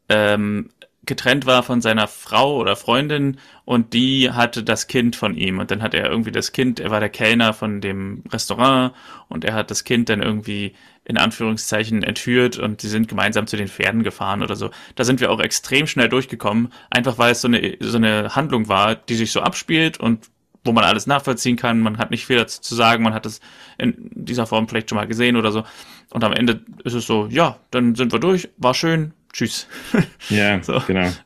ähm, 0.10 0.70
getrennt 1.08 1.45
war 1.45 1.64
von 1.64 1.82
seiner 1.82 2.08
Frau 2.08 2.58
oder 2.58 2.76
Freundin 2.76 3.38
und 3.66 3.93
die 3.93 4.32
hatte 4.32 4.64
das 4.64 4.88
Kind 4.88 5.16
von 5.16 5.36
ihm 5.36 5.58
und 5.60 5.72
dann 5.72 5.82
hat 5.82 5.93
er 5.93 6.10
irgendwie 6.10 6.32
das 6.32 6.51
Kind, 6.51 6.80
er 6.80 6.91
war 6.91 6.99
der 6.99 7.10
Kellner 7.10 7.53
von 7.53 7.82
dem 7.82 8.24
Restaurant 8.32 8.93
und 9.30 9.45
er 9.45 9.53
hat 9.53 9.72
das 9.72 9.84
Kind 9.86 10.10
dann 10.10 10.22
irgendwie 10.22 10.74
in 11.05 11.18
Anführungszeichen 11.18 12.03
entführt 12.03 12.60
und 12.60 12.82
sie 12.82 12.89
sind 12.89 13.08
gemeinsam 13.08 13.47
zu 13.47 13.55
den 13.55 13.70
Pferden 13.70 14.03
gefahren 14.03 14.43
oder 14.43 14.58
so. 14.58 14.70
Da 14.95 15.05
sind 15.05 15.22
wir 15.22 15.32
auch 15.32 15.39
extrem 15.39 15.88
schnell 15.88 16.10
durchgekommen, 16.10 16.74
einfach 16.89 17.18
weil 17.18 17.32
es 17.32 17.41
so 17.41 17.47
eine, 17.47 17.78
so 17.80 17.97
eine 17.97 18.36
Handlung 18.36 18.68
war, 18.68 18.95
die 18.95 19.16
sich 19.16 19.32
so 19.32 19.39
abspielt 19.41 19.99
und 19.99 20.30
wo 20.68 20.72
man 20.72 20.84
alles 20.84 21.07
nachvollziehen 21.07 21.55
kann. 21.55 21.80
Man 21.80 21.97
hat 21.97 22.11
nicht 22.11 22.26
viel 22.26 22.38
dazu 22.38 22.61
zu 22.61 22.76
sagen, 22.76 23.03
man 23.03 23.13
hat 23.13 23.26
es 23.26 23.39
in 23.78 23.95
dieser 24.13 24.45
Form 24.45 24.68
vielleicht 24.68 24.89
schon 24.89 24.97
mal 24.97 25.07
gesehen 25.07 25.36
oder 25.36 25.51
so. 25.51 25.63
Und 26.09 26.24
am 26.24 26.34
Ende 26.34 26.61
ist 26.84 26.93
es 26.93 27.05
so, 27.05 27.28
ja, 27.28 27.57
dann 27.72 27.95
sind 27.95 28.11
wir 28.11 28.20
durch, 28.20 28.49
war 28.57 28.74
schön, 28.74 29.13
tschüss. 29.34 29.68
Ja, 30.30 30.61
so. 30.61 30.82
genau. 30.86 31.11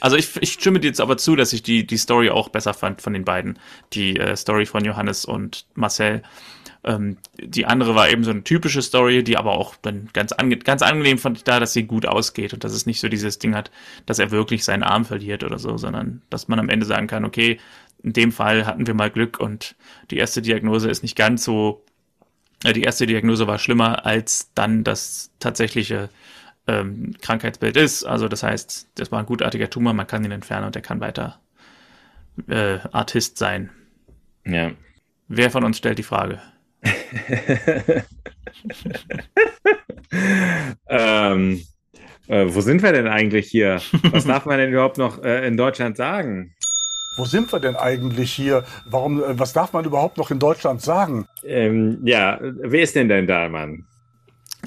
Also 0.00 0.16
ich, 0.16 0.36
ich 0.40 0.52
stimme 0.52 0.78
dir 0.78 0.86
jetzt 0.86 1.00
aber 1.00 1.16
zu, 1.16 1.34
dass 1.34 1.52
ich 1.52 1.64
die, 1.64 1.84
die 1.84 1.96
Story 1.96 2.30
auch 2.30 2.50
besser 2.50 2.72
fand 2.72 3.02
von 3.02 3.14
den 3.14 3.24
beiden. 3.24 3.58
Die 3.94 4.16
äh, 4.16 4.36
Story 4.36 4.64
von 4.64 4.84
Johannes 4.84 5.24
und 5.24 5.66
Marcel. 5.74 6.22
Ähm, 6.84 7.16
die 7.36 7.66
andere 7.66 7.94
war 7.94 8.08
eben 8.08 8.22
so 8.22 8.30
eine 8.30 8.44
typische 8.44 8.82
Story, 8.82 9.24
die 9.24 9.36
aber 9.36 9.52
auch 9.52 9.74
dann 9.82 10.08
ganz, 10.12 10.32
ange 10.32 10.56
ganz 10.58 10.82
angenehm 10.82 11.18
fand 11.18 11.38
ich 11.38 11.44
da, 11.44 11.58
dass 11.58 11.72
sie 11.72 11.82
gut 11.82 12.06
ausgeht 12.06 12.54
und 12.54 12.62
dass 12.62 12.72
es 12.72 12.86
nicht 12.86 13.00
so 13.00 13.08
dieses 13.08 13.38
Ding 13.38 13.56
hat, 13.56 13.70
dass 14.06 14.20
er 14.20 14.30
wirklich 14.30 14.64
seinen 14.64 14.84
Arm 14.84 15.04
verliert 15.04 15.42
oder 15.42 15.58
so, 15.58 15.76
sondern 15.76 16.22
dass 16.30 16.46
man 16.46 16.60
am 16.60 16.68
Ende 16.68 16.86
sagen 16.86 17.08
kann, 17.08 17.24
okay, 17.24 17.58
in 18.02 18.12
dem 18.12 18.32
Fall 18.32 18.66
hatten 18.66 18.86
wir 18.86 18.94
mal 18.94 19.10
Glück 19.10 19.40
und 19.40 19.76
die 20.10 20.18
erste 20.18 20.42
Diagnose 20.42 20.88
ist 20.90 21.02
nicht 21.02 21.16
ganz 21.16 21.44
so, 21.44 21.84
äh, 22.64 22.72
die 22.72 22.82
erste 22.82 23.06
Diagnose 23.06 23.46
war 23.46 23.58
schlimmer 23.58 24.06
als 24.06 24.52
dann 24.54 24.84
das 24.84 25.30
tatsächliche 25.40 26.08
ähm, 26.66 27.14
Krankheitsbild 27.20 27.76
ist. 27.76 28.04
Also 28.04 28.28
das 28.28 28.42
heißt, 28.42 28.88
das 28.94 29.10
war 29.10 29.18
ein 29.20 29.26
gutartiger 29.26 29.70
Tumor, 29.70 29.92
man 29.94 30.06
kann 30.06 30.24
ihn 30.24 30.30
entfernen 30.30 30.66
und 30.66 30.76
er 30.76 30.82
kann 30.82 31.00
weiter 31.00 31.40
äh, 32.48 32.78
Artist 32.92 33.38
sein. 33.38 33.70
Ja. 34.44 34.70
Wer 35.28 35.50
von 35.50 35.64
uns 35.64 35.78
stellt 35.78 35.98
die 35.98 36.04
Frage? 36.04 36.40
ähm, 40.88 41.62
äh, 42.28 42.46
wo 42.48 42.60
sind 42.60 42.82
wir 42.82 42.92
denn 42.92 43.08
eigentlich 43.08 43.50
hier? 43.50 43.80
Was 44.10 44.24
darf 44.24 44.46
man 44.46 44.58
denn 44.58 44.70
überhaupt 44.72 44.98
noch 44.98 45.22
äh, 45.22 45.46
in 45.46 45.56
Deutschland 45.56 45.96
sagen? 45.96 46.54
Wo 47.18 47.24
sind 47.24 47.52
wir 47.52 47.60
denn 47.60 47.76
eigentlich 47.76 48.32
hier? 48.32 48.64
Warum, 48.86 49.22
äh, 49.22 49.38
was 49.38 49.52
darf 49.52 49.72
man 49.72 49.84
überhaupt 49.84 50.16
noch 50.16 50.30
in 50.30 50.38
Deutschland 50.38 50.80
sagen? 50.80 51.26
Ähm, 51.44 52.00
ja, 52.04 52.38
wer 52.40 52.82
ist 52.82 52.94
denn 52.94 53.08
dein 53.08 53.26
Dahlmann? 53.26 53.84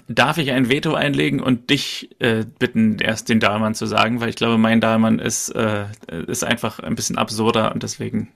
Darf 0.07 0.37
ich 0.37 0.51
ein 0.51 0.69
Veto 0.69 0.93
einlegen 0.93 1.41
und 1.41 1.69
dich 1.69 2.15
äh, 2.19 2.45
bitten, 2.59 2.99
erst 2.99 3.29
den 3.29 3.39
Dahlmann 3.39 3.75
zu 3.75 3.85
sagen, 3.85 4.21
weil 4.21 4.29
ich 4.29 4.35
glaube, 4.35 4.57
mein 4.57 4.81
Dahlmann 4.81 5.19
ist, 5.19 5.49
äh, 5.49 5.85
ist 6.27 6.43
einfach 6.43 6.79
ein 6.79 6.95
bisschen 6.95 7.17
absurder 7.17 7.73
und 7.73 7.83
deswegen. 7.83 8.29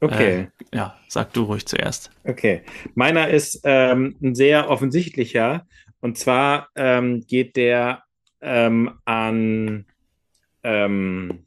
Okay. 0.00 0.48
Äh, 0.72 0.76
ja, 0.76 0.96
sag 1.08 1.32
du 1.32 1.44
ruhig 1.44 1.66
zuerst. 1.66 2.10
Okay. 2.24 2.62
Meiner 2.94 3.28
ist 3.28 3.60
ähm, 3.64 4.16
ein 4.22 4.34
sehr 4.34 4.68
offensichtlicher 4.68 5.66
und 6.00 6.18
zwar 6.18 6.68
ähm, 6.76 7.24
geht 7.26 7.56
der 7.56 8.02
ähm, 8.40 8.98
an 9.04 9.86
ähm, 10.62 11.46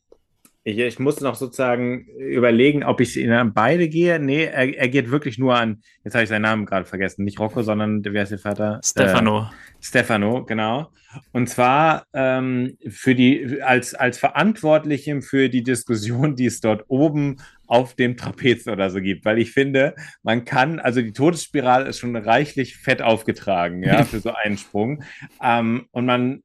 ich, 0.67 0.77
ich, 0.79 0.99
muss 0.99 1.21
noch 1.21 1.35
sozusagen 1.35 2.07
überlegen, 2.17 2.83
ob 2.83 2.99
ich 2.99 3.15
in 3.17 3.53
beide 3.53 3.87
gehe. 3.87 4.19
Nee, 4.19 4.43
er, 4.43 4.77
er 4.77 4.89
geht 4.89 5.09
wirklich 5.09 5.37
nur 5.37 5.55
an, 5.55 5.81
jetzt 6.03 6.13
habe 6.13 6.23
ich 6.23 6.29
seinen 6.29 6.41
Namen 6.41 6.65
gerade 6.65 6.85
vergessen, 6.85 7.23
nicht 7.23 7.39
Rocco, 7.39 7.61
sondern 7.63 8.03
wer 8.03 8.23
ist 8.23 8.33
der 8.33 8.39
Vater? 8.39 8.81
Stefano. 8.83 9.43
Äh, 9.43 9.45
Stefano, 9.79 10.43
genau. 10.43 10.91
Und 11.31 11.47
zwar 11.47 12.05
ähm, 12.11 12.77
für 12.85 13.15
die, 13.15 13.61
als, 13.61 13.95
als 13.95 14.17
Verantwortlichem 14.17 15.21
für 15.21 15.47
die 15.47 15.63
Diskussion, 15.63 16.35
die 16.35 16.47
es 16.47 16.59
dort 16.59 16.83
oben 16.89 17.37
auf 17.65 17.95
dem 17.95 18.17
Trapez 18.17 18.67
oder 18.67 18.89
so 18.89 18.99
gibt, 18.99 19.23
weil 19.23 19.39
ich 19.39 19.51
finde, 19.51 19.95
man 20.21 20.43
kann, 20.43 20.79
also 20.81 21.01
die 21.01 21.13
Todesspirale 21.13 21.87
ist 21.87 21.99
schon 21.99 22.15
reichlich 22.17 22.75
fett 22.75 23.01
aufgetragen, 23.01 23.83
ja, 23.83 24.03
für 24.03 24.19
so 24.19 24.33
einen 24.33 24.57
Sprung. 24.57 25.01
Ähm, 25.41 25.85
und 25.91 26.05
man, 26.05 26.43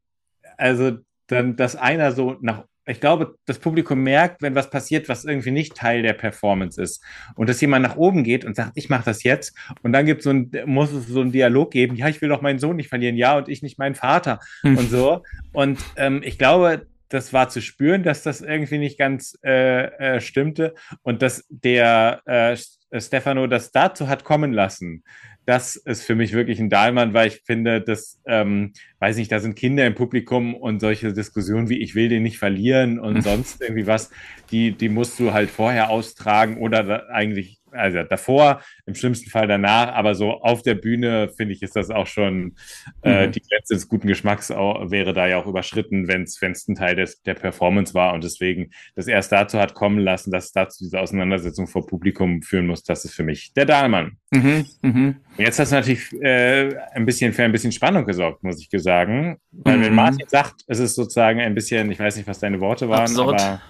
also 0.57 0.99
dann, 1.27 1.57
dass 1.57 1.75
einer 1.75 2.12
so 2.12 2.37
nach 2.41 2.66
ich 2.87 3.01
glaube, 3.01 3.37
das 3.47 3.59
Publikum 3.59 4.03
merkt, 4.03 4.43
wenn 4.43 4.55
was 4.55 4.70
passiert, 4.70 5.09
was 5.09 5.24
irgendwie 5.24 5.51
nicht 5.53 5.76
Teil 5.76 6.03
der 6.03 6.14
Performance 6.14 6.80
ist. 6.80 7.03
Und 7.37 7.49
dass 7.49 7.61
jemand 7.61 7.85
nach 7.85 7.97
oben 7.97 8.24
geht 8.24 8.45
und 8.45 8.57
sagt, 8.57 8.72
ich 8.74 8.89
mache 8.89 9.05
das 9.05 9.22
jetzt. 9.22 9.57
Und 9.83 9.93
dann 9.93 10.07
gibt 10.07 10.22
so 10.22 10.30
ein, 10.30 10.51
muss 10.66 10.93
es 10.93 11.07
so 11.07 11.20
einen 11.20 11.33
Dialog 11.33 11.70
geben, 11.70 11.97
ja, 11.97 12.09
ich 12.09 12.20
will 12.20 12.28
doch 12.28 12.43
meinen 12.43 12.59
Sohn 12.59 12.76
nicht 12.76 12.89
verlieren, 12.89 13.16
ja, 13.16 13.37
und 13.37 13.49
ich 13.49 13.62
nicht 13.62 13.78
meinen 13.78 13.95
Vater 13.95 14.41
hm. 14.62 14.78
und 14.78 14.91
so. 14.91 15.22
Und 15.53 15.78
ähm, 15.97 16.22
ich 16.24 16.39
glaube, 16.39 16.87
das 17.09 17.33
war 17.33 17.49
zu 17.51 17.61
spüren, 17.61 18.03
dass 18.03 18.22
das 18.22 18.41
irgendwie 18.41 18.78
nicht 18.78 18.99
ganz 18.99 19.39
äh, 19.45 20.16
äh, 20.16 20.20
stimmte 20.20 20.74
und 21.03 21.22
dass 21.22 21.45
der 21.51 22.22
äh, 22.24 22.57
Stefano 23.01 23.47
das 23.47 23.70
dazu 23.70 24.09
hat 24.09 24.24
kommen 24.24 24.53
lassen 24.53 25.05
das 25.45 25.76
ist 25.76 26.03
für 26.05 26.14
mich 26.14 26.32
wirklich 26.32 26.61
ein 26.61 26.70
Dahlmann, 26.70 27.14
weil 27.14 27.28
ich 27.28 27.43
finde, 27.45 27.80
dass, 27.80 28.20
ähm, 28.26 28.72
weiß 29.01 29.16
nicht, 29.16 29.32
da 29.32 29.40
sind 29.40 29.57
Kinder 29.57 29.86
im 29.86 29.95
Publikum 29.95 30.55
und 30.55 30.80
solche 30.80 31.12
Diskussionen 31.12 31.68
wie 31.68 31.82
ich 31.82 31.95
will 31.95 32.09
den 32.09 32.22
nicht 32.22 32.38
verlieren 32.38 32.99
und 32.99 33.22
sonst 33.24 33.61
irgendwie 33.61 33.86
was, 33.86 34.11
die, 34.51 34.72
die 34.72 34.88
musst 34.88 35.18
du 35.18 35.32
halt 35.32 35.51
vorher 35.51 35.90
austragen 35.90 36.59
oder 36.59 37.09
eigentlich 37.11 37.61
also 37.73 38.03
davor, 38.03 38.62
im 38.87 38.95
schlimmsten 38.95 39.31
Fall 39.31 39.47
danach, 39.47 39.93
aber 39.95 40.14
so 40.14 40.33
auf 40.41 40.62
der 40.62 40.75
Bühne, 40.75 41.31
finde 41.37 41.55
ich, 41.55 41.62
ist 41.62 41.77
das 41.77 41.91
auch 41.91 42.07
schon 42.07 42.57
äh, 43.03 43.27
mhm. 43.27 43.33
die 43.33 43.43
Grenze 43.43 43.75
des 43.75 43.89
guten 43.89 44.09
Geschmacks 44.09 44.51
auch, 44.51 44.91
wäre 44.91 45.12
da 45.12 45.27
ja 45.27 45.39
auch 45.39 45.47
überschritten, 45.47 46.09
wenn 46.09 46.23
es 46.23 46.41
ein 46.68 46.75
Teil 46.75 46.97
des, 46.97 47.23
der 47.23 47.35
Performance 47.35 47.95
war 47.95 48.14
und 48.14 48.25
deswegen 48.25 48.70
das 48.95 49.07
erst 49.07 49.33
dazu 49.33 49.59
hat 49.59 49.75
kommen 49.75 49.99
lassen, 49.99 50.31
dass 50.31 50.47
es 50.47 50.53
dazu 50.53 50.85
diese 50.85 51.01
Auseinandersetzung 51.01 51.66
vor 51.66 51.87
Publikum 51.87 52.43
führen 52.43 52.66
muss, 52.66 52.83
das 52.83 53.05
ist 53.05 53.14
für 53.14 53.25
mich 53.25 53.53
der 53.55 53.66
Dahlmann. 53.66 54.18
Mhm. 54.31 54.66
Mhm. 54.83 55.16
Jetzt 55.39 55.59
hast 55.59 55.73
du 55.73 55.77
natürlich 55.77 56.12
äh, 56.20 56.75
ein 56.93 57.07
bisschen 57.07 57.33
für 57.33 57.45
ein 57.45 57.53
bisschen 57.53 57.73
Spannung 57.73 58.07
gesorgt, 58.07 58.43
muss 58.43 58.61
ich 58.61 58.68
sagen, 58.83 59.39
weil 59.51 59.81
wenn 59.81 59.91
mhm. 59.91 59.97
Martin 59.97 60.29
sagt, 60.29 60.62
es 60.66 60.79
ist 60.79 60.95
sozusagen 60.95 61.41
ein 61.41 61.55
bisschen, 61.55 61.91
ich 61.91 61.99
weiß 61.99 62.16
nicht, 62.16 62.27
was 62.27 62.39
deine 62.39 62.61
Worte 62.61 62.89
waren, 62.89 63.03
absurd. 63.03 63.41
aber 63.41 63.62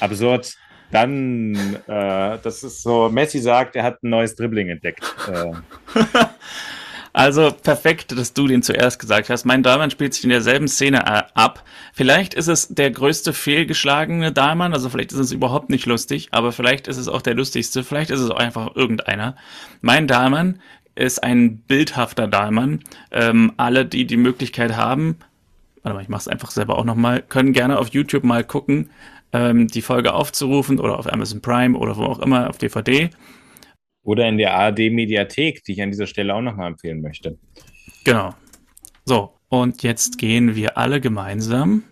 absurd 0.00 0.54
dann, 0.90 1.54
äh, 1.86 2.38
das 2.42 2.62
ist 2.62 2.82
so, 2.82 3.08
Messi 3.08 3.38
sagt, 3.38 3.76
er 3.76 3.84
hat 3.84 4.02
ein 4.02 4.10
neues 4.10 4.34
Dribbling 4.34 4.68
entdeckt. 4.68 5.04
Äh. 5.28 5.52
Also 7.12 7.50
perfekt, 7.50 8.16
dass 8.16 8.34
du 8.34 8.46
den 8.46 8.62
zuerst 8.62 9.00
gesagt 9.00 9.30
hast. 9.30 9.44
Mein 9.44 9.62
Dahlmann 9.64 9.90
spielt 9.90 10.14
sich 10.14 10.22
in 10.22 10.30
derselben 10.30 10.68
Szene 10.68 10.98
äh, 10.98 11.22
ab. 11.34 11.64
Vielleicht 11.92 12.34
ist 12.34 12.46
es 12.46 12.68
der 12.68 12.90
größte 12.90 13.32
fehlgeschlagene 13.32 14.32
Dahlmann, 14.32 14.72
also 14.72 14.88
vielleicht 14.88 15.12
ist 15.12 15.18
es 15.18 15.32
überhaupt 15.32 15.70
nicht 15.70 15.86
lustig, 15.86 16.28
aber 16.30 16.52
vielleicht 16.52 16.86
ist 16.86 16.98
es 16.98 17.08
auch 17.08 17.22
der 17.22 17.34
lustigste, 17.34 17.82
vielleicht 17.82 18.10
ist 18.10 18.20
es 18.20 18.30
auch 18.30 18.38
einfach 18.38 18.76
irgendeiner. 18.76 19.36
Mein 19.80 20.06
Dahlmann 20.06 20.60
ist 20.94 21.22
ein 21.22 21.58
bildhafter 21.58 22.28
Dahlmann. 22.28 22.80
Ähm, 23.10 23.52
alle, 23.56 23.86
die 23.86 24.06
die 24.06 24.16
Möglichkeit 24.16 24.76
haben, 24.76 25.16
warte 25.82 25.96
mal, 25.96 26.02
ich 26.02 26.08
mache 26.08 26.20
es 26.20 26.28
einfach 26.28 26.52
selber 26.52 26.78
auch 26.78 26.84
nochmal, 26.84 27.22
können 27.22 27.52
gerne 27.52 27.78
auf 27.78 27.88
YouTube 27.88 28.22
mal 28.22 28.44
gucken 28.44 28.90
ähm, 29.32 29.68
die 29.68 29.82
Folge 29.82 30.14
aufzurufen 30.14 30.78
oder 30.78 30.98
auf 30.98 31.12
Amazon 31.12 31.40
Prime 31.40 31.76
oder 31.76 31.96
wo 31.96 32.04
auch 32.04 32.18
immer 32.18 32.48
auf 32.48 32.58
DVD. 32.58 33.10
Oder 34.02 34.28
in 34.28 34.38
der 34.38 34.54
ARD-Mediathek, 34.54 35.62
die 35.64 35.72
ich 35.72 35.82
an 35.82 35.90
dieser 35.90 36.06
Stelle 36.06 36.34
auch 36.34 36.40
nochmal 36.40 36.68
empfehlen 36.68 37.00
möchte. 37.00 37.38
Genau. 38.04 38.34
So, 39.04 39.34
und 39.48 39.82
jetzt 39.82 40.18
gehen 40.18 40.54
wir 40.54 40.78
alle 40.78 41.00
gemeinsam. 41.00 41.84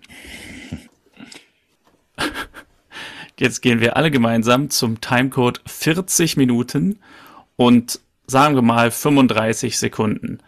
jetzt 3.39 3.61
gehen 3.61 3.81
wir 3.81 3.97
alle 3.97 4.11
gemeinsam 4.11 4.71
zum 4.71 5.01
Timecode 5.01 5.61
40 5.67 6.37
Minuten 6.37 7.01
und 7.57 8.01
sagen 8.27 8.55
wir 8.55 8.63
mal 8.63 8.91
35 8.91 9.79
Sekunden. 9.79 10.39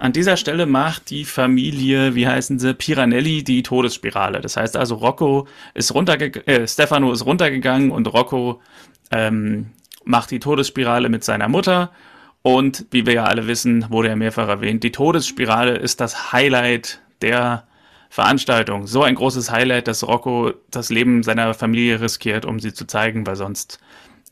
An 0.00 0.14
dieser 0.14 0.38
Stelle 0.38 0.64
macht 0.64 1.10
die 1.10 1.26
Familie, 1.26 2.14
wie 2.14 2.26
heißen 2.26 2.58
sie, 2.58 2.72
Piranelli 2.72 3.44
die 3.44 3.62
Todesspirale. 3.62 4.40
Das 4.40 4.56
heißt 4.56 4.74
also, 4.74 4.94
Rocco 4.94 5.46
ist 5.74 5.92
runtergegangen, 5.94 6.48
äh, 6.48 6.66
Stefano 6.66 7.12
ist 7.12 7.26
runtergegangen 7.26 7.90
und 7.90 8.06
Rocco 8.10 8.62
ähm, 9.10 9.72
macht 10.04 10.30
die 10.30 10.38
Todesspirale 10.38 11.10
mit 11.10 11.22
seiner 11.22 11.48
Mutter. 11.48 11.92
Und 12.40 12.86
wie 12.90 13.04
wir 13.04 13.12
ja 13.12 13.24
alle 13.24 13.46
wissen, 13.46 13.90
wurde 13.90 14.08
ja 14.08 14.16
mehrfach 14.16 14.48
erwähnt, 14.48 14.84
die 14.84 14.90
Todesspirale 14.90 15.76
ist 15.76 16.00
das 16.00 16.32
Highlight 16.32 17.02
der 17.20 17.66
Veranstaltung. 18.08 18.86
So 18.86 19.02
ein 19.02 19.16
großes 19.16 19.50
Highlight, 19.50 19.86
dass 19.86 20.08
Rocco 20.08 20.54
das 20.70 20.88
Leben 20.88 21.22
seiner 21.22 21.52
Familie 21.52 22.00
riskiert, 22.00 22.46
um 22.46 22.58
sie 22.58 22.72
zu 22.72 22.86
zeigen, 22.86 23.26
weil 23.26 23.36
sonst 23.36 23.78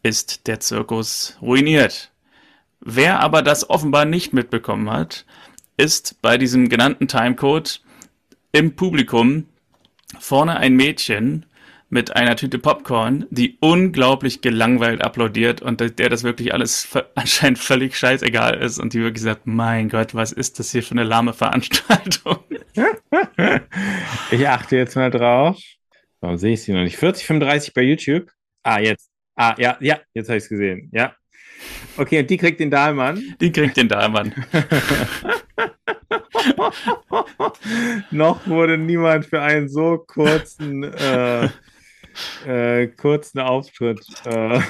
ist 0.02 0.46
der 0.46 0.60
Zirkus 0.60 1.36
ruiniert. 1.42 2.10
Wer 2.80 3.20
aber 3.20 3.42
das 3.42 3.68
offenbar 3.68 4.06
nicht 4.06 4.32
mitbekommen 4.32 4.90
hat, 4.90 5.26
ist 5.78 6.20
bei 6.20 6.36
diesem 6.36 6.68
genannten 6.68 7.08
Timecode 7.08 7.80
im 8.52 8.76
Publikum 8.76 9.46
vorne 10.18 10.58
ein 10.58 10.74
Mädchen 10.74 11.46
mit 11.90 12.14
einer 12.14 12.36
Tüte 12.36 12.58
Popcorn, 12.58 13.26
die 13.30 13.56
unglaublich 13.60 14.42
gelangweilt 14.42 15.02
applaudiert 15.02 15.62
und 15.62 15.80
der 15.80 16.08
das 16.10 16.22
wirklich 16.22 16.52
alles 16.52 16.88
anscheinend 17.14 17.58
völlig 17.58 17.96
scheißegal 17.96 18.58
ist 18.58 18.78
und 18.78 18.92
die 18.92 19.00
wirklich 19.00 19.22
sagt, 19.22 19.46
mein 19.46 19.88
Gott, 19.88 20.14
was 20.14 20.32
ist 20.32 20.58
das 20.58 20.72
hier 20.72 20.82
für 20.82 20.92
eine 20.92 21.04
lahme 21.04 21.32
Veranstaltung? 21.32 22.38
ich 24.30 24.46
achte 24.46 24.76
jetzt 24.76 24.96
mal 24.96 25.10
drauf. 25.10 25.58
Warum 26.20 26.36
sehe 26.36 26.54
ich 26.54 26.62
sie 26.62 26.72
noch 26.72 26.82
nicht? 26.82 26.96
40, 26.96 27.26
35 27.26 27.72
bei 27.72 27.82
YouTube? 27.82 28.28
Ah, 28.64 28.80
jetzt. 28.80 29.08
Ah, 29.36 29.54
ja, 29.56 29.78
ja, 29.80 30.00
jetzt 30.14 30.28
habe 30.28 30.36
ich 30.36 30.44
es 30.44 30.50
gesehen. 30.50 30.90
Ja. 30.92 31.14
Okay, 31.96 32.20
und 32.20 32.28
die 32.28 32.36
kriegt 32.36 32.60
den 32.60 32.70
Dahlmann. 32.70 33.22
Die 33.40 33.52
kriegt 33.52 33.76
den 33.76 33.88
Dahlmann. 33.88 34.34
Noch 38.10 38.46
wurde 38.46 38.78
niemand 38.78 39.26
für 39.26 39.40
einen 39.40 39.68
so 39.68 39.98
kurzen 39.98 40.84
äh, 40.84 41.48
äh, 42.46 42.86
kurzen 42.88 43.40
Auftritt. 43.40 44.00
Äh, 44.24 44.60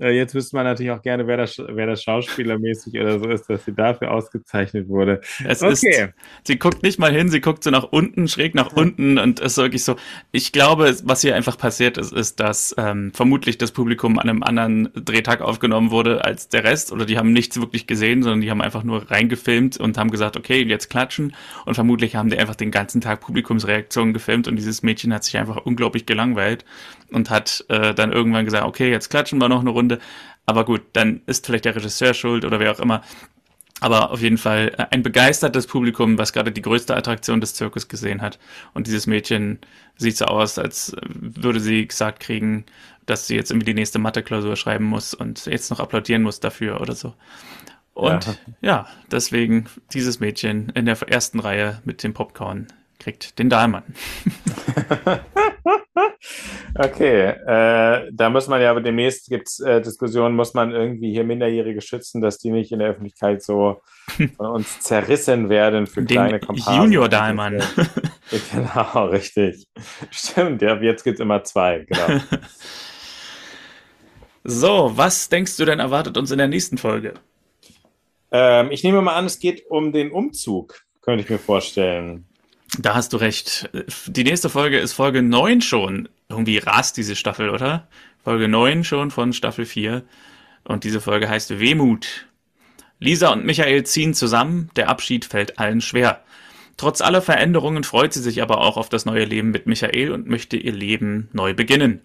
äh, 0.00 0.10
jetzt 0.10 0.34
wüsste 0.34 0.56
man 0.56 0.64
natürlich 0.64 0.92
auch 0.92 1.02
gerne, 1.02 1.26
wer 1.26 1.36
das, 1.36 1.58
wer 1.58 1.86
das 1.86 2.02
schauspielermäßig 2.02 2.94
oder 3.00 3.18
so 3.18 3.28
ist, 3.28 3.48
dass 3.48 3.64
sie 3.64 3.72
dafür 3.72 4.10
ausgezeichnet 4.10 4.88
wurde. 4.88 5.20
Es 5.44 5.62
okay. 5.62 5.72
Ist, 5.72 6.12
sie 6.44 6.58
guckt 6.58 6.82
nicht 6.82 6.98
mal 6.98 7.12
hin, 7.12 7.28
sie 7.28 7.40
guckt 7.40 7.64
so 7.64 7.70
nach 7.70 7.84
unten, 7.84 8.28
schräg 8.28 8.54
nach 8.54 8.72
unten 8.72 9.18
und 9.18 9.40
ist 9.40 9.56
wirklich 9.56 9.84
so. 9.84 9.96
Ich 10.30 10.52
glaube, 10.52 10.94
was 11.04 11.20
hier 11.20 11.34
einfach 11.34 11.58
passiert 11.58 11.98
ist, 11.98 12.12
ist, 12.12 12.40
dass 12.40 12.74
ähm, 12.78 13.12
vermutlich 13.14 13.58
das 13.58 13.72
Publikum 13.72 14.18
an 14.18 14.28
einem 14.28 14.42
anderen 14.42 14.90
Drehtag 14.94 15.40
aufgenommen 15.40 15.90
wurde 15.90 16.24
als 16.24 16.48
der 16.48 16.64
Rest 16.64 16.92
oder 16.92 17.04
die 17.04 17.18
haben 17.18 17.32
nichts 17.32 17.60
wirklich 17.60 17.86
gesehen, 17.86 18.22
sondern 18.22 18.40
die 18.40 18.50
haben 18.50 18.62
einfach 18.62 18.82
nur 18.82 19.10
reingefilmt 19.10 19.78
und 19.78 19.98
haben 19.98 20.10
gesagt, 20.10 20.36
okay, 20.36 20.62
jetzt 20.62 20.90
klatschen 20.90 21.34
und 21.66 21.74
vermutlich 21.74 22.16
haben 22.16 22.30
die 22.30 22.38
einfach 22.38 22.54
den 22.54 22.70
ganzen 22.70 23.00
Tag 23.00 23.20
Publikumsreaktionen 23.20 24.12
gefilmt 24.12 24.48
und 24.48 24.56
dieses 24.56 24.82
Mädchen 24.82 25.12
hat 25.12 25.24
sich 25.24 25.36
einfach 25.36 25.56
unglaublich 25.64 26.06
gelangweilt 26.06 26.21
gelangweilt 26.22 26.64
und 27.10 27.30
hat 27.30 27.64
äh, 27.68 27.94
dann 27.94 28.12
irgendwann 28.12 28.44
gesagt, 28.44 28.64
okay, 28.64 28.90
jetzt 28.90 29.10
klatschen 29.10 29.38
wir 29.38 29.48
noch 29.48 29.60
eine 29.60 29.70
Runde. 29.70 29.98
Aber 30.46 30.64
gut, 30.64 30.82
dann 30.92 31.22
ist 31.26 31.46
vielleicht 31.46 31.64
der 31.64 31.76
Regisseur 31.76 32.14
schuld 32.14 32.44
oder 32.44 32.58
wer 32.58 32.72
auch 32.72 32.80
immer. 32.80 33.02
Aber 33.80 34.12
auf 34.12 34.20
jeden 34.20 34.38
Fall 34.38 34.72
ein 34.90 35.02
begeistertes 35.02 35.66
Publikum, 35.66 36.16
was 36.16 36.32
gerade 36.32 36.52
die 36.52 36.62
größte 36.62 36.96
Attraktion 36.96 37.40
des 37.40 37.54
Zirkus 37.54 37.88
gesehen 37.88 38.22
hat. 38.22 38.38
Und 38.74 38.86
dieses 38.86 39.08
Mädchen 39.08 39.58
sieht 39.96 40.16
so 40.16 40.26
aus, 40.26 40.58
als 40.58 40.94
würde 41.04 41.58
sie 41.58 41.86
gesagt 41.86 42.20
kriegen, 42.20 42.64
dass 43.06 43.26
sie 43.26 43.34
jetzt 43.34 43.50
irgendwie 43.50 43.66
die 43.66 43.74
nächste 43.74 43.98
Mathe-Klausur 43.98 44.54
schreiben 44.54 44.84
muss 44.84 45.14
und 45.14 45.46
jetzt 45.46 45.70
noch 45.70 45.80
applaudieren 45.80 46.22
muss 46.22 46.38
dafür 46.38 46.80
oder 46.80 46.94
so. 46.94 47.14
Und 47.94 48.26
ja. 48.26 48.34
ja, 48.60 48.86
deswegen 49.10 49.66
dieses 49.92 50.20
Mädchen 50.20 50.70
in 50.70 50.86
der 50.86 51.00
ersten 51.02 51.40
Reihe 51.40 51.82
mit 51.84 52.04
dem 52.04 52.14
Popcorn 52.14 52.68
kriegt 53.00 53.38
den 53.40 53.50
Dahlmann. 53.50 53.82
okay, 56.84 57.28
äh, 57.28 58.10
da 58.12 58.30
muss 58.30 58.48
man 58.48 58.60
ja 58.60 58.70
aber 58.70 58.80
demnächst 58.80 59.28
gibt 59.28 59.48
es 59.48 59.60
äh, 59.60 59.80
Diskussionen, 59.80 60.34
muss 60.34 60.54
man 60.54 60.72
irgendwie 60.72 61.12
hier 61.12 61.24
Minderjährige 61.24 61.80
schützen, 61.80 62.20
dass 62.20 62.38
die 62.38 62.50
nicht 62.50 62.72
in 62.72 62.78
der 62.78 62.88
Öffentlichkeit 62.88 63.42
so 63.42 63.82
von 64.36 64.46
uns 64.46 64.80
zerrissen 64.80 65.48
werden 65.48 65.86
für 65.86 66.02
Den 66.02 66.16
kleine 66.16 66.40
Komparsen. 66.40 66.82
Junior 66.82 67.08
Dahlmann. 67.08 67.62
genau, 68.52 69.06
richtig. 69.06 69.66
Stimmt, 70.10 70.62
ja, 70.62 70.80
jetzt 70.80 71.04
gibt 71.04 71.14
es 71.14 71.20
immer 71.20 71.44
zwei, 71.44 71.86
genau. 71.88 72.20
so, 74.44 74.92
was 74.94 75.28
denkst 75.28 75.56
du 75.56 75.64
denn 75.64 75.78
erwartet 75.78 76.16
uns 76.16 76.30
in 76.30 76.38
der 76.38 76.48
nächsten 76.48 76.78
Folge? 76.78 77.14
Ähm, 78.30 78.70
ich 78.70 78.82
nehme 78.82 79.02
mal 79.02 79.14
an, 79.14 79.26
es 79.26 79.38
geht 79.38 79.66
um 79.68 79.92
den 79.92 80.10
Umzug, 80.10 80.82
könnte 81.02 81.22
ich 81.22 81.30
mir 81.30 81.38
vorstellen. 81.38 82.26
Da 82.78 82.94
hast 82.94 83.12
du 83.12 83.18
recht. 83.18 83.68
Die 84.06 84.24
nächste 84.24 84.48
Folge 84.48 84.78
ist 84.78 84.94
Folge 84.94 85.22
9 85.22 85.60
schon. 85.60 86.08
Irgendwie 86.32 86.58
rast 86.58 86.96
diese 86.96 87.14
Staffel, 87.14 87.50
oder? 87.50 87.86
Folge 88.24 88.48
9 88.48 88.84
schon 88.84 89.10
von 89.10 89.34
Staffel 89.34 89.66
4. 89.66 90.02
Und 90.64 90.84
diese 90.84 91.00
Folge 91.00 91.28
heißt 91.28 91.58
Wehmut. 91.60 92.26
Lisa 92.98 93.32
und 93.32 93.44
Michael 93.44 93.84
ziehen 93.84 94.14
zusammen, 94.14 94.70
der 94.76 94.88
Abschied 94.88 95.26
fällt 95.26 95.58
allen 95.58 95.82
schwer. 95.82 96.24
Trotz 96.78 97.02
aller 97.02 97.20
Veränderungen 97.20 97.84
freut 97.84 98.14
sie 98.14 98.22
sich 98.22 98.40
aber 98.40 98.62
auch 98.62 98.78
auf 98.78 98.88
das 98.88 99.04
neue 99.04 99.24
Leben 99.24 99.50
mit 99.50 99.66
Michael 99.66 100.10
und 100.10 100.26
möchte 100.26 100.56
ihr 100.56 100.72
Leben 100.72 101.28
neu 101.32 101.52
beginnen. 101.52 102.00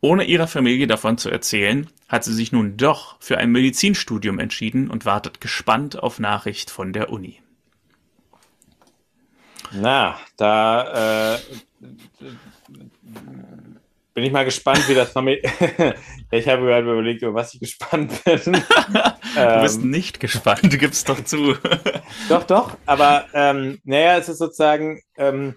Ohne 0.00 0.24
ihrer 0.24 0.46
Familie 0.46 0.86
davon 0.86 1.18
zu 1.18 1.28
erzählen, 1.28 1.88
hat 2.08 2.22
sie 2.22 2.34
sich 2.34 2.52
nun 2.52 2.76
doch 2.76 3.16
für 3.18 3.38
ein 3.38 3.50
Medizinstudium 3.50 4.38
entschieden 4.38 4.90
und 4.90 5.06
wartet 5.06 5.40
gespannt 5.40 6.00
auf 6.00 6.20
Nachricht 6.20 6.70
von 6.70 6.92
der 6.92 7.10
Uni. 7.10 7.40
Na, 9.72 10.18
da 10.36 11.34
äh, 11.34 11.38
bin 14.14 14.24
ich 14.24 14.32
mal 14.32 14.44
gespannt, 14.44 14.88
wie 14.88 14.94
das 14.94 15.10
Familie. 15.12 15.42
ich 16.30 16.48
habe 16.48 16.66
gerade 16.66 16.90
überlegt, 16.90 17.22
über 17.22 17.34
was 17.34 17.54
ich 17.54 17.60
gespannt 17.60 18.12
bin. 18.24 18.40
du 19.34 19.60
bist 19.62 19.80
ähm, 19.80 19.90
nicht 19.90 20.20
gespannt, 20.20 20.72
du 20.72 20.78
gibst 20.78 21.08
doch 21.08 21.22
zu. 21.24 21.54
doch, 22.28 22.44
doch, 22.44 22.76
aber 22.86 23.26
ähm, 23.32 23.80
naja, 23.84 24.18
es 24.18 24.28
ist 24.28 24.38
sozusagen 24.38 25.00
ähm, 25.16 25.54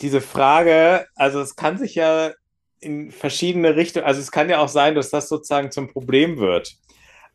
diese 0.00 0.20
Frage, 0.20 1.06
also 1.14 1.40
es 1.40 1.56
kann 1.56 1.78
sich 1.78 1.94
ja 1.94 2.32
in 2.80 3.12
verschiedene 3.12 3.76
Richtungen, 3.76 4.04
also 4.04 4.20
es 4.20 4.32
kann 4.32 4.50
ja 4.50 4.58
auch 4.58 4.68
sein, 4.68 4.94
dass 4.94 5.10
das 5.10 5.28
sozusagen 5.28 5.70
zum 5.70 5.88
Problem 5.88 6.38
wird. 6.38 6.74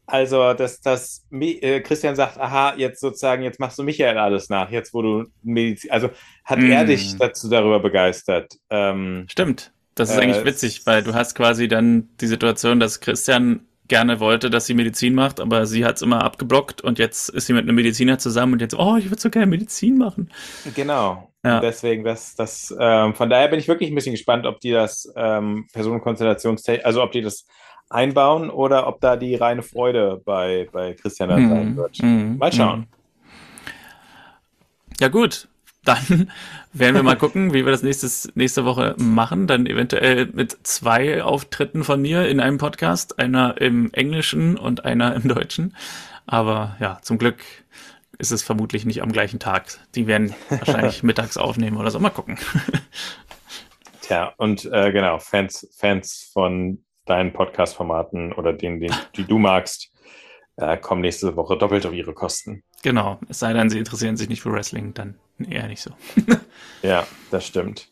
Also, 0.09 0.53
dass, 0.53 0.79
dass 0.79 1.25
äh, 1.31 1.81
Christian 1.81 2.15
sagt, 2.15 2.39
aha, 2.39 2.75
jetzt 2.77 3.01
sozusagen, 3.01 3.43
jetzt 3.43 3.59
machst 3.59 3.77
du 3.77 3.83
Michael 3.83 4.17
alles 4.17 4.47
nach, 4.47 4.71
jetzt 4.71 4.93
wo 4.93 5.01
du 5.01 5.25
Medizin, 5.43 5.91
also 5.91 6.09
hat 6.45 6.59
mm. 6.59 6.71
er 6.71 6.85
dich 6.85 7.17
dazu 7.17 7.49
darüber 7.49 7.81
begeistert? 7.81 8.53
Ähm, 8.69 9.25
Stimmt, 9.29 9.73
das 9.95 10.09
ist 10.09 10.17
äh, 10.17 10.21
eigentlich 10.21 10.45
witzig, 10.45 10.85
weil 10.85 11.03
du 11.03 11.13
hast 11.13 11.35
quasi 11.35 11.67
dann 11.67 12.07
die 12.21 12.27
Situation, 12.27 12.79
dass 12.79 13.01
Christian 13.01 13.67
gerne 13.89 14.21
wollte, 14.21 14.49
dass 14.49 14.65
sie 14.65 14.73
Medizin 14.73 15.13
macht, 15.13 15.41
aber 15.41 15.65
sie 15.65 15.83
hat 15.83 15.97
es 15.97 16.01
immer 16.01 16.23
abgeblockt 16.23 16.81
und 16.81 16.99
jetzt 16.99 17.29
ist 17.29 17.47
sie 17.47 17.53
mit 17.53 17.63
einem 17.63 17.75
Mediziner 17.75 18.17
zusammen 18.17 18.53
und 18.53 18.61
jetzt, 18.61 18.77
oh, 18.77 18.95
ich 18.97 19.09
würde 19.09 19.21
so 19.21 19.29
gerne 19.29 19.47
Medizin 19.47 19.97
machen. 19.97 20.31
Genau. 20.73 21.31
Ja. 21.43 21.59
Deswegen, 21.59 22.03
das, 22.03 22.35
das, 22.35 22.75
ähm, 22.79 23.13
von 23.13 23.29
daher 23.29 23.47
bin 23.47 23.59
ich 23.59 23.67
wirklich 23.67 23.89
ein 23.89 23.95
bisschen 23.95 24.13
gespannt, 24.13 24.45
ob 24.45 24.59
die 24.59 24.71
das 24.71 25.11
ähm, 25.15 25.67
Personenkonstellationstechnik, 25.71 26.85
also 26.85 27.01
ob 27.01 27.11
die 27.11 27.21
das 27.21 27.45
einbauen 27.89 28.49
oder 28.49 28.87
ob 28.87 29.01
da 29.01 29.15
die 29.15 29.35
reine 29.35 29.63
Freude 29.63 30.21
bei, 30.23 30.67
bei 30.71 30.93
Christian 30.93 31.29
dann 31.29 31.49
sein 31.49 31.77
wird. 31.77 32.01
Mhm. 32.01 32.37
Mal 32.37 32.51
schauen. 32.51 32.79
Mhm. 32.79 32.87
Ja, 34.99 35.07
gut. 35.09 35.47
Dann 35.87 36.29
werden 36.73 36.95
wir 36.95 37.03
mal 37.03 37.15
gucken, 37.15 37.53
wie 37.53 37.63
wir 37.63 37.71
das 37.71 37.81
nächstes, 37.81 38.29
nächste 38.35 38.65
Woche 38.65 38.93
machen. 38.97 39.47
Dann 39.47 39.65
eventuell 39.65 40.25
mit 40.25 40.57
zwei 40.67 41.23
Auftritten 41.23 41.85
von 41.85 42.01
mir 42.01 42.27
in 42.27 42.41
einem 42.41 42.57
Podcast. 42.57 43.19
Einer 43.19 43.61
im 43.61 43.93
Englischen 43.93 44.57
und 44.57 44.83
einer 44.83 45.15
im 45.15 45.29
Deutschen. 45.29 45.77
Aber 46.25 46.75
ja, 46.81 46.99
zum 47.03 47.17
Glück 47.17 47.37
ist 48.17 48.31
es 48.31 48.43
vermutlich 48.43 48.83
nicht 48.83 49.01
am 49.01 49.13
gleichen 49.13 49.39
Tag. 49.39 49.79
Die 49.95 50.07
werden 50.07 50.35
wahrscheinlich 50.49 51.03
mittags 51.03 51.37
aufnehmen 51.37 51.77
oder 51.77 51.89
so. 51.89 51.99
Mal 51.99 52.09
gucken. 52.09 52.37
Tja, 54.01 54.33
und 54.35 54.65
äh, 54.65 54.91
genau, 54.91 55.19
Fans, 55.19 55.69
Fans 55.77 56.29
von 56.33 56.83
deinen 57.09 57.33
Podcast-Formaten 57.33 58.33
oder 58.33 58.53
denen, 58.53 58.79
den, 58.79 58.93
die 59.15 59.25
du 59.25 59.39
magst, 59.39 59.91
äh, 60.57 60.77
kommen 60.77 61.01
nächste 61.01 61.35
Woche 61.35 61.57
doppelt 61.57 61.85
auf 61.85 61.93
ihre 61.93 62.13
Kosten. 62.13 62.63
Genau, 62.83 63.19
es 63.29 63.39
sei 63.39 63.53
denn, 63.53 63.69
sie 63.69 63.79
interessieren 63.79 64.17
sich 64.17 64.29
nicht 64.29 64.41
für 64.41 64.51
Wrestling, 64.51 64.93
dann 64.93 65.19
eher 65.49 65.67
nicht 65.67 65.81
so. 65.81 65.91
ja, 66.81 67.05
das 67.31 67.45
stimmt. 67.45 67.89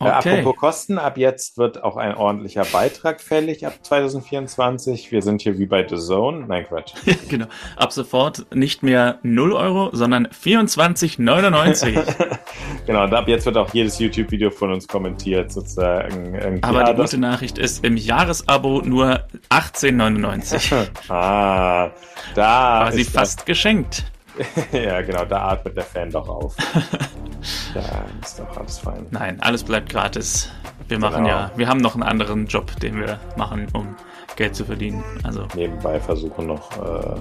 Äh, 0.00 0.04
okay. 0.04 0.40
apropos 0.40 0.56
Kosten, 0.56 0.98
ab 0.98 1.18
jetzt 1.18 1.58
wird 1.58 1.84
auch 1.84 1.98
ein 1.98 2.14
ordentlicher 2.14 2.64
Beitrag 2.64 3.20
fällig 3.20 3.66
ab 3.66 3.74
2024. 3.82 5.12
Wir 5.12 5.20
sind 5.20 5.42
hier 5.42 5.58
wie 5.58 5.66
bei 5.66 5.86
The 5.86 5.96
Zone. 5.96 6.46
Nein, 6.46 6.64
Quatsch. 6.66 6.94
genau. 7.28 7.46
Ab 7.76 7.92
sofort 7.92 8.46
nicht 8.54 8.82
mehr 8.82 9.18
0 9.22 9.52
Euro, 9.52 9.90
sondern 9.92 10.26
24,99. 10.28 12.38
genau, 12.86 13.04
und 13.04 13.12
ab 13.12 13.28
jetzt 13.28 13.44
wird 13.44 13.58
auch 13.58 13.74
jedes 13.74 13.98
YouTube-Video 13.98 14.50
von 14.50 14.72
uns 14.72 14.88
kommentiert, 14.88 15.52
sozusagen. 15.52 16.60
Aber 16.62 16.80
ja, 16.80 16.92
die 16.92 17.00
gute 17.00 17.18
Nachricht 17.18 17.58
ist, 17.58 17.84
im 17.84 17.98
Jahresabo 17.98 18.80
nur 18.82 19.24
18,99. 19.50 20.88
ah, 21.10 21.90
da. 22.34 22.86
Quasi 22.88 23.04
fast 23.04 23.44
geschenkt. 23.44 24.04
ja, 24.72 25.02
genau, 25.02 25.24
da 25.24 25.48
atmet 25.48 25.76
der 25.76 25.84
Fan 25.84 26.10
doch 26.10 26.28
auf. 26.28 26.56
da 27.74 28.04
ist 28.22 28.38
doch 28.38 28.56
alles 28.56 28.78
fein. 28.78 29.06
Nein, 29.10 29.40
alles 29.40 29.64
bleibt 29.64 29.90
gratis. 29.90 30.50
Wir 30.88 30.98
machen 30.98 31.24
genau. 31.24 31.36
ja, 31.36 31.50
wir 31.56 31.68
haben 31.68 31.80
noch 31.80 31.94
einen 31.94 32.02
anderen 32.02 32.46
Job, 32.46 32.74
den 32.80 32.98
wir 33.00 33.20
machen, 33.36 33.68
um 33.72 33.94
Geld 34.36 34.56
zu 34.56 34.64
verdienen. 34.64 35.02
Also 35.22 35.46
nebenbei 35.54 36.00
versuchen 36.00 36.46
noch, 36.46 36.70
äh, 36.76 37.20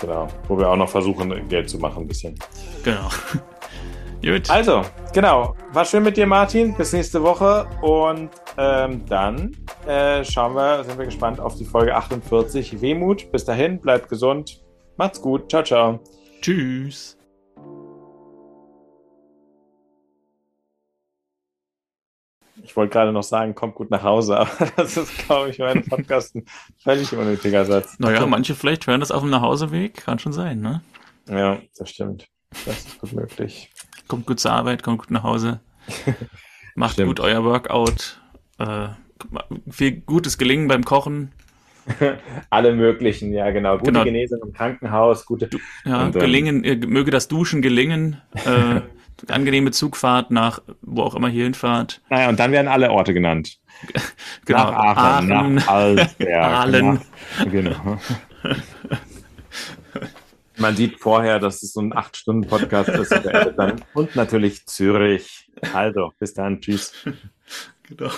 genau, 0.00 0.28
wo 0.48 0.58
wir 0.58 0.68
auch 0.68 0.76
noch 0.76 0.88
versuchen, 0.88 1.48
Geld 1.48 1.68
zu 1.68 1.78
machen, 1.78 2.04
ein 2.04 2.08
bisschen. 2.08 2.38
Genau. 2.84 3.08
Gut. 4.22 4.50
Also, 4.50 4.82
genau. 5.12 5.54
War 5.72 5.84
schön 5.84 6.02
mit 6.02 6.16
dir, 6.16 6.26
Martin. 6.26 6.74
Bis 6.74 6.92
nächste 6.92 7.22
Woche. 7.22 7.66
Und 7.82 8.30
ähm, 8.58 9.04
dann 9.08 9.56
äh, 9.86 10.24
schauen 10.24 10.54
wir, 10.54 10.82
sind 10.84 10.98
wir 10.98 11.04
gespannt 11.04 11.38
auf 11.38 11.54
die 11.56 11.64
Folge 11.64 11.94
48. 11.94 12.80
Wehmut. 12.80 13.30
Bis 13.30 13.44
dahin, 13.44 13.78
bleibt 13.78 14.08
gesund. 14.08 14.62
Macht's 14.96 15.20
gut. 15.20 15.50
Ciao, 15.50 15.62
ciao. 15.62 16.00
Tschüss. 16.46 17.18
Ich 22.62 22.76
wollte 22.76 22.92
gerade 22.92 23.10
noch 23.10 23.24
sagen, 23.24 23.56
kommt 23.56 23.74
gut 23.74 23.90
nach 23.90 24.04
Hause, 24.04 24.36
aber 24.38 24.70
das 24.76 24.96
ist, 24.96 25.26
glaube 25.26 25.50
ich, 25.50 25.58
mein 25.58 25.82
Podcast 25.84 26.36
ein 26.36 26.46
völlig 26.78 27.12
unnötiger 27.12 27.64
Satz. 27.64 27.98
Naja, 27.98 28.24
manche 28.26 28.54
vielleicht 28.54 28.86
hören 28.86 29.00
das 29.00 29.10
auf 29.10 29.22
dem 29.22 29.30
Nachhauseweg, 29.30 29.94
kann 29.96 30.20
schon 30.20 30.32
sein, 30.32 30.60
ne? 30.60 30.82
Ja, 31.28 31.60
das 31.76 31.90
stimmt. 31.90 32.28
Das 32.64 32.78
ist 32.78 33.00
gut 33.00 33.12
möglich. 33.12 33.72
Kommt 34.06 34.28
gut 34.28 34.38
zur 34.38 34.52
Arbeit, 34.52 34.84
kommt 34.84 34.98
gut 34.98 35.10
nach 35.10 35.24
Hause. 35.24 35.58
Macht 36.76 36.92
stimmt. 36.92 37.08
gut 37.08 37.18
euer 37.18 37.42
Workout. 37.42 38.20
Äh, 38.58 38.90
viel 39.68 40.00
gutes 40.02 40.38
Gelingen 40.38 40.68
beim 40.68 40.84
Kochen. 40.84 41.32
Alle 42.50 42.74
möglichen, 42.74 43.32
ja 43.32 43.50
genau. 43.50 43.78
Gute 43.78 43.92
genau. 43.92 44.04
Genesung 44.04 44.40
im 44.44 44.52
Krankenhaus, 44.52 45.24
gute. 45.26 45.46
Du, 45.46 45.58
ja, 45.84 46.06
und, 46.06 46.16
ähm, 46.16 46.20
gelingen, 46.20 46.64
äh, 46.64 46.76
möge 46.76 47.10
das 47.10 47.28
Duschen 47.28 47.62
gelingen. 47.62 48.20
Äh, 48.34 48.80
angenehme 49.28 49.70
Zugfahrt 49.70 50.30
nach 50.30 50.60
wo 50.82 51.02
auch 51.02 51.14
immer 51.14 51.28
hier 51.28 51.44
hinfahrt. 51.44 52.02
Naja, 52.10 52.28
und 52.28 52.38
dann 52.38 52.52
werden 52.52 52.68
alle 52.68 52.90
Orte 52.90 53.14
genannt. 53.14 53.58
genau. 54.44 54.70
Nach 54.70 54.72
Aachen, 54.72 55.32
Aachen 55.32 55.54
nach 55.54 55.68
Alsberg. 55.68 56.44
Aalen. 56.44 57.00
genau. 57.50 57.98
Man 60.58 60.76
sieht 60.76 61.00
vorher, 61.00 61.38
dass 61.38 61.62
es 61.62 61.72
so 61.74 61.80
ein 61.80 61.92
8-Stunden-Podcast 61.92 62.88
ist. 62.88 63.14
Und 63.92 64.16
natürlich 64.16 64.64
Zürich. 64.66 65.50
Also, 65.74 66.12
bis 66.18 66.32
dann. 66.32 66.60
Tschüss. 66.60 66.92
Genau. 67.88 68.10